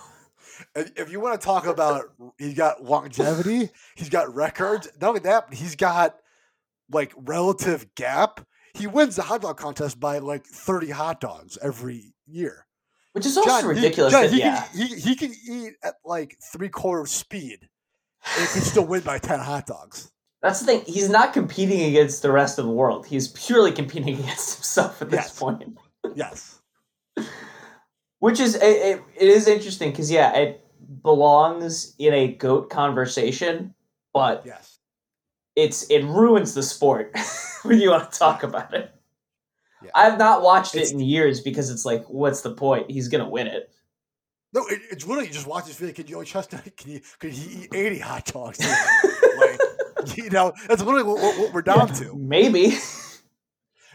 If 0.76 1.12
you 1.12 1.20
want 1.20 1.40
to 1.40 1.44
talk 1.46 1.66
about 1.66 2.06
he's 2.38 2.54
got 2.54 2.84
longevity, 2.84 3.70
he's 3.96 4.10
got 4.10 4.34
records. 4.34 4.88
Not 5.02 5.10
only 5.10 5.20
that, 5.22 5.48
but 5.50 5.58
he's 5.58 5.76
got 5.76 6.16
like 6.92 7.14
relative 7.18 7.94
gap. 7.96 8.46
He 8.76 8.86
wins 8.88 9.16
the 9.16 9.24
hot 9.24 9.42
dog 9.42 9.58
contest 9.58 10.00
by 10.00 10.20
like 10.20 10.46
30 10.46 10.92
hot 10.92 11.20
dogs 11.20 11.58
every 11.62 12.14
year. 12.28 12.66
Which 13.14 13.26
is 13.26 13.36
also 13.36 13.50
John, 13.50 13.64
he- 13.64 13.70
ridiculous. 13.70 14.12
John, 14.14 14.30
he, 14.30 14.40
yeah, 14.40 14.64
can, 14.64 14.88
he, 14.88 14.96
he 15.00 15.16
can 15.16 15.34
eat 15.50 15.74
at 15.84 15.96
like 16.06 16.38
three 16.54 16.70
quarter 16.70 17.06
speed 17.08 17.68
and 18.38 18.50
could 18.50 18.64
still 18.64 18.86
win 18.86 19.02
by 19.02 19.18
10 19.18 19.40
hot 19.40 19.66
dogs. 19.66 20.12
that's 20.44 20.60
the 20.60 20.66
thing. 20.68 20.84
He's 20.86 21.10
not 21.10 21.34
competing 21.34 21.82
against 21.82 22.22
the 22.22 22.32
rest 22.32 22.60
of 22.60 22.66
the 22.66 22.72
world. 22.72 23.08
He's 23.08 23.30
purely 23.30 23.72
competing 23.72 24.20
against 24.20 24.58
himself 24.58 25.02
at 25.02 25.10
this 25.10 25.18
Yes. 25.26 25.40
point. 25.40 25.78
Yes. 26.16 26.59
Which 28.20 28.40
is 28.40 28.56
it, 28.56 28.62
it, 28.64 29.02
it 29.16 29.28
is 29.30 29.48
interesting 29.48 29.92
because 29.92 30.12
yeah, 30.12 30.36
it 30.36 30.66
belongs 31.04 31.96
in 32.00 32.14
a 32.14 32.28
goat 32.34 32.70
conversation, 32.70 33.74
but 34.14 34.44
Yes. 34.46 34.80
it's 35.56 35.90
it 35.90 36.04
ruins 36.04 36.54
the 36.54 36.64
sport 36.64 37.16
when 37.64 37.80
you 37.80 37.92
want 37.92 38.12
to 38.12 38.20
talk 38.20 38.44
about 38.44 38.74
it. 38.74 38.94
Yeah. 39.82 39.92
I've 39.96 40.18
not 40.20 40.42
watched 40.42 40.76
It's- 40.76 40.92
it 40.92 40.96
in 40.96 41.00
years 41.00 41.40
because 41.40 41.70
it's 41.70 41.86
like, 41.86 42.04
what's 42.10 42.42
the 42.42 42.52
point? 42.54 42.92
He's 42.92 43.08
gonna 43.08 43.30
win 43.30 43.48
it. 43.48 43.72
No, 44.52 44.66
it, 44.68 44.82
it's 44.92 45.06
literally 45.06 45.28
you 45.28 45.34
just 45.34 45.48
watch 45.48 45.66
this 45.68 45.78
video. 45.78 45.94
Can 45.94 46.08
Joey 46.08 46.26
Chestnut? 46.26 46.64
Can 46.78 46.92
he? 46.92 47.02
Can 47.20 47.30
he 47.32 47.64
eat 47.64 47.74
eighty 47.74 48.00
hot 48.00 48.26
dogs? 48.26 48.60
like, 49.38 50.18
you 50.18 50.30
know, 50.32 50.52
that's 50.68 50.82
literally 50.82 51.04
what, 51.08 51.22
what- 51.22 51.40
what 51.40 51.54
we're 51.54 51.62
down 51.62 51.88
to. 51.94 52.14
Maybe. 52.18 52.78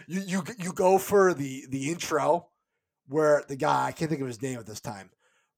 You 0.07 0.21
you 0.21 0.43
you 0.59 0.73
go 0.73 0.97
for 0.99 1.35
the 1.35 1.65
the 1.71 1.91
intro 1.91 2.47
where 3.09 3.43
the 3.49 3.57
guy 3.57 3.87
I 3.87 3.93
can't 3.93 4.09
think 4.11 4.21
of 4.21 4.27
his 4.27 4.43
name 4.43 4.59
at 4.59 4.67
this 4.67 4.81
time, 4.81 5.11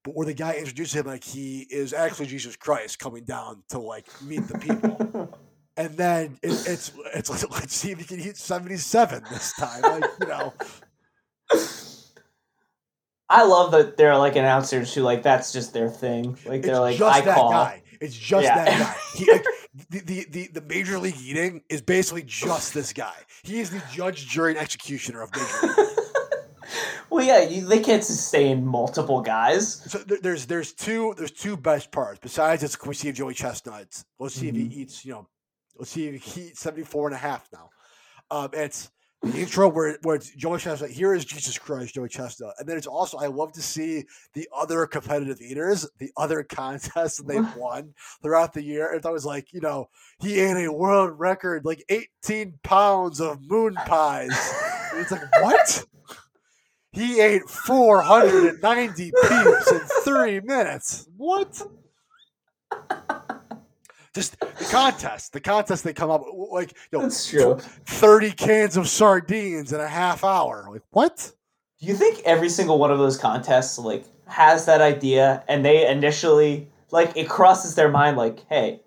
but 0.04 0.14
where 0.14 0.26
the 0.26 0.34
guy 0.34 0.54
introduces 0.54 0.94
him 0.94 1.06
like 1.06 1.24
he 1.24 1.66
is 1.70 1.92
actually 1.92 2.26
Jesus 2.26 2.56
Christ 2.56 2.98
coming 2.98 3.24
down 3.24 3.62
to 3.70 3.78
like 3.78 4.06
meet 4.22 4.46
the 4.48 4.58
people, 4.58 5.32
and 5.76 5.96
then 5.96 6.38
it, 6.42 6.50
it's 6.68 6.92
it's 7.14 7.30
like 7.30 7.50
let's 7.60 7.74
see 7.74 7.90
if 7.92 7.98
he 7.98 8.04
can 8.04 8.18
hit 8.18 8.36
seventy 8.36 8.76
seven 8.76 9.22
this 9.30 9.52
time. 9.54 9.82
Like 9.82 10.04
you 10.20 10.26
know, 10.26 10.52
I 13.28 13.44
love 13.44 13.72
that 13.72 13.96
there 13.96 14.12
are 14.12 14.18
like 14.18 14.36
announcers 14.36 14.94
who 14.94 15.02
like 15.02 15.22
that's 15.22 15.52
just 15.52 15.72
their 15.72 15.88
thing. 15.88 16.36
Like 16.46 16.62
they're 16.62 16.88
it's 16.88 17.00
like 17.00 17.26
I 17.26 17.34
call. 17.34 17.50
guy. 17.50 17.82
It's 18.00 18.16
just 18.16 18.44
Yeah. 18.44 18.64
that 18.64 18.78
guy. 18.78 19.18
He, 19.18 19.30
like, 19.32 19.44
the, 19.90 20.00
the, 20.00 20.26
the, 20.30 20.46
the 20.48 20.60
major 20.62 20.98
league 20.98 21.16
eating 21.20 21.62
is 21.68 21.82
basically 21.82 22.22
just 22.22 22.72
this 22.74 22.92
guy. 22.92 23.14
He 23.42 23.60
is 23.60 23.70
the 23.70 23.82
judge, 23.92 24.26
jury, 24.26 24.52
and 24.52 24.60
executioner 24.60 25.22
of 25.22 25.30
major 25.34 25.82
league. 25.82 25.95
Well, 27.10 27.24
yeah, 27.24 27.40
you, 27.48 27.66
they 27.66 27.80
can't 27.80 28.04
sustain 28.04 28.66
multiple 28.66 29.20
guys. 29.20 29.82
So 29.90 29.98
there, 29.98 30.18
there's 30.20 30.46
there's 30.46 30.72
two 30.72 31.14
there's 31.16 31.30
two 31.30 31.56
best 31.56 31.90
parts. 31.90 32.20
Besides, 32.20 32.62
it's 32.62 32.76
can 32.76 32.88
we 32.88 32.94
see 32.94 33.08
if 33.08 33.16
Joey 33.16 33.34
Chestnuts? 33.34 34.04
Let's 34.18 34.34
see 34.34 34.48
if 34.48 34.54
he 34.56 34.62
eats. 34.62 35.04
You 35.04 35.12
know, 35.12 35.28
let's 35.76 35.90
see 35.90 36.08
if 36.08 36.22
he 36.22 36.48
eats 36.48 36.60
74 36.60 37.08
and 37.08 37.14
a 37.14 37.18
half 37.18 37.48
now. 37.52 37.70
Um, 38.30 38.50
it's 38.52 38.90
the 39.22 39.40
intro 39.40 39.68
where 39.68 39.98
where 40.02 40.16
it's 40.16 40.30
Joey 40.30 40.58
Chestnut. 40.58 40.90
Here 40.90 41.14
is 41.14 41.24
Jesus 41.24 41.58
Christ, 41.58 41.94
Joey 41.94 42.08
Chestnut, 42.08 42.54
and 42.58 42.68
then 42.68 42.76
it's 42.76 42.86
also 42.86 43.18
I 43.18 43.26
love 43.26 43.52
to 43.52 43.62
see 43.62 44.04
the 44.34 44.48
other 44.54 44.86
competitive 44.86 45.40
eaters, 45.40 45.88
the 45.98 46.10
other 46.16 46.42
contests 46.42 47.18
that 47.18 47.26
they've 47.26 47.56
won 47.56 47.94
throughout 48.22 48.52
the 48.52 48.62
year. 48.62 48.92
It's 48.92 49.06
always 49.06 49.24
like 49.24 49.52
you 49.52 49.60
know 49.60 49.88
he 50.20 50.40
ate 50.40 50.64
a 50.64 50.72
world 50.72 51.18
record 51.18 51.64
like 51.64 51.84
18 51.88 52.58
pounds 52.62 53.20
of 53.20 53.40
moon 53.42 53.74
pies. 53.86 54.30
It's 54.94 55.10
like 55.10 55.22
what? 55.40 55.84
He 56.96 57.20
ate 57.20 57.42
490 57.48 59.12
peeps 59.12 59.70
in 59.72 59.80
three 60.02 60.40
minutes. 60.40 61.06
What? 61.16 61.60
Just 64.14 64.40
the 64.40 64.46
contest, 64.70 65.34
the 65.34 65.40
contest 65.40 65.84
they 65.84 65.92
come 65.92 66.10
up 66.10 66.22
with, 66.24 66.48
like 66.50 66.72
you 66.90 66.98
know, 66.98 67.02
That's 67.02 67.28
true. 67.28 67.58
thirty 67.84 68.30
cans 68.30 68.78
of 68.78 68.88
sardines 68.88 69.74
in 69.74 69.80
a 69.80 69.86
half 69.86 70.24
hour. 70.24 70.66
Like 70.70 70.80
what? 70.90 71.32
Do 71.78 71.86
you 71.86 71.94
think 71.94 72.22
every 72.24 72.48
single 72.48 72.78
one 72.78 72.90
of 72.90 72.98
those 72.98 73.18
contests 73.18 73.78
like 73.78 74.06
has 74.26 74.64
that 74.64 74.80
idea 74.80 75.44
and 75.48 75.62
they 75.62 75.86
initially 75.86 76.66
like 76.92 77.14
it 77.14 77.28
crosses 77.28 77.74
their 77.74 77.90
mind 77.90 78.16
like, 78.16 78.42
hey, 78.48 78.80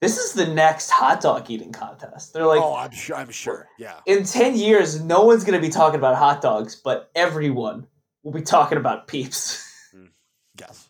this 0.00 0.18
is 0.18 0.32
the 0.32 0.46
next 0.46 0.90
hot 0.90 1.20
dog 1.20 1.50
eating 1.50 1.72
contest. 1.72 2.32
They're 2.32 2.46
like 2.46 2.60
oh, 2.60 2.74
I'm 2.76 2.90
sure. 2.92 3.16
I'm 3.16 3.30
sure. 3.30 3.68
Yeah. 3.78 3.94
in 4.06 4.24
10 4.24 4.56
years 4.56 5.02
no 5.02 5.24
one's 5.24 5.44
going 5.44 5.60
to 5.60 5.66
be 5.66 5.72
talking 5.72 5.98
about 5.98 6.16
hot 6.16 6.40
dogs, 6.42 6.76
but 6.76 7.10
everyone 7.14 7.86
will 8.22 8.32
be 8.32 8.42
talking 8.42 8.78
about 8.78 9.06
peeps. 9.08 9.64
Yes. 10.60 10.88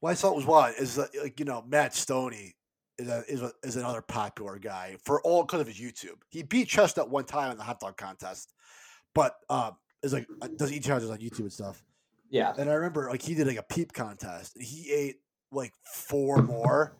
What 0.00 0.10
I 0.10 0.14
thought 0.14 0.34
was 0.34 0.44
wild 0.44 0.74
is 0.78 0.96
that, 0.96 1.10
like 1.22 1.38
you 1.38 1.46
know 1.46 1.64
Matt 1.68 1.92
Stonie 1.92 2.54
is 2.98 3.08
a, 3.08 3.24
is, 3.28 3.42
a, 3.42 3.52
is 3.62 3.76
another 3.76 4.02
popular 4.02 4.58
guy 4.58 4.96
for 5.04 5.20
all 5.22 5.44
because 5.44 5.60
of 5.60 5.66
his 5.68 5.78
YouTube. 5.78 6.16
He 6.28 6.42
beat 6.42 6.68
Chestnut 6.68 7.10
one 7.10 7.24
time 7.24 7.52
in 7.52 7.56
the 7.58 7.62
hot 7.62 7.80
dog 7.80 7.96
contest, 7.96 8.52
but 9.14 9.36
um, 9.48 9.76
is 10.02 10.12
like 10.12 10.26
uh, 10.42 10.48
does 10.56 10.72
eat 10.72 10.82
challenges 10.82 11.10
on 11.10 11.18
YouTube 11.18 11.40
and 11.40 11.52
stuff. 11.52 11.84
yeah. 12.30 12.52
And 12.58 12.68
I 12.68 12.74
remember 12.74 13.08
like 13.08 13.22
he 13.22 13.34
did 13.34 13.46
like 13.46 13.56
a 13.56 13.62
peep 13.62 13.92
contest 13.92 14.56
and 14.56 14.64
he 14.64 14.90
ate 14.92 15.16
like 15.52 15.72
four 15.84 16.42
more 16.42 16.96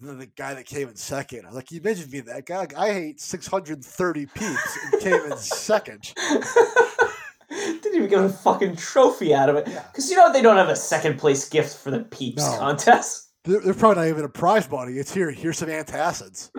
than 0.00 0.18
the 0.18 0.26
guy 0.26 0.54
that 0.54 0.66
came 0.66 0.88
in 0.88 0.96
second. 0.96 1.44
I 1.44 1.48
was 1.48 1.56
like, 1.56 1.70
you 1.72 1.80
mentioned 1.80 2.12
me 2.12 2.20
that 2.20 2.46
guy. 2.46 2.58
Like, 2.58 2.76
I 2.76 2.90
ate 2.90 3.20
630 3.20 4.26
peeps 4.26 4.78
and 4.92 5.02
came 5.02 5.20
in 5.32 5.36
second. 5.36 6.14
Didn't 7.50 7.94
even 7.94 8.08
get 8.08 8.22
a 8.24 8.28
fucking 8.28 8.76
trophy 8.76 9.34
out 9.34 9.48
of 9.48 9.56
it. 9.56 9.64
Because 9.64 10.08
you 10.10 10.16
know 10.16 10.24
what? 10.24 10.32
they 10.32 10.42
don't 10.42 10.56
have 10.56 10.68
a 10.68 10.76
second 10.76 11.18
place 11.18 11.48
gift 11.48 11.76
for 11.76 11.90
the 11.90 12.00
peeps 12.00 12.44
No. 12.44 12.58
contest. 12.58 13.30
They're, 13.44 13.60
they're 13.60 13.74
probably 13.74 14.02
not 14.02 14.08
even 14.08 14.24
a 14.24 14.28
prize 14.28 14.70
money. 14.70 14.92
It's 14.94 15.12
here. 15.12 15.30
Here's 15.30 15.58
some 15.58 15.68
antacids. 15.68 16.50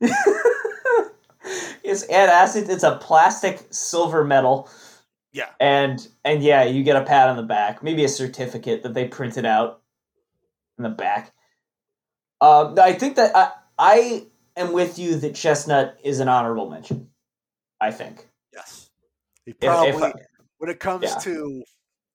It's 1.82 2.04
antacid. 2.08 2.68
It's 2.68 2.82
a 2.82 2.96
plastic 2.96 3.66
silver 3.70 4.22
medal. 4.22 4.68
Yeah. 5.32 5.48
And 5.58 6.06
and 6.22 6.42
yeah, 6.42 6.64
you 6.64 6.82
get 6.84 6.96
a 6.96 7.04
pat 7.04 7.28
on 7.30 7.36
the 7.36 7.42
back, 7.42 7.82
maybe 7.82 8.04
a 8.04 8.08
certificate 8.08 8.82
that 8.82 8.92
they 8.92 9.08
printed 9.08 9.46
out 9.46 9.80
in 10.76 10.82
the 10.84 10.90
back. 10.90 11.32
Um, 12.40 12.78
I 12.78 12.92
think 12.92 13.16
that 13.16 13.34
I 13.36 13.50
I 13.78 14.26
am 14.56 14.72
with 14.72 14.98
you 14.98 15.16
that 15.16 15.34
Chestnut 15.34 15.98
is 16.02 16.20
an 16.20 16.28
honorable 16.28 16.70
mention. 16.70 17.08
I 17.80 17.90
think. 17.92 18.26
Yes. 18.52 18.90
He 19.44 19.52
probably, 19.52 19.88
if 19.90 20.02
I- 20.02 20.12
when 20.58 20.70
it 20.70 20.80
comes 20.80 21.04
Yeah. 21.04 21.18
to, 21.20 21.62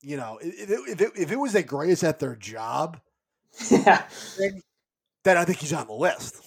you 0.01 0.17
know, 0.17 0.37
if, 0.41 0.69
if, 0.69 0.89
if, 0.89 1.01
it, 1.01 1.11
if 1.15 1.31
it 1.31 1.37
was 1.37 1.53
the 1.53 1.63
greatest 1.63 2.03
at 2.03 2.19
their 2.19 2.35
job, 2.35 2.99
yeah. 3.71 4.03
then 5.23 5.37
I 5.37 5.45
think 5.45 5.59
he's 5.59 5.71
on 5.73 5.87
the 5.87 5.93
list. 5.93 6.41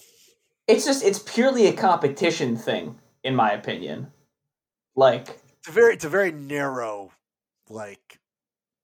It's 0.67 0.85
just 0.85 1.03
it's 1.03 1.19
purely 1.19 1.67
a 1.67 1.73
competition 1.73 2.57
thing, 2.57 2.99
in 3.23 3.35
my 3.35 3.51
opinion. 3.51 4.11
Like 4.95 5.39
It's 5.59 5.69
a 5.69 5.71
very, 5.71 5.93
it's 5.93 6.05
a 6.05 6.09
very 6.09 6.31
narrow, 6.31 7.11
like, 7.69 8.19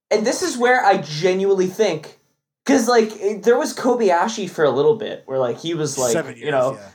and 0.09 0.25
this 0.25 0.41
is 0.41 0.57
where 0.57 0.83
I 0.83 0.97
genuinely 0.97 1.67
think, 1.67 2.19
because 2.65 2.87
like 2.87 3.11
it- 3.21 3.43
there 3.43 3.57
was 3.57 3.73
Kobayashi 3.75 4.49
for 4.49 4.63
a 4.65 4.69
little 4.71 4.95
bit, 4.95 5.23
where 5.25 5.39
like 5.39 5.57
he 5.59 5.73
was 5.73 5.97
like, 5.97 6.13
seven 6.13 6.35
years. 6.35 6.45
you 6.45 6.51
know, 6.51 6.73
yeah. 6.73 6.89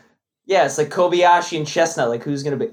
yeah, 0.46 0.64
it's 0.66 0.78
like 0.78 0.88
Kobayashi 0.90 1.56
and 1.56 1.66
Chestnut, 1.66 2.08
like 2.08 2.22
who's 2.22 2.42
gonna 2.42 2.56
be, 2.56 2.70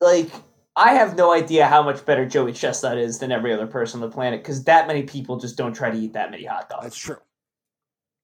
like 0.00 0.30
I 0.76 0.94
have 0.94 1.16
no 1.16 1.32
idea 1.32 1.66
how 1.66 1.82
much 1.82 2.04
better 2.04 2.26
Joey 2.26 2.52
Chestnut 2.52 2.98
is 2.98 3.18
than 3.18 3.30
every 3.32 3.52
other 3.52 3.66
person 3.66 4.02
on 4.02 4.08
the 4.08 4.14
planet, 4.14 4.42
because 4.42 4.64
that 4.64 4.86
many 4.86 5.02
people 5.02 5.36
just 5.38 5.56
don't 5.56 5.74
try 5.74 5.90
to 5.90 5.96
eat 5.98 6.12
that 6.14 6.30
many 6.30 6.44
hot 6.44 6.68
dogs, 6.68 6.82
That's 6.84 6.98
true. 6.98 7.18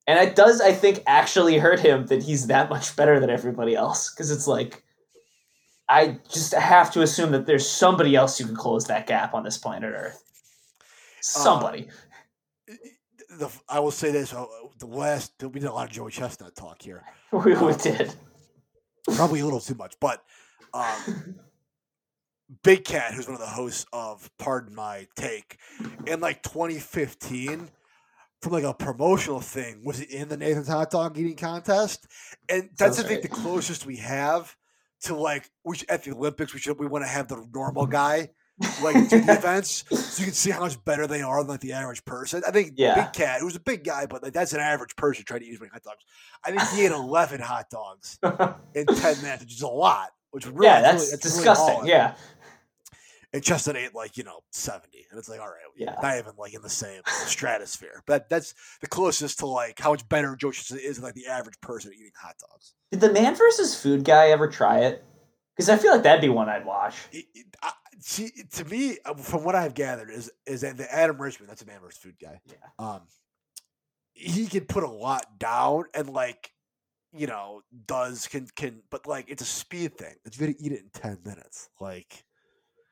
and 0.07 0.19
it 0.19 0.35
does, 0.37 0.61
I 0.61 0.73
think, 0.73 1.03
actually 1.07 1.59
hurt 1.59 1.81
him 1.81 2.07
that 2.07 2.23
he's 2.23 2.47
that 2.49 2.69
much 2.70 2.97
better 2.97 3.20
than 3.20 3.31
everybody 3.31 3.74
else, 3.74 4.11
because 4.12 4.31
it's 4.31 4.47
like. 4.47 4.82
I 5.93 6.20
just 6.32 6.55
have 6.55 6.93
to 6.93 7.03
assume 7.03 7.32
that 7.32 7.47
there's 7.47 7.69
somebody 7.69 8.15
else 8.15 8.39
who 8.39 8.47
can 8.47 8.55
close 8.55 8.85
that 8.85 9.09
gap 9.09 9.35
on 9.35 9.43
this 9.43 9.59
planet 9.59 9.93
Earth. 9.93 10.23
Um, 10.23 11.20
somebody. 11.20 11.89
The, 13.41 13.51
I 13.71 13.81
will 13.81 13.91
say 13.91 14.12
this: 14.12 14.35
uh, 14.35 14.45
the 14.79 14.87
last 14.87 15.33
we 15.43 15.61
did 15.61 15.65
a 15.65 15.73
lot 15.73 15.87
of 15.87 15.93
Joey 15.93 16.11
Chestnut 16.11 16.55
talk 16.55 16.83
here, 16.83 17.03
we, 17.33 17.57
we 17.57 17.73
did. 17.75 18.15
probably 19.17 19.41
a 19.41 19.45
little 19.45 19.61
too 19.61 19.75
much, 19.75 19.97
but 19.99 20.23
um, 20.75 21.37
Big 22.62 22.85
Cat, 22.85 23.15
who's 23.15 23.27
one 23.27 23.37
of 23.37 23.41
the 23.41 23.47
hosts 23.47 23.87
of 23.95 24.31
Pardon 24.39 24.75
My 24.75 25.07
Take, 25.17 25.57
in 26.07 26.21
like 26.21 26.43
2015, 26.43 27.71
from 28.43 28.53
like 28.53 28.65
a 28.65 28.75
promotional 28.75 29.41
thing, 29.41 29.83
was 29.87 30.01
it 30.01 30.11
in 30.11 30.29
the 30.29 30.37
Nathan's 30.37 30.69
hot 30.69 30.91
dog 30.91 31.17
eating 31.17 31.37
contest, 31.37 32.07
and 32.47 32.69
that's 32.77 32.99
I 32.99 33.05
think 33.05 33.23
right. 33.23 33.31
the 33.31 33.41
closest 33.41 33.87
we 33.87 33.97
have 33.97 34.55
to 35.05 35.15
like 35.15 35.49
we 35.65 35.79
should, 35.79 35.89
at 35.89 36.05
the 36.05 36.12
Olympics. 36.12 36.53
We 36.53 36.61
should 36.61 36.79
we 36.79 36.87
want 36.87 37.05
to 37.05 37.09
have 37.09 37.29
the 37.29 37.43
normal 37.55 37.87
guy 37.87 38.29
like 38.82 39.09
the 39.09 39.16
events, 39.28 39.85
so 39.91 40.20
you 40.20 40.27
can 40.27 40.35
see 40.35 40.51
how 40.51 40.61
much 40.61 40.82
better 40.85 41.07
they 41.07 41.23
are 41.23 41.43
than 41.43 41.51
like 41.53 41.61
the 41.61 41.73
average 41.73 42.05
person. 42.05 42.43
I 42.47 42.51
think 42.51 42.73
Yeah. 42.77 42.95
Big 43.05 43.12
Cat, 43.12 43.41
who's 43.41 43.57
a 43.57 43.61
big 43.61 43.85
guy, 43.85 44.07
but 44.07 44.23
like 44.23 44.32
that's 44.32 44.53
an 44.53 44.61
average 44.61 44.95
person 44.97 45.24
trying 45.24 45.41
to 45.41 45.47
eat 45.47 45.55
as 45.55 45.61
many 45.61 45.70
hot 45.70 45.82
dogs. 45.82 46.05
I 46.45 46.51
think 46.51 46.62
he 46.70 46.85
ate 46.87 46.93
11 46.93 47.41
hot 47.41 47.70
dogs 47.70 48.19
in 48.74 48.87
10 48.87 49.23
minutes, 49.23 49.43
which 49.45 49.55
is 49.55 49.62
a 49.62 49.69
lot. 49.69 50.11
Which 50.31 50.47
really, 50.47 50.66
yeah, 50.66 50.81
really- 50.81 50.82
that's 50.82 51.12
it's 51.12 51.24
really 51.24 51.37
disgusting. 51.37 51.87
yeah. 51.87 52.15
And 53.32 53.45
Chestnut 53.45 53.77
ate 53.77 53.95
like, 53.95 54.16
you 54.16 54.24
know, 54.24 54.41
70. 54.51 55.07
And 55.11 55.16
it's 55.19 55.28
like, 55.28 55.39
all 55.41 55.47
right, 55.47 55.55
Yeah. 55.77 55.95
not 56.03 56.19
even 56.19 56.32
like 56.37 56.53
in 56.53 56.62
the 56.62 56.69
same 56.69 57.01
stratosphere. 57.07 58.03
But 58.05 58.28
that's 58.28 58.55
the 58.81 58.89
closest 58.89 59.39
to 59.39 59.47
like 59.47 59.78
how 59.78 59.91
much 59.93 60.09
better 60.09 60.35
Joe 60.35 60.51
Chestnut 60.51 60.81
is 60.81 60.97
than 60.97 61.05
like 61.05 61.15
the 61.15 61.28
average 61.28 61.61
person 61.61 61.93
eating 61.95 62.11
hot 62.20 62.35
dogs. 62.41 62.74
Did 62.91 63.01
the 63.01 63.12
Man 63.12 63.37
versus 63.37 63.81
Food 63.81 64.05
guy 64.05 64.31
ever 64.31 64.49
try 64.49 64.81
it? 64.81 65.05
Because 65.55 65.69
I 65.69 65.77
feel 65.77 65.93
like 65.93 66.03
that'd 66.03 66.20
be 66.20 66.28
one 66.28 66.49
I'd 66.49 66.65
watch. 66.66 66.97
It- 67.12 67.27
it- 67.35 67.47
I- 67.62 67.73
see, 68.01 68.31
to 68.55 68.64
me, 68.64 68.98
uh, 69.05 69.14
from 69.14 69.44
what 69.44 69.55
I've 69.55 69.74
gathered, 69.74 70.10
is 70.10 70.31
is 70.47 70.62
that 70.62 70.77
the 70.77 70.93
Adam 70.93 71.20
Richman, 71.20 71.48
that's 71.48 71.62
a 71.62 71.66
man 71.66 71.81
versus 71.81 71.98
food 71.98 72.16
guy. 72.20 72.40
Yeah. 72.47 72.55
Um, 72.78 73.02
he 74.12 74.47
can 74.47 74.64
put 74.66 74.82
a 74.82 74.89
lot 74.90 75.39
down 75.39 75.85
and 75.94 76.10
like, 76.10 76.52
you 77.12 77.27
know, 77.27 77.62
does 77.86 78.27
can 78.27 78.47
can, 78.56 78.82
but 78.90 79.06
like 79.06 79.27
it's 79.31 79.43
a 79.43 79.47
speed 79.47 79.97
thing. 79.97 80.14
It's 80.24 80.36
to 80.36 80.48
eat 80.62 80.72
it 80.72 80.81
in 80.81 80.90
ten 80.93 81.18
minutes. 81.24 81.68
Like, 81.81 82.24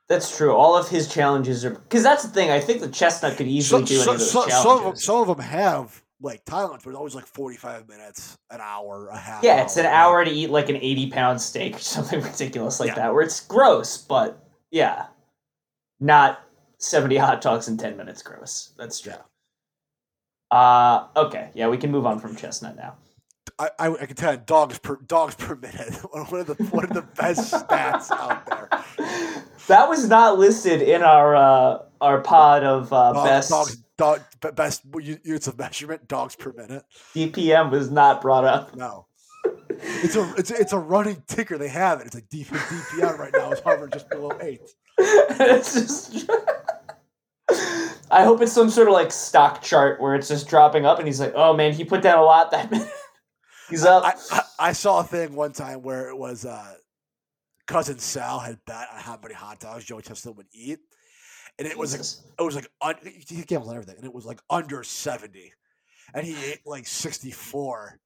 That's 0.09 0.37
true. 0.37 0.55
All 0.55 0.77
of 0.77 0.89
his 0.89 1.13
challenges 1.13 1.65
are 1.65 1.71
because 1.71 2.03
that's 2.03 2.23
the 2.23 2.31
thing. 2.31 2.51
I 2.51 2.61
think 2.61 2.81
the 2.81 2.89
chestnut 2.89 3.37
could 3.37 3.47
easily 3.47 3.85
do 3.85 3.95
any 4.01 4.01
of 4.01 4.19
those 4.19 4.31
some, 4.31 4.43
of 4.45 4.49
them, 4.49 4.63
challenges. 4.63 5.05
some 5.05 5.17
of 5.21 5.27
them 5.29 5.39
have 5.45 6.03
like 6.21 6.45
time 6.45 6.65
limits, 6.67 6.83
but 6.85 6.91
it's 6.91 6.97
always 6.99 7.15
like 7.15 7.27
forty-five 7.27 7.89
minutes, 7.89 8.37
an 8.51 8.61
hour, 8.63 9.09
a 9.09 9.17
half. 9.19 9.45
yeah, 9.45 9.63
it's 9.63 9.77
an 9.77 9.87
hour 9.87 10.25
to 10.25 10.31
eat 10.31 10.51
like 10.51 10.69
an 10.69 10.77
eighty-pound 10.77 11.41
steak 11.41 11.77
or 11.77 11.79
something 11.81 12.21
ridiculous 12.23 12.81
like 12.81 12.89
Yeah. 12.89 12.95
that, 12.97 13.15
where 13.15 13.23
it's 13.23 13.39
gross, 13.41 13.99
but 13.99 14.48
yeah, 14.71 15.07
not 16.01 16.41
seventy 16.79 17.17
hot 17.17 17.41
dogs 17.41 17.69
in 17.69 17.77
ten 17.77 17.97
minutes. 17.97 18.23
Gross. 18.23 18.73
That's 18.79 19.01
true. 19.01 19.13
Uh 20.51 21.07
okay, 21.17 21.51
yeah, 21.55 21.69
we 21.69 21.77
can 21.77 21.91
move 21.91 22.07
on 22.07 22.19
from 22.19 22.35
chestnut 22.37 22.77
now. 22.77 22.97
I, 23.59 23.71
I, 23.79 23.89
I 23.93 24.07
can 24.07 24.15
tell 24.15 24.33
you, 24.35 24.41
dogs 24.45 24.79
per 24.79 24.97
dogs 24.97 25.35
per 25.35 25.57
minute. 25.57 25.95
One 26.13 26.41
of 26.41 26.47
the 26.47 26.55
one 26.71 26.85
of 26.85 26.91
the 26.91 27.03
best 27.03 27.53
stats 27.53 28.11
out 28.11 28.47
there. 28.47 28.69
That 29.67 29.89
was 29.89 30.09
not 30.09 30.39
listed 30.39 30.81
in 30.81 31.03
our 31.03 31.35
uh, 31.35 31.79
our 32.01 32.21
pod 32.21 32.63
of 32.65 32.93
uh, 32.93 33.13
Dog- 33.13 33.27
best 33.27 33.51
dogs, 33.51 33.77
dog, 33.99 34.23
be- 34.41 34.51
best 34.53 34.83
units 35.01 35.49
of 35.49 35.59
measurement. 35.59 36.07
Dogs 36.09 36.37
per 36.37 36.53
minute. 36.53 36.85
DPM 37.15 37.71
was 37.71 37.91
not 37.91 38.23
brought 38.23 38.45
up. 38.45 38.75
No, 38.77 39.07
it's 39.83 40.17
a 40.17 40.35
it's 40.37 40.51
a, 40.51 40.61
it's 40.61 40.73
a 40.73 40.79
running 40.79 41.23
ticker. 41.27 41.59
They 41.59 41.69
have 41.69 42.01
it. 42.01 42.07
It's 42.07 42.15
like 42.15 42.29
DP, 42.29 42.47
DPM 42.47 43.19
right 43.19 43.33
now 43.33 43.53
is 43.53 43.61
hovering 43.61 43.91
just 43.91 44.09
below 44.11 44.33
eight. 44.41 44.61
it's 44.99 45.75
just. 45.75 46.31
I 48.11 48.25
hope 48.25 48.41
it's 48.41 48.53
some 48.53 48.71
sort 48.71 48.89
of 48.89 48.95
like 48.95 49.13
stock 49.13 49.63
chart 49.63 50.01
where 50.01 50.15
it's 50.15 50.29
just 50.29 50.49
dropping 50.49 50.87
up, 50.87 50.99
and 50.99 51.07
he's 51.07 51.21
like, 51.21 51.33
"Oh 51.35 51.55
man, 51.55 51.73
he 51.73 51.85
put 51.85 52.03
down 52.03 52.19
a 52.19 52.23
lot 52.23 52.51
that 52.51 52.71
minute." 52.71 52.91
he's 53.71 53.85
up. 53.85 54.05
I, 54.05 54.15
I 54.31 54.43
I 54.71 54.73
saw 54.73 55.01
a 55.01 55.05
thing 55.05 55.35
one 55.35 55.53
time 55.53 55.83
where 55.83 56.09
it 56.09 56.17
was 56.17 56.45
uh, 56.45 56.75
cousin 57.67 57.99
Sal 57.99 58.39
had 58.39 58.59
bet 58.67 58.89
on 58.93 59.01
how 59.01 59.19
many 59.23 59.35
hot 59.35 59.61
dogs 59.61 59.85
Joey 59.85 60.03
Chestnut 60.03 60.37
would 60.37 60.47
eat, 60.53 60.79
and 61.59 61.69
it 61.69 61.77
was 61.77 61.93
like 61.93 62.39
it 62.39 62.43
was 62.43 62.55
like 62.55 62.69
un- 62.81 62.97
he 63.05 63.43
gambled 63.43 63.71
on 63.71 63.77
everything, 63.77 63.97
and 63.97 64.05
it 64.07 64.15
was 64.15 64.25
like 64.27 64.41
under 64.51 64.83
seventy, 64.83 65.53
and 66.15 66.27
he 66.27 66.35
ate 66.51 66.61
like 66.67 66.87
sixty 66.87 67.31
four. 67.31 67.99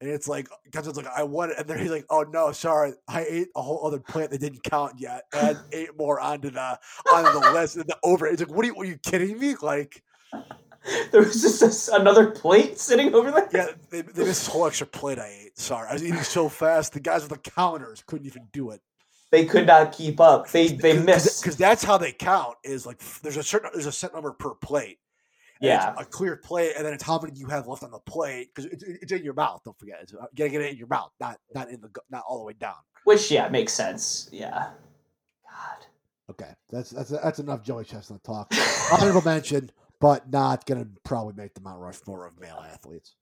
And 0.00 0.08
it's 0.08 0.26
like, 0.26 0.48
Cousin's 0.72 0.96
like, 0.96 1.06
I 1.14 1.24
want 1.24 1.52
it. 1.52 1.58
And 1.58 1.68
then 1.68 1.78
he's 1.78 1.90
like, 1.90 2.06
oh 2.08 2.22
no, 2.22 2.52
sorry. 2.52 2.94
I 3.06 3.26
ate 3.28 3.48
a 3.54 3.60
whole 3.60 3.86
other 3.86 3.98
plant 3.98 4.30
that 4.30 4.40
didn't 4.40 4.62
count 4.62 4.94
yet. 4.98 5.24
And 5.34 5.58
ate 5.72 5.96
more 5.98 6.18
onto 6.18 6.50
the 6.50 6.78
onto 7.12 7.38
the 7.38 7.52
list. 7.52 7.76
And 7.76 7.86
the 7.86 7.98
over. 8.02 8.26
It's 8.26 8.40
like, 8.40 8.50
what 8.50 8.64
are 8.64 8.68
you, 8.68 8.76
are 8.76 8.84
you 8.84 8.96
kidding 8.96 9.38
me? 9.38 9.56
Like, 9.60 10.02
there 11.12 11.20
was 11.20 11.42
just 11.42 11.60
this, 11.60 11.88
another 11.88 12.30
plate 12.30 12.78
sitting 12.78 13.14
over 13.14 13.30
there. 13.30 13.48
yeah, 13.52 13.66
they, 13.90 14.00
they 14.00 14.24
missed 14.24 14.24
this 14.24 14.46
whole 14.46 14.66
extra 14.66 14.86
plate 14.86 15.18
I 15.18 15.44
ate. 15.44 15.58
Sorry. 15.58 15.88
I 15.88 15.92
was 15.92 16.02
eating 16.02 16.22
so 16.22 16.48
fast. 16.48 16.94
The 16.94 17.00
guys 17.00 17.22
with 17.22 17.30
the 17.30 17.50
counters 17.50 18.02
couldn't 18.06 18.26
even 18.26 18.48
do 18.52 18.70
it. 18.70 18.80
They 19.30 19.44
could 19.44 19.66
not 19.66 19.92
keep 19.92 20.20
up. 20.20 20.50
They 20.50 20.68
they 20.68 20.98
missed. 20.98 21.42
because 21.42 21.56
that's 21.56 21.84
how 21.84 21.98
they 21.98 22.12
count. 22.12 22.56
Is 22.64 22.84
like 22.86 22.98
there's 23.22 23.36
a 23.36 23.42
certain 23.42 23.70
there's 23.72 23.86
a 23.86 23.92
set 23.92 24.12
number 24.12 24.32
per 24.32 24.54
plate, 24.54 24.98
Yeah. 25.60 25.94
a 25.98 26.04
clear 26.04 26.36
play, 26.36 26.72
and 26.74 26.84
then 26.86 26.94
it's 26.94 27.02
how 27.02 27.18
many 27.20 27.36
you 27.38 27.46
have 27.48 27.66
left 27.66 27.82
on 27.82 27.90
the 27.90 27.98
plate 27.98 28.48
because 28.54 28.70
it's, 28.72 28.82
it's 28.82 29.12
in 29.12 29.22
your 29.22 29.34
mouth. 29.34 29.60
Don't 29.64 29.78
forget, 29.78 29.98
it's, 30.02 30.14
uh, 30.14 30.18
you 30.22 30.28
gotta 30.36 30.50
get 30.50 30.62
it 30.62 30.70
in 30.72 30.76
your 30.78 30.86
mouth, 30.88 31.10
not 31.20 31.38
not 31.54 31.68
in 31.70 31.80
the 31.80 31.90
not 32.10 32.24
all 32.26 32.38
the 32.38 32.44
way 32.44 32.54
down. 32.54 32.74
Which 33.04 33.30
yeah 33.30 33.48
makes 33.48 33.72
sense. 33.72 34.28
Yeah. 34.32 34.70
God. 35.44 35.86
Okay, 36.30 36.50
that's 36.70 36.90
that's 36.90 37.10
that's 37.10 37.38
enough 37.40 37.62
Joey 37.62 37.84
Chestnut 37.84 38.22
talk. 38.24 38.52
Honorable 38.92 39.22
mention, 39.22 39.70
but 40.00 40.30
not 40.30 40.64
gonna 40.66 40.86
probably 41.04 41.34
make 41.34 41.54
the 41.54 41.60
Mount 41.60 41.80
Rushmore 41.80 42.26
of 42.26 42.38
male 42.40 42.64
athletes. 42.72 43.14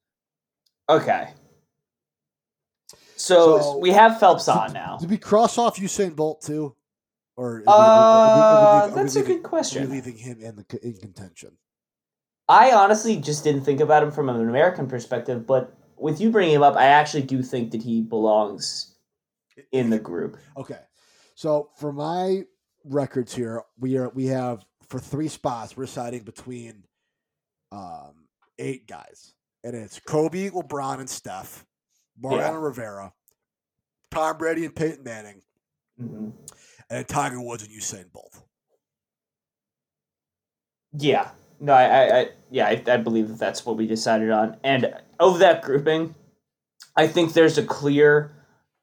Okay. 0.89 1.31
So, 3.17 3.61
So- 3.61 3.79
we 3.79 3.91
have 3.91 4.21
Phelps 4.21 4.49
on 4.49 4.73
now. 4.73 4.97
Did 5.01 5.11
we 5.11 5.19
cross 5.19 5.59
off 5.59 5.77
Usain 5.79 6.15
Bolt 6.15 6.41
too, 6.43 6.77
or 7.37 7.57
are 7.57 7.59
we- 7.61 7.65
Uh, 7.67 7.73
are 7.73 7.77
we- 8.87 8.93
are 8.93 8.95
we 8.95 8.95
that's 9.03 9.17
a 9.17 9.19
leaving- 9.21 9.37
good 9.37 9.43
question. 9.43 9.83
Are 9.83 9.87
we 9.87 9.93
leaving 9.95 10.17
him 10.17 10.41
in 10.41 10.57
the 10.57 10.79
in 10.87 10.97
contention? 10.99 11.59
I 12.49 12.73
honestly 12.73 13.17
just 13.17 13.45
didn't 13.45 13.63
think 13.63 13.81
about 13.81 14.03
him 14.03 14.11
from 14.11 14.29
an 14.29 14.49
American 14.49 14.87
perspective, 14.87 15.47
but 15.47 15.75
with 15.97 16.21
you 16.21 16.31
bringing 16.31 16.55
him 16.55 16.63
up, 16.63 16.77
I 16.77 16.85
actually 16.87 17.25
do 17.25 17.43
think 17.43 17.73
that 17.73 17.83
he 17.83 18.01
belongs 18.01 18.95
in 19.73 19.91
the 19.91 19.99
group. 19.99 20.37
Okay, 20.57 20.79
so 21.35 21.71
for 21.77 21.93
my 21.93 22.45
records 22.85 23.35
here, 23.35 23.63
we 23.79 23.99
are 23.99 24.09
we 24.11 24.27
have 24.27 24.65
for 24.89 24.99
three 24.99 25.29
spots 25.29 25.77
we're 25.77 25.87
siding 25.87 26.23
between 26.23 26.85
um, 27.73 28.15
eight 28.59 28.87
guys, 28.87 29.35
and 29.65 29.75
it's 29.75 30.01
Kobe, 30.01 30.49
LeBron, 30.49 31.01
and 31.01 31.11
Steph, 31.11 31.67
Mariano 32.19 32.59
Rivera, 32.61 33.13
Tom 34.11 34.39
Brady, 34.39 34.65
and 34.65 34.75
Peyton 34.75 35.05
Manning, 35.05 35.43
Mhm. 36.01 36.33
and 36.89 37.07
Tiger 37.09 37.43
Woods 37.43 37.63
and 37.65 37.73
Usain 37.73 38.11
Bolt. 38.11 38.41
Yeah. 40.93 41.31
No, 41.61 41.73
I, 41.73 42.21
I, 42.21 42.29
yeah, 42.51 42.67
I, 42.67 42.83
I 42.87 42.97
believe 42.99 43.29
that 43.29 43.39
that's 43.39 43.67
what 43.67 43.77
we 43.77 43.87
decided 43.87 44.31
on. 44.31 44.57
And 44.63 44.95
of 45.19 45.41
that 45.41 45.63
grouping, 45.63 46.15
I 46.97 47.07
think 47.09 47.33
there's 47.33 47.59
a 47.59 47.65
clear 47.65 48.33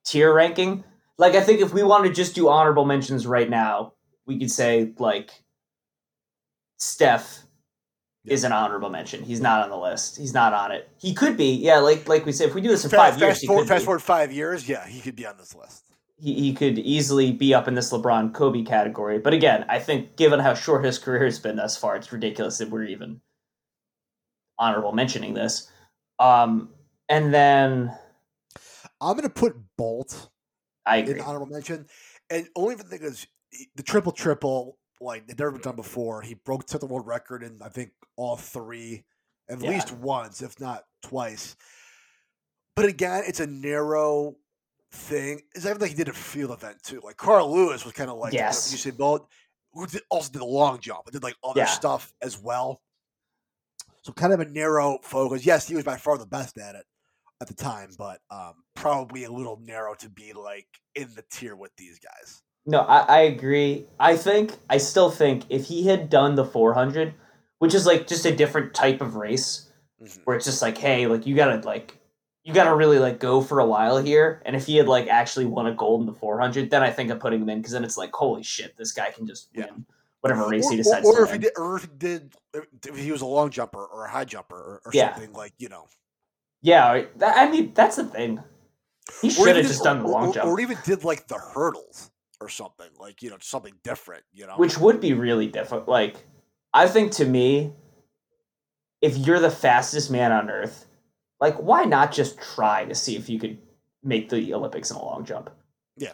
tier 0.05 0.33
ranking. 0.33 0.83
Like, 1.17 1.35
I 1.35 1.41
think 1.41 1.61
if 1.61 1.73
we 1.73 1.83
want 1.83 2.05
to 2.05 2.11
just 2.11 2.35
do 2.35 2.49
honorable 2.49 2.85
mentions 2.85 3.25
right 3.25 3.49
now, 3.49 3.93
we 4.25 4.39
could 4.39 4.51
say 4.51 4.93
like 4.97 5.31
Steph 6.77 7.43
is 8.25 8.43
an 8.43 8.51
honorable 8.51 8.89
mention. 8.89 9.23
He's 9.23 9.39
not 9.39 9.63
on 9.63 9.69
the 9.69 9.77
list. 9.77 10.17
He's 10.17 10.33
not 10.33 10.53
on 10.53 10.71
it. 10.71 10.89
He 10.97 11.13
could 11.13 11.37
be. 11.37 11.53
Yeah, 11.55 11.77
like 11.77 12.09
like 12.09 12.25
we 12.25 12.31
said, 12.31 12.49
if 12.49 12.55
we 12.55 12.61
do 12.61 12.69
this 12.69 12.83
in 12.83 12.89
Fast, 12.89 13.13
five 13.13 13.19
years, 13.21 13.31
fast 13.33 13.41
he 13.41 13.47
forward, 13.47 13.67
fast 13.67 13.81
be. 13.81 13.85
forward 13.85 14.01
five 14.01 14.31
years, 14.31 14.67
yeah, 14.67 14.85
he 14.87 14.99
could 14.99 15.15
be 15.15 15.25
on 15.25 15.37
this 15.37 15.55
list. 15.55 15.85
He, 16.17 16.33
he 16.35 16.53
could 16.53 16.79
easily 16.79 17.31
be 17.31 17.53
up 17.53 17.67
in 17.67 17.75
this 17.75 17.91
LeBron 17.91 18.33
Kobe 18.33 18.63
category. 18.63 19.19
But 19.19 19.33
again, 19.33 19.65
I 19.67 19.79
think 19.79 20.15
given 20.15 20.39
how 20.39 20.53
short 20.53 20.85
his 20.85 20.97
career 20.97 21.25
has 21.25 21.39
been 21.39 21.57
thus 21.57 21.75
far, 21.75 21.95
it's 21.95 22.11
ridiculous 22.11 22.57
that 22.59 22.69
we're 22.69 22.85
even 22.85 23.19
honorable 24.57 24.93
mentioning 24.93 25.33
this. 25.33 25.69
Um, 26.19 26.69
and 27.09 27.33
then 27.33 27.93
I'm 29.01 29.15
gonna 29.15 29.29
put 29.29 29.55
Bolt 29.77 30.29
I 30.85 30.97
in 30.97 31.09
agree. 31.09 31.19
honorable 31.21 31.47
mention, 31.47 31.85
and 32.29 32.47
only 32.55 32.75
the 32.75 32.83
thing 32.83 33.01
is 33.01 33.27
the 33.75 33.83
triple 33.83 34.11
triple 34.13 34.77
like 35.01 35.27
they've 35.27 35.37
never 35.37 35.51
been 35.51 35.61
done 35.61 35.75
before. 35.75 36.21
He 36.21 36.35
broke 36.35 36.69
set 36.69 36.79
the 36.79 36.87
world 36.87 37.05
record 37.05 37.43
in 37.43 37.59
I 37.61 37.67
think 37.69 37.91
all 38.15 38.37
three, 38.37 39.03
at 39.49 39.59
Yeah. 39.61 39.69
least 39.71 39.91
once, 39.91 40.41
if 40.41 40.57
not 40.61 40.85
twice. 41.03 41.57
But 42.77 42.85
again, 42.85 43.23
it's 43.27 43.41
a 43.41 43.47
narrow 43.47 44.37
thing. 44.95 45.41
is 45.53 45.65
even 45.65 45.79
like 45.79 45.91
he 45.91 45.95
did 45.95 46.07
a 46.09 46.13
field 46.13 46.51
event 46.51 46.77
too. 46.83 47.01
Like 47.03 47.17
Carl 47.17 47.53
Lewis 47.53 47.83
was 47.85 47.93
kind 47.93 48.09
of 48.09 48.17
like 48.17 48.33
Yes. 48.33 48.71
you 48.71 48.77
said 48.77 48.97
Bolt, 48.97 49.27
who 49.73 49.85
did, 49.87 50.01
also 50.09 50.31
did 50.31 50.41
a 50.41 50.45
long 50.45 50.79
jump, 50.79 51.01
but 51.05 51.13
did 51.13 51.23
like 51.23 51.35
other 51.43 51.61
Yeah. 51.61 51.65
stuff 51.67 52.13
as 52.21 52.37
well. 52.37 52.81
So 54.01 54.13
kind 54.13 54.33
of 54.33 54.39
a 54.39 54.45
narrow 54.45 54.99
focus. 55.01 55.45
Yes, 55.45 55.67
he 55.67 55.75
was 55.75 55.83
by 55.83 55.97
far 55.97 56.17
the 56.17 56.25
best 56.27 56.57
at 56.57 56.75
it 56.75 56.85
at 57.41 57.47
the 57.47 57.53
time, 57.53 57.89
but 57.97 58.19
um, 58.29 58.53
probably 58.75 59.23
a 59.25 59.31
little 59.31 59.59
narrow 59.61 59.93
to 59.95 60.09
be 60.09 60.31
like 60.33 60.67
in 60.95 61.09
the 61.15 61.23
tier 61.31 61.55
with 61.55 61.71
these 61.77 61.99
guys. 61.99 62.41
No, 62.67 62.79
I, 62.81 62.99
I 62.99 63.19
agree. 63.21 63.85
I 63.99 64.15
think 64.15 64.53
I 64.69 64.77
still 64.77 65.09
think 65.11 65.43
if 65.49 65.65
he 65.65 65.85
had 65.87 66.09
done 66.09 66.35
the 66.35 66.45
400, 66.45 67.13
which 67.59 67.73
is 67.73 67.85
like 67.85 68.07
just 68.07 68.25
a 68.25 68.35
different 68.35 68.73
type 68.73 69.01
of 69.01 69.15
race, 69.15 69.69
where 70.23 70.35
it's 70.35 70.45
just 70.45 70.61
like, 70.61 70.77
hey, 70.77 71.07
like 71.07 71.25
you 71.27 71.35
gotta 71.35 71.57
like 71.67 71.97
you 72.45 72.53
gotta 72.53 72.73
really 72.75 72.99
like 72.99 73.19
go 73.19 73.41
for 73.41 73.59
a 73.59 73.65
while 73.65 73.97
here. 73.97 74.41
And 74.45 74.55
if 74.55 74.67
he 74.67 74.77
had 74.77 74.87
like 74.87 75.07
actually 75.07 75.45
won 75.45 75.65
a 75.65 75.73
gold 75.73 76.01
in 76.01 76.05
the 76.05 76.13
400, 76.13 76.69
then 76.69 76.83
I 76.83 76.91
think 76.91 77.11
I'm 77.11 77.19
putting 77.19 77.41
him 77.41 77.49
in 77.49 77.57
because 77.59 77.73
then 77.73 77.83
it's 77.83 77.97
like, 77.97 78.13
holy 78.13 78.43
shit, 78.43 78.77
this 78.77 78.91
guy 78.91 79.09
can 79.11 79.25
just 79.25 79.49
Yeah. 79.53 79.65
win 79.71 79.85
whatever 80.21 80.47
race 80.47 80.65
or, 80.67 80.71
he 80.71 80.75
or- 80.79 80.83
decides 80.83 81.05
or 81.07 81.17
to 81.17 81.23
if 81.23 81.31
he 81.33 81.37
did, 81.39 81.51
or 81.57 81.75
if 81.75 81.81
he 81.83 81.89
did, 81.97 82.33
if 82.87 82.95
he 82.97 83.11
was 83.11 83.21
a 83.21 83.25
long 83.25 83.49
jumper 83.49 83.83
or 83.83 84.05
a 84.05 84.09
high 84.11 84.25
jumper 84.25 84.55
or, 84.55 84.81
or 84.85 84.91
Yeah. 84.93 85.13
something 85.15 85.33
like 85.33 85.53
you 85.57 85.69
know, 85.69 85.87
Yeah, 86.61 87.03
I- 87.21 87.49
mean 87.49 87.73
that's 87.73 87.95
the 87.95 88.05
thing. 88.05 88.41
He 89.21 89.29
should 89.31 89.55
have 89.55 89.65
just 89.65 89.83
done 89.83 90.01
the 90.03 90.07
long 90.07 90.29
or, 90.29 90.33
jump, 90.33 90.47
or 90.47 90.59
even 90.59 90.77
did 90.85 91.03
like 91.03 91.27
the 91.27 91.37
hurdles 91.39 92.11
or 92.39 92.49
something 92.49 92.89
like 92.99 93.23
you 93.23 93.29
know 93.31 93.37
something 93.41 93.73
different. 93.83 94.23
You 94.33 94.45
know, 94.45 94.53
which 94.57 94.77
would 94.77 94.99
be 95.01 95.13
really 95.13 95.47
difficult. 95.47 95.87
Like, 95.87 96.15
I 96.73 96.87
think 96.87 97.11
to 97.13 97.25
me, 97.25 97.73
if 99.01 99.17
you're 99.17 99.39
the 99.39 99.51
fastest 99.51 100.09
man 100.11 100.31
on 100.31 100.49
earth, 100.49 100.85
like 101.39 101.55
why 101.57 101.83
not 101.83 102.11
just 102.11 102.39
try 102.39 102.85
to 102.85 102.95
see 102.95 103.15
if 103.15 103.29
you 103.29 103.39
could 103.39 103.57
make 104.03 104.29
the 104.29 104.53
Olympics 104.53 104.91
in 104.91 104.97
a 104.97 105.03
long 105.03 105.25
jump? 105.25 105.49
Yeah. 105.97 106.13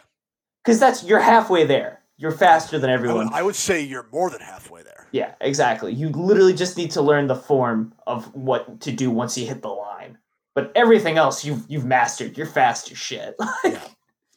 because 0.64 0.78
that's 0.80 1.04
you're 1.04 1.20
halfway 1.20 1.64
there. 1.64 2.00
You're 2.18 2.30
faster 2.30 2.78
than 2.78 2.88
I 2.90 2.92
everyone. 2.92 3.26
would, 3.26 3.34
I 3.34 3.42
would 3.42 3.56
say 3.56 3.80
you're 3.80 4.06
more 4.12 4.30
than 4.30 4.40
halfway 4.40 4.82
there. 4.82 5.08
Yeah, 5.10 5.34
exactly. 5.40 5.92
You 5.92 6.08
literally 6.10 6.52
just 6.54 6.76
need 6.76 6.92
to 6.92 7.02
learn 7.02 7.26
the 7.26 7.34
form 7.34 7.94
of 8.06 8.32
what 8.34 8.80
to 8.82 8.92
do 8.92 9.10
once 9.10 9.36
you 9.36 9.46
hit 9.46 9.60
the 9.62 9.68
line. 9.68 10.18
But 10.54 10.70
everything 10.76 11.16
else 11.18 11.44
you've 11.44 11.64
you've 11.68 11.84
mastered. 11.84 12.36
You're 12.36 12.46
fast 12.46 12.92
as 12.92 12.98
shit. 12.98 13.34
Like- 13.40 13.50
Yeah. 13.74 13.88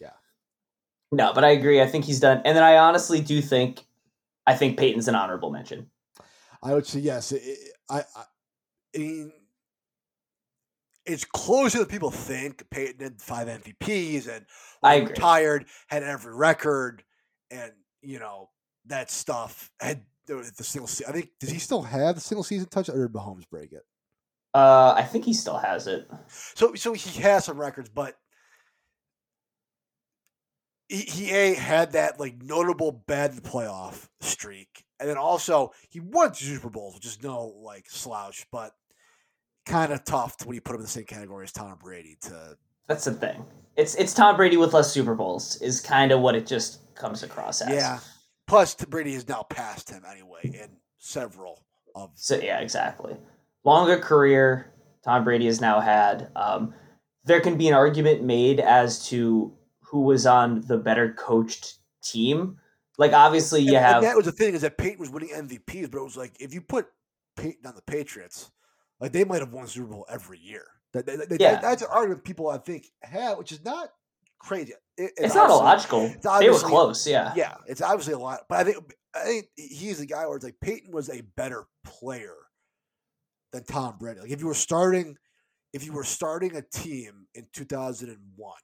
Yeah. 0.01 0.09
No, 1.11 1.31
but 1.33 1.43
I 1.43 1.49
agree. 1.51 1.81
I 1.81 1.85
think 1.87 2.05
he's 2.05 2.19
done. 2.19 2.41
And 2.45 2.55
then 2.57 2.63
I 2.63 2.77
honestly 2.77 3.19
do 3.21 3.41
think 3.41 3.85
I 4.47 4.55
think 4.55 4.79
Peyton's 4.79 5.07
an 5.07 5.15
honorable 5.15 5.51
mention. 5.51 5.89
I 6.63 6.73
would 6.73 6.87
say 6.87 6.99
yes. 6.99 7.31
It, 7.33 7.41
it- 7.43 7.71
I, 7.89 7.99
I, 7.99 8.23
I 8.95 8.97
mean, 8.97 9.31
it's 11.05 11.25
closer 11.25 11.79
than 11.79 11.87
people 11.87 12.11
think. 12.11 12.69
Peyton 12.69 13.01
had 13.01 13.21
five 13.21 13.47
MVPs 13.47 14.27
and 14.27 14.45
I 14.81 14.95
agree. 14.95 15.09
retired, 15.09 15.65
had 15.87 16.03
every 16.03 16.35
record, 16.35 17.03
and 17.51 17.71
you 18.01 18.19
know 18.19 18.49
that 18.85 19.11
stuff. 19.11 19.71
Had 19.79 20.03
the 20.25 20.51
the 20.57 20.63
single. 20.63 20.87
se- 20.87 21.05
I 21.07 21.11
think 21.11 21.29
does 21.39 21.49
he 21.49 21.59
still 21.59 21.81
have 21.81 22.15
the 22.15 22.21
single 22.21 22.43
season 22.43 22.67
touch, 22.69 22.89
or 22.89 23.07
did 23.07 23.15
Mahomes 23.15 23.49
break 23.49 23.71
it? 23.71 23.83
Uh, 24.53 24.93
I 24.95 25.03
think 25.03 25.25
he 25.25 25.33
still 25.33 25.57
has 25.57 25.87
it. 25.87 26.09
So 26.29 26.75
so 26.75 26.93
he 26.93 27.21
has 27.21 27.45
some 27.45 27.59
records, 27.59 27.89
but 27.89 28.15
he, 30.87 31.01
he 31.01 31.31
a 31.31 31.53
had 31.55 31.93
that 31.93 32.19
like 32.19 32.41
notable 32.41 32.91
bad 32.91 33.31
playoff 33.43 34.07
streak, 34.21 34.85
and 34.99 35.09
then 35.09 35.17
also 35.17 35.71
he 35.89 35.99
won 35.99 36.31
two 36.31 36.45
Super 36.45 36.69
Bowls, 36.69 36.95
which 36.95 37.05
is 37.05 37.21
no 37.21 37.47
like 37.61 37.89
slouch, 37.89 38.45
but 38.51 38.73
kind 39.65 39.91
of 39.91 40.03
tough 40.03 40.37
to 40.37 40.47
when 40.47 40.55
you 40.55 40.61
put 40.61 40.73
him 40.73 40.81
in 40.81 40.83
the 40.83 40.89
same 40.89 41.05
category 41.05 41.43
as 41.43 41.51
Tom 41.51 41.77
Brady. 41.81 42.17
To 42.21 42.57
That's 42.87 43.05
the 43.05 43.13
thing. 43.13 43.43
It's 43.75 43.95
it's 43.95 44.13
Tom 44.13 44.37
Brady 44.37 44.57
with 44.57 44.73
less 44.73 44.91
Super 44.91 45.15
Bowls 45.15 45.61
is 45.61 45.81
kind 45.81 46.11
of 46.11 46.21
what 46.21 46.35
it 46.35 46.47
just 46.47 46.95
comes 46.95 47.23
across 47.23 47.61
as. 47.61 47.69
yeah, 47.69 47.99
plus 48.47 48.75
Brady 48.75 49.13
has 49.13 49.27
now 49.27 49.43
passed 49.43 49.89
him 49.89 50.03
anyway 50.09 50.41
in 50.43 50.69
several 50.97 51.63
of 51.93 52.11
So 52.15 52.37
yeah, 52.37 52.59
exactly. 52.59 53.17
Longer 53.63 53.97
career 53.97 54.73
Tom 55.03 55.23
Brady 55.23 55.45
has 55.45 55.61
now 55.61 55.79
had. 55.79 56.29
Um, 56.35 56.73
there 57.25 57.41
can 57.41 57.57
be 57.57 57.67
an 57.67 57.73
argument 57.73 58.23
made 58.23 58.59
as 58.59 59.07
to 59.09 59.53
who 59.81 60.01
was 60.01 60.25
on 60.25 60.61
the 60.61 60.77
better 60.77 61.13
coached 61.13 61.79
team. 62.03 62.57
Like 62.97 63.13
obviously 63.13 63.61
you 63.61 63.75
and, 63.75 63.85
have 63.85 63.95
and 63.97 64.05
that 64.05 64.15
was 64.15 64.25
the 64.25 64.31
thing 64.31 64.53
is 64.53 64.61
that 64.61 64.77
Peyton 64.77 64.99
was 64.99 65.09
winning 65.09 65.29
MVPs, 65.29 65.91
but 65.91 65.99
it 65.99 66.03
was 66.03 66.17
like 66.17 66.33
if 66.39 66.53
you 66.53 66.61
put 66.61 66.87
Peyton 67.35 67.65
on 67.65 67.75
the 67.75 67.81
Patriots, 67.81 68.51
like 68.99 69.11
they 69.11 69.23
might 69.23 69.41
have 69.41 69.53
won 69.53 69.67
Super 69.67 69.87
Bowl 69.87 70.05
every 70.09 70.39
year. 70.39 70.65
That, 70.93 71.05
that- 71.05 71.29
that- 71.29 71.41
Yeah. 71.41 71.59
that's 71.59 71.81
an 71.81 71.89
argument 71.91 72.23
people 72.23 72.47
I 72.49 72.57
think 72.57 72.87
have, 73.03 73.37
which 73.37 73.51
is 73.51 73.63
not 73.63 73.89
crazy. 74.39 74.73
It- 74.97 75.11
it's 75.17 75.35
not 75.35 75.49
obviously- 75.49 75.61
illogical. 75.61 76.01
it's 76.05 76.39
They 76.39 76.49
were 76.49 76.59
close, 76.69 77.07
yeah. 77.07 77.33
Yeah, 77.35 77.55
it's 77.67 77.81
obviously 77.81 78.13
a 78.13 78.19
lot, 78.19 78.41
but 78.49 78.59
I 78.59 78.63
think 78.71 78.93
I 79.13 79.23
think 79.23 79.45
he's 79.55 79.99
the 79.99 80.05
guy 80.05 80.25
where 80.27 80.35
it's 80.35 80.43
like 80.43 80.59
Peyton 80.59 80.91
was 80.91 81.09
a 81.09 81.21
better 81.21 81.67
player 81.85 82.35
than 83.53 83.63
Tom 83.63 83.97
Brady. 83.97 84.19
Like 84.19 84.29
if 84.31 84.41
you 84.41 84.47
were 84.47 84.53
starting, 84.53 85.17
if 85.73 85.85
you 85.85 85.93
were 85.93 86.03
starting 86.03 86.55
a 86.57 86.61
team 86.61 87.27
in 87.33 87.47
two 87.53 87.63
thousand 87.65 88.09
and 88.09 88.19
one, 88.35 88.59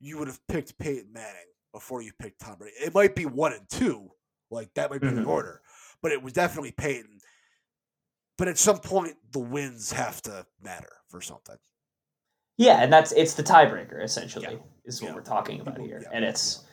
you 0.00 0.18
would 0.18 0.26
have 0.28 0.44
picked 0.48 0.76
Peyton 0.78 1.12
Manning 1.12 1.46
before 1.72 2.02
you 2.02 2.12
picked 2.18 2.40
Tom 2.40 2.56
Brady. 2.58 2.74
It 2.80 2.92
might 2.94 3.14
be 3.14 3.26
one 3.26 3.52
and 3.52 3.68
two, 3.68 4.10
like 4.50 4.74
that 4.74 4.90
might 4.90 5.00
be 5.02 5.08
the 5.08 5.20
Mhm. 5.22 5.28
order, 5.28 5.62
but 6.02 6.10
it 6.10 6.20
was 6.22 6.32
definitely 6.32 6.72
Peyton. 6.72 7.20
But 8.40 8.48
at 8.48 8.56
some 8.56 8.78
point, 8.78 9.16
the 9.32 9.38
wins 9.38 9.92
have 9.92 10.22
to 10.22 10.46
matter 10.62 10.88
for 11.08 11.20
something. 11.20 11.56
Yeah, 12.56 12.82
and 12.82 12.90
that's 12.90 13.12
it's 13.12 13.34
the 13.34 13.42
tiebreaker 13.42 14.02
essentially 14.02 14.46
Yeah. 14.50 14.58
is 14.86 15.02
what 15.02 15.08
Yeah. 15.08 15.14
we're 15.14 15.20
talking 15.20 15.60
about 15.60 15.78
here, 15.78 16.00
yeah, 16.02 16.08
and 16.10 16.24
it's 16.24 16.64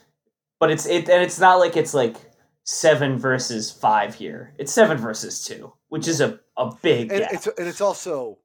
but 0.62 0.72
it's 0.72 0.86
it 0.86 1.10
and 1.10 1.22
it's 1.22 1.40
not 1.42 1.56
like 1.60 1.76
it's 1.76 1.94
like 1.94 2.16
seven 2.64 3.18
versus 3.20 3.70
five 3.70 4.16
here. 4.16 4.54
It's 4.58 4.72
seven 4.72 4.98
versus 4.98 5.44
two, 5.44 5.74
which 5.90 6.08
is 6.08 6.22
a, 6.22 6.40
a 6.56 6.74
big 6.82 7.12
And 7.12 7.26
it's 7.32 7.48
and 7.48 7.68
it's 7.68 7.82
also 7.82 8.38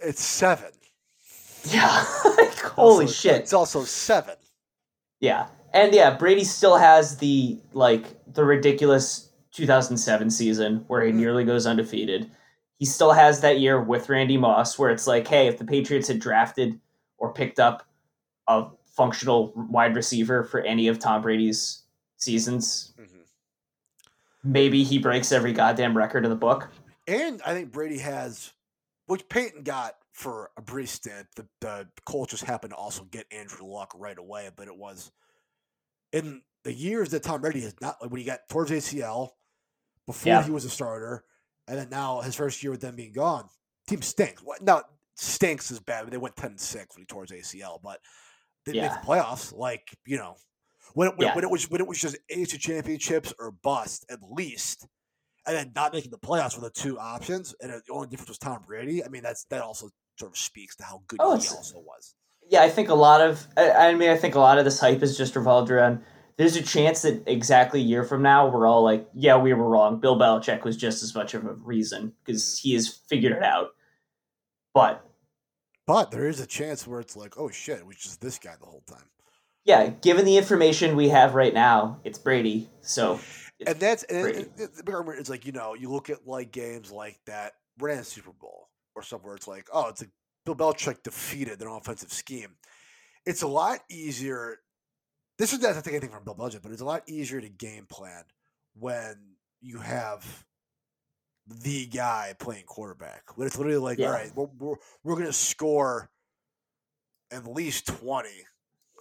it's 0.00 0.22
seven. 0.22 0.70
yeah. 1.64 2.04
like, 2.36 2.56
holy 2.60 3.06
Also- 3.06 3.12
shit. 3.12 3.36
It's 3.40 3.52
also 3.52 3.82
seven. 3.82 4.36
Yeah. 5.18 5.48
And 5.72 5.92
yeah, 5.92 6.16
Brady 6.16 6.44
still 6.44 6.76
has 6.76 7.16
the 7.16 7.60
like 7.72 8.04
the 8.32 8.44
ridiculous 8.44 9.28
2007 9.50 10.30
season 10.30 10.84
where 10.86 11.02
he 11.04 11.10
Mm. 11.10 11.16
nearly 11.16 11.44
goes 11.44 11.66
undefeated. 11.66 12.30
He 12.80 12.86
still 12.86 13.12
has 13.12 13.42
that 13.42 13.60
year 13.60 13.78
with 13.80 14.08
Randy 14.08 14.38
Moss 14.38 14.78
where 14.78 14.88
it's 14.90 15.06
like, 15.06 15.28
hey, 15.28 15.46
if 15.48 15.58
the 15.58 15.66
Patriots 15.66 16.08
had 16.08 16.18
drafted 16.18 16.80
or 17.18 17.30
picked 17.32 17.60
up 17.60 17.86
a 18.48 18.68
functional 18.86 19.52
wide 19.54 19.94
receiver 19.94 20.42
for 20.44 20.60
any 20.62 20.88
of 20.88 20.98
Tom 20.98 21.20
Brady's 21.20 21.82
seasons, 22.16 22.94
Mhm. 22.98 23.26
maybe 24.42 24.82
he 24.82 24.98
breaks 24.98 25.30
every 25.30 25.52
goddamn 25.52 25.94
record 25.94 26.24
in 26.24 26.30
the 26.30 26.36
book. 26.36 26.70
And 27.06 27.42
I 27.42 27.52
think 27.52 27.70
Brady 27.70 27.98
has, 27.98 28.54
which 29.04 29.28
Peyton 29.28 29.62
got 29.62 29.96
for 30.12 30.50
a 30.56 30.62
brief 30.62 30.88
stint. 30.88 31.26
The, 31.36 31.46
the 31.60 31.86
Colts 32.06 32.30
just 32.30 32.44
happened 32.44 32.72
to 32.72 32.76
also 32.78 33.04
get 33.04 33.26
Andrew 33.30 33.66
Luck 33.66 33.92
right 33.94 34.16
away, 34.18 34.48
but 34.56 34.68
it 34.68 34.76
was 34.76 35.12
in 36.12 36.40
the 36.62 36.72
years 36.72 37.10
that 37.10 37.22
Tom 37.24 37.42
Brady 37.42 37.60
has 37.60 37.74
not 37.82 38.00
like 38.00 38.10
when 38.10 38.20
he 38.20 38.24
got 38.26 38.48
towards 38.48 38.70
ACL 38.70 39.36
before 40.06 40.32
Yeah. 40.32 40.42
he 40.42 40.50
was 40.50 40.64
a 40.64 40.70
starter, 40.70 41.24
and 41.68 41.78
then 41.78 41.88
now 41.90 42.20
his 42.20 42.34
first 42.34 42.62
year 42.62 42.70
with 42.72 42.80
them 42.80 42.96
being 42.96 43.12
gone, 43.12 43.48
team 43.88 44.02
stinks. 44.02 44.42
What 44.42 44.62
now 44.62 44.82
stinks 45.16 45.70
is 45.70 45.80
bad. 45.80 46.10
They 46.10 46.16
went 46.16 46.36
ten 46.36 46.50
and 46.52 46.60
six 46.60 46.94
when 46.96 47.02
he 47.02 47.06
tore 47.06 47.24
his 47.28 47.32
ACL, 47.32 47.80
but 47.82 48.00
they 48.66 48.72
didn't 48.72 48.84
Yeah. 48.84 48.92
make 48.92 49.00
the 49.00 49.06
playoffs. 49.06 49.52
Like 49.54 49.82
you 50.06 50.16
know, 50.16 50.36
when 50.94 51.08
it, 51.08 51.16
when, 51.18 51.28
Yeah. 51.28 51.34
when 51.34 51.44
it 51.44 51.50
was 51.50 51.70
when 51.70 51.80
it 51.80 51.86
was 51.86 51.98
just 52.00 52.16
AFC 52.30 52.58
championships 52.58 53.32
or 53.38 53.50
bust 53.50 54.04
at 54.10 54.18
least 54.22 54.86
and 55.46 55.56
then 55.56 55.72
not 55.74 55.92
making 55.94 56.10
the 56.10 56.18
playoffs 56.18 56.54
were 56.54 56.62
the 56.62 56.70
two 56.70 56.98
options, 56.98 57.54
and 57.60 57.72
the 57.72 57.82
only 57.90 58.08
difference 58.08 58.28
was 58.28 58.38
Tom 58.38 58.62
Brady. 58.66 59.02
I 59.04 59.08
mean, 59.08 59.22
that's 59.22 59.44
that 59.50 59.62
also 59.62 59.88
sort 60.18 60.32
of 60.32 60.38
speaks 60.38 60.76
to 60.76 60.84
how 60.84 61.02
good 61.06 61.18
Oh, 61.22 61.36
he 61.36 61.48
also 61.48 61.78
was. 61.78 62.14
Yeah, 62.48 62.62
I 62.62 62.68
think 62.68 62.88
a 62.88 62.94
lot 62.94 63.20
of 63.20 63.46
I, 63.56 63.70
I 63.70 63.94
mean 63.94 64.10
I 64.10 64.16
think 64.16 64.34
a 64.34 64.40
lot 64.40 64.58
of 64.58 64.64
this 64.64 64.80
hype 64.80 65.02
is 65.02 65.16
just 65.16 65.36
revolved 65.36 65.70
around 65.70 66.02
there's 66.40 66.56
a 66.56 66.62
chance 66.62 67.02
that 67.02 67.22
exactly 67.26 67.82
a 67.82 67.84
year 67.84 68.02
from 68.02 68.22
now 68.22 68.48
we're 68.48 68.66
all 68.66 68.82
like, 68.82 69.06
yeah, 69.12 69.36
we 69.36 69.52
were 69.52 69.68
wrong. 69.68 70.00
Bill 70.00 70.18
Belichick 70.18 70.64
was 70.64 70.74
just 70.74 71.02
as 71.02 71.14
much 71.14 71.34
of 71.34 71.44
a 71.44 71.52
reason 71.52 72.14
because 72.24 72.58
he 72.58 72.72
has 72.72 72.88
figured 72.88 73.32
it 73.32 73.42
out. 73.42 73.72
But 74.72 75.04
But 75.86 76.10
there 76.10 76.26
is 76.26 76.40
a 76.40 76.46
chance 76.46 76.86
where 76.86 76.98
it's 76.98 77.14
like, 77.14 77.36
oh 77.36 77.50
shit, 77.50 77.80
it 77.80 77.86
was 77.86 77.96
just 77.96 78.22
this 78.22 78.38
guy 78.38 78.54
the 78.58 78.64
whole 78.64 78.82
time. 78.86 79.04
yeah, 79.66 79.88
given 79.88 80.24
the 80.24 80.38
information 80.38 80.96
we 80.96 81.10
have 81.10 81.34
right 81.34 81.52
now, 81.52 82.00
it's 82.04 82.18
Brady. 82.18 82.70
So 82.80 83.20
And 83.66 83.78
that's 83.78 84.04
and 84.04 84.22
Brady. 84.22 84.38
it, 84.38 84.52
it, 84.56 84.76
the 84.76 84.82
big 84.82 84.94
argument 84.94 85.20
is 85.20 85.28
like 85.28 85.44
you 85.44 85.52
know 85.52 85.74
you 85.74 85.90
look 85.90 86.08
at 86.08 86.26
like 86.26 86.52
games 86.52 86.90
like 86.90 87.20
that, 87.26 87.52
a 87.86 88.02
Super 88.02 88.32
Bowl 88.32 88.70
or 88.94 89.02
somewhere. 89.02 89.36
It's 89.36 89.46
like 89.46 89.68
oh, 89.74 89.88
it's 89.88 90.00
like 90.00 90.10
Bill 90.46 90.56
Belichick 90.56 91.02
defeated 91.02 91.58
their 91.58 91.68
offensive 91.68 92.14
scheme. 92.14 92.56
It's 93.26 93.42
a 93.42 93.46
lot 93.46 93.80
easier. 93.90 94.60
This 95.40 95.54
is 95.54 95.60
not 95.60 95.74
to 95.74 95.80
take 95.80 95.94
anything 95.94 96.10
from 96.10 96.22
Bill 96.22 96.34
Belichick, 96.34 96.60
but 96.62 96.70
it's 96.70 96.82
a 96.82 96.84
lot 96.84 97.02
easier 97.08 97.40
to 97.40 97.48
game 97.48 97.86
plan 97.88 98.24
when 98.78 99.14
you 99.62 99.78
have 99.78 100.44
the 101.48 101.86
guy 101.86 102.34
playing 102.38 102.64
quarterback. 102.66 103.22
When 103.38 103.46
it's 103.46 103.56
literally 103.56 103.78
like, 103.78 103.98
Yeah. 103.98 104.08
all 104.08 104.12
right, 104.12 104.30
we're 104.34 104.48
we're, 104.58 104.74
we're 105.02 105.14
going 105.14 105.26
to 105.26 105.32
score 105.32 106.10
at 107.30 107.46
least 107.46 107.86
twenty. 107.86 108.44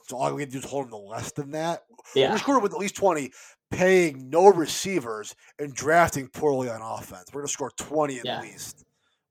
So 0.07 0.15
all 0.15 0.33
we 0.33 0.43
can 0.43 0.51
do 0.51 0.59
is 0.59 0.63
hold 0.65 0.85
them 0.85 0.91
to 0.91 0.97
less 0.97 1.33
than 1.33 1.51
that. 1.51 1.83
yeah, 2.15 2.31
We're 2.31 2.37
scoring 2.37 2.63
with 2.63 2.73
at 2.73 2.79
least 2.79 2.95
20, 2.95 3.31
paying 3.69 4.29
no 4.31 4.47
receivers 4.47 5.35
and 5.59 5.71
drafting 5.71 6.29
poorly 6.29 6.67
on 6.67 6.81
offense. 6.81 7.25
We're 7.31 7.41
going 7.41 7.47
to 7.47 7.53
score 7.53 7.71
20 7.77 8.17
at 8.19 8.25
Yeah. 8.25 8.41
least. 8.41 8.85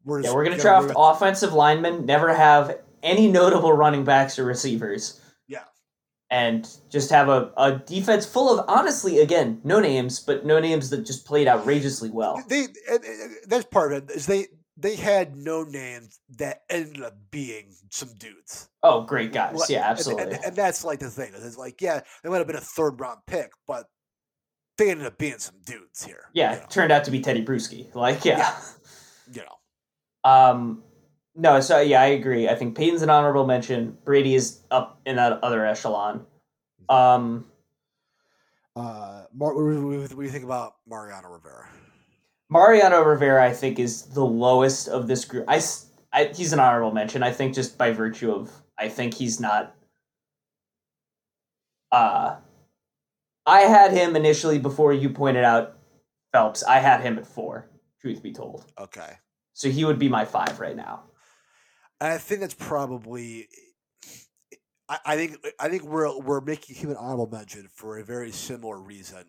We're, 0.05 0.21
yeah, 0.21 0.33
we're 0.33 0.45
gonna 0.45 0.57
gonna- 0.59 0.83
draft 0.87 0.95
offensive 0.97 1.53
linemen, 1.55 2.07
never 2.07 2.33
have 2.33 2.79
any 3.03 3.29
notable 3.29 3.73
running 3.73 4.05
backs 4.05 4.39
or 4.39 4.45
receivers. 4.45 5.21
Yeah. 6.31 6.39
And 6.47 6.69
just 6.91 7.11
have 7.11 7.29
a, 7.29 7.51
a 7.57 7.73
defense 7.79 8.27
full 8.27 8.59
of 8.59 8.65
honestly, 8.69 9.19
again, 9.21 9.61
no 9.65 9.81
names, 9.81 10.21
but 10.21 10.45
no 10.45 10.61
names 10.61 10.91
that 10.91 11.07
just 11.07 11.25
played 11.27 11.49
outrageously 11.49 12.11
well. 12.11 12.43
They, 12.49 12.67
and- 12.91 13.05
and 13.05 13.37
that's 13.47 13.65
part 13.67 13.93
of 13.93 14.05
it, 14.05 14.11
is 14.17 14.27
they, 14.27 14.47
they 14.77 14.95
had 14.97 15.37
no 15.37 15.65
names 15.65 16.21
that 16.37 16.63
ended 16.69 17.03
up 17.03 17.15
being 17.31 17.75
some 17.91 18.11
dudes. 18.19 18.69
Oh, 18.83 19.03
great 19.03 19.33
guys. 19.33 19.57
Like, 19.57 19.69
Yeah, 19.71 19.79
and- 19.79 19.87
absolutely. 19.99 20.35
And, 20.35 20.45
and 20.45 20.57
that's 20.57 20.85
like 20.85 20.99
the 21.01 21.11
thing. 21.11 21.33
It's 21.35 21.57
like, 21.57 21.81
yeah, 21.81 22.01
they 22.23 22.29
might 22.29 22.39
have 22.39 22.47
been 22.47 22.57
a 22.57 22.61
third 22.61 23.01
round 23.01 23.21
pick, 23.27 23.51
but 23.67 23.87
they 24.77 24.91
ended 24.91 25.07
up 25.07 25.19
being 25.19 25.39
some 25.39 25.57
dudes 25.65 26.05
here. 26.05 26.25
yeah, 26.35 26.53
You 26.53 26.57
know, 26.59 26.63
it 26.65 26.71
turned 26.71 26.93
out 26.93 27.05
to 27.05 27.11
be 27.11 27.21
Tedy 27.21 27.45
Bruschi. 27.45 27.93
Like, 27.95 28.25
yeah. 28.25 28.55
you 29.33 29.41
know. 29.43 30.31
Um, 30.31 30.83
no, 31.39 31.61
so 31.61 31.81
yeah, 31.81 32.03
I 32.03 32.07
agree. 32.07 32.49
I 32.49 32.55
think 32.57 32.77
Peyton's 32.77 33.03
an 33.03 33.09
honorable 33.11 33.47
mention. 33.47 33.97
Brady 34.05 34.35
is 34.35 34.61
up 34.71 35.01
in 35.07 35.17
that 35.17 35.43
other 35.43 35.65
echelon. 35.65 36.27
Um, 36.89 37.47
Uh, 38.77 39.25
Mar- 39.35 39.55
what, 39.55 39.63
do 39.73 39.73
you- 39.73 40.01
what 40.03 40.09
do 40.11 40.23
you 40.23 40.31
think 40.31 40.45
about 40.45 40.77
Mariano 40.87 41.29
Rivera? 41.31 41.69
Mariano 42.49 43.03
Rivera, 43.03 43.45
I 43.45 43.53
think, 43.53 43.79
is 43.81 44.03
the 44.03 44.25
lowest 44.25 44.87
of 44.89 45.09
this 45.09 45.25
group. 45.25 45.47
I, 45.49 45.61
I- 46.13 46.27
he's 46.33 46.53
an 46.53 46.61
honorable 46.61 46.93
mention. 46.93 47.23
I 47.25 47.33
think 47.33 47.55
just 47.55 47.77
by 47.77 47.91
virtue 47.91 48.31
of, 48.31 48.53
I 48.79 48.89
think 48.89 49.15
he's 49.15 49.41
not. 49.41 49.75
Uh, 51.91 52.37
I 53.47 53.61
had 53.63 53.93
him 53.93 54.15
initially 54.15 54.59
before 54.61 54.93
you 54.93 55.11
pointed 55.11 55.43
out 55.45 55.77
Phelps. 56.33 56.63
I 56.63 56.79
had 56.79 57.01
him 57.01 57.19
at 57.19 57.27
four. 57.27 57.69
Truth 58.01 58.23
be 58.23 58.33
told, 58.33 58.65
Okay. 58.79 59.15
so 59.55 59.69
he 59.71 59.85
would 59.85 59.99
be 59.99 60.09
my 60.09 60.25
five 60.25 60.61
right 60.61 60.77
now. 60.77 61.03
I 62.01 62.19
think 62.19 62.41
that's 62.41 62.55
probably. 62.55 63.49
I, 64.89 64.99
I 65.05 65.17
think 65.17 65.39
I 65.59 65.69
think 65.69 65.83
we're 65.83 66.19
we're 66.19 66.41
making 66.41 66.77
him 66.77 66.91
an 66.91 66.97
honorable 66.97 67.29
mention 67.29 67.69
for 67.75 67.99
a 67.99 68.05
very 68.05 68.31
similar 68.31 68.81
reason 68.81 69.25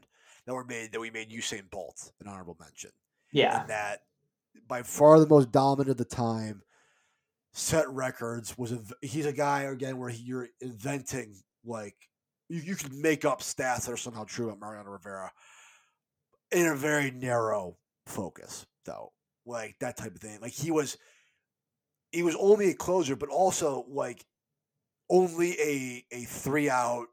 that 0.45 0.55
we 0.55 0.63
made 0.63 0.91
that 0.91 0.99
we 0.99 1.11
made 1.11 1.29
Usain 1.29 1.69
Bolt 1.69 2.11
an 2.21 2.27
honorable 2.27 2.57
mention. 2.59 2.91
Yeah, 3.31 3.61
And 3.61 3.69
that 3.69 4.01
by 4.67 4.83
far 4.83 5.19
the 5.19 5.27
most 5.27 5.51
dominant 5.51 5.89
of 5.89 5.97
the 5.97 6.05
time, 6.05 6.63
set 7.53 7.89
records 7.89 8.57
was 8.57 8.71
a 8.71 8.79
he's 9.01 9.25
a 9.25 9.33
guy 9.33 9.63
again 9.63 9.97
where 9.97 10.09
he, 10.09 10.23
you're 10.23 10.49
inventing 10.61 11.35
like 11.65 11.95
you, 12.47 12.61
you 12.61 12.75
can 12.75 13.01
make 13.01 13.25
up 13.25 13.41
stats 13.41 13.85
that 13.85 13.91
are 13.91 13.97
somehow 13.97 14.23
true 14.23 14.47
about 14.47 14.59
Mariano 14.59 14.91
Rivera 14.91 15.31
in 16.51 16.67
a 16.67 16.75
very 16.75 17.11
narrow 17.11 17.77
focus 18.05 18.65
though 18.85 19.11
like 19.45 19.75
that 19.79 19.97
type 19.97 20.15
of 20.15 20.21
thing 20.21 20.39
like 20.41 20.51
he 20.51 20.71
was 20.71 20.97
he 22.11 22.23
was 22.23 22.35
only 22.39 22.69
a 22.69 22.73
closer 22.73 23.15
but 23.15 23.29
also 23.29 23.85
like 23.89 24.25
only 25.09 25.59
a 25.59 26.05
a 26.11 26.23
three 26.23 26.69
out 26.69 27.07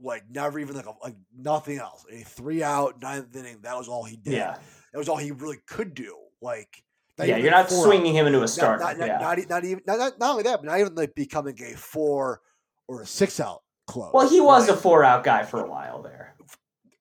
like 0.00 0.24
never 0.30 0.58
even 0.58 0.74
like 0.74 0.86
a, 0.86 0.94
like 1.02 1.16
nothing 1.36 1.78
else 1.78 2.04
a 2.10 2.22
three 2.22 2.62
out 2.62 3.00
ninth 3.00 3.34
inning 3.36 3.58
that 3.62 3.76
was 3.76 3.88
all 3.88 4.04
he 4.04 4.16
did 4.16 4.34
yeah, 4.34 4.56
that 4.92 4.98
was 4.98 5.08
all 5.08 5.16
he 5.16 5.30
really 5.30 5.58
could 5.66 5.94
do 5.94 6.16
like 6.40 6.82
yeah. 7.18 7.36
You're 7.36 7.50
not 7.50 7.66
out. 7.66 7.70
swinging 7.70 8.14
him 8.14 8.26
into 8.26 8.42
a 8.42 8.48
starter. 8.48 8.82
Not, 8.82 8.98
not, 8.98 9.06
yeah. 9.06 9.18
not, 9.18 9.38
not 9.48 9.64
even 9.64 9.82
not, 9.86 9.98
not, 9.98 10.18
not 10.18 10.30
only 10.30 10.42
that, 10.44 10.60
but 10.60 10.64
not 10.64 10.80
even 10.80 10.94
like 10.94 11.14
becoming 11.14 11.56
a 11.62 11.76
four 11.76 12.40
or 12.88 13.02
a 13.02 13.06
six 13.06 13.40
out 13.40 13.62
close. 13.86 14.12
Well, 14.12 14.28
he 14.28 14.40
was 14.40 14.68
a 14.68 14.76
four 14.76 15.04
out 15.04 15.24
guy 15.24 15.44
for 15.44 15.60
a 15.60 15.68
while 15.68 16.02
there. 16.02 16.34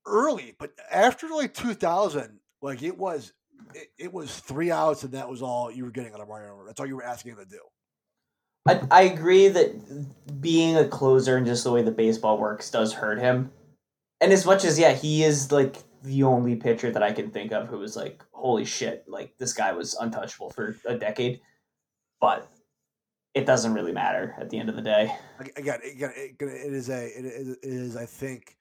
early, 0.05 0.55
but 0.59 0.71
after 0.91 1.27
like 1.29 1.53
2000, 1.53 2.39
like 2.61 2.83
it 2.83 2.97
was 2.97 3.33
it, 3.73 3.87
it 3.97 4.13
was 4.13 4.39
three 4.39 4.71
outs 4.71 5.03
and 5.03 5.13
that 5.13 5.29
was 5.29 5.41
all 5.41 5.71
you 5.71 5.85
were 5.85 5.91
getting 5.91 6.13
out 6.13 6.21
of 6.21 6.27
Mario. 6.27 6.63
That's 6.65 6.79
all 6.79 6.85
you 6.85 6.95
were 6.95 7.03
asking 7.03 7.33
him 7.33 7.39
to 7.39 7.45
do. 7.45 7.59
I, 8.67 8.81
I 8.91 9.01
agree 9.03 9.47
that 9.47 10.41
being 10.41 10.77
a 10.77 10.87
closer 10.87 11.37
and 11.37 11.45
just 11.45 11.63
the 11.63 11.71
way 11.71 11.81
the 11.81 11.91
baseball 11.91 12.37
works 12.37 12.69
does 12.69 12.93
hurt 12.93 13.19
him. 13.19 13.51
And 14.19 14.31
as 14.31 14.45
much 14.45 14.65
as 14.65 14.77
yeah, 14.77 14.93
he 14.93 15.23
is 15.23 15.51
like 15.51 15.77
the 16.03 16.23
only 16.23 16.55
pitcher 16.55 16.91
that 16.91 17.01
I 17.01 17.11
can 17.11 17.31
think 17.31 17.51
of 17.51 17.67
who 17.67 17.79
was 17.79 17.95
like, 17.95 18.23
holy 18.31 18.65
shit, 18.65 19.05
like 19.07 19.35
this 19.37 19.53
guy 19.53 19.71
was 19.71 19.95
untouchable 19.95 20.51
for 20.51 20.75
a 20.85 20.95
decade. 20.95 21.41
But 22.19 22.47
it 23.33 23.45
doesn't 23.45 23.73
really 23.73 23.93
matter 23.93 24.35
at 24.39 24.49
the 24.49 24.59
end 24.59 24.69
of 24.69 24.75
the 24.75 24.81
day. 24.81 25.15
Ag- 25.39 25.53
Again, 25.55 25.79
again, 25.83 26.11
it, 26.15 26.35
it 26.39 26.73
is 26.73 26.89
a 26.89 27.05
it 27.05 27.25
is, 27.25 27.49
it 27.49 27.59
is 27.63 27.95
I 27.95 28.05
think 28.05 28.57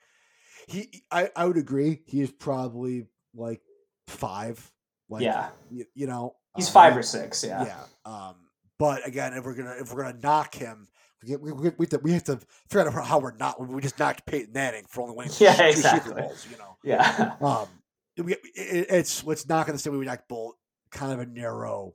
he 0.67 1.03
I, 1.11 1.31
I 1.37 1.45
would 1.47 1.57
agree 1.57 2.01
he 2.07 2.21
is 2.21 2.31
probably 2.31 3.07
like 3.35 3.61
five. 4.07 4.71
Like 5.11 5.23
yeah, 5.23 5.49
you, 5.71 5.85
you 5.95 6.07
know 6.07 6.37
he's 6.57 6.69
uh, 6.69 6.73
five 6.73 6.97
or 6.97 7.03
six. 7.03 7.45
Yeah, 7.45 7.65
Yeah. 7.65 7.85
Um, 8.05 8.37
but 8.79 9.07
again, 9.07 9.35
if 9.35 9.45
we're 9.45 9.55
gonna 9.55 9.75
if 9.79 9.93
we're 9.93 10.05
gonna 10.05 10.19
knock 10.23 10.55
him, 10.55 10.89
we 11.27 11.37
we, 11.37 11.53
we, 11.53 11.71
we, 11.77 11.85
have 11.85 11.91
to, 11.91 11.99
we 11.99 12.13
have 12.13 12.25
to 12.25 12.39
figure 12.71 12.89
out 12.89 13.07
how 13.07 13.19
we're 13.19 13.37
not. 13.37 13.61
We 13.67 13.83
just 13.83 13.99
knocked 13.99 14.25
Peyton 14.25 14.53
Manning 14.53 14.85
for 14.89 15.03
only 15.03 15.17
winning 15.17 15.33
Yeah, 15.39 15.55
two 15.57 15.65
exactly. 15.65 16.11
Super 16.11 16.23
Bowls. 16.23 16.47
You 16.51 16.59
know. 16.59 16.77
yeah. 16.85 17.35
Um, 17.41 17.69
we, 18.17 18.33
it, 18.33 18.87
it's 18.91 19.25
let's 19.25 19.49
not 19.49 19.67
gonna 19.67 19.79
say 19.79 19.91
we 19.91 20.05
knocked 20.05 20.29
Bolt. 20.29 20.57
Kind 20.91 21.13
of 21.13 21.21
a 21.21 21.27
narrow 21.27 21.95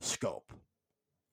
scope. 0.00 0.52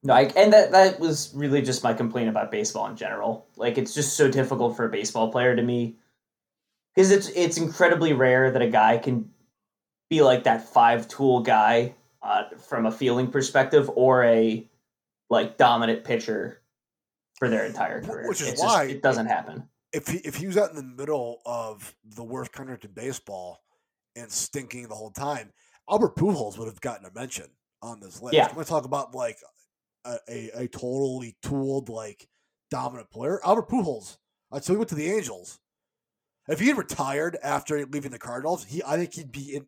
No, 0.04 0.14
I, 0.14 0.24
and 0.36 0.52
that 0.52 0.72
that 0.72 1.00
was 1.00 1.32
really 1.36 1.62
just 1.62 1.84
my 1.84 1.94
complaint 1.94 2.30
about 2.30 2.50
baseball 2.50 2.88
in 2.88 2.96
general. 2.96 3.48
Like 3.56 3.78
it's 3.78 3.94
just 3.94 4.18
so 4.18 4.30
difficult 4.30 4.76
for 4.76 4.86
a 4.86 4.90
baseball 4.90 5.32
player 5.32 5.56
to 5.56 5.62
me 5.62 5.98
because 6.96 7.12
it's 7.12 7.30
it's 7.30 7.58
incredibly 7.58 8.14
rare 8.14 8.50
that 8.50 8.62
a 8.62 8.68
guy 8.68 8.98
can 8.98 9.30
be 10.12 10.22
like 10.22 10.44
that 10.44 10.62
five 10.68 11.08
tool 11.08 11.40
guy 11.40 11.96
uh, 12.22 12.44
from 12.68 12.86
a 12.86 12.92
feeling 12.92 13.32
perspective 13.32 13.90
or 13.96 14.24
a 14.26 14.70
like 15.30 15.58
dominant 15.58 16.04
pitcher 16.04 16.62
for 17.40 17.48
their 17.50 17.66
entire 17.66 18.02
career. 18.04 18.28
Which 18.28 18.42
is 18.42 18.50
It's 18.50 18.62
why- 18.62 18.84
it 18.84 19.02
doesn't 19.02 19.26
happen. 19.28 19.68
if 19.94 20.08
he 20.08 20.18
if 20.20 20.36
he 20.36 20.46
was 20.48 20.58
out 20.58 20.70
in 20.70 20.76
the 20.76 20.84
middle 20.84 21.42
of 21.46 21.96
the 22.04 22.24
worst 22.24 22.52
contract 22.52 22.84
in 22.86 22.92
baseball 22.92 23.64
and 24.18 24.30
stinking 24.30 24.90
the 24.90 24.96
whole 24.96 25.12
time, 25.12 25.52
Albert 25.90 26.16
Pujols 26.18 26.58
would 26.58 26.68
have 26.68 26.82
gotten 26.82 27.06
a 27.06 27.12
mention 27.14 27.46
on 27.82 28.00
this 28.02 28.22
list. 28.22 28.36
Yeah. 28.36 28.48
I'm 28.48 28.54
going 28.54 28.66
to 28.66 28.70
talk 28.70 28.84
about 28.86 29.16
like 29.16 29.38
a, 30.06 30.18
a, 30.30 30.50
a 30.64 30.68
totally 30.68 31.38
tooled 31.42 31.88
like 31.88 32.28
dominant 32.70 33.10
player. 33.10 33.40
Albert 33.46 33.70
Pujols. 33.70 34.18
So 34.62 34.74
he 34.74 34.78
went 34.78 34.90
to 34.90 34.96
the 34.96 35.10
Angels. 35.10 35.60
If 36.50 36.60
he 36.60 36.68
had 36.68 36.78
retired 36.78 37.38
after 37.42 37.86
leaving 37.86 38.12
the 38.12 38.20
Cardinals, 38.20 38.66
he 38.66 38.84
I 38.86 38.98
think 38.98 39.14
he'd 39.14 39.32
be 39.32 39.56
in 39.56 39.68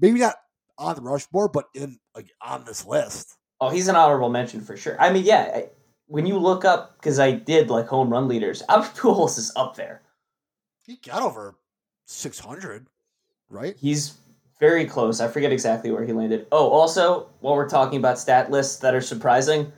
maybe 0.00 0.18
not 0.20 0.34
on 0.78 0.96
the 0.96 1.02
Rushmore, 1.02 1.48
but 1.48 1.66
in 1.74 1.98
like 2.14 2.30
on 2.42 2.64
this 2.64 2.84
list. 2.86 3.36
Oh, 3.60 3.70
he's 3.70 3.88
an 3.88 3.96
honorable 3.96 4.28
mention 4.28 4.60
for 4.60 4.76
sure. 4.76 5.00
I 5.00 5.12
mean, 5.12 5.24
yeah, 5.24 5.50
I- 5.54 5.68
when 6.08 6.24
you 6.26 6.38
look 6.38 6.64
up 6.64 6.96
because 6.98 7.18
I 7.18 7.32
did 7.32 7.68
like 7.68 7.88
home 7.88 8.10
run 8.10 8.28
leaders, 8.28 8.62
Albert 8.68 8.94
Pujols 8.94 9.38
is 9.38 9.52
up 9.56 9.74
there. 9.76 10.02
He 10.84 10.96
got 10.96 11.22
over 11.22 11.56
six 12.06 12.38
hundred, 12.38 12.86
right? 13.48 13.76
He's 13.78 14.14
very 14.60 14.84
close. 14.86 15.20
I 15.20 15.28
forget 15.28 15.52
exactly 15.52 15.90
where 15.90 16.04
he 16.04 16.12
landed. 16.12 16.46
Oh, 16.52 16.68
also, 16.70 17.28
while 17.40 17.56
we're 17.56 17.68
talking 17.68 17.98
about 17.98 18.18
stat 18.18 18.50
lists 18.50 18.76
that 18.78 18.94
are 18.94 19.00
surprising, 19.00 19.72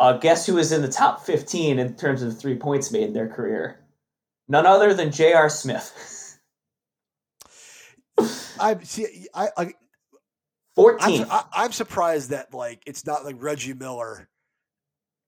uh, 0.00 0.18
guess 0.18 0.44
who 0.44 0.58
is 0.58 0.72
in 0.72 0.82
the 0.82 0.88
top 0.88 1.24
15 1.24 1.78
in 1.78 1.94
terms 1.94 2.20
of 2.22 2.36
three 2.38 2.56
points 2.56 2.90
made 2.90 3.04
in 3.04 3.12
their 3.14 3.28
career? 3.28 3.78
None 4.48 4.66
other 4.66 4.92
than 4.92 5.10
J.R. 5.10 5.48
Smith. 5.48 5.92
I 8.64 8.82
see. 8.82 9.26
I, 9.34 9.48
I 9.56 9.62
I'm, 9.62 9.72
14. 10.76 11.26
I, 11.30 11.44
I'm 11.52 11.72
surprised 11.72 12.30
that 12.30 12.52
like 12.52 12.82
it's 12.86 13.06
not 13.06 13.24
like 13.24 13.36
Reggie 13.38 13.74
Miller 13.74 14.28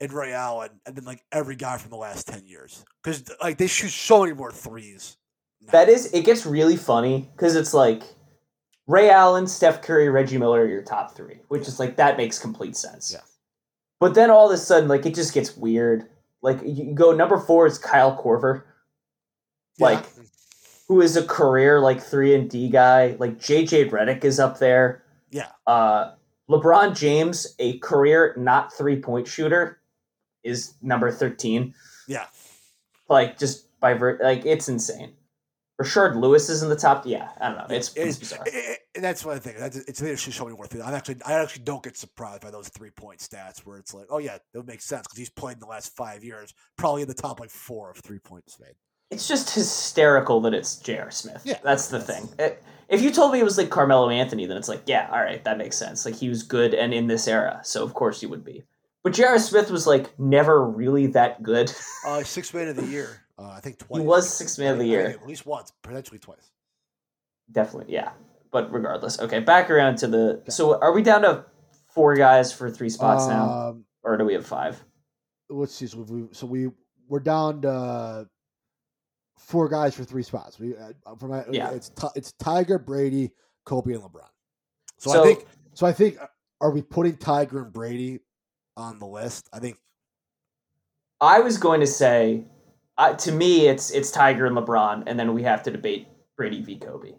and 0.00 0.12
Ray 0.12 0.32
Allen, 0.32 0.70
and 0.84 0.96
then 0.96 1.04
like 1.04 1.22
every 1.32 1.56
guy 1.56 1.78
from 1.78 1.90
the 1.90 1.96
last 1.96 2.28
ten 2.28 2.46
years, 2.46 2.84
because 3.02 3.24
like 3.42 3.58
they 3.58 3.66
shoot 3.66 3.90
so 3.90 4.22
many 4.22 4.34
more 4.34 4.52
threes. 4.52 5.16
now. 5.60 5.72
That 5.72 5.88
is, 5.88 6.12
it 6.12 6.24
gets 6.24 6.46
really 6.46 6.76
funny 6.76 7.30
because 7.34 7.56
it's 7.56 7.72
like 7.74 8.02
Ray 8.86 9.10
Allen, 9.10 9.46
Steph 9.46 9.82
Curry, 9.82 10.08
Reggie 10.08 10.38
Miller 10.38 10.62
are 10.62 10.68
your 10.68 10.82
top 10.82 11.16
three, 11.16 11.40
which 11.48 11.66
is 11.66 11.80
like, 11.80 11.96
that 11.96 12.16
makes 12.16 12.38
complete 12.38 12.76
sense. 12.76 13.12
Yeah. 13.12 13.20
But 13.98 14.14
then 14.14 14.30
all 14.30 14.46
of 14.46 14.54
a 14.54 14.58
sudden, 14.58 14.88
like, 14.88 15.06
it 15.06 15.14
just 15.14 15.34
gets 15.34 15.56
weird. 15.56 16.08
Like, 16.42 16.60
you 16.64 16.94
go 16.94 17.12
number 17.12 17.38
four 17.38 17.66
is 17.66 17.78
Kyle 17.78 18.16
Korver. 18.22 18.62
Yeah. 19.78 19.86
Who 20.88 21.00
is 21.00 21.16
a 21.16 21.24
career 21.26 21.80
like 21.80 22.00
three 22.02 22.34
and 22.34 22.48
D 22.48 22.68
guy. 22.68 23.16
Like 23.18 23.38
JJ 23.38 23.90
Redick 23.90 24.24
is 24.24 24.38
up 24.40 24.58
there. 24.58 25.02
Yeah. 25.30 25.48
Uh, 25.66 26.12
LeBron 26.48 26.96
James, 26.96 27.54
a 27.58 27.78
career 27.78 28.34
not 28.38 28.72
three 28.72 29.00
point 29.00 29.26
shooter, 29.26 29.80
is 30.44 30.74
number 30.82 31.10
thirteen. 31.10 31.74
yeah, 32.06 32.26
Like 33.08 33.38
just 33.38 33.78
by 33.80 33.94
ver- 33.94 34.18
like 34.22 34.46
it's 34.46 34.68
insane. 34.68 35.12
Rashard 35.82 36.16
Lewis 36.18 36.48
is 36.48 36.62
in 36.62 36.70
the 36.70 36.76
top. 36.76 37.04
Yeah, 37.04 37.28
I 37.38 37.48
don't 37.48 37.58
know. 37.68 37.76
It's, 37.76 37.92
It 37.94 38.06
it's 38.08 38.16
bizarre. 38.18 38.44
I- 38.46 38.50
I- 38.56 38.76
and 38.94 39.04
that's 39.04 39.22
one 39.26 39.38
thing. 39.40 39.56
That's, 39.58 39.76
it's 39.76 39.98
so 39.98 40.44
many 40.44 40.56
more 40.56 40.66
threes. 40.66 40.82
I'm 40.82 40.94
actually, 40.94 41.16
I 41.26 41.34
actually 41.34 41.64
don't 41.64 41.82
get 41.82 41.98
surprised 41.98 42.40
by 42.40 42.50
those 42.50 42.68
three 42.70 42.88
point 42.90 43.18
stats 43.18 43.58
where 43.58 43.76
it's 43.76 43.92
like, 43.92 44.06
oh 44.08 44.16
yeah, 44.16 44.38
that 44.52 44.58
would 44.58 44.66
make 44.66 44.80
sense 44.80 45.06
because 45.06 45.18
he's 45.18 45.28
played 45.28 45.54
in 45.54 45.60
the 45.60 45.66
last 45.66 45.94
five 45.94 46.24
years, 46.24 46.54
probably 46.78 47.02
in 47.02 47.08
the 47.08 47.12
top 47.14 47.38
like 47.40 47.50
four 47.50 47.90
of 47.90 47.98
three 47.98 48.18
points 48.20 48.58
made. 48.58 48.72
It's 49.10 49.28
just 49.28 49.54
hysterical 49.54 50.40
that 50.42 50.54
it's 50.54 50.76
J.R. 50.76 51.10
Smith. 51.10 51.42
Yeah, 51.44 51.58
that's 51.62 51.88
the 51.88 52.00
thing. 52.00 52.28
It- 52.38 52.62
if 52.88 53.02
you 53.02 53.10
told 53.10 53.32
me 53.32 53.40
it 53.40 53.44
was 53.44 53.58
like 53.58 53.68
Carmelo 53.68 54.10
Anthony, 54.10 54.46
then 54.46 54.56
it's 54.56 54.68
like, 54.68 54.82
yeah, 54.86 55.08
all 55.10 55.18
right, 55.20 55.42
that 55.42 55.58
makes 55.58 55.76
sense. 55.76 56.06
Like 56.06 56.14
he 56.14 56.28
was 56.28 56.44
good 56.44 56.72
and 56.72 56.94
in 56.94 57.08
this 57.08 57.26
era, 57.26 57.60
so 57.64 57.82
of 57.82 57.94
course 57.94 58.20
he 58.20 58.26
would 58.26 58.44
be. 58.44 58.62
But 59.02 59.12
J.R. 59.12 59.40
Smith 59.40 59.72
was 59.72 59.88
like 59.88 60.16
never 60.20 60.64
really 60.64 61.08
that 61.08 61.42
good. 61.42 61.72
Uh, 62.06 62.22
six 62.22 62.54
man 62.54 62.68
of 62.68 62.76
the 62.76 62.86
year, 62.86 63.22
uh, 63.40 63.48
I 63.48 63.58
think 63.58 63.78
twice. 63.78 64.00
he 64.00 64.06
was 64.06 64.32
six 64.32 64.56
man 64.56 64.74
of 64.74 64.78
the 64.78 64.86
year. 64.86 65.04
At 65.08 65.26
least 65.26 65.44
once, 65.46 65.72
potentially 65.82 66.20
twice. 66.20 66.48
Definitely, 67.50 67.92
yeah. 67.92 68.10
But 68.52 68.72
regardless, 68.72 69.18
okay. 69.18 69.40
Back 69.40 69.68
around 69.68 69.96
to 69.98 70.06
the. 70.06 70.42
So 70.48 70.78
are 70.80 70.92
we 70.92 71.02
down 71.02 71.22
to 71.22 71.44
four 71.92 72.14
guys 72.14 72.52
for 72.52 72.70
three 72.70 72.88
spots 72.90 73.26
now, 73.26 73.50
Um, 73.50 73.84
or 74.04 74.16
do 74.16 74.24
we 74.24 74.34
have 74.34 74.46
five? 74.46 74.80
let's 75.50 75.74
see. 75.74 75.88
So 75.88 75.98
we 76.08 76.28
so 76.32 76.46
we 76.46 76.70
we're 77.08 77.18
down 77.18 77.62
to 77.62 78.28
four 79.36 79.68
guys 79.68 79.94
for 79.94 80.04
three 80.04 80.22
spots. 80.22 80.58
We 80.58 80.76
uh, 80.76 80.92
for 81.18 81.28
my 81.28 81.44
Yeah. 81.50 81.70
it's 81.70 81.90
it's 82.14 82.32
Tiger, 82.32 82.78
Brady, 82.78 83.30
Kobe, 83.64 83.92
and 83.94 84.02
LeBron. 84.02 84.28
So, 84.98 85.12
So- 85.12 85.22
I 85.22 85.26
think 85.26 85.46
so. 85.74 85.86
I 85.86 85.92
think 85.92 86.20
uh, 86.20 86.26
are 86.60 86.70
we 86.70 86.82
putting 86.82 87.16
Tiger 87.16 87.62
and 87.62 87.72
Brady 87.72 88.20
on 88.76 88.98
the 88.98 89.06
list? 89.06 89.48
I 89.52 89.58
think 89.58 89.78
I 91.20 91.40
was 91.40 91.56
going 91.58 91.80
to 91.80 91.86
say, 91.86 92.44
uh, 92.98 93.14
to 93.14 93.32
me, 93.32 93.68
it's 93.68 93.90
it's 93.90 94.10
Tiger 94.10 94.46
and 94.46 94.56
LeBron, 94.56 95.04
and 95.06 95.18
then 95.18 95.34
we 95.34 95.42
have 95.42 95.62
to 95.64 95.70
debate 95.70 96.08
Brady 96.36 96.62
v 96.62 96.78
Kobe. 96.78 97.12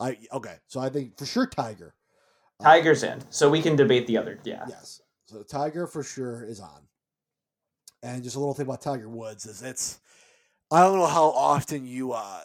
I 0.00 0.18
okay. 0.32 0.56
So 0.68 0.80
I 0.80 0.88
think 0.88 1.16
for 1.18 1.26
sure 1.26 1.46
Tiger. 1.46 1.94
Uh, 2.60 2.64
Tiger's 2.64 3.02
in, 3.04 3.20
so 3.30 3.48
we 3.50 3.62
can 3.62 3.76
debate 3.76 4.06
the 4.06 4.16
other. 4.16 4.38
Yeah, 4.44 4.64
Yes. 4.68 5.00
So 5.26 5.42
Tiger 5.42 5.86
for 5.86 6.02
sure 6.02 6.44
is 6.44 6.58
on. 6.60 6.82
And 8.02 8.22
just 8.22 8.36
a 8.36 8.38
little 8.38 8.54
thing 8.54 8.66
about 8.66 8.80
Tiger 8.80 9.08
Woods 9.08 9.44
is 9.44 9.60
it's 9.62 9.98
I 10.70 10.82
don't 10.82 10.98
know 10.98 11.06
how 11.06 11.30
often 11.30 11.86
you 11.86 12.12
uh 12.12 12.40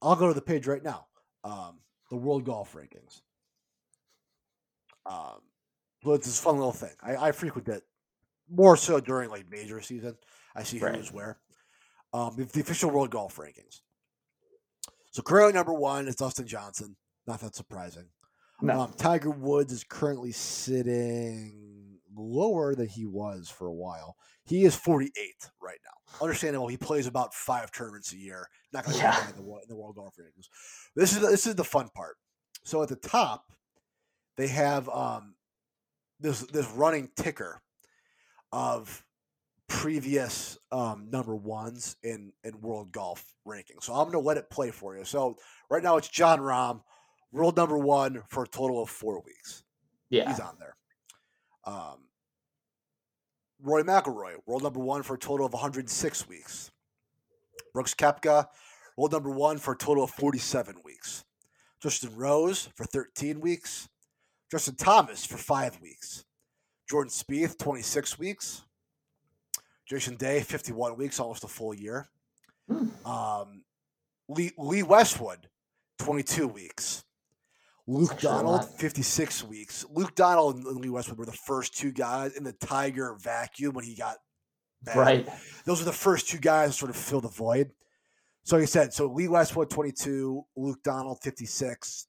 I'll 0.00 0.16
go 0.16 0.28
to 0.28 0.34
the 0.34 0.40
page 0.42 0.66
right 0.66 0.82
now. 0.82 1.06
Um 1.44 1.80
the 2.10 2.16
world 2.16 2.44
golf 2.44 2.74
rankings. 2.74 3.20
Um 5.06 5.40
so 6.04 6.12
it's 6.12 6.26
this 6.26 6.40
fun 6.40 6.56
little 6.56 6.72
thing. 6.72 6.92
I, 7.02 7.16
I 7.28 7.32
frequent 7.32 7.68
it 7.68 7.82
more 8.50 8.76
so 8.76 9.00
during 9.00 9.30
like 9.30 9.50
major 9.50 9.80
season. 9.80 10.16
I 10.54 10.62
see 10.62 10.78
Right. 10.78 10.94
who's 10.94 11.12
where. 11.12 11.38
Um 12.12 12.36
the, 12.36 12.44
the 12.44 12.60
official 12.60 12.90
world 12.90 13.10
golf 13.10 13.36
rankings. 13.36 13.80
So 15.10 15.22
currently 15.22 15.54
number 15.54 15.72
one 15.74 16.06
is 16.06 16.16
Dustin 16.16 16.46
Johnson. 16.46 16.96
Not 17.26 17.40
that 17.40 17.54
surprising. 17.56 18.06
no, 18.62 18.80
Um, 18.80 18.92
Tiger 18.96 19.30
Woods 19.30 19.72
is 19.72 19.84
currently 19.84 20.32
sitting 20.32 21.77
lower 22.18 22.74
than 22.74 22.88
he 22.88 23.06
was 23.06 23.48
for 23.48 23.66
a 23.66 23.72
while. 23.72 24.16
He 24.44 24.64
is 24.64 24.74
48 24.74 25.12
right 25.62 25.78
now. 25.84 26.20
Understandable. 26.24 26.68
He 26.68 26.76
plays 26.76 27.06
about 27.06 27.34
five 27.34 27.70
tournaments 27.70 28.12
a 28.12 28.16
year. 28.16 28.48
Not 28.72 28.84
going 28.84 28.96
to 28.96 29.02
Yeah. 29.02 29.20
be 29.26 29.38
in 29.38 29.44
the, 29.46 29.52
in 29.54 29.68
the 29.68 29.76
world 29.76 29.96
golf 29.96 30.14
rankings. 30.16 30.48
This 30.96 31.12
is 31.12 31.20
this 31.20 31.46
is 31.46 31.54
the 31.54 31.64
fun 31.64 31.88
part. 31.94 32.16
So 32.64 32.82
at 32.82 32.88
the 32.88 32.96
top, 32.96 33.44
they 34.36 34.48
have 34.48 34.88
um, 34.88 35.34
this 36.20 36.40
this 36.42 36.66
running 36.70 37.10
ticker 37.16 37.60
of 38.52 39.04
previous 39.68 40.58
um, 40.72 41.08
number 41.10 41.36
ones 41.36 41.96
in 42.02 42.32
in 42.42 42.60
world 42.60 42.90
golf 42.90 43.24
rankings. 43.46 43.82
So 43.82 43.92
I'm 43.92 44.04
going 44.10 44.12
to 44.12 44.26
let 44.26 44.38
it 44.38 44.50
play 44.50 44.70
for 44.70 44.96
you. 44.96 45.04
So 45.04 45.36
right 45.70 45.82
now 45.82 45.98
it's 45.98 46.08
Jon 46.08 46.40
Rahm, 46.40 46.80
world 47.32 47.56
number 47.56 47.76
one 47.78 48.22
for 48.28 48.44
a 48.44 48.48
total 48.48 48.82
of 48.82 48.88
four 48.88 49.20
weeks. 49.24 49.62
yeah, 50.08 50.28
He's 50.30 50.40
on 50.40 50.56
there. 50.58 50.76
Um, 51.64 52.07
Rory 53.62 53.84
McIlroy, 53.84 54.34
world 54.46 54.62
number 54.62 54.80
one 54.80 55.02
for 55.02 55.14
a 55.14 55.18
total 55.18 55.46
of 55.46 55.52
106 55.52 56.28
weeks. 56.28 56.70
Brooks 57.74 57.94
Koepka, 57.94 58.46
world 58.96 59.12
number 59.12 59.30
one 59.30 59.58
for 59.58 59.72
a 59.72 59.76
total 59.76 60.04
of 60.04 60.10
47 60.10 60.76
weeks. 60.84 61.24
Justin 61.82 62.16
Rose 62.16 62.68
for 62.74 62.84
13 62.84 63.40
weeks. 63.40 63.88
Justin 64.50 64.76
Thomas 64.76 65.24
for 65.24 65.36
five 65.36 65.80
weeks. 65.80 66.24
Jordan 66.88 67.10
Spieth, 67.10 67.58
26 67.58 68.18
weeks. 68.18 68.62
Jason 69.88 70.16
Day, 70.16 70.40
51 70.40 70.96
weeks, 70.96 71.20
almost 71.20 71.44
a 71.44 71.48
full 71.48 71.74
year. 71.74 72.08
Hmm. 72.68 73.06
Um, 73.06 73.62
Lee, 74.28 74.52
Lee 74.58 74.82
Westwood, 74.82 75.48
22 75.98 76.46
weeks. 76.46 77.04
Luke 77.88 78.20
Donald, 78.20 78.66
56 78.66 79.44
weeks. 79.44 79.86
Luke 79.90 80.14
Donald 80.14 80.56
and 80.56 80.76
Lee 80.76 80.90
Westwood 80.90 81.18
were 81.18 81.24
the 81.24 81.32
first 81.32 81.74
two 81.74 81.90
guys 81.90 82.36
in 82.36 82.44
the 82.44 82.52
Tiger 82.52 83.16
vacuum 83.18 83.74
when 83.74 83.84
he 83.84 83.94
got 83.94 84.18
bad. 84.82 84.96
right. 84.96 85.28
Those 85.64 85.78
were 85.80 85.86
the 85.86 85.92
first 85.92 86.28
two 86.28 86.36
guys 86.36 86.72
to 86.72 86.76
sort 86.76 86.90
of 86.90 86.96
fill 86.96 87.22
the 87.22 87.28
void. 87.28 87.70
So 88.44 88.58
I 88.58 88.66
said, 88.66 88.92
so 88.92 89.06
Lee 89.06 89.26
Westwood, 89.26 89.70
22, 89.70 90.44
Luke 90.54 90.82
Donald, 90.82 91.18
56, 91.22 92.06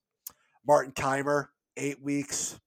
Martin 0.67 0.91
Kaymer, 0.91 1.47
eight 1.77 2.01
weeks, 2.01 2.59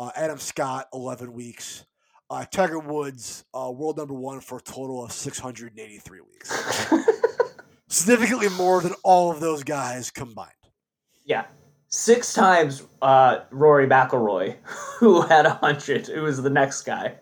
uh, 0.00 0.10
Adam 0.16 0.38
Scott, 0.38 0.88
11 0.92 1.32
weeks, 1.32 1.86
uh, 2.28 2.44
Tiger 2.44 2.80
Woods, 2.80 3.44
uh, 3.54 3.70
world 3.70 3.98
number 3.98 4.14
one 4.14 4.40
for 4.40 4.58
a 4.58 4.60
total 4.60 5.04
of 5.04 5.12
683 5.12 6.20
weeks. 6.20 6.92
Significantly 7.88 8.48
more 8.56 8.80
than 8.80 8.94
all 9.04 9.30
of 9.30 9.38
those 9.38 9.62
guys 9.62 10.10
combined. 10.10 10.50
yeah, 11.24 11.46
six 11.90 12.32
times 12.32 12.82
uh, 13.02 13.40
Rory 13.50 13.86
McIlroy, 13.86 14.56
who 14.98 15.22
had 15.22 15.46
a 15.46 15.54
hundred. 15.54 16.08
It 16.08 16.20
was 16.20 16.42
the 16.42 16.50
next 16.50 16.82
guy. 16.82 17.16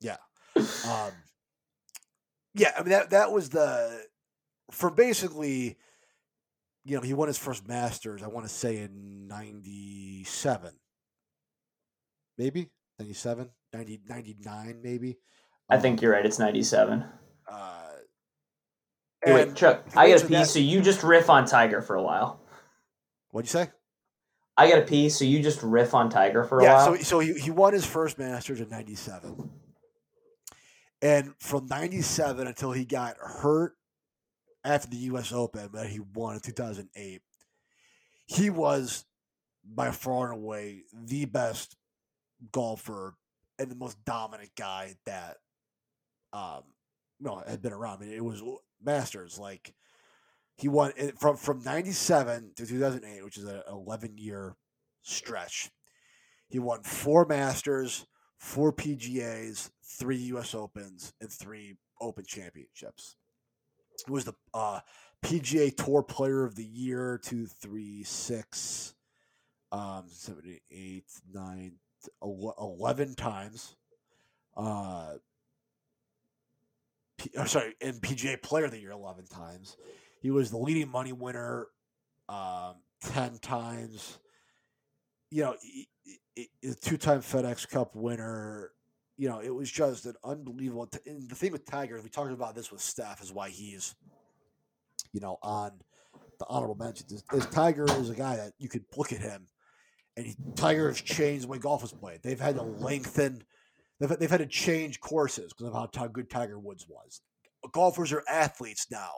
Yeah, 0.00 0.16
um, 0.56 1.12
yeah, 2.54 2.72
I 2.78 2.82
mean 2.82 2.90
that 2.90 3.10
that 3.10 3.32
was 3.32 3.50
the 3.50 4.04
for 4.70 4.90
basically, 4.90 5.76
you 6.84 6.96
know, 6.96 7.02
he 7.02 7.14
won 7.14 7.28
his 7.28 7.38
first 7.38 7.66
Masters. 7.66 8.22
I 8.22 8.28
want 8.28 8.46
to 8.46 8.52
say 8.52 8.78
in 8.78 9.26
'97, 9.26 10.72
maybe 12.38 12.70
97, 12.98 13.48
90, 13.72 14.00
99 14.08 14.80
maybe. 14.82 15.18
I 15.68 15.78
think 15.78 16.02
you're 16.02 16.12
right. 16.12 16.26
It's 16.26 16.38
97. 16.38 17.04
Uh, 17.50 17.80
Hey, 19.22 19.34
wait, 19.34 19.54
Chuck, 19.54 19.84
I 19.94 20.08
got 20.08 20.22
a 20.22 20.26
piece, 20.26 20.50
so 20.50 20.58
you 20.58 20.80
just 20.80 21.02
riff 21.02 21.28
on 21.28 21.44
Tiger 21.44 21.82
for 21.82 21.94
a 21.94 22.02
while. 22.02 22.40
What'd 23.32 23.52
you 23.52 23.52
say? 23.52 23.70
I 24.60 24.68
got 24.68 24.78
a 24.78 24.82
piece, 24.82 25.16
so 25.16 25.24
you 25.24 25.42
just 25.42 25.62
riff 25.62 25.94
on 25.94 26.10
Tiger 26.10 26.44
for 26.44 26.60
a 26.60 26.64
yeah, 26.64 26.74
while. 26.74 26.96
so 26.96 27.02
so 27.02 27.18
he, 27.20 27.32
he 27.32 27.50
won 27.50 27.72
his 27.72 27.86
first 27.86 28.18
Masters 28.18 28.60
in 28.60 28.68
'97, 28.68 29.50
and 31.00 31.32
from 31.40 31.64
'97 31.64 32.46
until 32.46 32.70
he 32.72 32.84
got 32.84 33.16
hurt 33.16 33.72
after 34.62 34.86
the 34.90 34.98
U.S. 34.98 35.32
Open 35.32 35.70
that 35.72 35.86
he 35.86 36.00
won 36.00 36.34
in 36.34 36.40
2008, 36.40 37.22
he 38.26 38.50
was 38.50 39.06
by 39.64 39.92
far 39.92 40.30
and 40.30 40.42
away 40.42 40.82
the 40.92 41.24
best 41.24 41.76
golfer 42.52 43.14
and 43.58 43.70
the 43.70 43.76
most 43.76 44.04
dominant 44.04 44.50
guy 44.58 44.94
that 45.06 45.38
um 46.34 46.64
no 47.18 47.42
had 47.48 47.62
been 47.62 47.72
around. 47.72 48.02
I 48.02 48.04
mean, 48.04 48.12
it 48.12 48.24
was 48.24 48.42
Masters 48.82 49.38
like 49.38 49.72
he 50.60 50.68
won 50.68 50.92
from 51.18 51.36
from 51.36 51.62
97 51.62 52.52
to 52.56 52.66
2008 52.66 53.24
which 53.24 53.38
is 53.38 53.44
an 53.44 53.62
11 53.68 54.18
year 54.18 54.56
stretch. 55.02 55.70
He 56.48 56.58
won 56.58 56.82
four 56.82 57.24
masters 57.24 58.06
four 58.38 58.72
pgas 58.72 59.70
three 59.98 60.18
us 60.32 60.54
opens 60.54 61.14
and 61.20 61.32
three 61.32 61.76
open 62.00 62.24
championships. 62.26 63.16
He 64.04 64.12
was 64.12 64.24
the 64.24 64.34
uh, 64.52 64.80
pga 65.24 65.74
tour 65.76 66.02
player 66.02 66.44
of 66.44 66.56
the 66.56 66.64
year 66.64 67.18
two 67.22 67.46
three 67.46 68.02
six 68.02 68.94
um 69.72 70.04
seven 70.08 70.58
eight 70.70 71.06
nine 71.32 71.76
ele- 72.22 72.54
11 72.58 73.14
times. 73.14 73.76
Uh 74.56 75.14
P- 77.20 77.30
oh, 77.36 77.44
sorry, 77.44 77.74
and 77.82 78.00
PGA 78.00 78.40
Player 78.40 78.64
of 78.64 78.70
the 78.70 78.80
Year 78.80 78.92
eleven 78.92 79.26
times. 79.26 79.76
He 80.20 80.30
was 80.30 80.50
the 80.50 80.58
leading 80.58 80.88
money 80.88 81.12
winner 81.12 81.66
um, 82.28 82.76
ten 83.02 83.38
times. 83.38 84.18
You 85.30 85.44
know, 85.44 85.56
a 86.38 86.74
two-time 86.80 87.20
FedEx 87.20 87.68
Cup 87.68 87.94
winner. 87.94 88.72
You 89.16 89.28
know, 89.28 89.40
it 89.40 89.54
was 89.54 89.70
just 89.70 90.06
an 90.06 90.14
unbelievable. 90.24 90.86
t- 90.86 90.98
And 91.06 91.28
the 91.28 91.34
thing 91.34 91.52
with 91.52 91.66
Tiger, 91.66 92.00
we 92.02 92.08
talked 92.08 92.32
about 92.32 92.54
this 92.54 92.72
with 92.72 92.80
Steph, 92.80 93.22
is 93.22 93.32
why 93.32 93.50
he's, 93.50 93.94
you 95.12 95.20
know, 95.20 95.38
on 95.42 95.72
the 96.38 96.46
honorable 96.48 96.74
mentions. 96.74 97.12
Is, 97.12 97.24
is 97.32 97.46
Tiger 97.46 97.84
is 97.98 98.10
a 98.10 98.14
guy 98.14 98.36
that 98.36 98.52
you 98.58 98.68
could 98.68 98.84
look 98.96 99.12
at 99.12 99.20
him, 99.20 99.46
and 100.16 100.26
he, 100.26 100.36
Tiger 100.56 100.88
has 100.88 101.00
changed 101.00 101.44
the 101.44 101.48
way 101.48 101.58
golf 101.58 101.84
is 101.84 101.92
played. 101.92 102.22
They've 102.22 102.40
had 102.40 102.56
to 102.56 102.62
lengthen 102.62 103.44
They've, 104.00 104.18
they've 104.18 104.30
had 104.30 104.38
to 104.38 104.46
change 104.46 105.00
courses 105.00 105.52
because 105.52 105.74
of 105.74 105.90
how 105.94 106.06
good 106.06 106.30
Tiger 106.30 106.58
Woods 106.58 106.86
was. 106.88 107.20
Golfers 107.72 108.12
are 108.12 108.24
athletes 108.26 108.86
now 108.90 109.12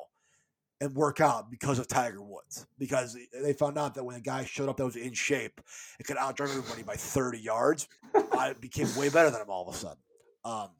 and 0.82 0.96
work 0.96 1.20
out 1.20 1.48
because 1.48 1.78
of 1.78 1.86
Tiger 1.86 2.20
Woods 2.20 2.66
because 2.76 3.16
they 3.40 3.52
found 3.52 3.78
out 3.78 3.94
that 3.94 4.02
when 4.02 4.16
a 4.16 4.20
guy 4.20 4.44
showed 4.44 4.68
up 4.68 4.76
that 4.78 4.84
was 4.84 4.96
in 4.96 5.12
shape 5.12 5.60
and 5.96 6.06
could 6.06 6.16
outdrive 6.16 6.50
everybody 6.50 6.82
by 6.82 6.96
30 6.96 7.38
yards, 7.38 7.86
I 8.32 8.54
became 8.60 8.88
way 8.96 9.08
better 9.08 9.30
than 9.30 9.40
him 9.40 9.48
all 9.48 9.68
of 9.68 9.72
a 9.72 9.78
sudden. 9.78 10.02
Um, 10.44 10.70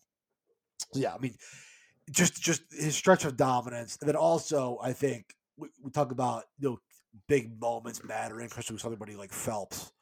so 0.92 0.98
yeah, 0.98 1.14
I 1.14 1.18
mean, 1.18 1.36
just 2.10 2.42
just 2.42 2.62
his 2.72 2.96
stretch 2.96 3.24
of 3.24 3.36
dominance, 3.36 3.96
and 4.00 4.08
then 4.08 4.16
also 4.16 4.80
I 4.82 4.92
think 4.92 5.36
we, 5.56 5.68
we 5.80 5.92
talk 5.92 6.10
about 6.10 6.44
you 6.58 6.70
know 6.70 6.80
big 7.28 7.60
moments 7.60 8.02
mattering, 8.02 8.46
especially 8.46 8.74
with 8.74 8.82
somebody 8.82 9.14
like 9.14 9.32
Phelps. 9.32 9.92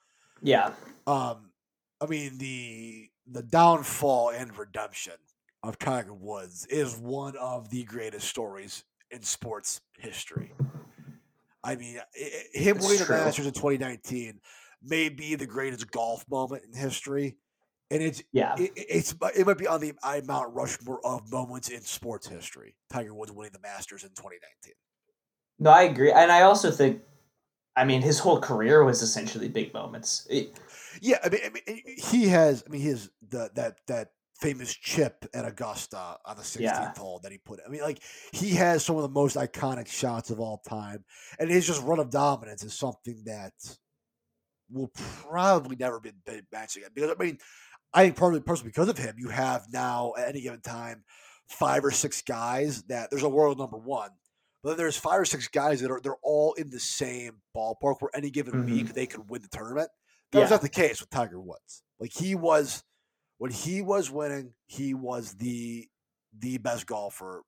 yeah. 0.40 0.72
Um, 1.06 1.50
I 2.00 2.06
mean 2.08 2.38
the 2.38 3.10
the 3.30 3.42
downfall 3.42 4.30
and 4.30 4.56
redemption 4.56 5.12
of 5.62 5.78
Tiger 5.78 6.14
Woods 6.14 6.64
is 6.70 6.96
one 6.96 7.36
of 7.36 7.68
the 7.68 7.84
greatest 7.84 8.26
stories 8.26 8.84
in 9.10 9.22
sports 9.22 9.80
history. 9.98 10.52
I 11.62 11.76
mean, 11.76 11.98
i- 11.98 12.02
i- 12.18 12.58
him 12.58 12.76
It's 12.78 12.86
winning 12.86 13.06
the. 13.06 13.12
Masters 13.24 13.46
in 13.46 13.52
2019 13.52 14.40
may 14.82 15.08
be 15.08 15.34
the 15.34 15.46
greatest 15.46 15.90
golf 15.90 16.24
moment 16.28 16.64
in 16.64 16.72
history, 16.72 17.36
and 17.90 18.02
it's 18.02 18.22
Yeah. 18.32 18.54
it, 18.58 18.72
it- 18.76 18.86
it's 18.88 19.14
it 19.36 19.46
might 19.46 19.58
be 19.58 19.66
on 19.66 19.80
the 19.80 19.92
I 20.02 20.20
Mount 20.22 20.54
Rushmore 20.54 21.04
of 21.04 21.30
moments 21.30 21.68
in 21.68 21.82
sports 21.82 22.26
history. 22.28 22.76
Tiger 22.90 23.12
Woods 23.14 23.32
winning 23.32 23.52
the 23.52 23.58
Masters 23.60 24.04
in 24.04 24.10
2019. 24.10 24.74
No, 25.58 25.70
I 25.70 25.82
agree. 25.82 26.10
And 26.10 26.32
I 26.32 26.42
also 26.42 26.70
think, 26.70 27.02
I 27.76 27.84
mean, 27.84 28.00
his 28.00 28.18
whole 28.18 28.40
career 28.40 28.82
was 28.82 29.02
essentially 29.02 29.48
big 29.48 29.74
moments. 29.74 30.26
It- 30.30 30.58
Yeah, 31.02 31.18
I 31.22 31.28
mean, 31.28 31.40
I 31.44 31.48
mean, 31.50 31.84
he 31.98 32.28
has. 32.28 32.64
I 32.66 32.70
mean, 32.70 32.80
he 32.80 32.88
has 32.88 33.10
the 33.28 33.50
that 33.54 33.86
that 33.86 34.12
famous 34.40 34.74
chip 34.74 35.26
at 35.34 35.44
Augusta 35.44 36.16
on 36.24 36.36
the 36.36 36.42
16th 36.42 36.60
Yeah. 36.60 36.92
hole 36.96 37.18
that 37.22 37.32
he 37.32 37.38
put. 37.38 37.60
I 37.64 37.68
mean, 37.68 37.82
like 37.82 38.02
he 38.32 38.50
has 38.52 38.84
some 38.84 38.96
of 38.96 39.02
the 39.02 39.08
most 39.08 39.36
iconic 39.36 39.86
shots 39.88 40.30
of 40.30 40.40
all 40.40 40.58
time, 40.58 41.04
and 41.38 41.50
his 41.50 41.66
just 41.66 41.82
run 41.82 41.98
of 41.98 42.10
dominance 42.10 42.62
is 42.64 42.76
something 42.78 43.22
that 43.26 43.52
will 44.70 44.90
probably 45.22 45.76
never 45.76 46.00
be, 46.00 46.12
matched 46.52 46.76
again. 46.76 46.90
Because 46.94 47.10
I 47.18 47.22
mean, 47.22 47.38
I 47.92 48.04
think 48.04 48.16
probably 48.16 48.40
personally 48.40 48.70
because 48.70 48.88
of 48.88 48.98
him, 48.98 49.16
you 49.18 49.28
have 49.28 49.66
now 49.72 50.12
at 50.16 50.28
any 50.28 50.40
given 50.40 50.60
time 50.60 51.04
five 51.48 51.84
or 51.84 51.90
six 51.90 52.22
guys 52.22 52.82
that 52.84 53.10
there's 53.10 53.24
a 53.24 53.28
world 53.28 53.58
number 53.58 53.76
one. 53.78 54.10
But 54.62 54.70
then 54.70 54.78
there's 54.78 54.96
five 54.96 55.20
or 55.20 55.24
six 55.24 55.48
guys 55.48 55.80
that 55.80 55.90
are 55.90 56.00
they're 56.00 56.16
all 56.22 56.52
in 56.54 56.70
the 56.70 56.78
same 56.78 57.40
ballpark 57.56 57.96
where 58.00 58.10
any 58.14 58.30
given 58.30 58.54
Mhm. 58.54 58.66
week 58.66 58.94
they 58.94 59.06
could 59.06 59.28
win 59.28 59.42
the 59.42 59.48
tournament. 59.48 59.90
That 60.32 60.40
was 60.40 60.50
not 60.50 60.60
the 60.62 60.68
case 60.68 61.00
with 61.00 61.10
Tiger 61.10 61.40
Woods. 61.40 61.82
Like 61.98 62.12
he 62.12 62.36
was 62.36 62.84
when 63.40 63.50
he 63.50 63.80
was 63.80 64.10
winning, 64.10 64.52
he 64.66 64.92
was 64.92 65.32
the 65.34 65.88
the 66.38 66.58
best 66.58 66.86
golfer 66.86 67.42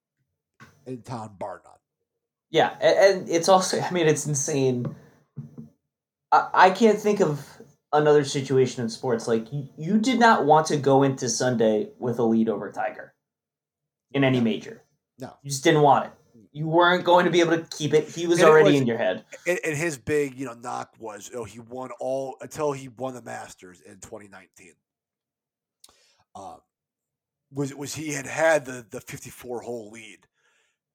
in 0.86 1.02
town, 1.02 1.36
bar 1.38 1.60
none. 1.64 1.74
yeah. 2.50 2.70
And 2.80 3.28
it's 3.28 3.48
also, 3.48 3.78
I 3.80 3.90
mean, 3.90 4.06
it's 4.08 4.26
insane. 4.26 4.96
I, 6.32 6.48
I 6.52 6.70
can't 6.70 6.98
think 6.98 7.20
of 7.20 7.46
another 7.92 8.24
situation 8.24 8.82
in 8.82 8.88
sports. 8.88 9.28
Like, 9.28 9.52
you, 9.52 9.68
you 9.76 9.98
did 9.98 10.18
not 10.18 10.46
want 10.46 10.66
to 10.68 10.76
go 10.78 11.02
into 11.02 11.28
Sunday 11.28 11.90
with 11.98 12.18
a 12.18 12.22
lead 12.24 12.48
over 12.48 12.72
Tiger 12.72 13.12
in 14.12 14.24
any 14.24 14.40
major. 14.40 14.82
No. 15.20 15.36
You 15.42 15.50
just 15.50 15.62
didn't 15.62 15.82
want 15.82 16.06
it. 16.06 16.12
You 16.54 16.66
weren't 16.68 17.04
going 17.04 17.26
to 17.26 17.30
be 17.30 17.40
able 17.40 17.56
to 17.58 17.66
keep 17.76 17.94
it. 17.94 18.08
He 18.08 18.26
was 18.26 18.40
And 18.40 18.48
already 18.48 18.72
was- 18.72 18.80
in 18.80 18.86
your 18.86 18.98
head. 18.98 19.24
And, 19.46 19.60
and 19.64 19.76
his 19.76 19.96
big, 19.98 20.38
you 20.38 20.46
know, 20.46 20.54
knock 20.54 20.94
was 20.98 21.30
oh, 21.34 21.44
he 21.44 21.60
won 21.60 21.90
all 22.00 22.36
until 22.40 22.72
he 22.72 22.88
won 22.88 23.14
the 23.14 23.22
Masters 23.22 23.80
in 23.82 24.00
2019. 24.00 24.72
Uh, 26.34 26.56
was 27.52 27.74
was 27.74 27.94
he 27.94 28.12
had 28.12 28.26
had 28.26 28.64
the 28.64 28.86
the 28.90 29.00
54 29.00 29.60
hole 29.60 29.90
lead 29.90 30.26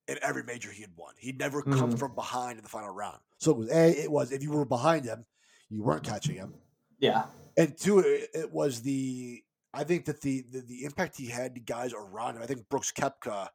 in 0.07 0.17
every 0.21 0.43
major 0.43 0.71
he 0.71 0.81
had 0.81 0.91
won. 0.95 1.13
He'd 1.19 1.37
never 1.37 1.61
come 1.61 1.93
Mhm. 1.93 1.99
from 1.99 2.15
behind 2.15 2.57
in 2.57 2.63
the 2.63 2.69
final 2.69 2.89
round. 2.89 3.19
So 3.39 3.51
it 3.51 3.57
was 3.57 3.69
a 3.71 4.03
it 4.03 4.11
was 4.11 4.31
if 4.31 4.41
you 4.41 4.51
were 4.51 4.65
behind 4.65 5.05
him, 5.05 5.25
you 5.69 5.83
weren't 5.83 6.03
catching 6.03 6.35
him. 6.35 6.53
Yeah. 6.99 7.25
and 7.57 7.77
two, 7.77 7.99
it, 7.99 8.29
it 8.33 8.51
was 8.51 8.81
the 8.81 9.43
I 9.73 9.83
think 9.83 10.05
that 10.05 10.21
the, 10.21 10.41
the 10.49 10.61
the 10.61 10.83
impact 10.85 11.17
he 11.17 11.27
had 11.27 11.53
to 11.55 11.61
guys 11.61 11.93
around 11.93 12.37
him. 12.37 12.41
I 12.41 12.45
think 12.47 12.67
Brooks 12.69 12.91
Koepka 12.91 13.49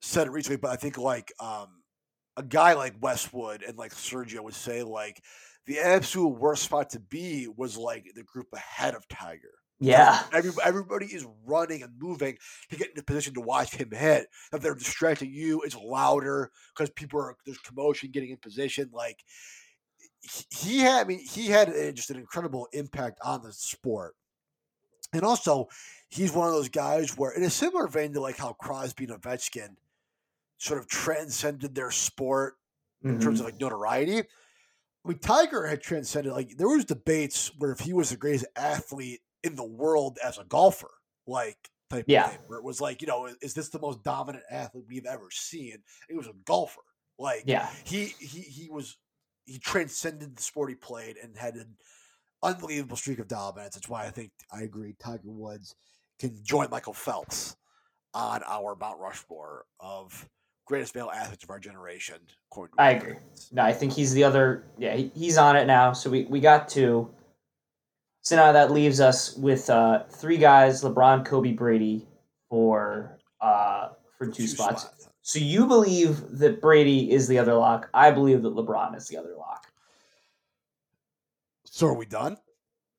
said 0.00 0.26
it 0.26 0.30
recently, 0.30 0.56
but 0.56 0.70
I 0.72 0.76
think 0.76 0.98
like 0.98 1.32
um, 1.38 1.82
a 2.36 2.42
guy 2.42 2.72
like 2.72 2.94
Westwood 3.00 3.62
and 3.62 3.78
like 3.78 3.94
Sergio 3.94 4.40
would 4.42 4.54
say 4.54 4.82
like 4.82 5.22
the 5.66 5.78
absolute 5.78 6.28
worst 6.40 6.64
spot 6.64 6.90
to 6.90 6.98
be 6.98 7.46
was 7.56 7.76
like 7.76 8.10
the 8.16 8.24
group 8.24 8.48
ahead 8.52 8.94
of 8.96 9.06
Tiger. 9.06 9.52
Yeah. 9.82 10.22
Every, 10.32 10.52
everybody 10.64 11.06
is 11.06 11.26
running 11.44 11.82
and 11.82 11.92
moving 11.98 12.38
to 12.70 12.76
get 12.76 12.92
in 12.92 12.98
a 12.98 13.02
position 13.02 13.34
to 13.34 13.40
watch 13.40 13.74
him 13.74 13.90
hit. 13.90 14.28
If 14.52 14.60
they're 14.60 14.74
distracting 14.74 15.32
you, 15.32 15.62
it's 15.62 15.76
louder 15.76 16.50
because 16.74 16.90
people 16.90 17.20
are 17.20 17.36
there's 17.44 17.58
commotion 17.58 18.10
getting 18.10 18.30
in 18.30 18.36
position. 18.36 18.90
Like 18.92 19.24
he- 20.50 20.78
had, 20.80 21.04
I 21.04 21.08
mean, 21.08 21.18
he 21.18 21.48
had 21.48 21.68
a- 21.68 21.92
just 21.92 22.10
an 22.10 22.16
incredible 22.16 22.68
impact 22.72 23.18
on 23.22 23.42
the 23.42 23.52
sport. 23.52 24.14
And 25.12 25.22
also, 25.22 25.68
he's 26.08 26.32
one 26.32 26.48
of 26.48 26.54
those 26.54 26.68
guys 26.68 27.16
where, 27.18 27.32
in 27.32 27.42
a 27.42 27.50
similar 27.50 27.86
vein 27.86 28.12
to 28.14 28.20
like 28.20 28.38
how 28.38 28.52
Crosby 28.54 29.04
and 29.04 29.20
Ovechkin 29.20 29.76
sort 30.58 30.78
of 30.78 30.86
transcended 30.86 31.74
their 31.74 31.90
sport 31.90 32.54
in 33.02 33.18
terms 33.18 33.40
mm-hmm. 33.40 33.48
of 33.48 33.52
like 33.52 33.60
notoriety. 33.60 34.20
I 34.20 35.08
mean, 35.08 35.18
Tiger 35.18 35.66
had 35.66 35.82
transcended 35.82 36.32
like 36.32 36.56
there 36.56 36.68
was 36.68 36.84
debates 36.84 37.50
where 37.58 37.72
if 37.72 37.80
he 37.80 37.92
was 37.92 38.10
the 38.10 38.16
greatest 38.16 38.46
athlete 38.54 39.21
in 39.44 39.56
the 39.56 39.64
world 39.64 40.18
as 40.24 40.38
a 40.38 40.44
golfer, 40.44 40.90
like 41.26 41.70
type 41.90 42.04
Yeah. 42.08 42.26
of 42.26 42.30
thing, 42.32 42.40
where 42.46 42.58
it 42.58 42.64
was 42.64 42.80
like, 42.80 43.00
you 43.02 43.08
know, 43.08 43.28
is 43.40 43.54
this 43.54 43.68
the 43.68 43.80
most 43.80 44.02
dominant 44.02 44.44
athlete 44.50 44.84
we've 44.88 45.06
ever 45.06 45.28
seen? 45.30 45.78
He 46.08 46.14
was 46.14 46.26
a 46.26 46.34
golfer. 46.44 46.82
Like 47.18 47.42
Yeah. 47.46 47.68
he 47.84 48.06
he 48.18 48.40
he 48.40 48.68
was 48.70 48.96
he 49.44 49.58
transcended 49.58 50.36
the 50.36 50.42
sport 50.42 50.70
he 50.70 50.76
played 50.76 51.16
and 51.16 51.36
had 51.36 51.54
an 51.56 51.76
unbelievable 52.42 52.96
streak 52.96 53.18
of 53.18 53.28
dominance. 53.28 53.74
That's 53.74 53.88
why 53.88 54.04
I 54.06 54.10
think 54.10 54.32
I 54.52 54.62
agree 54.62 54.94
Tiger 54.98 55.20
Woods 55.30 55.74
can 56.18 56.38
join 56.42 56.70
Michael 56.70 56.92
Phelps 56.94 57.56
on 58.14 58.42
our 58.46 58.76
Mount 58.76 59.00
Rushmore 59.00 59.64
of 59.80 60.28
greatest 60.66 60.94
male 60.94 61.10
athletes 61.12 61.44
of 61.44 61.50
our 61.50 61.58
generation. 61.58 62.16
I 62.78 62.92
agree. 62.92 63.16
No, 63.50 63.62
I 63.62 63.72
think 63.72 63.92
he's 63.92 64.12
the 64.12 64.24
other. 64.24 64.64
Yeah, 64.78 64.94
he, 64.94 65.10
he's 65.14 65.36
on 65.38 65.56
it 65.56 65.66
now. 65.66 65.92
So 65.92 66.10
we, 66.10 66.24
we 66.24 66.38
got 66.40 66.68
two. 66.68 67.10
So 68.22 68.36
now 68.36 68.52
that 68.52 68.70
leaves 68.70 69.00
us 69.00 69.36
with 69.36 69.68
uh, 69.68 70.04
three 70.08 70.38
guys: 70.38 70.82
LeBron, 70.82 71.24
Kobe, 71.26 71.52
Brady 71.52 72.06
for 72.48 73.18
uh, 73.40 73.88
for 74.16 74.28
two, 74.28 74.46
spots. 74.46 75.08
So 75.22 75.40
you 75.40 75.66
believe 75.66 76.38
that 76.38 76.60
Brady 76.60 77.10
is 77.10 77.26
the 77.26 77.38
other 77.38 77.54
lock. 77.54 77.90
I 77.92 78.12
believe 78.12 78.42
that 78.42 78.54
LeBron 78.54 78.96
is 78.96 79.08
the 79.08 79.16
other 79.16 79.34
lock. 79.36 79.66
So 81.64 81.88
are 81.88 81.94
we 81.94 82.06
done, 82.06 82.36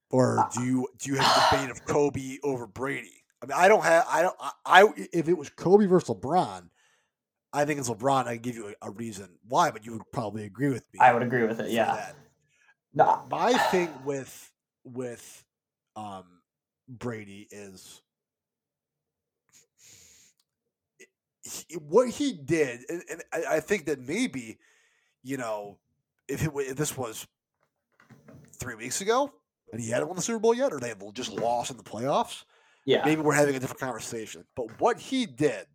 or 0.10 0.50
do 0.54 0.64
you 0.64 0.88
do 0.98 1.12
you 1.12 1.18
have 1.18 1.54
a 1.54 1.56
debate 1.58 1.72
of 1.72 1.86
Kobe 1.86 2.38
over 2.44 2.68
Brady? 2.68 3.24
I 3.42 3.46
mean, 3.46 3.58
I 3.58 3.70
don't 3.70 3.84
have. 3.84 4.06
I 4.10 4.22
don't. 4.24 4.36
I, 4.42 4.52
I 4.66 4.88
if 5.14 5.30
it 5.30 5.38
was 5.38 5.50
Kobe 5.50 5.86
versus 5.86 6.10
LeBron, 6.10 6.70
I 7.54 7.64
think 7.64 7.80
it's 7.80 7.90
LeBron. 7.90 8.28
I 8.28 8.36
give 8.36 8.56
you 8.56 8.74
a, 8.82 8.88
a 8.88 8.92
reason 8.92 9.30
why, 9.48 9.72
but 9.72 9.86
you 9.86 9.94
would 9.94 10.12
probably 10.12 10.44
agree 10.44 10.70
with 10.70 10.84
me. 10.94 11.00
I 11.00 11.14
would 11.14 11.24
agree 11.24 11.46
with 11.46 11.62
it. 11.62 11.72
Yeah. 11.72 11.96
that. 11.96 12.16
No, 12.94 13.26
My 13.30 13.54
thing 13.72 13.90
with 14.06 14.53
with 14.84 15.44
um 15.96 16.26
Brady 16.88 17.48
is 17.52 18.02
he- 21.44 21.76
what 21.76 22.10
he 22.10 22.34
did, 22.34 22.82
and, 22.90 23.04
and 23.10 23.24
I, 23.34 23.56
I 23.56 23.60
think 23.60 23.86
that 23.86 24.00
maybe 24.00 24.58
you 25.24 25.38
know 25.38 25.78
if 26.28 26.44
it 26.44 26.52
if 26.56 26.78
this 26.78 26.98
was 26.98 27.28
three 28.60 28.76
weeks 28.76 29.02
ago 29.02 29.32
and 29.72 29.82
he 29.82 29.90
hadn't 29.90 30.08
won 30.08 30.16
the 30.16 30.22
Super 30.22 30.40
Bowl 30.40 30.54
yet, 30.54 30.72
or 30.72 30.80
they 30.80 30.90
had 30.90 31.02
just 31.14 31.32
lost 31.34 31.72
in 31.72 31.78
the 31.78 31.84
playoffs, 31.84 32.44
yeah. 32.86 33.04
maybe 33.06 33.22
we're 33.22 33.34
having 33.34 33.56
a 33.56 33.60
different 33.60 33.80
conversation. 33.82 34.46
But 34.56 34.80
what 34.80 35.00
he 35.00 35.26
did 35.26 35.66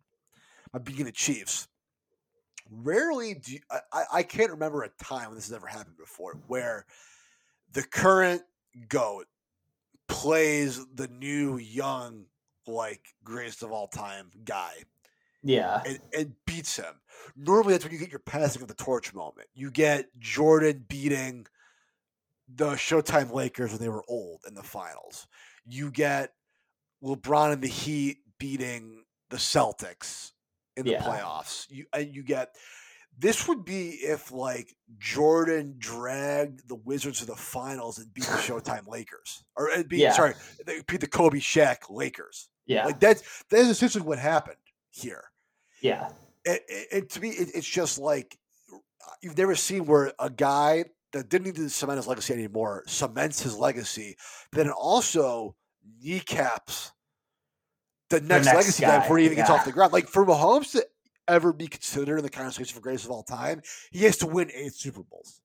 by 0.71 0.79
being 0.79 1.03
the 1.03 1.11
Chiefs, 1.11 1.67
rarely 2.71 3.33
do 3.35 3.53
you, 3.53 3.59
I- 3.91 4.03
I 4.13 4.23
can't 4.23 4.51
remember 4.51 4.83
a 4.83 4.89
time 5.03 5.27
when 5.27 5.35
this 5.35 5.47
has 5.49 5.53
ever 5.55 5.67
happened 5.67 5.97
before 5.97 6.39
where 6.47 6.85
the 7.73 7.83
current 7.83 8.41
GOAT 8.87 9.27
plays 10.07 10.85
the 10.93 11.07
new 11.07 11.57
young 11.57 12.25
like 12.67 13.01
greatest 13.23 13.63
of 13.63 13.71
all 13.71 13.87
time 13.87 14.31
guy 14.43 14.73
Yeah. 15.43 15.81
and, 15.85 15.99
and 16.17 16.35
beats 16.45 16.77
him. 16.77 17.01
Normally, 17.35 17.73
that's 17.73 17.83
when 17.83 17.93
you 17.93 17.99
get 17.99 18.11
your 18.11 18.19
passing 18.19 18.61
of 18.61 18.67
the 18.67 18.73
torch 18.73 19.13
moment. 19.13 19.47
You 19.53 19.71
get 19.71 20.07
Jordan 20.19 20.85
beating 20.87 21.47
the 22.47 22.71
Showtime 22.71 23.31
Lakers 23.31 23.71
when 23.71 23.79
they 23.79 23.89
were 23.89 24.03
old 24.07 24.41
in 24.47 24.53
the 24.55 24.63
finals. 24.63 25.27
You 25.65 25.91
get 25.91 26.33
LeBron 27.03 27.53
and 27.53 27.61
the 27.61 27.67
Heat 27.67 28.17
beating 28.39 29.03
the 29.29 29.37
Celtics 29.37 30.31
in 30.75 30.85
the 30.85 30.91
Yeah. 30.91 31.03
playoffs. 31.03 31.65
You 31.69 31.85
and 31.93 32.13
you 32.13 32.23
get 32.23 32.55
this 33.19 33.47
would 33.47 33.65
be 33.65 33.89
if 33.89 34.31
like 34.31 34.73
Jordan 34.97 35.75
dragged 35.77 36.67
the 36.69 36.75
Wizards 36.75 37.19
to 37.19 37.25
the 37.25 37.35
finals 37.35 37.99
and 37.99 38.13
beat 38.13 38.23
the 38.23 38.31
Showtime 38.37 38.87
Lakers, 38.87 39.43
or 39.55 39.69
uh, 39.71 39.83
beat 39.83 39.99
Yeah. 39.99 40.13
sorry, 40.13 40.33
they 40.65 40.81
beat 40.87 41.01
the 41.01 41.07
Kobe 41.07 41.39
Shaq 41.39 41.89
Lakers. 41.89 42.49
Yeah. 42.65 42.85
Like 42.85 42.99
that's 42.99 43.43
that's 43.49 43.67
essentially 43.67 44.03
what 44.05 44.19
happened 44.19 44.57
here 44.91 45.25
yeah. 45.81 46.09
it, 46.45 46.63
it- 46.67 47.09
to 47.11 47.19
me, 47.19 47.29
it, 47.29 47.49
it's 47.55 47.67
just 47.67 47.97
like 47.99 48.37
uh, 48.73 48.77
you've 49.21 49.37
never 49.37 49.55
seen 49.55 49.85
where 49.85 50.13
a 50.19 50.29
guy 50.29 50.85
that 51.13 51.29
didn't 51.29 51.45
need 51.47 51.55
to 51.55 51.69
cement 51.69 51.97
his 51.97 52.07
legacy 52.07 52.33
anymore 52.33 52.83
cements 52.87 53.41
his 53.41 53.55
legacy, 53.57 54.15
but 54.51 54.57
then 54.63 54.69
also 54.71 55.55
kneecaps 56.01 56.91
the 58.09 58.21
next, 58.21 58.45
next 58.45 58.55
legacy 58.55 58.81
guy 58.83 58.99
before 58.99 59.17
he 59.17 59.25
even 59.25 59.37
gets 59.37 59.49
off 59.49 59.65
the 59.65 59.71
ground. 59.71 59.93
Like 59.93 60.07
for 60.07 60.25
Mahomes 60.25 60.71
to 60.71 60.85
ever 61.29 61.53
be 61.53 61.67
considered 61.67 62.17
in 62.17 62.23
the 62.23 62.29
conversation 62.29 62.75
for 62.75 62.81
greatest 62.81 63.05
of 63.05 63.11
all 63.11 63.23
time, 63.23 63.61
he 63.91 64.03
has 64.03 64.17
to 64.17 64.27
win 64.27 64.51
eight 64.53 64.73
Super 64.73 65.03
Bowls. 65.03 65.39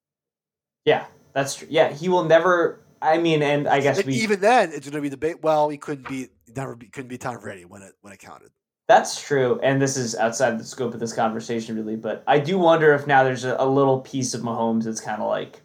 Yeah. 0.85 1.07
That's 1.35 1.55
true. 1.55 1.69
Yeah. 1.71 1.93
He 1.93 2.09
will 2.09 2.25
never. 2.25 2.81
I 3.03 3.19
mean, 3.19 3.43
and 3.43 3.69
I 3.69 3.81
guess 3.81 3.99
And 3.99 4.07
we. 4.07 4.15
even 4.15 4.41
then, 4.41 4.71
it's 4.73 4.89
going 4.89 4.95
to 4.97 5.01
be 5.03 5.11
debate. 5.11 5.43
Well, 5.43 5.69
he 5.69 5.77
couldn't 5.77 6.09
be 6.09 6.29
never 6.57 6.75
be, 6.75 6.87
couldn't 6.87 7.09
be 7.09 7.19
Tom 7.19 7.39
Brady 7.39 7.65
when 7.65 7.83
it 7.83 7.93
when 8.01 8.13
it 8.13 8.19
counted. 8.19 8.51
That's 8.87 9.21
true, 9.21 9.59
and 9.63 9.81
this 9.81 9.97
is 9.97 10.15
outside 10.15 10.59
the 10.59 10.65
scope 10.65 10.93
of 10.93 11.01
this 11.01 11.15
conversation, 11.15 11.75
really. 11.75 11.97
But 11.97 12.23
I 12.27 12.39
do 12.39 12.59
wonder 12.59 12.93
if 12.95 13.07
now 13.07 13.25
there's 13.25 13.45
a, 13.45 13.57
a 13.59 13.67
little 13.67 14.01
piece 14.01 14.35
of 14.35 14.43
Mahomes 14.43 14.85
that's 14.85 15.01
kind 15.01 15.23
of 15.23 15.29
like, 15.29 15.63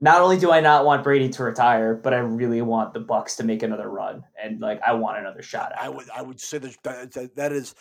not 0.00 0.20
only 0.20 0.38
do 0.38 0.52
I 0.52 0.60
not 0.60 0.84
want 0.84 1.02
Brady 1.02 1.30
to 1.30 1.42
retire, 1.42 1.94
but 1.94 2.12
I 2.12 2.18
really 2.18 2.60
want 2.60 2.92
the 2.92 3.00
Bucks 3.00 3.36
to 3.36 3.44
make 3.44 3.62
another 3.62 3.88
run, 3.88 4.24
and 4.42 4.60
like 4.60 4.80
I 4.86 4.92
want 4.92 5.18
another 5.18 5.42
shot 5.42 5.72
at. 5.72 5.82
I 5.82 5.88
would 5.88 6.08
I 6.14 6.22
would 6.22 6.38
say 6.38 6.58
that, 6.58 7.30
that 7.34 7.52
is, 7.52 7.74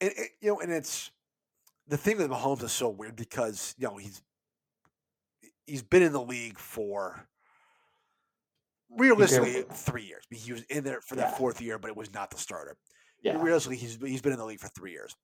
and, 0.00 0.12
and, 0.16 0.26
you 0.40 0.48
know, 0.50 0.60
and 0.60 0.72
it's 0.72 1.10
the 1.88 1.96
thing 1.96 2.18
with 2.18 2.28
Mahomes 2.30 2.62
is 2.62 2.72
so 2.72 2.88
weird 2.88 3.16
because 3.16 3.74
you 3.78 3.86
know 3.88 3.96
he's 3.96 4.22
he's 5.66 5.82
been 5.82 6.02
in 6.02 6.12
the 6.12 6.22
league 6.22 6.58
for 6.58 7.26
realistically 8.90 9.64
three 9.72 10.04
years. 10.04 10.24
He 10.30 10.52
was 10.52 10.62
in 10.64 10.84
there 10.84 11.00
for 11.00 11.16
that 11.16 11.30
Yeah. 11.32 11.38
fourth 11.38 11.60
year, 11.60 11.78
but 11.78 11.88
it 11.88 11.96
was 11.96 12.12
not 12.12 12.30
the 12.30 12.38
starter. 12.38 12.76
Yeah, 13.22 13.40
Realistically, 13.42 13.76
he's 13.78 13.96
he's 14.00 14.20
been 14.22 14.32
in 14.32 14.38
the 14.38 14.44
league 14.44 14.60
for 14.60 14.68
three 14.68 14.92
years, 14.92 15.16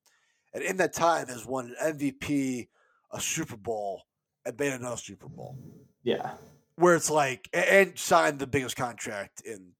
and 0.53 0.63
in 0.63 0.77
that 0.77 0.93
time 0.93 1.27
has 1.27 1.45
won 1.45 1.73
an 1.79 1.97
MVP, 1.97 2.67
a 3.11 3.21
Super 3.21 3.55
Bowl, 3.55 4.03
and 4.45 4.59
made 4.59 4.73
another 4.73 4.97
Super 4.97 5.29
Bowl. 5.29 5.57
yeah, 6.03 6.33
Where 6.75 6.95
it's 6.95 7.09
like 7.09 7.47
and 7.53 7.97
signed 7.97 8.39
the 8.39 8.47
biggest 8.47 8.75
contract 8.75 9.41
in 9.45 9.73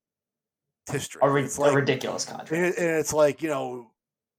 history. 0.89 1.19
a, 1.23 1.29
ri- 1.29 1.43
It's 1.43 1.57
a 1.57 1.61
like- 1.61 1.75
ridiculous 1.75 2.23
contract. 2.25 2.51
and, 2.51 2.65
it- 2.65 2.77
and 2.77 2.87
it's 2.99 3.11
like 3.13 3.41
you 3.41 3.49
know 3.49 3.91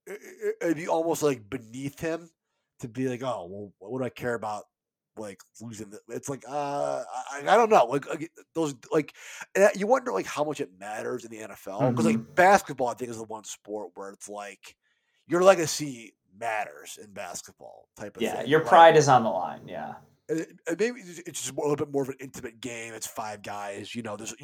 it- 0.06 0.56
it'd 0.60 0.76
be 0.76 0.88
almost 0.88 1.22
like 1.22 1.48
beneath 1.48 1.98
him 1.98 2.30
to 2.80 2.88
be 2.88 3.08
like 3.08 3.22
oh 3.22 3.46
well 3.50 3.72
what 3.78 3.92
would 3.92 4.02
i 4.02 4.08
care 4.08 4.34
about 4.34 4.64
like 5.16 5.40
losing 5.60 5.90
the, 5.90 6.00
it's 6.08 6.28
like 6.28 6.42
uh 6.48 7.04
I, 7.30 7.38
I 7.46 7.56
don't 7.56 7.70
know 7.70 7.84
like, 7.86 8.08
like 8.08 8.30
those 8.54 8.74
like 8.92 9.14
and 9.54 9.70
you 9.76 9.86
wonder 9.86 10.12
like 10.12 10.26
how 10.26 10.42
much 10.42 10.60
it 10.60 10.70
matters 10.78 11.24
in 11.24 11.30
the 11.30 11.38
nfl 11.46 11.90
because 11.90 12.04
like 12.06 12.34
basketball 12.34 12.88
i 12.88 12.94
think 12.94 13.10
is 13.10 13.16
the 13.18 13.24
one 13.24 13.44
sport 13.44 13.90
where 13.94 14.10
it's 14.10 14.28
like 14.28 14.76
your 15.28 15.42
legacy 15.42 16.14
matters 16.36 16.98
in 17.02 17.12
basketball 17.12 17.88
type 17.96 18.16
of 18.16 18.22
Yeah, 18.24 18.40
thing 18.40 18.48
your 18.48 18.60
pride 18.60 18.96
is 18.96 19.08
on 19.08 19.22
the 19.22 19.30
line. 19.30 19.66
Yeah, 19.68 19.94
And 20.28 20.40
it- 20.40 20.48
and 20.66 20.78
maybe 20.80 21.00
it's 21.00 21.40
just 21.40 21.50
a 21.56 21.60
little 21.60 21.76
bit 21.76 21.92
more 21.92 22.02
of 22.02 22.08
an 22.08 22.16
intimate 22.18 22.60
game. 22.60 22.92
It's 22.92 23.06
five 23.06 23.40
guys. 23.42 23.94
You 23.94 24.02
know, 24.02 24.16
there's 24.16 24.34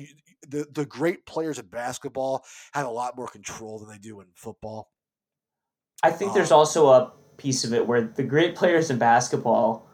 the 0.49 0.67
the 0.73 0.87
great 0.87 1.27
players 1.27 1.59
in 1.59 1.67
basketball 1.67 2.45
have 2.73 2.87
a 2.87 2.91
lot 2.91 3.17
more 3.17 3.27
control 3.27 3.81
than 3.81 3.89
they 3.89 3.99
do 3.99 4.21
in 4.21 4.29
football. 4.37 4.89
I 6.03 6.11
think 6.11 6.33
there's 6.35 6.53
Um, 6.53 6.59
also 6.59 6.89
a 6.89 7.13
piece 7.37 7.65
of 7.65 7.73
it 7.73 7.87
where 7.87 8.01
the 8.03 8.23
great 8.23 8.55
players 8.57 8.91
in 8.91 8.99
basketball 8.99 9.87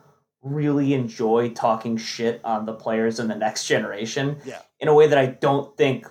really 0.43 0.95
enjoy 0.95 1.51
talking 1.51 1.97
shit 1.97 2.41
on 2.45 2.67
the 2.67 2.73
players 2.75 3.19
in 3.19 3.27
the 3.29 3.35
next 3.35 3.67
generation 3.67 4.41
Yeah. 4.45 4.63
in 4.79 4.89
a 4.89 4.95
way 4.95 5.07
that 5.09 5.19
I 5.19 5.27
don't 5.27 5.77
think 5.77 6.07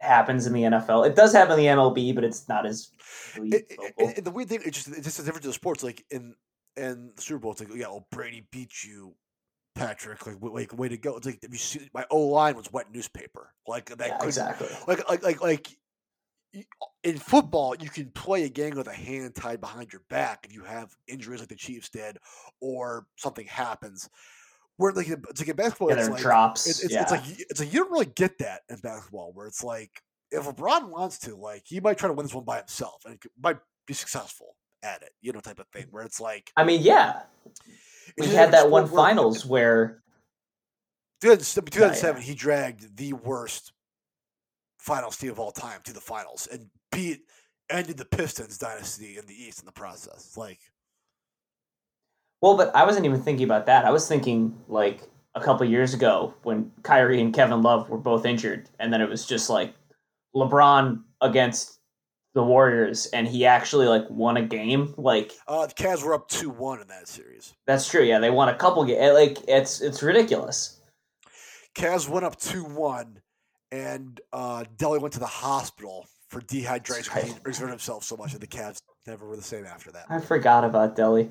happens 0.00 0.46
in 0.46 0.52
the 0.52 0.62
NFL. 0.64 1.04
It 1.06 1.14
does 1.16 1.32
happen 1.32 1.52
in 1.52 1.58
the 1.58 1.66
MLB, 1.68 2.12
but 2.14 2.24
it's 2.24 2.48
not 2.48 2.64
as 2.66 2.90
really 3.36 3.56
It- 3.58 3.66
it- 3.70 3.94
vocal. 3.98 4.22
the 4.22 4.30
weird 4.30 4.48
thing, 4.48 4.60
it's 4.64 4.76
just 4.84 4.88
it's 4.88 5.04
just 5.04 5.18
a 5.18 5.22
difference 5.22 5.44
in 5.44 5.50
the 5.50 5.54
sports. 5.54 5.82
Like 5.82 6.04
in 6.10 6.34
in 6.76 7.12
the 7.14 7.22
Super 7.22 7.38
Bowl, 7.40 7.52
it's 7.52 7.60
like 7.60 7.74
yeah, 7.74 7.88
well 7.88 8.06
Brady 8.10 8.46
beat 8.50 8.82
you, 8.84 9.14
Patrick. 9.74 10.26
Like 10.26 10.40
way, 10.42 10.66
way 10.72 10.88
to 10.88 10.96
go. 10.96 11.16
It's 11.16 11.26
like 11.26 11.40
you 11.48 11.56
see 11.58 11.88
my 11.94 12.04
O 12.10 12.18
line 12.20 12.56
was 12.56 12.72
wet 12.72 12.90
newspaper. 12.92 13.52
Like 13.66 13.86
that. 13.96 14.08
yeah, 14.08 14.24
exactly. 14.24 14.68
Like 14.86 15.08
like 15.08 15.22
like 15.22 15.40
like. 15.42 15.68
In 17.02 17.18
football, 17.18 17.74
you 17.78 17.90
can 17.90 18.10
play 18.12 18.44
a 18.44 18.48
game 18.48 18.76
with 18.76 18.86
a 18.88 18.92
hand 18.92 19.34
tied 19.34 19.60
behind 19.60 19.92
your 19.92 20.02
back 20.08 20.46
if 20.48 20.54
you 20.54 20.62
have 20.62 20.94
injuries 21.08 21.40
like 21.40 21.48
the 21.48 21.54
Chiefs 21.56 21.88
did, 21.90 22.16
or 22.60 23.06
something 23.16 23.46
happens. 23.46 24.08
Where 24.76 24.92
like 24.92 25.08
it's 25.08 25.40
like 25.40 25.48
in 25.48 25.56
basketball, 25.56 25.90
Yeah, 25.90 25.98
it's 26.00 26.08
like 26.08 26.20
drops. 26.20 26.66
it's, 26.66 26.82
it's, 26.84 26.92
yeah. 26.94 27.02
it's 27.02 27.10
like 27.12 27.22
it's 27.26 27.60
like 27.60 27.72
you 27.72 27.80
don't 27.80 27.92
really 27.92 28.06
get 28.16 28.38
that 28.38 28.62
in 28.68 28.76
basketball 28.78 29.32
where 29.34 29.46
it's 29.46 29.62
like 29.62 29.90
if 30.30 30.44
LeBron 30.44 30.88
wants 30.88 31.18
to, 31.20 31.36
like 31.36 31.62
he 31.66 31.78
might 31.80 31.98
try 31.98 32.08
to 32.08 32.12
win 32.12 32.24
this 32.26 32.34
one 32.34 32.44
by 32.44 32.58
himself 32.58 33.02
and 33.06 33.22
might 33.40 33.58
be 33.86 33.94
successful 33.94 34.56
at 34.82 35.02
it, 35.02 35.10
you 35.20 35.32
know, 35.32 35.38
type 35.40 35.60
of 35.60 35.68
thing. 35.68 35.86
Where 35.90 36.02
it's 36.04 36.20
like 36.20 36.50
I 36.56 36.64
mean, 36.64 36.80
yeah, 36.82 37.22
we 38.18 38.26
had 38.28 38.50
that 38.52 38.68
one 38.70 38.86
sport 38.86 38.96
where- 38.96 39.04
finals 39.06 39.46
where 39.46 40.02
2007, 41.20 41.68
Yeah, 41.72 41.78
yeah. 41.78 41.94
2007 41.94 42.22
he 42.22 42.34
dragged 42.34 42.96
the 42.96 43.12
worst 43.12 43.72
finals 44.84 45.16
team 45.16 45.30
of 45.30 45.40
all 45.40 45.50
time 45.50 45.80
to 45.82 45.94
the 45.94 46.00
finals 46.00 46.46
and 46.52 46.68
beat 46.92 47.22
ended 47.70 47.96
the 47.96 48.04
Pistons 48.04 48.58
dynasty 48.58 49.16
in 49.16 49.24
the 49.26 49.34
East 49.34 49.60
in 49.60 49.66
the 49.66 49.72
process. 49.72 50.36
Like 50.36 50.60
Well, 52.42 52.56
but 52.58 52.74
I 52.76 52.84
wasn't 52.84 53.06
even 53.06 53.22
thinking 53.22 53.44
about 53.44 53.64
that. 53.66 53.86
I 53.86 53.90
was 53.90 54.06
thinking 54.06 54.54
like 54.68 55.00
a 55.34 55.40
couple 55.40 55.66
years 55.66 55.94
ago 55.94 56.34
when 56.42 56.70
Kyrie 56.82 57.20
and 57.20 57.32
Kevin 57.32 57.62
Love 57.62 57.88
were 57.88 57.96
both 57.96 58.26
injured, 58.26 58.68
and 58.78 58.92
then 58.92 59.00
it 59.00 59.08
was 59.08 59.24
just 59.24 59.48
like 59.48 59.74
LeBron 60.36 61.02
against 61.22 61.78
the 62.34 62.42
Warriors, 62.42 63.06
and 63.06 63.26
he 63.26 63.46
actually 63.46 63.86
like 63.86 64.04
won 64.10 64.36
a 64.36 64.42
game. 64.42 64.92
Like 64.98 65.32
uh, 65.48 65.66
the 65.66 65.74
Cavs 65.74 66.04
were 66.04 66.12
up 66.12 66.28
two 66.28 66.50
one 66.50 66.82
in 66.82 66.88
that 66.88 67.08
series. 67.08 67.54
that's 67.66 67.88
true. 67.88 68.02
Yeah, 68.02 68.18
they 68.18 68.30
won 68.30 68.50
a 68.50 68.54
couple 68.54 68.84
games. 68.84 69.14
Like 69.14 69.38
it's 69.48 69.80
it's 69.80 70.02
ridiculous. 70.02 70.78
Cavs 71.74 72.06
went 72.06 72.26
up 72.26 72.38
two 72.38 72.64
one, 72.64 73.20
and 73.74 74.20
uh, 74.32 74.64
Delly 74.76 75.00
went 75.00 75.12
to 75.14 75.20
the 75.20 75.26
hospital 75.26 76.06
for 76.28 76.40
dehydration. 76.40 77.08
'cause 77.08 77.22
He 77.24 77.30
exerted 77.44 77.70
himself 77.70 78.04
so 78.04 78.16
much, 78.16 78.32
and 78.32 78.40
the 78.40 78.46
Cavs 78.46 78.80
never 79.06 79.26
were 79.26 79.36
the 79.36 79.42
same 79.42 79.66
after 79.66 79.90
that. 79.92 80.06
I 80.08 80.20
forgot 80.20 80.64
about 80.64 80.96
Delly. 80.96 81.24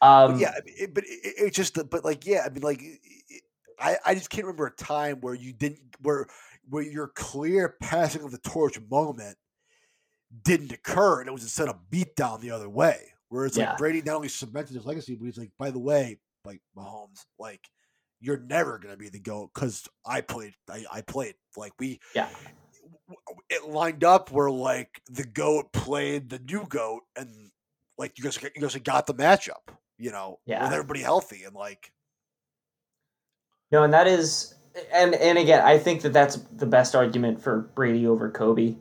Um, 0.00 0.32
But 0.32 0.40
yeah, 0.40 0.50
I 0.56 0.60
mean, 0.64 0.74
it, 0.78 0.94
but 0.94 1.04
it, 1.04 1.34
it- 1.38 1.54
just, 1.54 1.74
but 1.90 2.04
like, 2.04 2.24
yeah, 2.26 2.44
I 2.46 2.48
mean, 2.48 2.62
like, 2.62 2.80
it- 2.82 3.42
I, 3.78 3.96
I 4.06 4.14
just 4.14 4.30
can't 4.30 4.44
remember 4.44 4.66
a 4.66 4.70
time 4.74 5.20
where 5.20 5.34
you 5.34 5.52
didn't, 5.52 5.80
where, 6.00 6.26
where 6.68 6.82
your 6.82 7.08
clear 7.08 7.76
passing 7.80 8.22
of 8.22 8.30
the 8.30 8.38
torch 8.38 8.78
moment 8.90 9.36
didn't 10.44 10.72
occur, 10.72 11.20
and 11.20 11.28
it 11.28 11.32
was 11.32 11.42
instead 11.42 11.68
a 11.68 11.78
beat 11.90 12.14
down 12.16 12.40
the 12.40 12.50
other 12.52 12.68
way. 12.70 13.12
Where 13.28 13.44
it's 13.46 13.56
Yeah. 13.56 13.70
like 13.70 13.78
Brady 13.78 14.02
not 14.02 14.16
only 14.16 14.28
cemented 14.28 14.74
his 14.74 14.86
legacy, 14.86 15.14
but 15.14 15.26
he's 15.26 15.38
like, 15.38 15.52
by 15.58 15.70
the 15.70 15.78
way, 15.78 16.18
like 16.44 16.60
Mahomes, 16.76 17.24
like 17.38 17.68
you're 18.20 18.38
never 18.40 18.78
gonna 18.78 18.96
be 18.96 19.08
the 19.08 19.18
goat 19.18 19.50
because 19.54 19.88
I 20.04 20.20
played, 20.20 20.54
I, 20.70 20.84
I 20.92 21.00
played, 21.02 21.34
like 21.56 21.72
we, 21.78 22.00
Yeah. 22.14 22.28
it 23.48 23.68
lined 23.68 24.04
up 24.04 24.30
where 24.30 24.50
like 24.50 25.00
the 25.10 25.24
goat 25.24 25.72
played 25.72 26.28
the 26.28 26.38
new 26.38 26.66
goat, 26.68 27.02
and 27.16 27.50
like 27.98 28.18
you 28.18 28.24
guys, 28.24 28.38
you 28.42 28.60
guys 28.60 28.76
got 28.76 29.06
the 29.06 29.14
matchup, 29.14 29.74
you 29.98 30.10
know, 30.10 30.38
Yeah. 30.46 30.62
with 30.64 30.72
everybody 30.72 31.00
healthy 31.00 31.44
and 31.44 31.54
like. 31.54 31.92
No, 33.72 33.84
and 33.84 33.92
that 33.92 34.06
is, 34.06 34.54
and 34.92 35.14
and 35.14 35.38
again, 35.38 35.64
I 35.64 35.78
think 35.78 36.02
that 36.02 36.12
that's 36.12 36.36
the 36.36 36.66
best 36.66 36.94
argument 36.94 37.40
for 37.40 37.70
Brady 37.74 38.06
over 38.06 38.30
Kobe, 38.30 38.76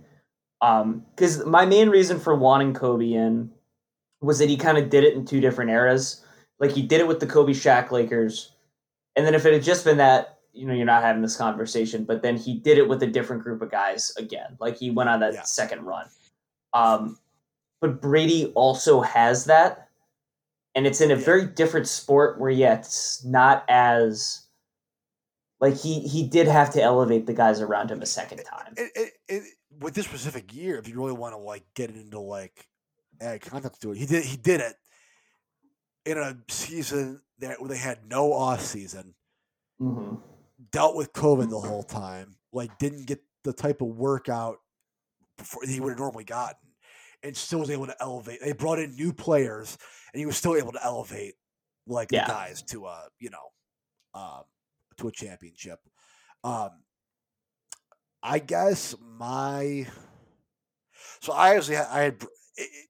um, 0.61 1.05
because 1.15 1.45
my 1.45 1.65
main 1.65 1.89
reason 1.89 2.19
for 2.19 2.35
wanting 2.35 2.73
Kobe 2.73 3.13
in 3.13 3.51
was 4.21 4.39
that 4.39 4.49
he 4.49 4.57
kind 4.57 4.77
of 4.77 4.89
did 4.89 5.03
it 5.03 5.13
in 5.13 5.25
two 5.25 5.39
different 5.39 5.71
eras. 5.71 6.25
Like 6.59 6.71
he 6.71 6.81
did 6.81 6.99
it 6.99 7.07
with 7.07 7.19
the 7.19 7.27
Kobe 7.27 7.53
Shaq 7.53 7.91
Lakers, 7.91 8.51
and 9.15 9.26
then 9.26 9.34
if 9.36 9.45
it 9.45 9.53
had 9.53 9.64
just 9.64 9.86
been 9.86 9.98
that, 9.98 10.40
you 10.53 10.65
know, 10.65 10.73
you're 10.73 10.86
not 10.86 11.03
having 11.03 11.22
this 11.22 11.36
conversation. 11.36 12.03
But 12.06 12.22
then 12.22 12.38
he 12.38 12.56
did 12.60 12.77
it 12.77 12.88
with 12.88 13.03
a 13.03 13.07
different 13.07 13.44
group 13.44 13.61
of 13.61 13.69
guys 13.72 14.11
again. 14.18 14.57
Like 14.60 14.77
he 14.77 14.90
went 14.91 15.10
on 15.10 15.19
that 15.22 15.34
Yeah. 15.34 15.44
second 15.44 15.84
run. 15.84 16.07
Um, 16.73 17.18
but 17.81 18.02
Brady 18.02 18.52
also 18.56 19.02
has 19.02 19.45
that, 19.45 19.90
and 20.76 20.86
it's 20.86 21.02
in 21.02 21.11
a 21.11 21.15
Yeah. 21.15 21.23
very 21.26 21.45
different 21.45 21.88
sport 21.88 22.40
where 22.40 22.49
yeah, 22.52 22.76
it's 22.80 23.23
not 23.23 23.64
as 23.69 24.45
like 25.60 25.76
he 25.76 25.99
he 26.02 26.27
did 26.27 26.48
have 26.48 26.72
to 26.72 26.81
elevate 26.81 27.26
the 27.26 27.34
guys 27.34 27.61
around 27.61 27.91
him 27.91 28.02
a 28.02 28.06
second 28.06 28.44
time. 28.44 28.73
it, 28.77 28.91
it, 28.95 29.14
it, 29.27 29.44
with 29.80 29.94
this 29.94 30.06
specific 30.06 30.53
year, 30.53 30.77
if 30.77 30.88
you 30.88 30.95
really 30.98 31.14
want 31.14 31.34
to 31.34 31.38
like 31.38 31.64
get 31.73 31.90
into 31.90 32.19
like 32.19 32.68
add 33.22 33.41
context 33.41 33.81
to 33.81 33.91
it, 33.91 33.98
he 33.98 34.06
did 34.06 34.23
he 34.23 34.38
did 34.38 34.61
it 34.61 34.76
in 36.18 36.23
a 36.23 36.38
season 36.49 37.22
that 37.40 37.60
where 37.60 37.69
they 37.69 37.77
had 37.77 38.06
no 38.10 38.34
off 38.34 38.61
season, 38.61 39.15
hmm 39.80 40.15
dealt 40.72 40.95
with 40.95 41.14
COVID 41.14 41.49
the 41.49 41.60
whole 41.60 41.84
time, 41.84 42.36
like 42.52 42.77
didn't 42.80 43.06
get 43.06 43.23
the 43.44 43.53
type 43.53 43.81
of 43.81 43.88
workout 43.88 44.57
before 45.38 45.64
he 45.65 45.80
would 45.80 45.91
have 45.91 45.99
normally 45.99 46.26
gotten, 46.26 46.60
and 47.23 47.36
still 47.36 47.60
was 47.60 47.69
able 47.69 47.88
to 47.88 47.95
elevate. 48.02 48.40
They 48.41 48.52
brought 48.52 48.80
in 48.80 48.95
new 48.95 49.14
players, 49.14 49.77
and 50.14 50.19
he 50.19 50.26
was 50.26 50.38
still 50.38 50.56
able 50.56 50.73
to 50.73 50.84
elevate 50.84 51.36
like 51.88 52.11
Yeah. 52.11 52.26
the 52.26 52.31
guys 52.34 52.61
to 52.64 52.88
a 52.88 53.07
you 53.19 53.30
know 53.30 53.52
um, 54.14 54.44
to 54.98 55.07
a 55.07 55.11
championship. 55.11 55.80
Um, 56.44 56.84
I 58.22 58.40
guess 58.40 58.95
my 59.02 59.88
so 61.22 61.31
I 61.34 61.56
actually 61.56 61.76
had, 61.76 61.88
I 61.88 62.02
had 62.03 62.14
it, 62.15 62.27
it- 62.57 62.86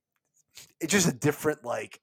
it's 0.82 0.92
just 0.94 1.08
a 1.08 1.12
different 1.14 1.64
like 1.66 2.00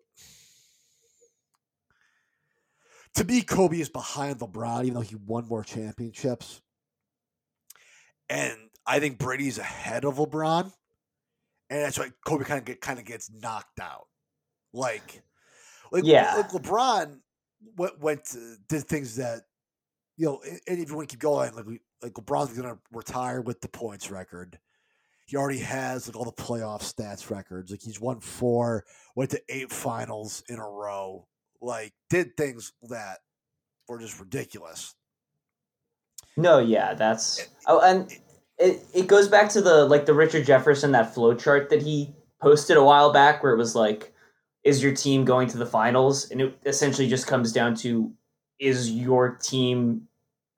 to 3.16 3.24
me 3.24 3.42
Kobe 3.42 3.78
is 3.80 3.88
behind 3.88 4.38
LeBron 4.38 4.82
even 4.82 4.94
though 4.94 5.00
he 5.00 5.16
won 5.16 5.46
more 5.46 5.64
championships 5.64 6.60
and 8.28 8.56
I 8.86 9.00
think 9.00 9.18
Brady's 9.18 9.58
ahead 9.58 10.04
of 10.04 10.16
LeBron 10.16 10.72
and 11.70 11.80
that's 11.82 11.98
why 11.98 12.10
Kobe 12.24 12.44
kind 12.44 12.58
of 12.58 12.64
get 12.64 12.80
kind 12.80 12.98
of 12.98 13.04
gets 13.04 13.30
knocked 13.30 13.80
out 13.80 14.06
like 14.72 15.22
like, 15.92 16.04
Yeah. 16.04 16.34
like 16.36 16.50
LeBron 16.50 17.18
went, 17.76 18.00
went 18.00 18.24
to, 18.26 18.56
did 18.68 18.84
things 18.84 19.16
that 19.16 19.42
you 20.16 20.26
know 20.26 20.40
and 20.48 20.60
and 20.68 20.78
if 20.78 20.88
you 20.88 20.96
want 20.96 21.08
to 21.08 21.12
keep 21.14 21.20
going 21.20 21.54
like 21.54 21.66
like 22.02 22.12
LeBron's 22.12 22.56
gonna 22.56 22.78
retire 22.92 23.40
with 23.40 23.60
the 23.60 23.68
points 23.68 24.10
record 24.10 24.58
he 25.26 25.36
already 25.36 25.58
has 25.58 26.06
like 26.06 26.16
all 26.16 26.24
the 26.24 26.32
playoff 26.32 26.82
stats 26.82 27.30
records. 27.30 27.70
Like 27.72 27.82
he's 27.82 28.00
won 28.00 28.20
four, 28.20 28.84
went 29.16 29.30
to 29.32 29.42
eight 29.48 29.72
finals 29.72 30.42
in 30.48 30.58
a 30.58 30.68
row. 30.68 31.26
Like 31.60 31.92
did 32.10 32.36
things 32.36 32.72
that 32.82 33.18
were 33.88 33.98
just 33.98 34.18
ridiculous. 34.18 34.94
No, 36.36 36.58
yeah, 36.58 36.94
that's 36.94 37.48
oh, 37.66 37.80
and 37.80 38.12
it 38.58 38.82
it 38.94 39.06
goes 39.06 39.28
back 39.28 39.48
to 39.50 39.60
the 39.60 39.84
like 39.86 40.06
the 40.06 40.14
Richard 40.14 40.46
Jefferson 40.46 40.92
that 40.92 41.14
flow 41.14 41.34
chart 41.34 41.70
that 41.70 41.82
he 41.82 42.14
posted 42.40 42.76
a 42.76 42.84
while 42.84 43.12
back, 43.12 43.42
where 43.42 43.52
it 43.52 43.58
was 43.58 43.74
like, 43.74 44.12
is 44.64 44.82
your 44.82 44.94
team 44.94 45.24
going 45.24 45.48
to 45.48 45.58
the 45.58 45.66
finals? 45.66 46.30
And 46.30 46.40
it 46.40 46.58
essentially 46.66 47.08
just 47.08 47.26
comes 47.26 47.52
down 47.52 47.74
to, 47.76 48.12
is 48.58 48.90
your 48.90 49.36
team 49.36 50.08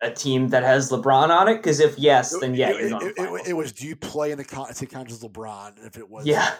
a 0.00 0.10
team 0.10 0.48
that 0.48 0.62
has 0.62 0.90
LeBron 0.90 1.28
on 1.30 1.48
it? 1.48 1.56
Because 1.56 1.80
if 1.80 1.98
yes, 1.98 2.36
then 2.38 2.54
yeah, 2.54 2.70
it, 2.70 2.92
it, 2.92 3.00
to 3.00 3.34
it, 3.36 3.48
it 3.48 3.52
was 3.52 3.72
do 3.72 3.86
you 3.86 3.96
play 3.96 4.32
in 4.32 4.38
the 4.38 4.44
con- 4.44 4.70
it 4.70 4.90
counts 4.90 5.12
as 5.12 5.22
LeBron? 5.22 5.86
If 5.86 5.96
it 5.96 6.08
was 6.08 6.26
yeah, 6.26 6.54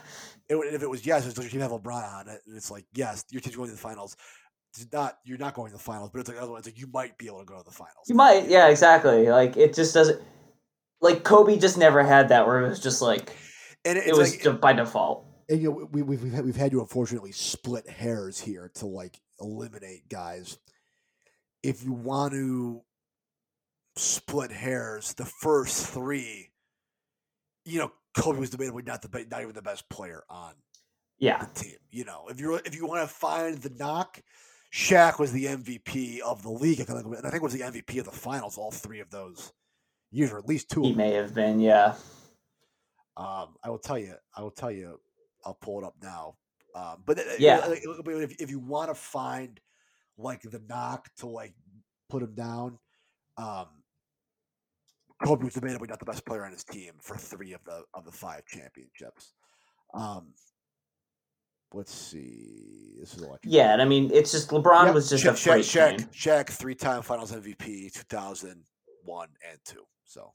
it, 0.48 0.56
if 0.74 0.82
it 0.82 0.90
was 0.90 1.04
yes, 1.06 1.26
it's 1.26 1.36
like 1.36 1.44
your 1.44 1.50
team 1.50 1.60
have 1.60 1.70
LeBron 1.70 2.14
on 2.14 2.28
it, 2.28 2.40
and 2.46 2.56
it's 2.56 2.70
like 2.70 2.84
yes, 2.94 3.24
your 3.30 3.40
team's 3.40 3.56
going 3.56 3.68
to 3.68 3.74
the 3.74 3.80
finals. 3.80 4.16
It's 4.74 4.86
not 4.92 5.18
you're 5.24 5.38
not 5.38 5.54
going 5.54 5.70
to 5.70 5.76
the 5.76 5.82
finals, 5.82 6.10
but 6.12 6.20
it's 6.20 6.28
like 6.28 6.40
otherwise 6.40 6.66
like 6.66 6.78
you 6.78 6.88
might 6.92 7.16
be 7.18 7.26
able 7.26 7.40
to 7.40 7.44
go 7.44 7.58
to 7.58 7.64
the 7.64 7.70
finals. 7.70 8.06
you 8.08 8.14
might. 8.14 8.48
Yeah, 8.48 8.68
exactly. 8.68 9.28
Like 9.28 9.56
it 9.56 9.74
just 9.74 9.94
doesn't. 9.94 10.20
Like 11.00 11.22
Kobe 11.22 11.58
just 11.58 11.78
never 11.78 12.02
had 12.02 12.30
that 12.30 12.46
where 12.46 12.64
it 12.64 12.68
was 12.68 12.80
just 12.80 13.00
like 13.00 13.32
and 13.84 13.96
it, 13.96 14.16
was 14.16 14.32
like, 14.32 14.42
ju- 14.42 14.52
by 14.52 14.72
default. 14.72 15.26
and 15.48 15.62
you 15.62 15.70
know 15.70 15.88
we, 15.92 16.02
we've 16.02 16.22
we've 16.22 16.32
had, 16.32 16.44
we've 16.44 16.56
had 16.56 16.72
to 16.72 16.80
unfortunately 16.80 17.32
split 17.32 17.88
hairs 17.88 18.40
here 18.40 18.70
to 18.74 18.86
like 18.86 19.20
eliminate 19.40 20.08
guys. 20.08 20.58
If 21.62 21.84
you 21.84 21.92
want 21.92 22.32
to 22.32 22.82
split 23.96 24.50
hairs, 24.50 25.14
the 25.14 25.24
first 25.24 25.86
three, 25.86 26.50
you 27.68 27.78
know, 27.78 27.92
Kobe 28.16 28.38
was 28.40 28.50
debatably 28.50 28.86
not 28.86 29.02
the 29.02 29.26
not 29.30 29.42
even 29.42 29.54
the 29.54 29.62
best 29.62 29.88
player 29.88 30.24
on 30.28 30.54
Yeah, 31.18 31.44
the 31.44 31.60
team. 31.60 31.76
You 31.90 32.04
know, 32.04 32.26
if 32.28 32.40
you 32.40 32.54
if 32.54 32.74
you 32.74 32.86
want 32.86 33.02
to 33.08 33.14
find 33.14 33.58
the 33.58 33.70
knock, 33.70 34.20
Shaq 34.72 35.18
was 35.18 35.32
the 35.32 35.44
MVP 35.46 36.20
of 36.20 36.42
the 36.42 36.50
league. 36.50 36.80
I 36.80 36.84
think, 36.84 37.04
and 37.06 37.26
I 37.26 37.30
think 37.30 37.42
was 37.42 37.52
the 37.52 37.60
MVP 37.60 37.98
of 37.98 38.04
the 38.06 38.10
finals. 38.12 38.58
All 38.58 38.70
three 38.70 39.00
of 39.00 39.10
those 39.10 39.52
years, 40.10 40.32
or 40.32 40.38
at 40.38 40.46
least 40.46 40.70
two. 40.70 40.82
he 40.82 40.90
of 40.90 40.96
them. 40.96 41.06
may 41.06 41.12
have 41.14 41.34
been. 41.34 41.60
Yeah, 41.60 41.94
Um, 43.16 43.56
I 43.64 43.70
will 43.70 43.78
tell 43.78 43.98
you. 43.98 44.14
I 44.36 44.42
will 44.42 44.50
tell 44.50 44.70
you. 44.70 45.00
I'll 45.44 45.54
pull 45.54 45.78
it 45.78 45.84
up 45.86 45.94
now. 46.02 46.34
Um, 46.74 47.02
but 47.06 47.18
Yeah. 47.38 47.60
if, 47.68 48.40
if 48.40 48.50
you 48.50 48.58
want 48.58 48.90
to 48.90 48.94
find 48.94 49.60
like 50.16 50.42
the 50.42 50.60
knock 50.68 51.08
to 51.18 51.26
like 51.26 51.54
put 52.08 52.22
him 52.22 52.34
down, 52.34 52.78
um, 53.36 53.66
Kobe 55.24 55.44
was 55.44 55.54
debatably 55.54 55.88
not 55.88 55.98
the 55.98 56.04
best 56.04 56.24
player 56.24 56.44
on 56.44 56.52
his 56.52 56.64
team 56.64 56.92
for 57.02 57.16
three 57.16 57.52
of 57.52 57.64
the 57.64 57.82
of 57.94 58.04
the 58.04 58.12
five 58.12 58.44
championships. 58.46 59.32
Um, 59.94 60.32
let's 61.72 61.92
see. 61.94 62.94
This 63.00 63.14
is 63.14 63.22
electric. 63.22 63.52
yeah. 63.52 63.72
And 63.72 63.82
I 63.82 63.84
mean, 63.84 64.10
it's 64.12 64.30
just 64.32 64.50
LeBron 64.50 64.86
Yep, 64.86 64.94
was 64.94 65.10
just 65.10 65.24
Sha- 65.24 65.30
a 65.30 65.34
freight 65.34 65.64
Shaq. 65.64 65.96
Shaq, 66.12 66.46
Shaq 66.46 66.48
three-time 66.50 67.02
Finals 67.02 67.32
MVP, 67.32 67.92
two 67.92 68.02
thousand 68.08 68.62
one 69.04 69.28
and 69.50 69.58
two. 69.64 69.84
So 70.04 70.32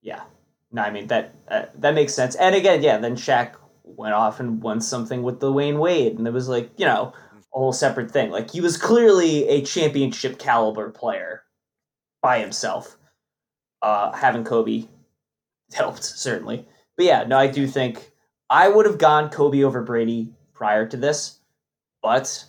Yeah. 0.00 0.22
No, 0.70 0.82
I 0.82 0.90
mean 0.90 1.06
that 1.08 1.34
uh, 1.48 1.64
that 1.76 1.94
makes 1.94 2.14
sense. 2.14 2.34
And 2.36 2.54
again, 2.54 2.82
yeah, 2.82 2.96
then 2.98 3.14
Shaq 3.16 3.56
went 3.84 4.14
off 4.14 4.40
and 4.40 4.62
won 4.62 4.80
something 4.80 5.22
with 5.22 5.38
the 5.40 5.52
Wayne 5.52 5.78
Wade, 5.78 6.16
and 6.18 6.26
it 6.26 6.32
was 6.32 6.48
like 6.48 6.70
you 6.78 6.86
know 6.86 7.12
a 7.54 7.58
whole 7.58 7.74
separate 7.74 8.10
thing. 8.10 8.30
Like 8.30 8.50
he 8.50 8.62
was 8.62 8.78
clearly 8.78 9.46
a 9.48 9.60
championship 9.62 10.38
caliber 10.38 10.88
player 10.90 11.42
by 12.22 12.38
himself. 12.38 12.96
Uh, 13.82 14.12
having 14.12 14.44
Kobe 14.44 14.84
helped 15.72 16.04
certainly, 16.04 16.66
but 16.96 17.06
yeah, 17.06 17.24
no, 17.24 17.36
I 17.38 17.48
do 17.48 17.66
think 17.66 18.12
I 18.48 18.68
would 18.68 18.86
have 18.86 18.98
gone 18.98 19.30
Kobe 19.30 19.64
over 19.64 19.82
Brady 19.82 20.32
prior 20.54 20.86
to 20.86 20.96
this, 20.96 21.40
but 22.02 22.44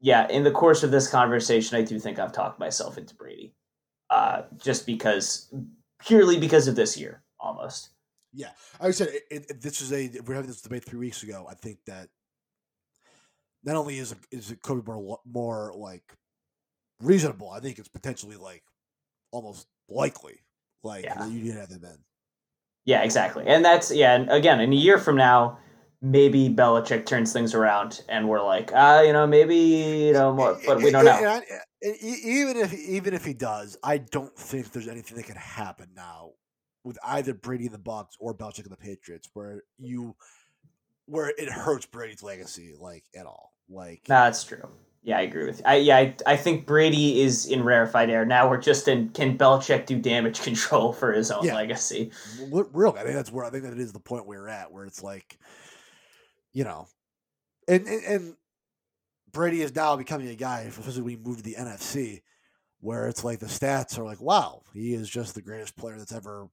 yeah, 0.00 0.28
in 0.28 0.44
the 0.44 0.50
course 0.50 0.82
of 0.82 0.90
this 0.90 1.08
conversation, 1.08 1.76
I 1.76 1.82
do 1.82 1.98
think 1.98 2.18
I've 2.18 2.32
talked 2.32 2.58
myself 2.58 2.98
into 2.98 3.14
Brady, 3.14 3.54
uh, 4.10 4.42
just 4.62 4.86
because 4.86 5.52
purely 5.98 6.38
because 6.38 6.68
of 6.68 6.76
this 6.76 6.96
year 6.98 7.22
almost. 7.40 7.90
Yeah, 8.32 8.50
I 8.80 8.90
said, 8.90 9.08
it, 9.08 9.46
it, 9.48 9.60
this 9.62 9.80
is 9.80 9.92
a 9.92 10.10
we're 10.26 10.34
having 10.34 10.50
this 10.50 10.60
debate 10.60 10.84
three 10.84 10.98
weeks 10.98 11.22
ago. 11.22 11.46
I 11.48 11.54
think 11.54 11.78
that 11.86 12.08
not 13.64 13.76
only 13.76 13.98
is 13.98 14.14
is 14.30 14.54
Kobe 14.62 14.82
more 14.84 15.20
more 15.24 15.72
like 15.74 16.02
reasonable, 17.00 17.50
I 17.50 17.60
think 17.60 17.78
it's 17.78 17.88
potentially 17.88 18.36
like 18.36 18.62
almost 19.30 19.66
likely, 19.88 20.40
like 20.84 21.04
Yeah. 21.04 21.14
that 21.18 21.30
you 21.30 21.42
did 21.42 21.56
have 21.56 21.68
them 21.70 21.84
in. 21.84 21.98
Yeah, 22.84 23.02
exactly. 23.02 23.44
And 23.46 23.64
that's 23.64 23.90
yeah, 23.92 24.14
and 24.14 24.30
again, 24.30 24.60
in 24.60 24.72
a 24.72 24.76
year 24.76 24.98
from 24.98 25.16
now, 25.16 25.58
maybe 26.02 26.50
Belichick 26.50 27.06
turns 27.06 27.32
things 27.32 27.54
around 27.54 28.02
and 28.10 28.28
we're 28.28 28.42
like, 28.44 28.70
ah, 28.74 29.00
you 29.00 29.12
know, 29.12 29.26
maybe 29.26 29.56
you 29.56 30.12
know 30.12 30.34
more 30.34 30.58
but 30.66 30.78
we 30.82 30.90
don't 30.90 31.04
know. 31.06 31.16
and 31.16 31.26
I- 31.26 31.42
and 31.82 31.96
even 32.00 32.56
if 32.56 32.72
even 32.74 33.14
if 33.14 33.24
he 33.24 33.34
does, 33.34 33.76
I 33.82 33.98
don't 33.98 34.34
think 34.38 34.70
there's 34.72 34.88
anything 34.88 35.16
that 35.16 35.24
can 35.26 35.36
happen 35.36 35.88
now 35.94 36.32
with 36.82 36.98
either 37.04 37.32
Brady 37.34 37.64
and 37.66 37.74
the 37.74 37.78
Bucks 37.78 38.16
or 38.20 38.34
Belichick 38.34 38.62
and 38.64 38.70
the 38.72 38.76
Patriots, 38.76 39.28
where 39.34 39.62
you 39.78 40.14
where 41.06 41.28
it 41.36 41.48
hurts 41.50 41.84
Brady's 41.86 42.22
legacy 42.22 42.74
like 42.78 43.04
at 43.16 43.26
all. 43.26 43.52
Like 43.68 44.02
No, 44.08 44.16
that's 44.16 44.44
true. 44.44 44.66
Yeah, 45.04 45.18
I 45.18 45.20
agree 45.20 45.44
with 45.44 45.58
you. 45.58 45.64
I, 45.66 45.76
yeah, 45.76 45.96
I, 45.98 46.16
I 46.24 46.36
think 46.36 46.64
Brady 46.64 47.20
is 47.20 47.44
in 47.44 47.62
rarefied 47.62 48.08
air 48.08 48.24
now. 48.24 48.48
We're 48.48 48.56
just 48.56 48.88
in 48.88 49.10
can 49.10 49.36
Belichick 49.36 49.84
do 49.84 49.98
damage 49.98 50.40
control 50.42 50.94
for 50.94 51.12
his 51.12 51.30
own 51.30 51.44
Yeah. 51.44 51.54
legacy? 51.54 52.10
Real. 52.50 52.94
I 52.98 53.02
think 53.02 53.14
that's 53.14 53.30
where 53.30 53.44
I 53.44 53.50
think 53.50 53.64
that 53.64 53.78
is 53.78 53.92
the 53.92 54.00
point 54.00 54.26
we're 54.26 54.48
at, 54.48 54.72
where 54.72 54.86
it's 54.86 55.02
like, 55.02 55.38
you 56.54 56.64
know, 56.64 56.88
and 57.68 57.86
and, 57.86 58.04
and 58.04 58.36
Brady 59.30 59.60
is 59.60 59.74
now 59.74 59.94
becoming 59.96 60.28
a 60.28 60.34
guy, 60.34 60.62
especially 60.62 61.02
when 61.02 61.10
he 61.10 61.16
moved 61.16 61.44
to 61.44 61.44
the 61.44 61.56
NFC, 61.56 62.22
where 62.80 63.06
it's 63.06 63.24
like 63.24 63.40
the 63.40 63.46
stats 63.46 63.98
are 63.98 64.04
like, 64.04 64.22
wow, 64.22 64.62
he 64.72 64.94
is 64.94 65.10
just 65.10 65.34
the 65.34 65.42
greatest 65.42 65.76
player 65.76 65.98
that's 65.98 66.12
ever 66.14 66.48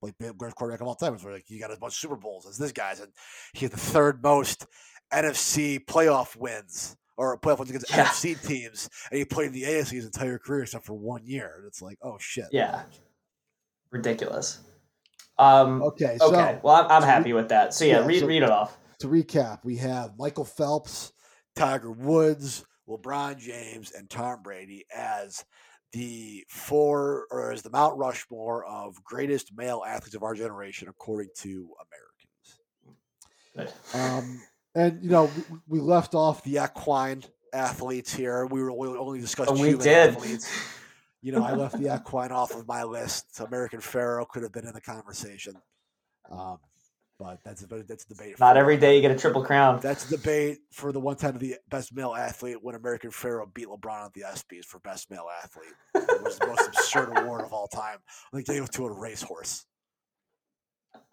like 0.00 0.14
greatest 0.38 0.54
quarterback 0.54 0.80
of 0.80 0.86
all 0.86 0.94
time. 0.94 1.14
It's 1.14 1.24
where 1.24 1.34
like 1.34 1.50
you 1.50 1.58
got 1.58 1.72
as 1.72 1.80
much 1.80 1.94
Super 1.96 2.16
Bowls 2.16 2.46
as 2.46 2.56
this 2.56 2.70
guy's, 2.70 3.00
and 3.00 3.10
he 3.52 3.64
had 3.64 3.72
the 3.72 3.78
third 3.80 4.22
most 4.22 4.66
NFC 5.12 5.84
playoff 5.84 6.36
wins 6.36 6.96
or 7.20 7.38
playoff 7.38 7.58
wins 7.58 7.70
against 7.70 7.90
Yeah. 7.90 8.04
NFC 8.06 8.34
teams, 8.46 8.88
and 9.10 9.18
he 9.18 9.24
played 9.24 9.48
in 9.48 9.52
the 9.52 9.64
AFC 9.64 9.90
his 9.96 10.06
entire 10.06 10.38
career 10.38 10.62
except 10.62 10.86
for 10.86 10.94
one 10.94 11.26
year. 11.26 11.54
And 11.58 11.66
it's 11.66 11.82
like, 11.82 11.98
oh 12.02 12.16
shit. 12.18 12.46
Yeah. 12.50 12.82
Ridiculous. 13.90 14.60
Um, 15.38 15.82
Okay. 15.82 16.16
So 16.18 16.28
okay, 16.28 16.58
well, 16.62 16.74
I'm, 16.76 16.90
I'm 16.90 17.02
so 17.02 17.06
happy 17.08 17.32
with 17.32 17.48
that. 17.50 17.74
So, 17.74 17.84
yeah, 17.84 18.00
yeah, 18.00 18.06
read, 18.06 18.20
so- 18.20 18.26
read 18.26 18.42
it 18.42 18.50
off. 18.50 18.76
to 19.00 19.08
recap, 19.08 19.60
we 19.64 19.76
have 19.76 20.12
Michael 20.18 20.44
Phelps, 20.44 21.12
Tiger 21.56 21.90
Woods, 21.90 22.64
LeBron 22.88 23.38
James, 23.38 23.92
and 23.92 24.08
Tom 24.10 24.42
Brady 24.42 24.84
as 24.94 25.44
the 25.92 26.44
four 26.48 27.26
or 27.30 27.52
as 27.52 27.62
the 27.62 27.70
Mount 27.70 27.98
Rushmore 27.98 28.64
of 28.64 29.02
greatest 29.04 29.52
male 29.56 29.82
athletes 29.86 30.14
of 30.14 30.22
our 30.22 30.34
generation, 30.34 30.88
according 30.88 31.30
to 31.38 31.68
Americans. 33.56 33.72
Good. 33.92 33.98
Um, 33.98 34.40
and 34.74 35.02
you 35.02 35.10
know, 35.10 35.30
we, 35.68 35.78
we 35.78 35.80
left 35.80 36.14
off 36.14 36.42
the 36.44 36.62
equine 36.64 37.22
athletes 37.52 38.12
here. 38.14 38.46
We 38.46 38.62
were 38.62 38.72
we 38.72 38.88
only 38.88 39.20
discussed 39.20 39.50
Oh, 39.50 39.54
we 39.54 39.68
human 39.70 39.84
did. 39.84 40.10
athletes. 40.14 40.50
You 41.22 41.32
know, 41.32 41.44
I 41.44 41.52
left 41.52 41.78
the 41.78 41.94
equine 41.94 42.32
off 42.32 42.54
of 42.54 42.66
my 42.66 42.82
list. 42.84 43.40
American 43.40 43.80
Pharoah 43.80 44.26
could 44.26 44.42
have 44.42 44.52
been 44.52 44.66
in 44.66 44.72
the 44.72 44.80
conversation, 44.80 45.54
um, 46.30 46.58
but 47.18 47.40
that's 47.44 47.62
a 47.62 47.66
that's 47.66 48.04
a 48.04 48.08
debate. 48.08 48.40
Not 48.40 48.56
every 48.56 48.78
day 48.78 48.96
you 48.96 49.02
get 49.02 49.10
a 49.10 49.16
triple 49.18 49.44
crown. 49.44 49.80
That's 49.82 50.10
a 50.10 50.16
debate 50.16 50.60
for 50.72 50.92
the 50.92 51.00
one 51.00 51.16
time 51.16 51.34
of 51.34 51.40
the 51.40 51.56
best 51.68 51.92
male 51.94 52.14
athlete 52.14 52.56
when 52.62 52.74
American 52.74 53.10
Pharoah 53.10 53.48
beat 53.52 53.66
LeBron 53.66 54.06
at 54.06 54.14
the 54.14 54.22
ESPYS 54.22 54.64
for 54.64 54.78
best 54.78 55.10
male 55.10 55.26
athlete. 55.42 55.74
It 55.94 56.22
was 56.22 56.38
the 56.38 56.46
most 56.46 56.66
absurd 56.68 57.18
award 57.18 57.42
of 57.44 57.52
all 57.52 57.66
time. 57.68 57.98
I 58.32 58.36
think 58.36 58.46
they 58.46 58.54
gave 58.54 58.64
it 58.64 58.72
to 58.72 58.86
a 58.86 58.92
racehorse. 58.92 59.66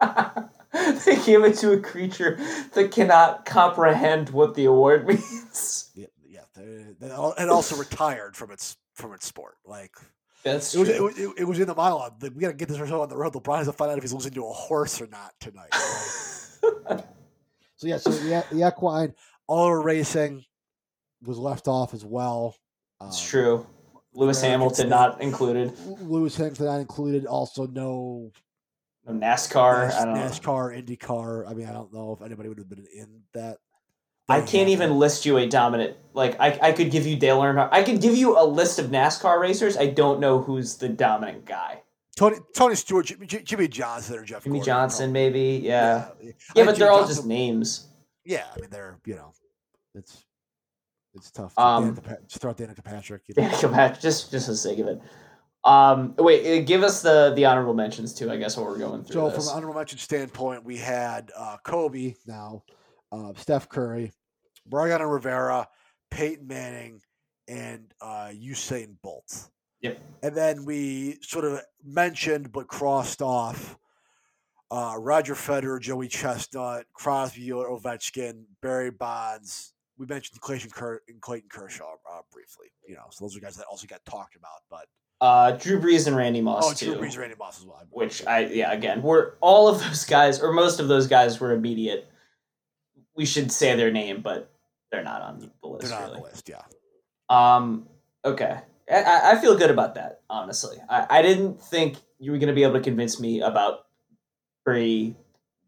they 0.00 1.16
gave 1.24 1.44
it 1.44 1.56
to 1.58 1.72
a 1.72 1.80
creature 1.80 2.38
that 2.74 2.90
cannot 2.92 3.44
comprehend 3.44 4.30
what 4.30 4.54
the 4.54 4.64
award 4.66 5.06
means. 5.08 5.90
Yeah, 5.94 6.06
yeah. 6.26 6.40
They, 6.56 6.84
they, 7.00 7.10
al- 7.10 7.34
and 7.38 7.50
also 7.50 7.76
retired 7.76 8.36
from 8.36 8.50
its 8.50 8.76
from 8.94 9.12
its 9.12 9.26
sport. 9.26 9.56
Like 9.64 9.92
That's 10.44 10.74
it 10.74 10.78
was, 10.78 10.88
it, 10.88 11.02
was- 11.02 11.18
it, 11.18 11.30
it 11.38 11.44
was 11.44 11.58
in 11.60 11.66
the 11.66 11.74
monologue. 11.74 12.22
Like, 12.22 12.32
we 12.34 12.40
got 12.40 12.48
to 12.48 12.54
get 12.54 12.68
this 12.68 12.78
result 12.78 13.02
on 13.02 13.08
the 13.08 13.16
road. 13.16 13.32
LeBron 13.32 13.58
has 13.58 13.66
to 13.66 13.72
find 13.72 13.90
out 13.90 13.98
if 13.98 14.04
he's 14.04 14.12
losing 14.12 14.32
to 14.34 14.46
a 14.46 14.52
horse 14.52 15.00
or 15.00 15.06
not 15.08 15.32
tonight. 15.40 15.72
so 17.76 17.86
yeah, 17.86 17.96
so 17.98 18.10
the, 18.10 18.44
the 18.52 18.66
equine 18.66 19.14
all 19.46 19.72
racing 19.74 20.44
was 21.22 21.38
left 21.38 21.68
off 21.68 21.94
as 21.94 22.04
well. 22.04 22.54
It's 23.06 23.20
Um, 23.24 23.28
true. 23.28 23.66
Lewis 24.14 24.40
Hamilton 24.40 24.88
not 24.88 25.20
included. 25.20 25.72
Lewis 25.86 26.36
Hamilton 26.36 26.66
not 26.66 26.80
included. 26.80 27.26
Also, 27.26 27.66
no 27.66 27.72
No 27.74 28.32
NASCAR. 29.12 29.92
I 29.92 30.04
don't 30.04 30.14
know. 30.14 30.20
NASCAR, 30.20 30.84
IndyCar. 30.84 31.48
I 31.50 31.54
mean, 31.54 31.66
I 31.66 31.72
don't 31.72 31.92
know 31.92 32.12
if 32.18 32.24
anybody 32.24 32.48
would 32.48 32.58
have 32.58 32.68
been 32.68 32.86
in 32.94 33.22
that. 33.34 33.58
I 34.30 34.42
can't 34.42 34.68
even 34.68 34.98
list 34.98 35.24
you 35.24 35.38
a 35.38 35.46
dominant. 35.46 35.96
Like 36.12 36.38
I, 36.38 36.58
I 36.60 36.72
could 36.72 36.90
give 36.90 37.06
you 37.06 37.16
Dale 37.16 37.40
Earnhardt. 37.40 37.70
I 37.72 37.82
could 37.82 38.02
give 38.02 38.14
you 38.14 38.38
a 38.38 38.44
list 38.44 38.78
of 38.78 38.86
NASCAR 38.86 39.40
racers. 39.40 39.76
I 39.78 39.86
don't 39.86 40.20
know 40.20 40.40
who's 40.42 40.76
the 40.76 40.88
dominant 40.88 41.46
guy. 41.46 41.82
Tony 42.14 42.36
Tony 42.54 42.74
Stewart, 42.74 43.06
Jimmy, 43.06 43.26
Jimmie 43.26 43.68
Johnson, 43.68 44.16
or 44.18 44.24
Jeff. 44.24 44.44
Jimmy 44.44 44.58
Gordon, 44.58 44.66
Johnson, 44.66 45.12
probably. 45.12 45.30
maybe. 45.30 45.66
Yeah. 45.66 46.08
yeah, 46.20 46.26
Yeah, 46.26 46.30
I 46.30 46.32
but 46.32 46.64
think 46.66 46.78
they're 46.78 46.90
all 46.90 46.98
Johnson- 46.98 47.16
just 47.16 47.26
names. 47.26 47.86
Yeah, 48.24 48.44
I 48.54 48.60
mean 48.60 48.68
they're 48.70 48.98
you 49.06 49.14
know, 49.14 49.32
it's 49.94 50.24
it's 51.14 51.30
tough. 51.30 51.58
Um, 51.58 51.96
Danica 51.96 52.26
just 52.28 52.42
throw 52.42 52.50
out 52.50 52.58
Danica 52.58 52.84
Patrick. 52.84 53.22
You 53.28 53.34
know. 53.38 53.44
Yeah, 53.48 53.58
come 53.60 53.72
back 53.72 53.98
just 53.98 54.30
just 54.30 54.44
for 54.46 54.52
the 54.52 54.58
sake 54.58 54.78
of 54.80 54.88
it. 54.88 55.00
Um, 55.64 56.14
wait, 56.18 56.60
uh, 56.60 56.64
give 56.64 56.82
us 56.82 57.02
the 57.02 57.32
the 57.34 57.44
honorable 57.44 57.74
mentions 57.74 58.14
too. 58.14 58.30
I 58.30 58.36
guess 58.36 58.56
while 58.56 58.66
we're 58.66 58.78
going 58.78 59.04
through 59.04 59.14
So 59.14 59.28
this. 59.28 59.34
from 59.34 59.48
an 59.48 59.56
honorable 59.56 59.78
mention 59.78 59.98
standpoint, 59.98 60.64
we 60.64 60.76
had 60.76 61.30
uh, 61.36 61.56
Kobe 61.64 62.14
now, 62.26 62.62
uh, 63.12 63.32
Steph 63.36 63.68
Curry, 63.68 64.12
Brian 64.66 65.02
Rivera, 65.02 65.68
Peyton 66.10 66.46
Manning, 66.46 67.00
and 67.48 67.92
uh, 68.00 68.30
Usain 68.32 68.94
Bolt. 69.02 69.50
Yep. 69.80 69.98
And 70.22 70.34
then 70.34 70.64
we 70.64 71.18
sort 71.22 71.44
of 71.44 71.60
mentioned 71.84 72.50
but 72.52 72.66
crossed 72.66 73.22
off 73.22 73.76
uh, 74.70 74.96
Roger 74.98 75.34
Federer, 75.34 75.80
Joey 75.80 76.08
Chestnut, 76.08 76.86
Crosby, 76.92 77.48
Ovechkin, 77.48 78.44
Barry 78.60 78.90
Bonds. 78.90 79.72
We 79.96 80.06
mentioned 80.06 80.40
Clayton, 80.40 80.70
Clayton 81.20 81.48
Kershaw 81.48 81.94
uh, 82.10 82.20
briefly. 82.32 82.66
You 82.86 82.94
know, 82.94 83.06
so 83.10 83.24
those 83.24 83.36
are 83.36 83.40
guys 83.40 83.56
that 83.56 83.66
also 83.66 83.86
got 83.86 84.04
talked 84.04 84.36
about. 84.36 84.62
But 84.70 84.86
uh, 85.20 85.52
Drew 85.52 85.80
Brees 85.80 86.06
and 86.06 86.16
Randy 86.16 86.40
Moss 86.40 86.70
oh, 86.70 86.74
too. 86.74 86.94
Drew 86.94 87.06
Brees, 87.06 87.18
Randy 87.18 87.36
Moss 87.38 87.58
as 87.58 87.66
well. 87.66 87.82
which 87.90 88.24
I 88.26 88.46
yeah 88.46 88.72
again 88.72 89.02
we're 89.02 89.32
all 89.40 89.68
of 89.68 89.80
those 89.80 90.04
guys 90.04 90.40
or 90.40 90.52
most 90.52 90.80
of 90.80 90.88
those 90.88 91.06
guys 91.06 91.40
were 91.40 91.52
immediate. 91.52 92.08
We 93.16 93.26
should 93.26 93.50
say 93.50 93.74
their 93.74 93.90
name, 93.90 94.22
but 94.22 94.52
they're 94.92 95.02
not 95.02 95.22
on 95.22 95.50
the 95.60 95.68
list. 95.68 95.88
they're 95.88 95.98
not 95.98 96.02
really. 96.02 96.16
on 96.16 96.22
the 96.22 96.28
list. 96.28 96.48
Yeah. 96.48 96.62
Um. 97.28 97.88
Okay. 98.24 98.60
I- 98.90 99.32
I, 99.32 99.40
feel 99.40 99.54
good 99.56 99.70
about 99.70 99.96
that. 99.96 100.22
Honestly, 100.30 100.78
I, 100.88 101.06
I 101.10 101.22
didn't 101.22 101.60
think 101.60 101.98
you 102.18 102.32
were 102.32 102.38
going 102.38 102.48
to 102.48 102.54
be 102.54 102.62
able 102.62 102.74
to 102.74 102.80
convince 102.80 103.20
me 103.20 103.42
about 103.42 103.80
Brady 104.64 105.14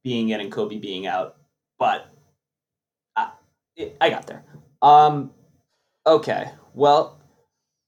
being 0.03 0.31
in 0.31 0.41
and 0.41 0.51
Kobe 0.51 0.79
being 0.79 1.07
out, 1.07 1.37
but 1.79 2.11
I, 3.15 3.33
it, 3.77 3.97
I 4.01 4.09
got 4.09 4.27
there. 4.27 4.45
Um. 4.81 5.33
Okay. 6.07 6.51
Well, 6.73 7.20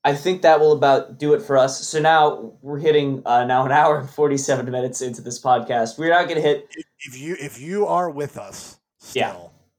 I 0.05 0.15
think 0.15 0.43
that 0.43 0.59
will 0.59 0.73
about 0.73 1.19
do 1.19 1.33
it 1.35 1.43
for 1.43 1.57
us. 1.57 1.87
So 1.87 2.01
now 2.01 2.55
we're 2.61 2.79
hitting 2.79 3.23
uh, 3.25 3.45
now 3.45 3.65
an 3.65 3.73
hour 3.73 3.99
and 3.99 4.11
forty 4.11 4.37
seven 4.37 4.69
minutes 4.71 5.01
into 5.01 5.23
this 5.23 5.41
podcast. 5.41 5.99
We're 5.99 6.11
not 6.11 6.25
going 6.29 6.37
to 6.37 6.47
hit. 6.47 6.69
if 7.01 7.19
you 7.19 7.37
if 7.39 7.61
you 7.61 7.87
are 7.87 8.11
with 8.11 8.37
us 8.37 8.79
still, 8.99 9.21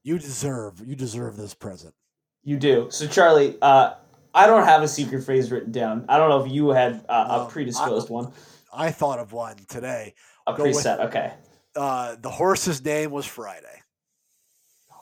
Yeah. 0.04 0.12
you 0.14 0.18
deserve 0.18 0.80
you 0.86 0.96
deserve 0.96 1.36
this 1.36 1.52
present. 1.54 1.94
You 2.42 2.56
do. 2.58 2.86
So 2.90 3.06
Charlie, 3.06 3.56
uh, 3.60 3.94
I 4.34 4.46
don't 4.46 4.64
have 4.64 4.82
a 4.82 4.88
secret 4.88 5.24
phrase 5.24 5.50
written 5.52 5.72
down. 5.72 6.06
I 6.08 6.16
don't 6.18 6.28
know 6.30 6.42
if 6.44 6.50
you 6.50 6.70
had 6.70 7.04
uh, 7.08 7.26
a 7.28 7.40
Um, 7.42 7.48
predisposed 7.48 8.08
one. 8.08 8.32
I 8.72 8.90
thought 8.90 9.18
of 9.18 9.32
one 9.32 9.56
today. 9.68 10.14
A 10.46 10.54
go 10.54 10.64
with- 10.64 10.76
preset. 10.76 11.00
Okay. 11.06 11.32
Uh, 11.76 12.16
the 12.20 12.30
horse's 12.30 12.82
name 12.84 13.10
was 13.10 13.26
Friday. 13.26 13.82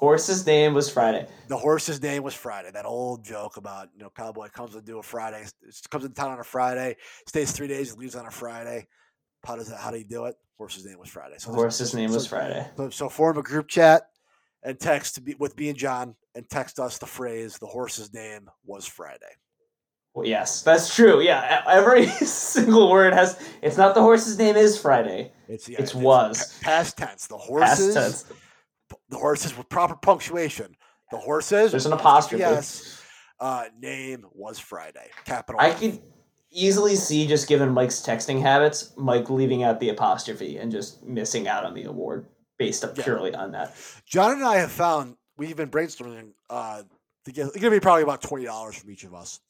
Horse's 0.03 0.45
name 0.45 0.75
was 0.75 0.91
Friday. 0.91 1.29
The 1.47 1.57
horse's 1.57 2.03
name 2.03 2.25
was 2.25 2.35
Friday. 2.35 2.73
That 2.73 2.87
old 2.87 3.25
joke 3.25 3.57
about 3.57 3.89
you 3.95 4.03
know 4.03 4.11
cowboy 4.11 4.49
comes 4.49 4.73
to 4.73 4.83
do 4.83 4.99
a 4.99 5.03
Friday, 5.03 5.45
comes 5.91 6.05
into 6.05 6.17
town 6.17 6.33
on 6.33 6.41
a 6.41 6.45
Friday, 6.45 6.97
stays 7.29 7.53
three 7.53 7.69
days, 7.69 7.93
and 7.93 8.01
leaves 8.01 8.17
on 8.17 8.27
a 8.27 8.31
Friday. 8.33 8.89
How 9.47 9.55
does 9.55 9.69
that? 9.69 9.79
How 9.79 9.93
do 9.93 9.99
you 9.99 10.05
do 10.05 10.25
it? 10.25 10.35
Horse's 10.59 10.85
name 10.85 10.99
was 10.99 11.09
Friday. 11.09 11.37
So 11.39 11.53
Horse's 11.53 11.95
name 11.95 12.11
was 12.11 12.27
Friday. 12.27 12.67
So, 12.77 12.91
so 12.91 13.09
form 13.09 13.39
a 13.39 13.43
group 13.43 13.69
chat 13.69 14.03
and 14.65 14.77
text 14.77 15.25
be, 15.25 15.37
with 15.39 15.57
me 15.57 15.69
and 15.69 15.79
John 15.79 16.17
and 16.35 16.51
text 16.51 16.81
us 16.81 16.99
the 16.99 17.07
phrase 17.07 17.59
"the 17.59 17.67
horse's 17.67 18.13
name 18.13 18.51
was 18.65 18.89
Friday." 18.89 19.37
Well, 20.15 20.27
yes, 20.27 20.63
that's 20.63 20.93
true. 20.93 21.21
Yeah, 21.21 21.63
every 21.69 22.07
single 22.27 22.91
word 22.91 23.15
has. 23.15 23.39
It's 23.63 23.77
not 23.77 23.95
the 23.95 24.03
horse's 24.03 24.37
name 24.37 24.57
is 24.57 24.77
Friday. 24.77 25.31
It's 25.47 25.69
yeah, 25.69 25.81
It's 25.81 25.95
was. 25.95 26.59
past 26.61 26.99
tense. 26.99 27.29
The 27.29 27.37
Past 27.37 27.49
horses, 27.49 27.95
tense. 27.95 28.25
The 29.13 29.19
horses 29.19 29.57
with 29.57 29.69
proper 29.69 29.95
punctuation. 29.95 30.75
The 31.11 31.19
horses. 31.19 31.71
There's 31.71 31.87
an 31.87 31.93
apostrophe. 31.93 32.41
Yes. 32.41 33.01
Uh, 33.39 33.65
name 33.79 34.25
was 34.33 34.59
Friday. 34.59 35.11
Capital. 35.27 35.61
I 35.61 35.71
could 35.73 36.01
easily 36.51 36.97
see 36.97 37.27
just 37.27 37.47
given 37.49 37.71
Mike's 37.71 38.01
texting 38.01 38.41
habits, 38.41 38.93
Mike 38.97 39.29
leaving 39.29 39.63
out 39.63 39.79
the 39.81 39.91
apostrophe 39.91 40.57
and 40.57 40.73
just 40.73 41.05
missing 41.05 41.47
out 41.47 41.65
on 41.65 41.75
the 41.75 41.85
award 41.85 42.27
based 42.59 42.85
up 42.85 42.97
Yeah. 42.97 43.05
purely 43.05 43.35
on 43.35 43.53
that. 43.53 43.75
John 44.07 44.33
and 44.33 44.45
I 44.45 44.57
have 44.57 44.73
found 44.73 45.17
we've 45.37 45.57
been 45.57 45.71
brainstorming 45.71 46.33
uh, 46.49 46.83
to 47.27 47.33
get. 47.33 47.49
It's 47.49 47.57
gonna 47.59 47.71
be 47.71 47.81
probably 47.81 48.03
about 48.05 48.23
twenty 48.23 48.45
dollars 48.47 48.77
from 48.77 48.91
each 48.91 49.05
of 49.05 49.13
us, 49.13 49.41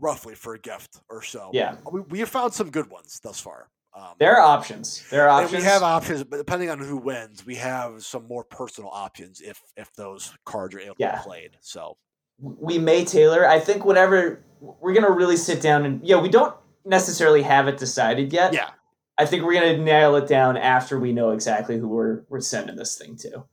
roughly 0.00 0.34
for 0.34 0.54
a 0.54 0.58
gift 0.58 1.00
or 1.10 1.20
so. 1.22 1.50
Yeah, 1.52 1.76
We, 1.92 2.00
we 2.00 2.18
have 2.20 2.28
found 2.30 2.54
some 2.54 2.70
good 2.70 2.90
ones 2.90 3.20
thus 3.22 3.40
far. 3.40 3.68
Um, 3.96 4.14
there 4.18 4.36
are 4.36 4.40
options. 4.40 5.04
There 5.10 5.24
are 5.24 5.28
options. 5.28 5.62
we 5.62 5.68
have 5.68 5.82
options, 5.82 6.24
but 6.24 6.38
depending 6.38 6.68
on 6.68 6.78
who 6.80 6.96
wins, 6.96 7.46
we 7.46 7.54
have 7.56 8.04
some 8.04 8.26
more 8.26 8.42
personal 8.44 8.90
options 8.90 9.40
if 9.40 9.62
if 9.76 9.92
those 9.94 10.32
cards 10.44 10.74
are 10.74 10.80
able 10.80 10.96
to 10.96 11.12
be 11.12 11.22
played. 11.22 11.56
So 11.60 11.96
we 12.40 12.78
may 12.78 13.04
tailor. 13.04 13.48
I 13.48 13.60
think 13.60 13.84
whatever 13.84 14.44
we're 14.60 14.94
gonna 14.94 15.10
really 15.12 15.36
sit 15.36 15.62
down 15.62 15.84
and 15.84 16.04
yeah, 16.04 16.20
we 16.20 16.28
don't 16.28 16.54
necessarily 16.84 17.42
have 17.42 17.68
it 17.68 17.78
decided 17.78 18.32
yet. 18.32 18.52
yeah, 18.52 18.70
I 19.16 19.26
think 19.26 19.44
we're 19.44 19.54
gonna 19.54 19.78
nail 19.78 20.16
it 20.16 20.26
down 20.26 20.56
after 20.56 20.98
we 20.98 21.12
know 21.12 21.30
exactly 21.30 21.78
who 21.78 21.86
we're 21.88 22.22
we're 22.28 22.40
sending 22.40 22.74
this 22.74 22.96
thing 22.98 23.16
to. 23.18 23.44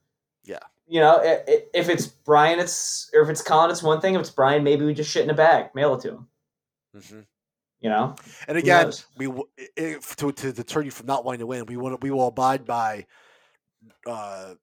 Yeah. 0.44 0.58
You 0.88 1.00
know, 1.00 1.20
if 1.22 1.88
it's 1.88 2.06
Brian, 2.06 2.58
it's 2.58 3.08
or 3.14 3.22
if 3.22 3.28
it's 3.28 3.42
Colin, 3.42 3.70
it's 3.70 3.82
one 3.82 4.00
thing. 4.00 4.14
If 4.16 4.20
it's 4.22 4.30
Brian, 4.30 4.64
maybe 4.64 4.84
we 4.84 4.92
just 4.92 5.10
shit 5.10 5.22
in 5.22 5.30
a 5.30 5.34
bag, 5.34 5.66
mail 5.74 5.94
it 5.94 6.00
to 6.02 6.08
him. 6.08 6.26
hmm 7.08 7.20
You 7.82 7.90
know, 7.90 8.14
And 8.46 8.56
again, 8.56 8.92
we 9.16 9.28
if, 9.76 10.14
to 10.16 10.30
to 10.30 10.52
deter 10.52 10.82
you 10.82 10.92
from 10.92 11.06
not 11.06 11.24
wanting 11.24 11.40
to 11.40 11.46
win, 11.46 11.66
we 11.66 11.76
will 11.76 11.98
we 12.00 12.10
will 12.12 12.28
abide 12.28 12.64
by 12.64 13.06
uh, 14.06 14.54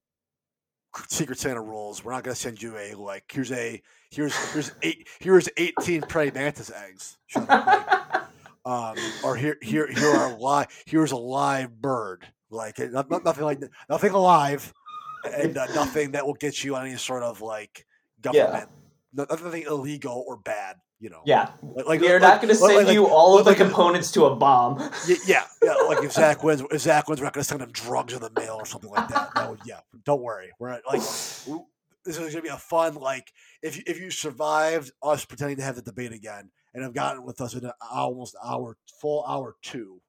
Secret 1.09 1.37
Santa 1.37 1.61
rules. 1.61 2.03
We're 2.03 2.13
not 2.13 2.23
going 2.23 2.33
to 2.33 2.39
send 2.39 2.61
you 2.61 2.77
a 2.77 2.93
like 2.95 3.25
here's 3.29 3.51
a 3.51 3.81
here's 4.09 4.33
here's 4.53 4.71
eight 4.81 5.07
here's 5.19 5.49
eighteen 5.57 6.01
praying 6.01 6.33
mantis 6.33 6.71
eggs. 6.71 7.17
Shut 7.27 7.49
up, 7.49 7.67
like, 7.67 8.21
um, 8.65 8.95
or 9.23 9.35
here 9.35 9.57
here 9.61 9.87
here 9.91 10.09
are 10.11 10.37
live 10.37 10.67
here's 10.85 11.11
a 11.11 11.17
live 11.17 11.81
bird. 11.81 12.25
Like 12.49 12.79
not, 12.79 13.09
not- 13.09 13.25
nothing 13.25 13.43
like 13.43 13.61
nothing 13.89 14.11
alive, 14.13 14.73
and 15.29 15.57
uh, 15.57 15.65
nothing 15.75 16.11
that 16.11 16.25
will 16.25 16.33
get 16.35 16.63
you 16.63 16.75
on 16.77 16.87
any 16.87 16.95
sort 16.97 17.23
of 17.23 17.41
like 17.41 17.85
Yeah. 18.23 18.31
government. 18.45 18.69
no- 19.13 19.25
Nothing 19.29 19.63
illegal 19.63 20.23
or 20.25 20.37
bad. 20.37 20.77
You 21.01 21.09
know. 21.09 21.21
yeah, 21.25 21.51
Like, 21.61 21.85
like 21.85 22.01
we 22.01 22.09
are 22.09 22.19
like- 22.19 22.21
not 22.21 22.41
going 22.41 22.49
to 22.49 22.55
send 22.55 22.87
like- 22.87 22.93
you 22.93 23.07
all 23.07 23.39
of 23.39 23.45
like- 23.45 23.57
the 23.57 23.63
components 23.63 24.11
to 24.11 24.25
a 24.25 24.35
bomb. 24.35 24.79
yeah, 25.07 25.15
yeah, 25.25 25.43
yeah. 25.63 25.73
Like 25.87 26.03
if 26.03 26.11
Zach 26.11 26.43
wins, 26.43 26.61
if 26.71 26.81
Zach 26.81 27.07
wins, 27.07 27.21
we're 27.21 27.25
not 27.25 27.33
going 27.33 27.43
to 27.43 27.47
send 27.47 27.61
him 27.61 27.71
drugs 27.71 28.11
in 28.13 28.19
the 28.19 28.29
mail 28.35 28.55
or 28.59 28.65
something 28.65 28.89
like 28.89 29.07
that. 29.07 29.29
No, 29.35 29.55
yeah, 29.65 29.79
don't 30.03 30.21
worry. 30.21 30.51
We're 30.59 30.69
at, 30.69 30.81
like, 30.85 30.99
this 30.99 31.47
is 32.05 32.17
going 32.17 32.31
to 32.31 32.41
be 32.41 32.49
a 32.49 32.57
fun. 32.57 32.95
Like, 32.95 33.31
if 33.63 33.77
you, 33.77 33.83
if 33.87 33.97
you 33.99 34.11
survived 34.11 34.91
us 35.01 35.23
pretending 35.23 35.55
to 35.57 35.63
have 35.63 35.75
the 35.75 35.81
debate 35.81 36.11
again 36.11 36.51
and 36.73 36.83
have 36.83 36.93
gotten 36.93 37.23
with 37.23 37.39
us 37.39 37.53
in 37.53 37.63
an 37.63 37.71
almost 37.89 38.35
hour, 38.43 38.75
full 38.99 39.23
hour 39.25 39.55
two, 39.61 40.01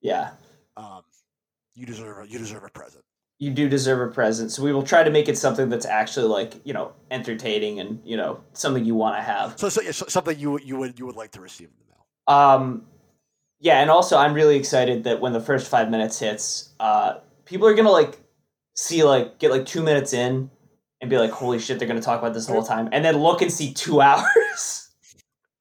Yeah, 0.00 0.30
um, 0.76 1.02
you 1.74 1.86
deserve 1.86 2.24
a, 2.24 2.28
you 2.30 2.38
deserve 2.38 2.62
a 2.62 2.68
present. 2.68 3.02
You 3.38 3.50
do 3.50 3.68
deserve 3.68 4.00
a 4.08 4.12
present. 4.12 4.50
So 4.50 4.62
we 4.62 4.72
will 4.72 4.82
try 4.82 5.02
to 5.02 5.10
make 5.10 5.28
it 5.28 5.36
something 5.36 5.68
that's 5.68 5.86
actually 5.86 6.26
like 6.28 6.54
you 6.64 6.72
know 6.72 6.92
entertaining 7.10 7.80
and 7.80 8.00
you 8.04 8.16
know 8.16 8.40
something 8.52 8.84
you 8.84 8.94
want 8.94 9.16
to 9.16 9.22
have. 9.22 9.58
So, 9.58 9.68
so, 9.68 9.82
something 10.08 10.38
you 10.38 10.52
would- 10.52 10.64
you 10.64 10.76
would 10.76 10.98
you 10.98 11.06
would 11.06 11.16
like 11.16 11.32
to 11.32 11.40
receive 11.40 11.68
in 11.68 11.74
the 11.78 11.92
mail. 11.92 12.38
Um, 12.38 12.86
yeah, 13.60 13.80
and 13.80 13.90
also 13.90 14.16
I'm 14.16 14.34
really 14.34 14.56
excited 14.56 15.04
that 15.04 15.20
when 15.20 15.32
the 15.32 15.40
first 15.40 15.68
five 15.68 15.90
minutes 15.90 16.18
hits, 16.18 16.70
uh, 16.80 17.18
people 17.44 17.66
are 17.66 17.74
gonna 17.74 17.90
like 17.90 18.18
see 18.74 19.02
like 19.02 19.38
get 19.38 19.50
like 19.50 19.66
two 19.66 19.82
minutes 19.82 20.12
in 20.12 20.50
and 21.00 21.10
be 21.10 21.18
like, 21.18 21.30
"Holy 21.30 21.58
shit!" 21.58 21.78
They're 21.78 21.88
gonna 21.88 22.00
talk 22.02 22.18
about 22.20 22.32
this 22.34 22.46
the 22.46 22.52
whole 22.52 22.62
time, 22.64 22.88
and 22.92 23.04
then 23.04 23.16
look 23.18 23.42
and 23.42 23.52
see 23.52 23.72
two 23.72 24.00
hours. 24.02 24.90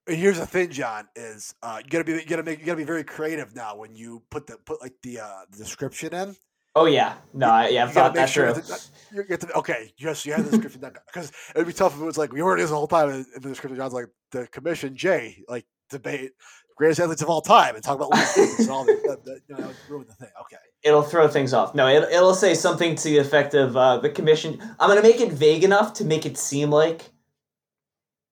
And 0.07 0.17
here's 0.17 0.37
the 0.37 0.45
thing, 0.45 0.69
John, 0.69 1.07
is 1.15 1.55
uh, 1.63 1.81
you 1.83 1.89
gotta 1.89 2.03
be 2.03 2.13
you 2.13 2.25
gotta 2.25 2.43
make 2.43 2.59
you 2.59 2.65
gotta 2.65 2.77
be 2.77 2.83
very 2.83 3.03
creative 3.03 3.55
now 3.55 3.75
when 3.75 3.95
you 3.95 4.21
put 4.29 4.45
the 4.47 4.57
put 4.57 4.79
like 4.81 4.93
the 5.03 5.19
uh, 5.19 5.41
the 5.49 5.57
description 5.57 6.13
in. 6.13 6.35
Oh 6.75 6.85
yeah, 6.85 7.15
no, 7.33 7.49
I, 7.49 7.69
yeah, 7.69 7.83
I've 7.85 7.93
thought 7.93 8.15
gotta 8.15 8.27
sure 8.27 8.53
through. 8.53 8.63
that, 8.63 8.89
you 9.13 9.23
get 9.23 9.41
to 9.41 9.51
okay. 9.53 9.93
Yes, 9.97 10.25
you 10.25 10.33
have 10.33 10.45
the 10.45 10.51
description 10.51 10.81
because 11.07 11.31
it'd 11.55 11.67
be 11.67 11.73
tough 11.73 11.95
if 11.95 12.01
it 12.01 12.05
was 12.05 12.17
like 12.17 12.31
we 12.31 12.41
were 12.41 12.57
this 12.57 12.69
the 12.69 12.75
whole 12.75 12.87
time 12.87 13.09
in 13.09 13.25
the 13.35 13.49
description. 13.49 13.77
John's 13.77 13.93
like 13.93 14.07
the 14.31 14.47
commission 14.47 14.95
J 14.95 15.43
like 15.47 15.65
debate 15.89 16.31
greatest 16.75 16.99
athletes 16.99 17.21
of 17.21 17.29
all 17.29 17.41
time 17.41 17.75
and 17.75 17.83
talk 17.83 17.95
about 17.95 18.11
and 18.37 18.69
all 18.69 18.85
that. 18.85 19.01
that, 19.03 19.23
that 19.23 19.41
you 19.47 19.55
know, 19.55 19.67
that 19.67 19.75
ruin 19.87 20.05
the 20.07 20.13
thing. 20.13 20.29
Okay, 20.41 20.57
It'll 20.83 21.01
throw 21.01 21.27
things 21.27 21.53
off. 21.53 21.73
No, 21.73 21.87
it, 21.87 22.03
it'll 22.11 22.35
say 22.35 22.53
something 22.53 22.95
to 22.95 23.03
the 23.03 23.17
effect 23.17 23.53
of 23.53 23.75
uh, 23.77 23.97
the 23.97 24.09
commission. 24.09 24.59
I'm 24.79 24.89
gonna 24.89 25.01
make 25.01 25.21
it 25.21 25.31
vague 25.31 25.63
enough 25.63 25.93
to 25.95 26.05
make 26.05 26.25
it 26.25 26.37
seem 26.37 26.69
like 26.69 27.09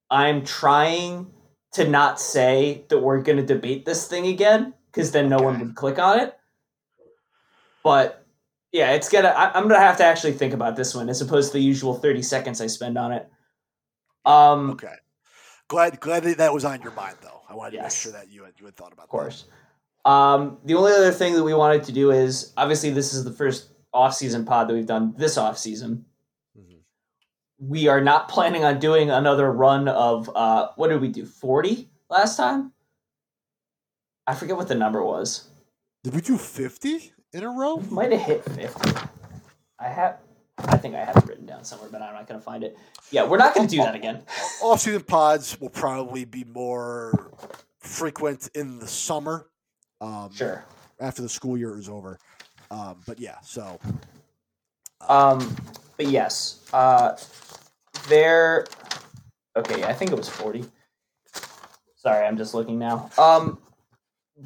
I'm 0.09 0.43
trying 0.45 1.31
to 1.73 1.87
not 1.87 2.19
say 2.19 2.85
that 2.89 2.99
we're 2.99 3.21
gonna 3.21 3.45
debate 3.45 3.85
this 3.85 4.07
thing 4.07 4.27
again, 4.27 4.73
because 4.91 5.11
then 5.11 5.29
no 5.29 5.39
one 5.39 5.59
would 5.59 5.75
click 5.75 5.97
on 5.97 6.19
it. 6.19 6.37
But 7.83 8.22
yeah, 8.73 8.91
it's 8.91 9.07
gonna. 9.07 9.29
I, 9.29 9.51
I'm 9.57 9.67
gonna 9.67 9.79
have 9.79 9.97
to 9.97 10.03
actually 10.03 10.33
think 10.33 10.53
about 10.53 10.75
this 10.75 10.93
one 10.93 11.07
as 11.07 11.21
opposed 11.21 11.51
to 11.51 11.57
the 11.57 11.63
usual 11.63 11.93
30 11.93 12.21
seconds 12.23 12.59
I 12.59 12.67
spend 12.67 12.97
on 12.97 13.11
it. 13.13 13.29
Um, 14.25 14.71
okay. 14.71 14.95
Glad 15.69 15.99
glad 16.01 16.23
that 16.23 16.37
that 16.39 16.53
was 16.53 16.65
on 16.65 16.81
your 16.81 16.91
mind 16.91 17.15
though. 17.21 17.41
I 17.49 17.55
wanted 17.55 17.77
to 17.77 17.83
make 17.83 17.91
sure 17.91 18.11
that 18.11 18.29
you 18.29 18.43
had 18.43 18.53
you 18.59 18.65
had 18.65 18.75
thought 18.75 18.91
about 18.91 19.03
that. 19.03 19.03
of 19.03 19.09
course. 19.09 19.45
Um, 20.05 20.57
the 20.65 20.73
only 20.75 20.91
other 20.91 21.11
thing 21.11 21.33
that 21.35 21.43
we 21.43 21.53
wanted 21.53 21.83
to 21.85 21.91
do 21.93 22.11
is 22.11 22.51
obviously 22.57 22.89
this 22.89 23.13
is 23.13 23.23
the 23.23 23.31
first 23.31 23.69
off-season 23.93 24.43
pod 24.43 24.67
that 24.67 24.73
we've 24.73 24.85
done 24.87 25.13
this 25.17 25.37
off-season. 25.37 26.03
that. 26.55 26.61
Mhm. 26.61 26.79
We 27.59 27.87
are 27.87 28.01
not 28.01 28.27
planning 28.27 28.65
on 28.65 28.79
doing 28.79 29.09
another 29.11 29.51
run 29.51 29.87
of 29.87 30.29
uh, 30.35 30.69
what 30.75 30.89
did 30.89 30.99
we 30.99 31.07
do? 31.07 31.25
40 31.25 31.89
last 32.09 32.35
time? 32.35 32.73
I 34.27 34.35
forget 34.35 34.57
what 34.57 34.67
the 34.67 34.75
number 34.75 35.03
was. 35.03 35.47
Did 36.03 36.15
we 36.15 36.21
do 36.21 36.37
fifty 36.37 37.12
in 37.33 37.43
a 37.43 37.49
row? 37.49 37.77
Might 37.89 38.11
have 38.11 38.21
hit 38.21 38.43
50. 38.45 38.91
I 39.79 39.87
have 39.87 40.17
I 40.57 40.77
think 40.77 40.95
I 40.95 41.03
have 41.03 41.17
it 41.17 41.25
written 41.27 41.45
down 41.45 41.63
somewhere, 41.65 41.89
but 41.91 42.01
I'm 42.01 42.13
not 42.13 42.27
gonna 42.27 42.39
find 42.39 42.63
it. 42.63 42.77
Yeah, 43.11 43.25
we're 43.25 43.37
not 43.37 43.55
gonna 43.55 43.67
do 43.67 43.77
that 43.77 43.95
again. 43.95 44.21
Off 44.61 44.81
season 44.81 45.01
pods 45.01 45.59
will 45.59 45.69
probably 45.69 46.25
be 46.25 46.43
more 46.43 47.31
frequent 47.79 48.49
in 48.55 48.79
the 48.79 48.87
summer. 48.87 49.47
Um, 49.99 50.31
Sure. 50.33 50.63
After 50.99 51.21
the 51.21 51.29
school 51.29 51.57
year 51.57 51.77
is 51.77 51.89
over. 51.89 52.19
Um, 52.71 53.01
but 53.07 53.19
yeah, 53.19 53.37
so 53.43 53.79
Um, 55.09 55.55
but 55.97 56.07
yes, 56.07 56.59
uh, 56.71 57.17
there. 58.07 58.65
Okay, 59.55 59.83
I 59.83 59.93
think 59.93 60.11
it 60.11 60.17
was 60.17 60.29
forty. 60.29 60.65
Sorry, 61.95 62.25
I'm 62.25 62.37
just 62.37 62.53
looking 62.53 62.79
now. 62.79 63.09
Um, 63.17 63.57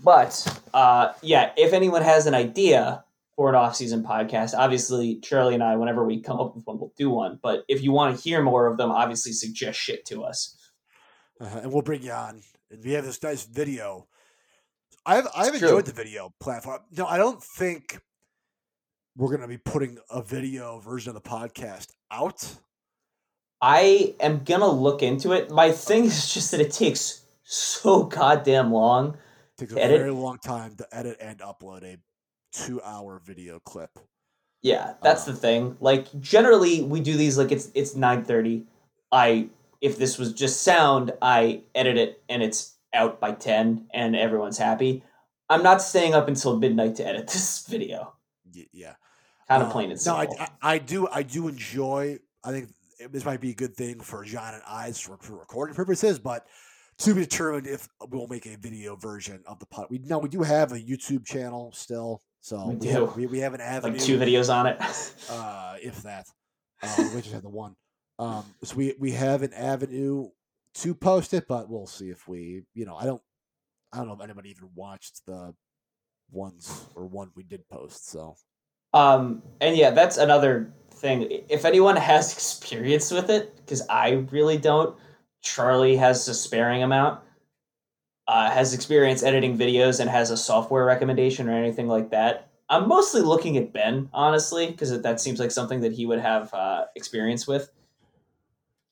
but 0.03 0.61
uh, 0.73 1.13
yeah, 1.21 1.51
if 1.57 1.73
anyone 1.73 2.01
has 2.01 2.25
an 2.25 2.33
idea 2.33 3.03
for 3.35 3.49
an 3.49 3.55
off-season 3.55 4.03
podcast, 4.03 4.53
obviously 4.57 5.19
Charlie 5.19 5.53
and 5.53 5.63
I, 5.63 5.75
whenever 5.75 6.03
we 6.05 6.21
come 6.21 6.39
up 6.39 6.55
with 6.55 6.65
one, 6.65 6.79
we'll 6.79 6.93
do 6.97 7.09
one. 7.09 7.39
But 7.41 7.63
if 7.67 7.81
you 7.83 7.91
want 7.91 8.15
to 8.17 8.21
hear 8.21 8.41
more 8.41 8.67
of 8.67 8.77
them, 8.77 8.91
obviously 8.91 9.31
suggest 9.31 9.79
shit 9.79 10.05
to 10.07 10.23
us. 10.23 10.55
uh, 11.39 11.59
and 11.63 11.71
we'll 11.71 11.81
bring 11.83 12.01
you 12.01 12.11
on. 12.11 12.41
We 12.83 12.93
have 12.93 13.05
this 13.05 13.21
nice 13.23 13.45
video. 13.45 14.07
I've 15.05 15.27
I've 15.35 15.49
It's 15.49 15.59
true. 15.59 15.69
enjoyed 15.69 15.85
the 15.85 15.93
video 15.93 16.33
platform. 16.39 16.81
No, 16.91 17.05
I 17.05 17.17
don't 17.17 17.41
think 17.41 18.01
we're 19.15 19.31
gonna 19.35 19.47
be 19.47 19.57
putting 19.57 19.97
a 20.09 20.21
video 20.21 20.79
version 20.79 21.15
of 21.15 21.23
the 21.23 21.29
podcast 21.29 21.87
out. 22.11 22.57
I 23.61 24.15
am 24.19 24.43
gonna 24.43 24.67
look 24.69 25.01
into 25.01 25.31
it. 25.31 25.49
My 25.49 25.71
thing 25.71 26.05
is 26.05 26.33
just 26.33 26.51
that 26.51 26.59
it 26.59 26.71
takes 26.71 27.21
so 27.43 28.03
goddamn 28.03 28.71
long. 28.71 29.17
Takes 29.57 29.73
a 29.73 29.81
Edit. 29.83 29.99
very 29.99 30.11
long 30.11 30.37
time 30.39 30.75
to 30.75 30.87
edit 30.95 31.17
and 31.19 31.39
upload 31.39 31.83
a 31.83 31.97
two 32.51 32.81
hour 32.81 33.19
video 33.23 33.59
clip. 33.59 33.97
Yeah, 34.61 34.93
that's 35.01 35.25
the 35.25 35.31
Um, 35.31 35.37
thing. 35.37 35.77
Like 35.79 36.07
generally 36.19 36.81
we 36.83 36.99
do 36.99 37.15
these 37.17 37.37
like 37.37 37.51
it's 37.51 37.69
it's 37.73 37.93
9:30. 37.95 38.65
I 39.11 39.49
if 39.81 39.97
this 39.97 40.17
was 40.17 40.33
just 40.33 40.63
sound, 40.63 41.13
I 41.21 41.61
edit 41.75 41.97
it 41.97 42.23
and 42.29 42.41
it's 42.41 42.73
out 42.93 43.19
by 43.19 43.31
10 43.33 43.87
and 43.93 44.15
everyone's 44.15 44.57
happy. 44.57 45.03
I'm 45.49 45.61
not 45.63 45.81
staying 45.81 46.13
up 46.15 46.27
until 46.27 46.57
midnight 46.57 46.95
to 46.95 47.05
edit 47.05 47.27
this 47.33 47.65
video. 47.67 48.13
Yeah. 48.73 48.95
Kind 49.47 49.61
of 49.61 49.67
Um, 49.67 49.71
plain 49.71 49.91
and 49.91 50.05
No, 50.05 50.17
simple. 50.19 50.35
I, 50.39 50.43
I, 50.61 50.73
I 50.73 50.77
do 50.79 51.07
I 51.07 51.23
do 51.23 51.47
enjoy. 51.47 52.19
I 52.43 52.51
think 52.51 52.69
this 53.11 53.23
might 53.25 53.39
be 53.41 53.51
a 53.51 53.55
good 53.55 53.75
thing 53.75 53.99
for 54.01 54.23
John 54.23 54.55
and 54.55 54.63
I 54.67 54.91
for, 54.91 55.17
for 55.17 55.37
recording 55.37 55.75
purposes, 55.75 56.17
but 56.19 56.47
to 56.99 57.13
be 57.13 57.21
determined 57.21 57.67
if 57.67 57.87
we'll 58.09 58.27
make 58.27 58.45
a 58.45 58.57
video 58.57 58.95
version 58.95 59.43
of 59.45 59.59
the 59.59 59.65
pod. 59.67 59.87
We 59.89 59.99
no, 59.99 60.17
we 60.19 60.29
do 60.29 60.41
have 60.41 60.71
a 60.71 60.79
YouTube 60.79 61.25
channel 61.25 61.71
still, 61.73 62.21
so 62.41 62.67
We 62.67 62.75
we, 62.75 62.79
do. 62.87 62.89
Have, 63.05 63.15
we, 63.15 63.25
we 63.27 63.39
have 63.39 63.53
an 63.53 63.61
avenue. 63.61 63.93
like 63.93 64.03
two 64.03 64.17
videos 64.17 64.53
on 64.53 64.67
it. 64.67 64.77
uh, 65.29 65.75
if 65.81 66.01
that. 66.03 66.27
Uh, 66.81 67.09
we 67.13 67.21
just 67.21 67.33
had 67.33 67.43
the 67.43 67.49
one. 67.49 67.75
Um, 68.19 68.45
so 68.63 68.75
we 68.75 68.95
we 68.99 69.11
have 69.11 69.43
an 69.43 69.53
avenue 69.53 70.29
to 70.75 70.95
post 70.95 71.33
it, 71.33 71.47
but 71.47 71.69
we'll 71.69 71.87
see 71.87 72.09
if 72.09 72.27
we, 72.27 72.63
you 72.75 72.85
know, 72.85 72.95
I 72.95 73.05
don't, 73.05 73.21
I 73.91 73.97
don't 73.97 74.07
know 74.07 74.13
if 74.13 74.21
anybody 74.21 74.49
even 74.51 74.69
watched 74.75 75.25
the 75.25 75.53
ones 76.31 76.85
or 76.95 77.05
one 77.07 77.31
we 77.35 77.43
did 77.43 77.67
post. 77.69 78.09
So 78.09 78.35
Um, 78.93 79.41
and 79.61 79.75
yeah, 79.75 79.91
that's 79.91 80.17
another 80.17 80.73
thing. 80.91 81.27
If 81.49 81.65
anyone 81.65 81.95
has 81.95 82.31
experience 82.37 83.11
with 83.11 83.29
it, 83.29 83.55
because 83.57 83.81
I 83.89 84.25
really 84.31 84.57
don't, 84.57 84.95
Charlie 85.53 85.95
has 85.95 86.27
a 86.27 86.33
sparing 86.33 86.83
amount, 86.83 87.19
uh, 88.27 88.49
has 88.51 88.73
experience 88.73 89.23
editing 89.23 89.57
videos 89.57 89.99
and 89.99 90.09
has 90.09 90.29
a 90.29 90.37
software 90.37 90.85
recommendation 90.85 91.47
or 91.47 91.53
anything 91.53 91.87
like 91.87 92.11
that. 92.11 92.49
I'm 92.69 92.87
mostly 92.87 93.21
looking 93.21 93.55
at 93.57 93.71
Ben, 93.71 94.09
honestly, 94.13 94.67
because 94.67 95.01
that 95.01 95.21
seems 95.21 95.39
like 95.39 95.51
something 95.51 95.79
that 95.81 95.93
he 95.93 96.05
would 96.05 96.19
have 96.19 96.53
uh, 96.53 96.85
experience 96.95 97.47
with. 97.47 97.69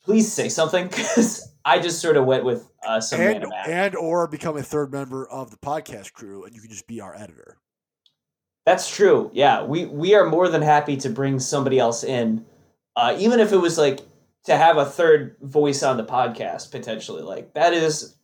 Please 0.04 0.32
say 0.32 0.48
something, 0.48 0.88
because 0.88 1.54
I 1.66 1.80
just 1.80 2.00
sort 2.00 2.16
of 2.16 2.26
went 2.26 2.46
with 2.46 2.72
uh, 2.88 3.02
some 3.02 3.20
and 3.20 3.30
random 3.30 3.52
app. 3.52 3.68
and 3.68 3.96
or 3.96 4.28
become 4.28 4.56
a 4.56 4.64
third 4.64 4.92
member 4.92 5.28
of 5.28 5.52
the 5.52 5.58
podcast 5.58 6.14
crew, 6.14 6.46
and 6.46 6.56
you 6.56 6.62
can 6.62 6.70
just 6.70 6.88
be 6.88 7.02
our 7.02 7.14
editor. 7.16 7.58
That's 8.66 8.90
true. 8.90 9.30
Yeah, 9.34 9.64
we 9.64 9.86
we 9.86 10.16
are 10.16 10.26
more 10.26 10.48
than 10.48 10.62
happy 10.62 10.96
to 10.98 11.10
bring 11.10 11.40
somebody 11.40 11.78
else 11.78 12.04
in, 12.04 12.46
uh, 12.96 13.16
even 13.20 13.40
if 13.40 13.52
it 13.52 13.58
was 13.58 13.78
like 13.78 14.00
to 14.46 14.56
have 14.58 14.78
a 14.78 14.86
third 14.86 15.38
voice 15.42 15.84
on 15.84 15.98
the 15.98 16.04
podcast 16.06 16.72
potentially. 16.72 17.22
Like 17.24 17.54
that 17.54 17.74
is 17.74 18.16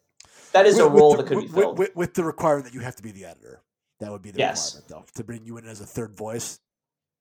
that 0.53 0.65
is 0.65 0.77
a 0.80 0.84
With- 0.85 0.93
with 0.93 0.99
role 1.02 1.11
the- 1.15 1.18
that 1.23 1.27
could 1.30 1.38
be 1.39 1.45
with, 1.48 1.56
filled. 1.56 1.77
with, 1.80 1.95
with 1.95 2.14
the 2.14 2.23
requirement 2.23 2.65
that 2.65 2.73
you 2.73 2.81
have 2.81 2.95
to 2.98 3.03
be 3.03 3.11
the 3.11 3.26
editor. 3.26 3.61
That 3.99 4.11
would 4.11 4.22
be 4.22 4.31
the 4.31 4.39
Yes. 4.39 4.76
requirement, 4.76 5.07
though, 5.14 5.19
to 5.19 5.23
bring 5.23 5.45
you 5.45 5.57
in 5.57 5.68
as 5.68 5.80
a 5.80 5.85
third 5.85 6.15
voice. 6.15 6.60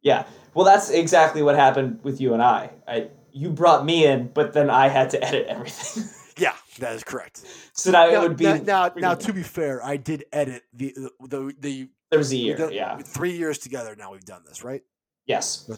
Yeah. 0.03 0.27
Well, 0.55 0.65
that's 0.65 0.89
exactly 0.91 1.43
what 1.43 1.55
happened 1.57 2.01
with 2.03 2.21
you 2.23 2.33
and 2.33 2.43
I. 2.43 2.71
I 2.89 3.11
you 3.33 3.51
brought 3.51 3.85
me 3.85 4.07
in, 4.07 4.29
but 4.35 4.55
then 4.55 4.71
I 4.71 4.89
had 4.89 5.11
to 5.11 5.23
edit 5.25 5.47
everything. 5.49 6.05
Yeah, 6.39 6.55
that 6.79 6.95
is 6.95 7.05
correct. 7.05 7.43
so 7.75 7.91
now, 7.91 8.07
Now, 8.07 8.23
it 8.23 8.29
would 8.29 8.37
be 8.39 8.45
now, 8.45 8.55
now, 8.55 8.93
now, 8.97 9.15
to 9.15 9.33
be 9.35 9.43
fair, 9.43 9.85
I 9.85 9.99
did 9.99 10.25
edit 10.33 10.63
the 10.73 10.95
the 11.29 11.53
the, 11.59 11.89
there 12.09 12.19
was 12.19 12.33
a 12.33 12.37
year. 12.37 12.57
did- 12.57 12.73
yeah. 12.73 12.97
three 12.97 13.37
years 13.37 13.59
together. 13.59 13.95
Now 13.95 14.13
we've 14.13 14.25
done 14.25 14.43
this, 14.47 14.65
right? 14.65 14.83
Yes. 15.27 15.69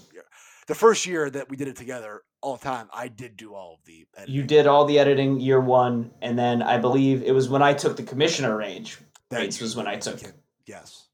The 0.72 0.78
first 0.78 1.04
year 1.04 1.28
that 1.28 1.50
we 1.50 1.58
did 1.58 1.68
it 1.68 1.76
together 1.76 2.22
all 2.40 2.56
the 2.56 2.64
time, 2.64 2.88
I 2.94 3.08
did 3.08 3.36
do 3.36 3.52
all 3.52 3.74
of 3.74 3.84
the 3.84 4.06
editing. 4.16 4.34
You 4.34 4.42
did 4.42 4.66
all 4.66 4.86
the 4.86 4.98
editing 4.98 5.38
year 5.38 5.60
one, 5.60 6.12
and 6.22 6.38
then 6.38 6.62
I 6.62 6.78
believe 6.78 7.22
it 7.24 7.32
was 7.32 7.50
when 7.50 7.60
I 7.60 7.74
took 7.74 7.94
the 7.98 8.02
commissioner 8.02 8.56
range, 8.56 8.96
That 9.28 9.40
Reigns 9.40 9.60
was 9.60 9.76
when 9.76 9.86
I 9.86 9.96
took. 9.96 10.22
it. 10.22 10.32
Yes. 10.64 11.08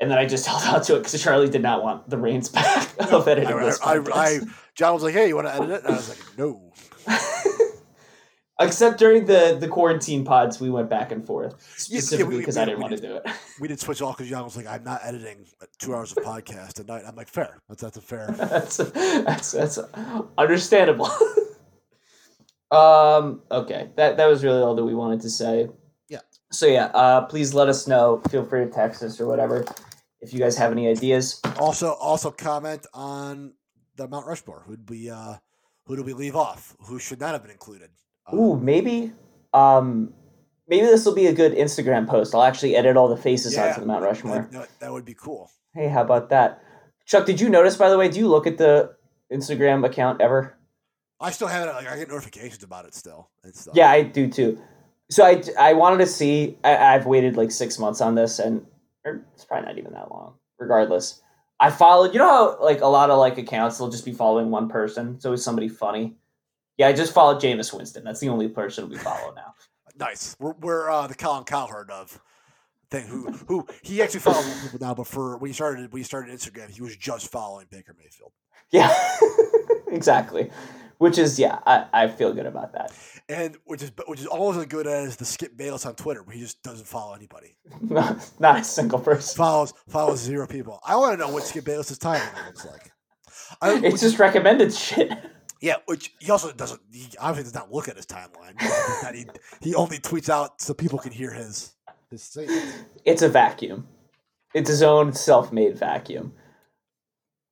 and 0.00 0.10
then 0.10 0.18
I 0.18 0.26
just 0.26 0.44
held 0.50 0.64
out 0.64 0.82
to 0.84 0.96
it 0.96 0.98
because 0.98 1.22
Charlie 1.22 1.48
did 1.48 1.62
not 1.62 1.82
want 1.82 2.10
the 2.10 2.18
reins 2.18 2.50
back 2.50 2.90
of 3.10 3.26
editing 3.26 3.54
I, 3.54 3.64
this 3.64 3.80
I, 3.80 3.96
I. 4.12 4.40
John 4.74 4.92
was 4.92 5.02
like, 5.02 5.14
"Hey, 5.14 5.28
you 5.28 5.36
want 5.36 5.46
to 5.46 5.54
edit 5.54 5.70
it?" 5.70 5.84
And 5.84 5.94
I 5.94 5.96
was 5.96 6.08
like, 6.10 6.38
"No." 6.38 6.70
Except 8.60 8.98
during 8.98 9.24
the 9.24 9.56
the 9.58 9.66
quarantine 9.66 10.24
pods, 10.24 10.60
we 10.60 10.70
went 10.70 10.88
back 10.88 11.10
and 11.10 11.26
forth 11.26 11.52
Yeah, 11.88 11.96
yeah, 11.96 12.00
specifically 12.00 12.38
because 12.38 12.54
we- 12.56 12.62
I 12.62 12.64
didn't 12.66 12.80
want 12.80 12.96
to 12.96 13.02
do 13.02 13.16
it. 13.16 13.26
We 13.60 13.68
did 13.68 13.78
switch 13.80 14.02
off 14.02 14.16
because 14.16 14.30
John 14.30 14.44
was 14.44 14.56
like, 14.56 14.66
"I'm 14.66 14.84
not 14.84 15.00
editing 15.04 15.44
two 15.78 15.94
hours 15.94 16.12
of 16.12 16.24
podcast 16.24 16.80
a 16.80 16.84
night." 16.84 17.02
I'm 17.06 17.14
like, 17.16 17.28
"Fair. 17.28 17.60
That's 17.68 17.82
that's 17.82 17.96
a 17.96 18.00
fair." 18.00 18.32
that's, 18.36 18.76
that's 18.76 19.52
that's 19.52 19.78
understandable. 20.38 21.10
um. 22.70 23.42
Okay. 23.50 23.90
That 23.96 24.16
that 24.16 24.26
was 24.26 24.44
really 24.44 24.60
all 24.60 24.74
that 24.74 24.84
we 24.84 24.94
wanted 24.94 25.20
to 25.22 25.30
say. 25.30 25.68
Yeah. 26.08 26.20
So 26.52 26.66
yeah. 26.66 26.86
Uh. 26.86 27.22
Please 27.26 27.54
let 27.54 27.68
us 27.68 27.86
know. 27.86 28.20
Feel 28.30 28.44
free 28.44 28.64
to 28.64 28.70
text 28.70 29.02
us 29.02 29.20
or 29.20 29.26
whatever 29.26 29.64
if 30.20 30.32
you 30.32 30.38
guys 30.40 30.56
have 30.56 30.72
any 30.72 30.88
ideas. 30.88 31.40
Also, 31.58 31.92
also 31.92 32.30
comment 32.30 32.86
on 32.94 33.52
the 33.96 34.08
Mount 34.08 34.26
Rushmore. 34.26 34.62
Who'd 34.66 34.88
we 34.88 35.10
uh, 35.10 35.34
who 35.86 35.96
do 35.96 36.02
we 36.02 36.12
leave 36.12 36.34
off? 36.36 36.76
Who 36.86 36.98
should 36.98 37.20
not 37.20 37.32
have 37.32 37.42
been 37.42 37.50
included? 37.52 37.90
Um, 38.26 38.38
Ooh, 38.38 38.60
maybe. 38.60 39.12
Um. 39.52 40.14
Maybe 40.66 40.86
this 40.86 41.04
will 41.04 41.14
be 41.14 41.26
a 41.26 41.32
good 41.34 41.52
Instagram 41.52 42.08
post. 42.08 42.34
I'll 42.34 42.42
actually 42.42 42.74
edit 42.74 42.96
all 42.96 43.08
the 43.08 43.18
faces 43.18 43.56
onto 43.58 43.80
the 43.80 43.86
Mount 43.86 44.02
Rushmore. 44.02 44.48
That, 44.50 44.68
that, 44.80 44.90
would 44.90 45.04
be 45.04 45.12
cool. 45.12 45.50
Hey, 45.74 45.88
how 45.88 46.00
about 46.00 46.30
that? 46.30 46.62
Chuck, 47.04 47.26
did 47.26 47.38
you 47.38 47.50
notice, 47.50 47.76
by 47.76 47.90
the 47.90 47.98
way, 47.98 48.08
do 48.08 48.18
you 48.18 48.28
look 48.28 48.46
at 48.46 48.56
the 48.56 48.94
Instagram 49.30 49.84
account 49.84 50.22
ever? 50.22 50.56
I 51.20 51.32
still 51.32 51.48
have 51.48 51.68
it. 51.68 51.72
Like, 51.72 51.86
I 51.86 51.98
get 51.98 52.08
notifications 52.08 52.62
about 52.62 52.86
it 52.86 52.94
still. 52.94 53.28
Yeah, 53.74 53.90
I 53.90 54.04
do 54.04 54.26
too. 54.26 54.58
So 55.10 55.26
I, 55.26 55.42
I 55.58 55.74
wanted 55.74 55.98
to 55.98 56.06
see, 56.06 56.56
I, 56.64 56.76
I've 56.76 57.04
waited 57.04 57.36
like 57.36 57.50
six 57.50 57.78
months 57.78 58.00
on 58.00 58.14
this, 58.14 58.38
and 58.38 58.64
it's 59.04 59.44
probably 59.44 59.66
not 59.66 59.76
even 59.76 59.92
that 59.92 60.10
long, 60.10 60.36
regardless. 60.58 61.20
I 61.60 61.70
followed, 61.70 62.14
you 62.14 62.20
know 62.20 62.28
how 62.28 62.64
like 62.64 62.80
a 62.80 62.86
lot 62.86 63.10
of 63.10 63.18
like 63.18 63.36
accounts, 63.36 63.76
they'll 63.76 63.90
just 63.90 64.06
be 64.06 64.12
following 64.12 64.50
one 64.50 64.70
person. 64.70 65.16
It's 65.16 65.26
always 65.26 65.44
somebody 65.44 65.68
funny. 65.68 66.16
Yeah, 66.78 66.88
I 66.88 66.92
just 66.92 67.12
followed 67.12 67.40
Jameis 67.40 67.72
Winston. 67.72 68.04
That's 68.04 68.20
the 68.20 68.28
only 68.28 68.48
person 68.48 68.88
we 68.88 68.96
follow 68.98 69.32
now. 69.34 69.54
nice. 69.98 70.36
We're, 70.40 70.54
we're 70.54 70.90
uh, 70.90 71.06
the 71.06 71.14
Colin 71.14 71.44
Cowherd 71.44 71.90
of 71.90 72.20
thing. 72.90 73.06
Who 73.06 73.30
who 73.48 73.66
he 73.82 74.02
actually 74.02 74.20
follows 74.20 74.46
more 74.46 74.56
people 74.62 74.78
now, 74.86 74.94
but 74.94 75.06
for 75.06 75.36
when 75.38 75.50
he 75.50 75.54
started 75.54 75.92
when 75.92 76.00
he 76.00 76.04
started 76.04 76.34
Instagram, 76.34 76.70
he 76.70 76.82
was 76.82 76.96
just 76.96 77.30
following 77.30 77.66
Baker 77.70 77.94
Mayfield. 77.98 78.32
Yeah, 78.70 78.92
exactly. 79.88 80.50
Which 80.98 81.18
is, 81.18 81.38
yeah, 81.38 81.58
I, 81.66 81.86
I 81.92 82.08
feel 82.08 82.32
good 82.32 82.46
about 82.46 82.72
that. 82.72 82.92
and 83.28 83.56
which 83.64 83.82
is 83.82 83.92
which 84.08 84.20
is 84.20 84.26
almost 84.26 84.58
as 84.58 84.66
good 84.66 84.86
as 84.86 85.16
the 85.16 85.24
Skip 85.24 85.56
Bayless 85.56 85.86
on 85.86 85.94
Twitter, 85.94 86.22
where 86.22 86.34
he 86.34 86.40
just 86.40 86.62
doesn't 86.62 86.86
follow 86.86 87.14
anybody. 87.14 87.56
not, 87.82 88.28
not 88.40 88.58
a 88.58 88.64
single 88.64 88.98
person. 88.98 89.36
Follows 89.36 89.74
follows 89.88 90.20
zero 90.20 90.46
people. 90.46 90.80
I 90.84 90.96
want 90.96 91.12
to 91.18 91.24
know 91.24 91.32
what 91.32 91.44
Skip 91.44 91.64
Bayless's 91.64 91.98
timeline 91.98 92.46
looks 92.46 92.64
like. 92.64 92.90
I, 93.60 93.74
It's 93.84 94.00
just 94.00 94.18
recommended 94.18 94.72
shit. 94.74 95.12
Yeah, 95.64 95.76
which 95.86 96.12
he 96.18 96.30
also 96.30 96.52
doesn't. 96.52 96.82
He 96.92 97.08
obviously 97.18 97.44
does 97.44 97.54
not 97.54 97.72
look 97.72 97.88
at 97.88 97.96
his 97.96 98.04
timeline. 98.04 98.54
He, 99.14 99.26
he 99.62 99.74
only 99.74 99.96
tweets 99.96 100.28
out 100.28 100.60
so 100.60 100.74
people 100.74 100.98
can 100.98 101.10
hear 101.10 101.32
his 101.32 101.72
his 102.10 102.22
statements. 102.22 102.76
It's 103.06 103.22
a 103.22 103.30
vacuum. 103.30 103.88
It's 104.52 104.68
his 104.68 104.82
own 104.82 105.14
self-made 105.14 105.78
vacuum. 105.78 106.34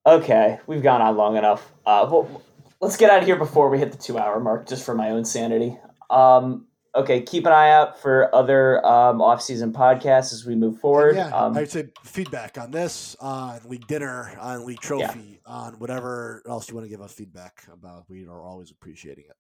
Okay, 0.06 0.60
we've 0.66 0.82
gone 0.82 1.00
on 1.00 1.16
long 1.16 1.38
enough. 1.38 1.72
Uh, 1.86 2.06
well, 2.10 2.42
let's 2.82 2.98
get 2.98 3.10
out 3.10 3.20
of 3.20 3.24
here 3.24 3.36
before 3.36 3.70
we 3.70 3.78
hit 3.78 3.92
the 3.92 3.98
two-hour 3.98 4.40
mark, 4.40 4.68
just 4.68 4.84
for 4.84 4.94
my 4.94 5.08
own 5.08 5.24
sanity. 5.24 5.78
Um, 6.10 6.66
okay, 6.94 7.22
keep 7.22 7.46
an 7.46 7.52
eye 7.52 7.70
out 7.70 8.00
for 8.00 8.34
other 8.34 8.84
um, 8.86 9.20
off-season 9.22 9.72
podcasts 9.72 10.32
as 10.32 10.44
we 10.46 10.54
move 10.54 10.78
forward. 10.80 11.16
Yeah, 11.16 11.28
um, 11.28 11.56
I'd 11.56 11.70
say 11.70 11.88
feedback 12.04 12.58
on 12.58 12.70
this, 12.70 13.16
on 13.20 13.60
league 13.66 13.86
dinner, 13.86 14.36
on 14.40 14.66
league 14.66 14.80
trophy, 14.80 15.40
on 15.46 15.74
whatever 15.78 16.42
else 16.48 16.68
you 16.68 16.74
want 16.74 16.84
to 16.84 16.90
give 16.90 17.00
us 17.00 17.12
feedback 17.12 17.64
about. 17.72 18.04
We 18.08 18.26
are 18.26 18.42
always 18.42 18.70
appreciating 18.70 19.24
it. 19.28 19.36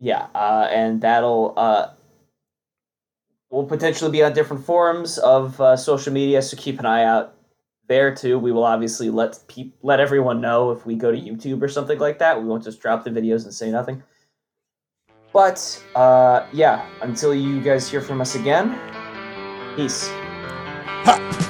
yeah, 0.00 0.26
uh, 0.34 0.68
and 0.70 1.00
that'll 1.00 1.52
uh, 1.56 1.88
will 3.50 3.64
potentially 3.64 4.10
be 4.10 4.22
on 4.22 4.32
different 4.32 4.64
forums 4.64 5.18
of 5.18 5.60
uh, 5.60 5.76
social 5.76 6.12
media. 6.12 6.42
So 6.42 6.56
keep 6.56 6.78
an 6.78 6.86
eye 6.86 7.04
out 7.04 7.34
there 7.88 8.14
too. 8.14 8.38
We 8.38 8.50
will 8.52 8.64
obviously 8.64 9.10
let 9.10 9.38
peop- 9.48 9.76
let 9.82 10.00
everyone 10.00 10.40
know 10.40 10.72
if 10.72 10.84
we 10.86 10.96
go 10.96 11.12
to 11.12 11.18
YouTube 11.18 11.62
or 11.62 11.68
something 11.68 11.98
like 11.98 12.18
that. 12.18 12.40
We 12.40 12.48
won't 12.48 12.64
just 12.64 12.80
drop 12.80 13.04
the 13.04 13.10
videos 13.10 13.44
and 13.44 13.54
say 13.54 13.70
nothing. 13.70 14.02
But 15.36 15.60
uh, 15.94 16.46
yeah, 16.50 16.88
until 17.02 17.34
you 17.34 17.60
guys 17.60 17.90
hear 17.90 18.00
from 18.00 18.22
us 18.22 18.36
again, 18.36 18.72
peace. 19.76 20.08
All 21.04 21.45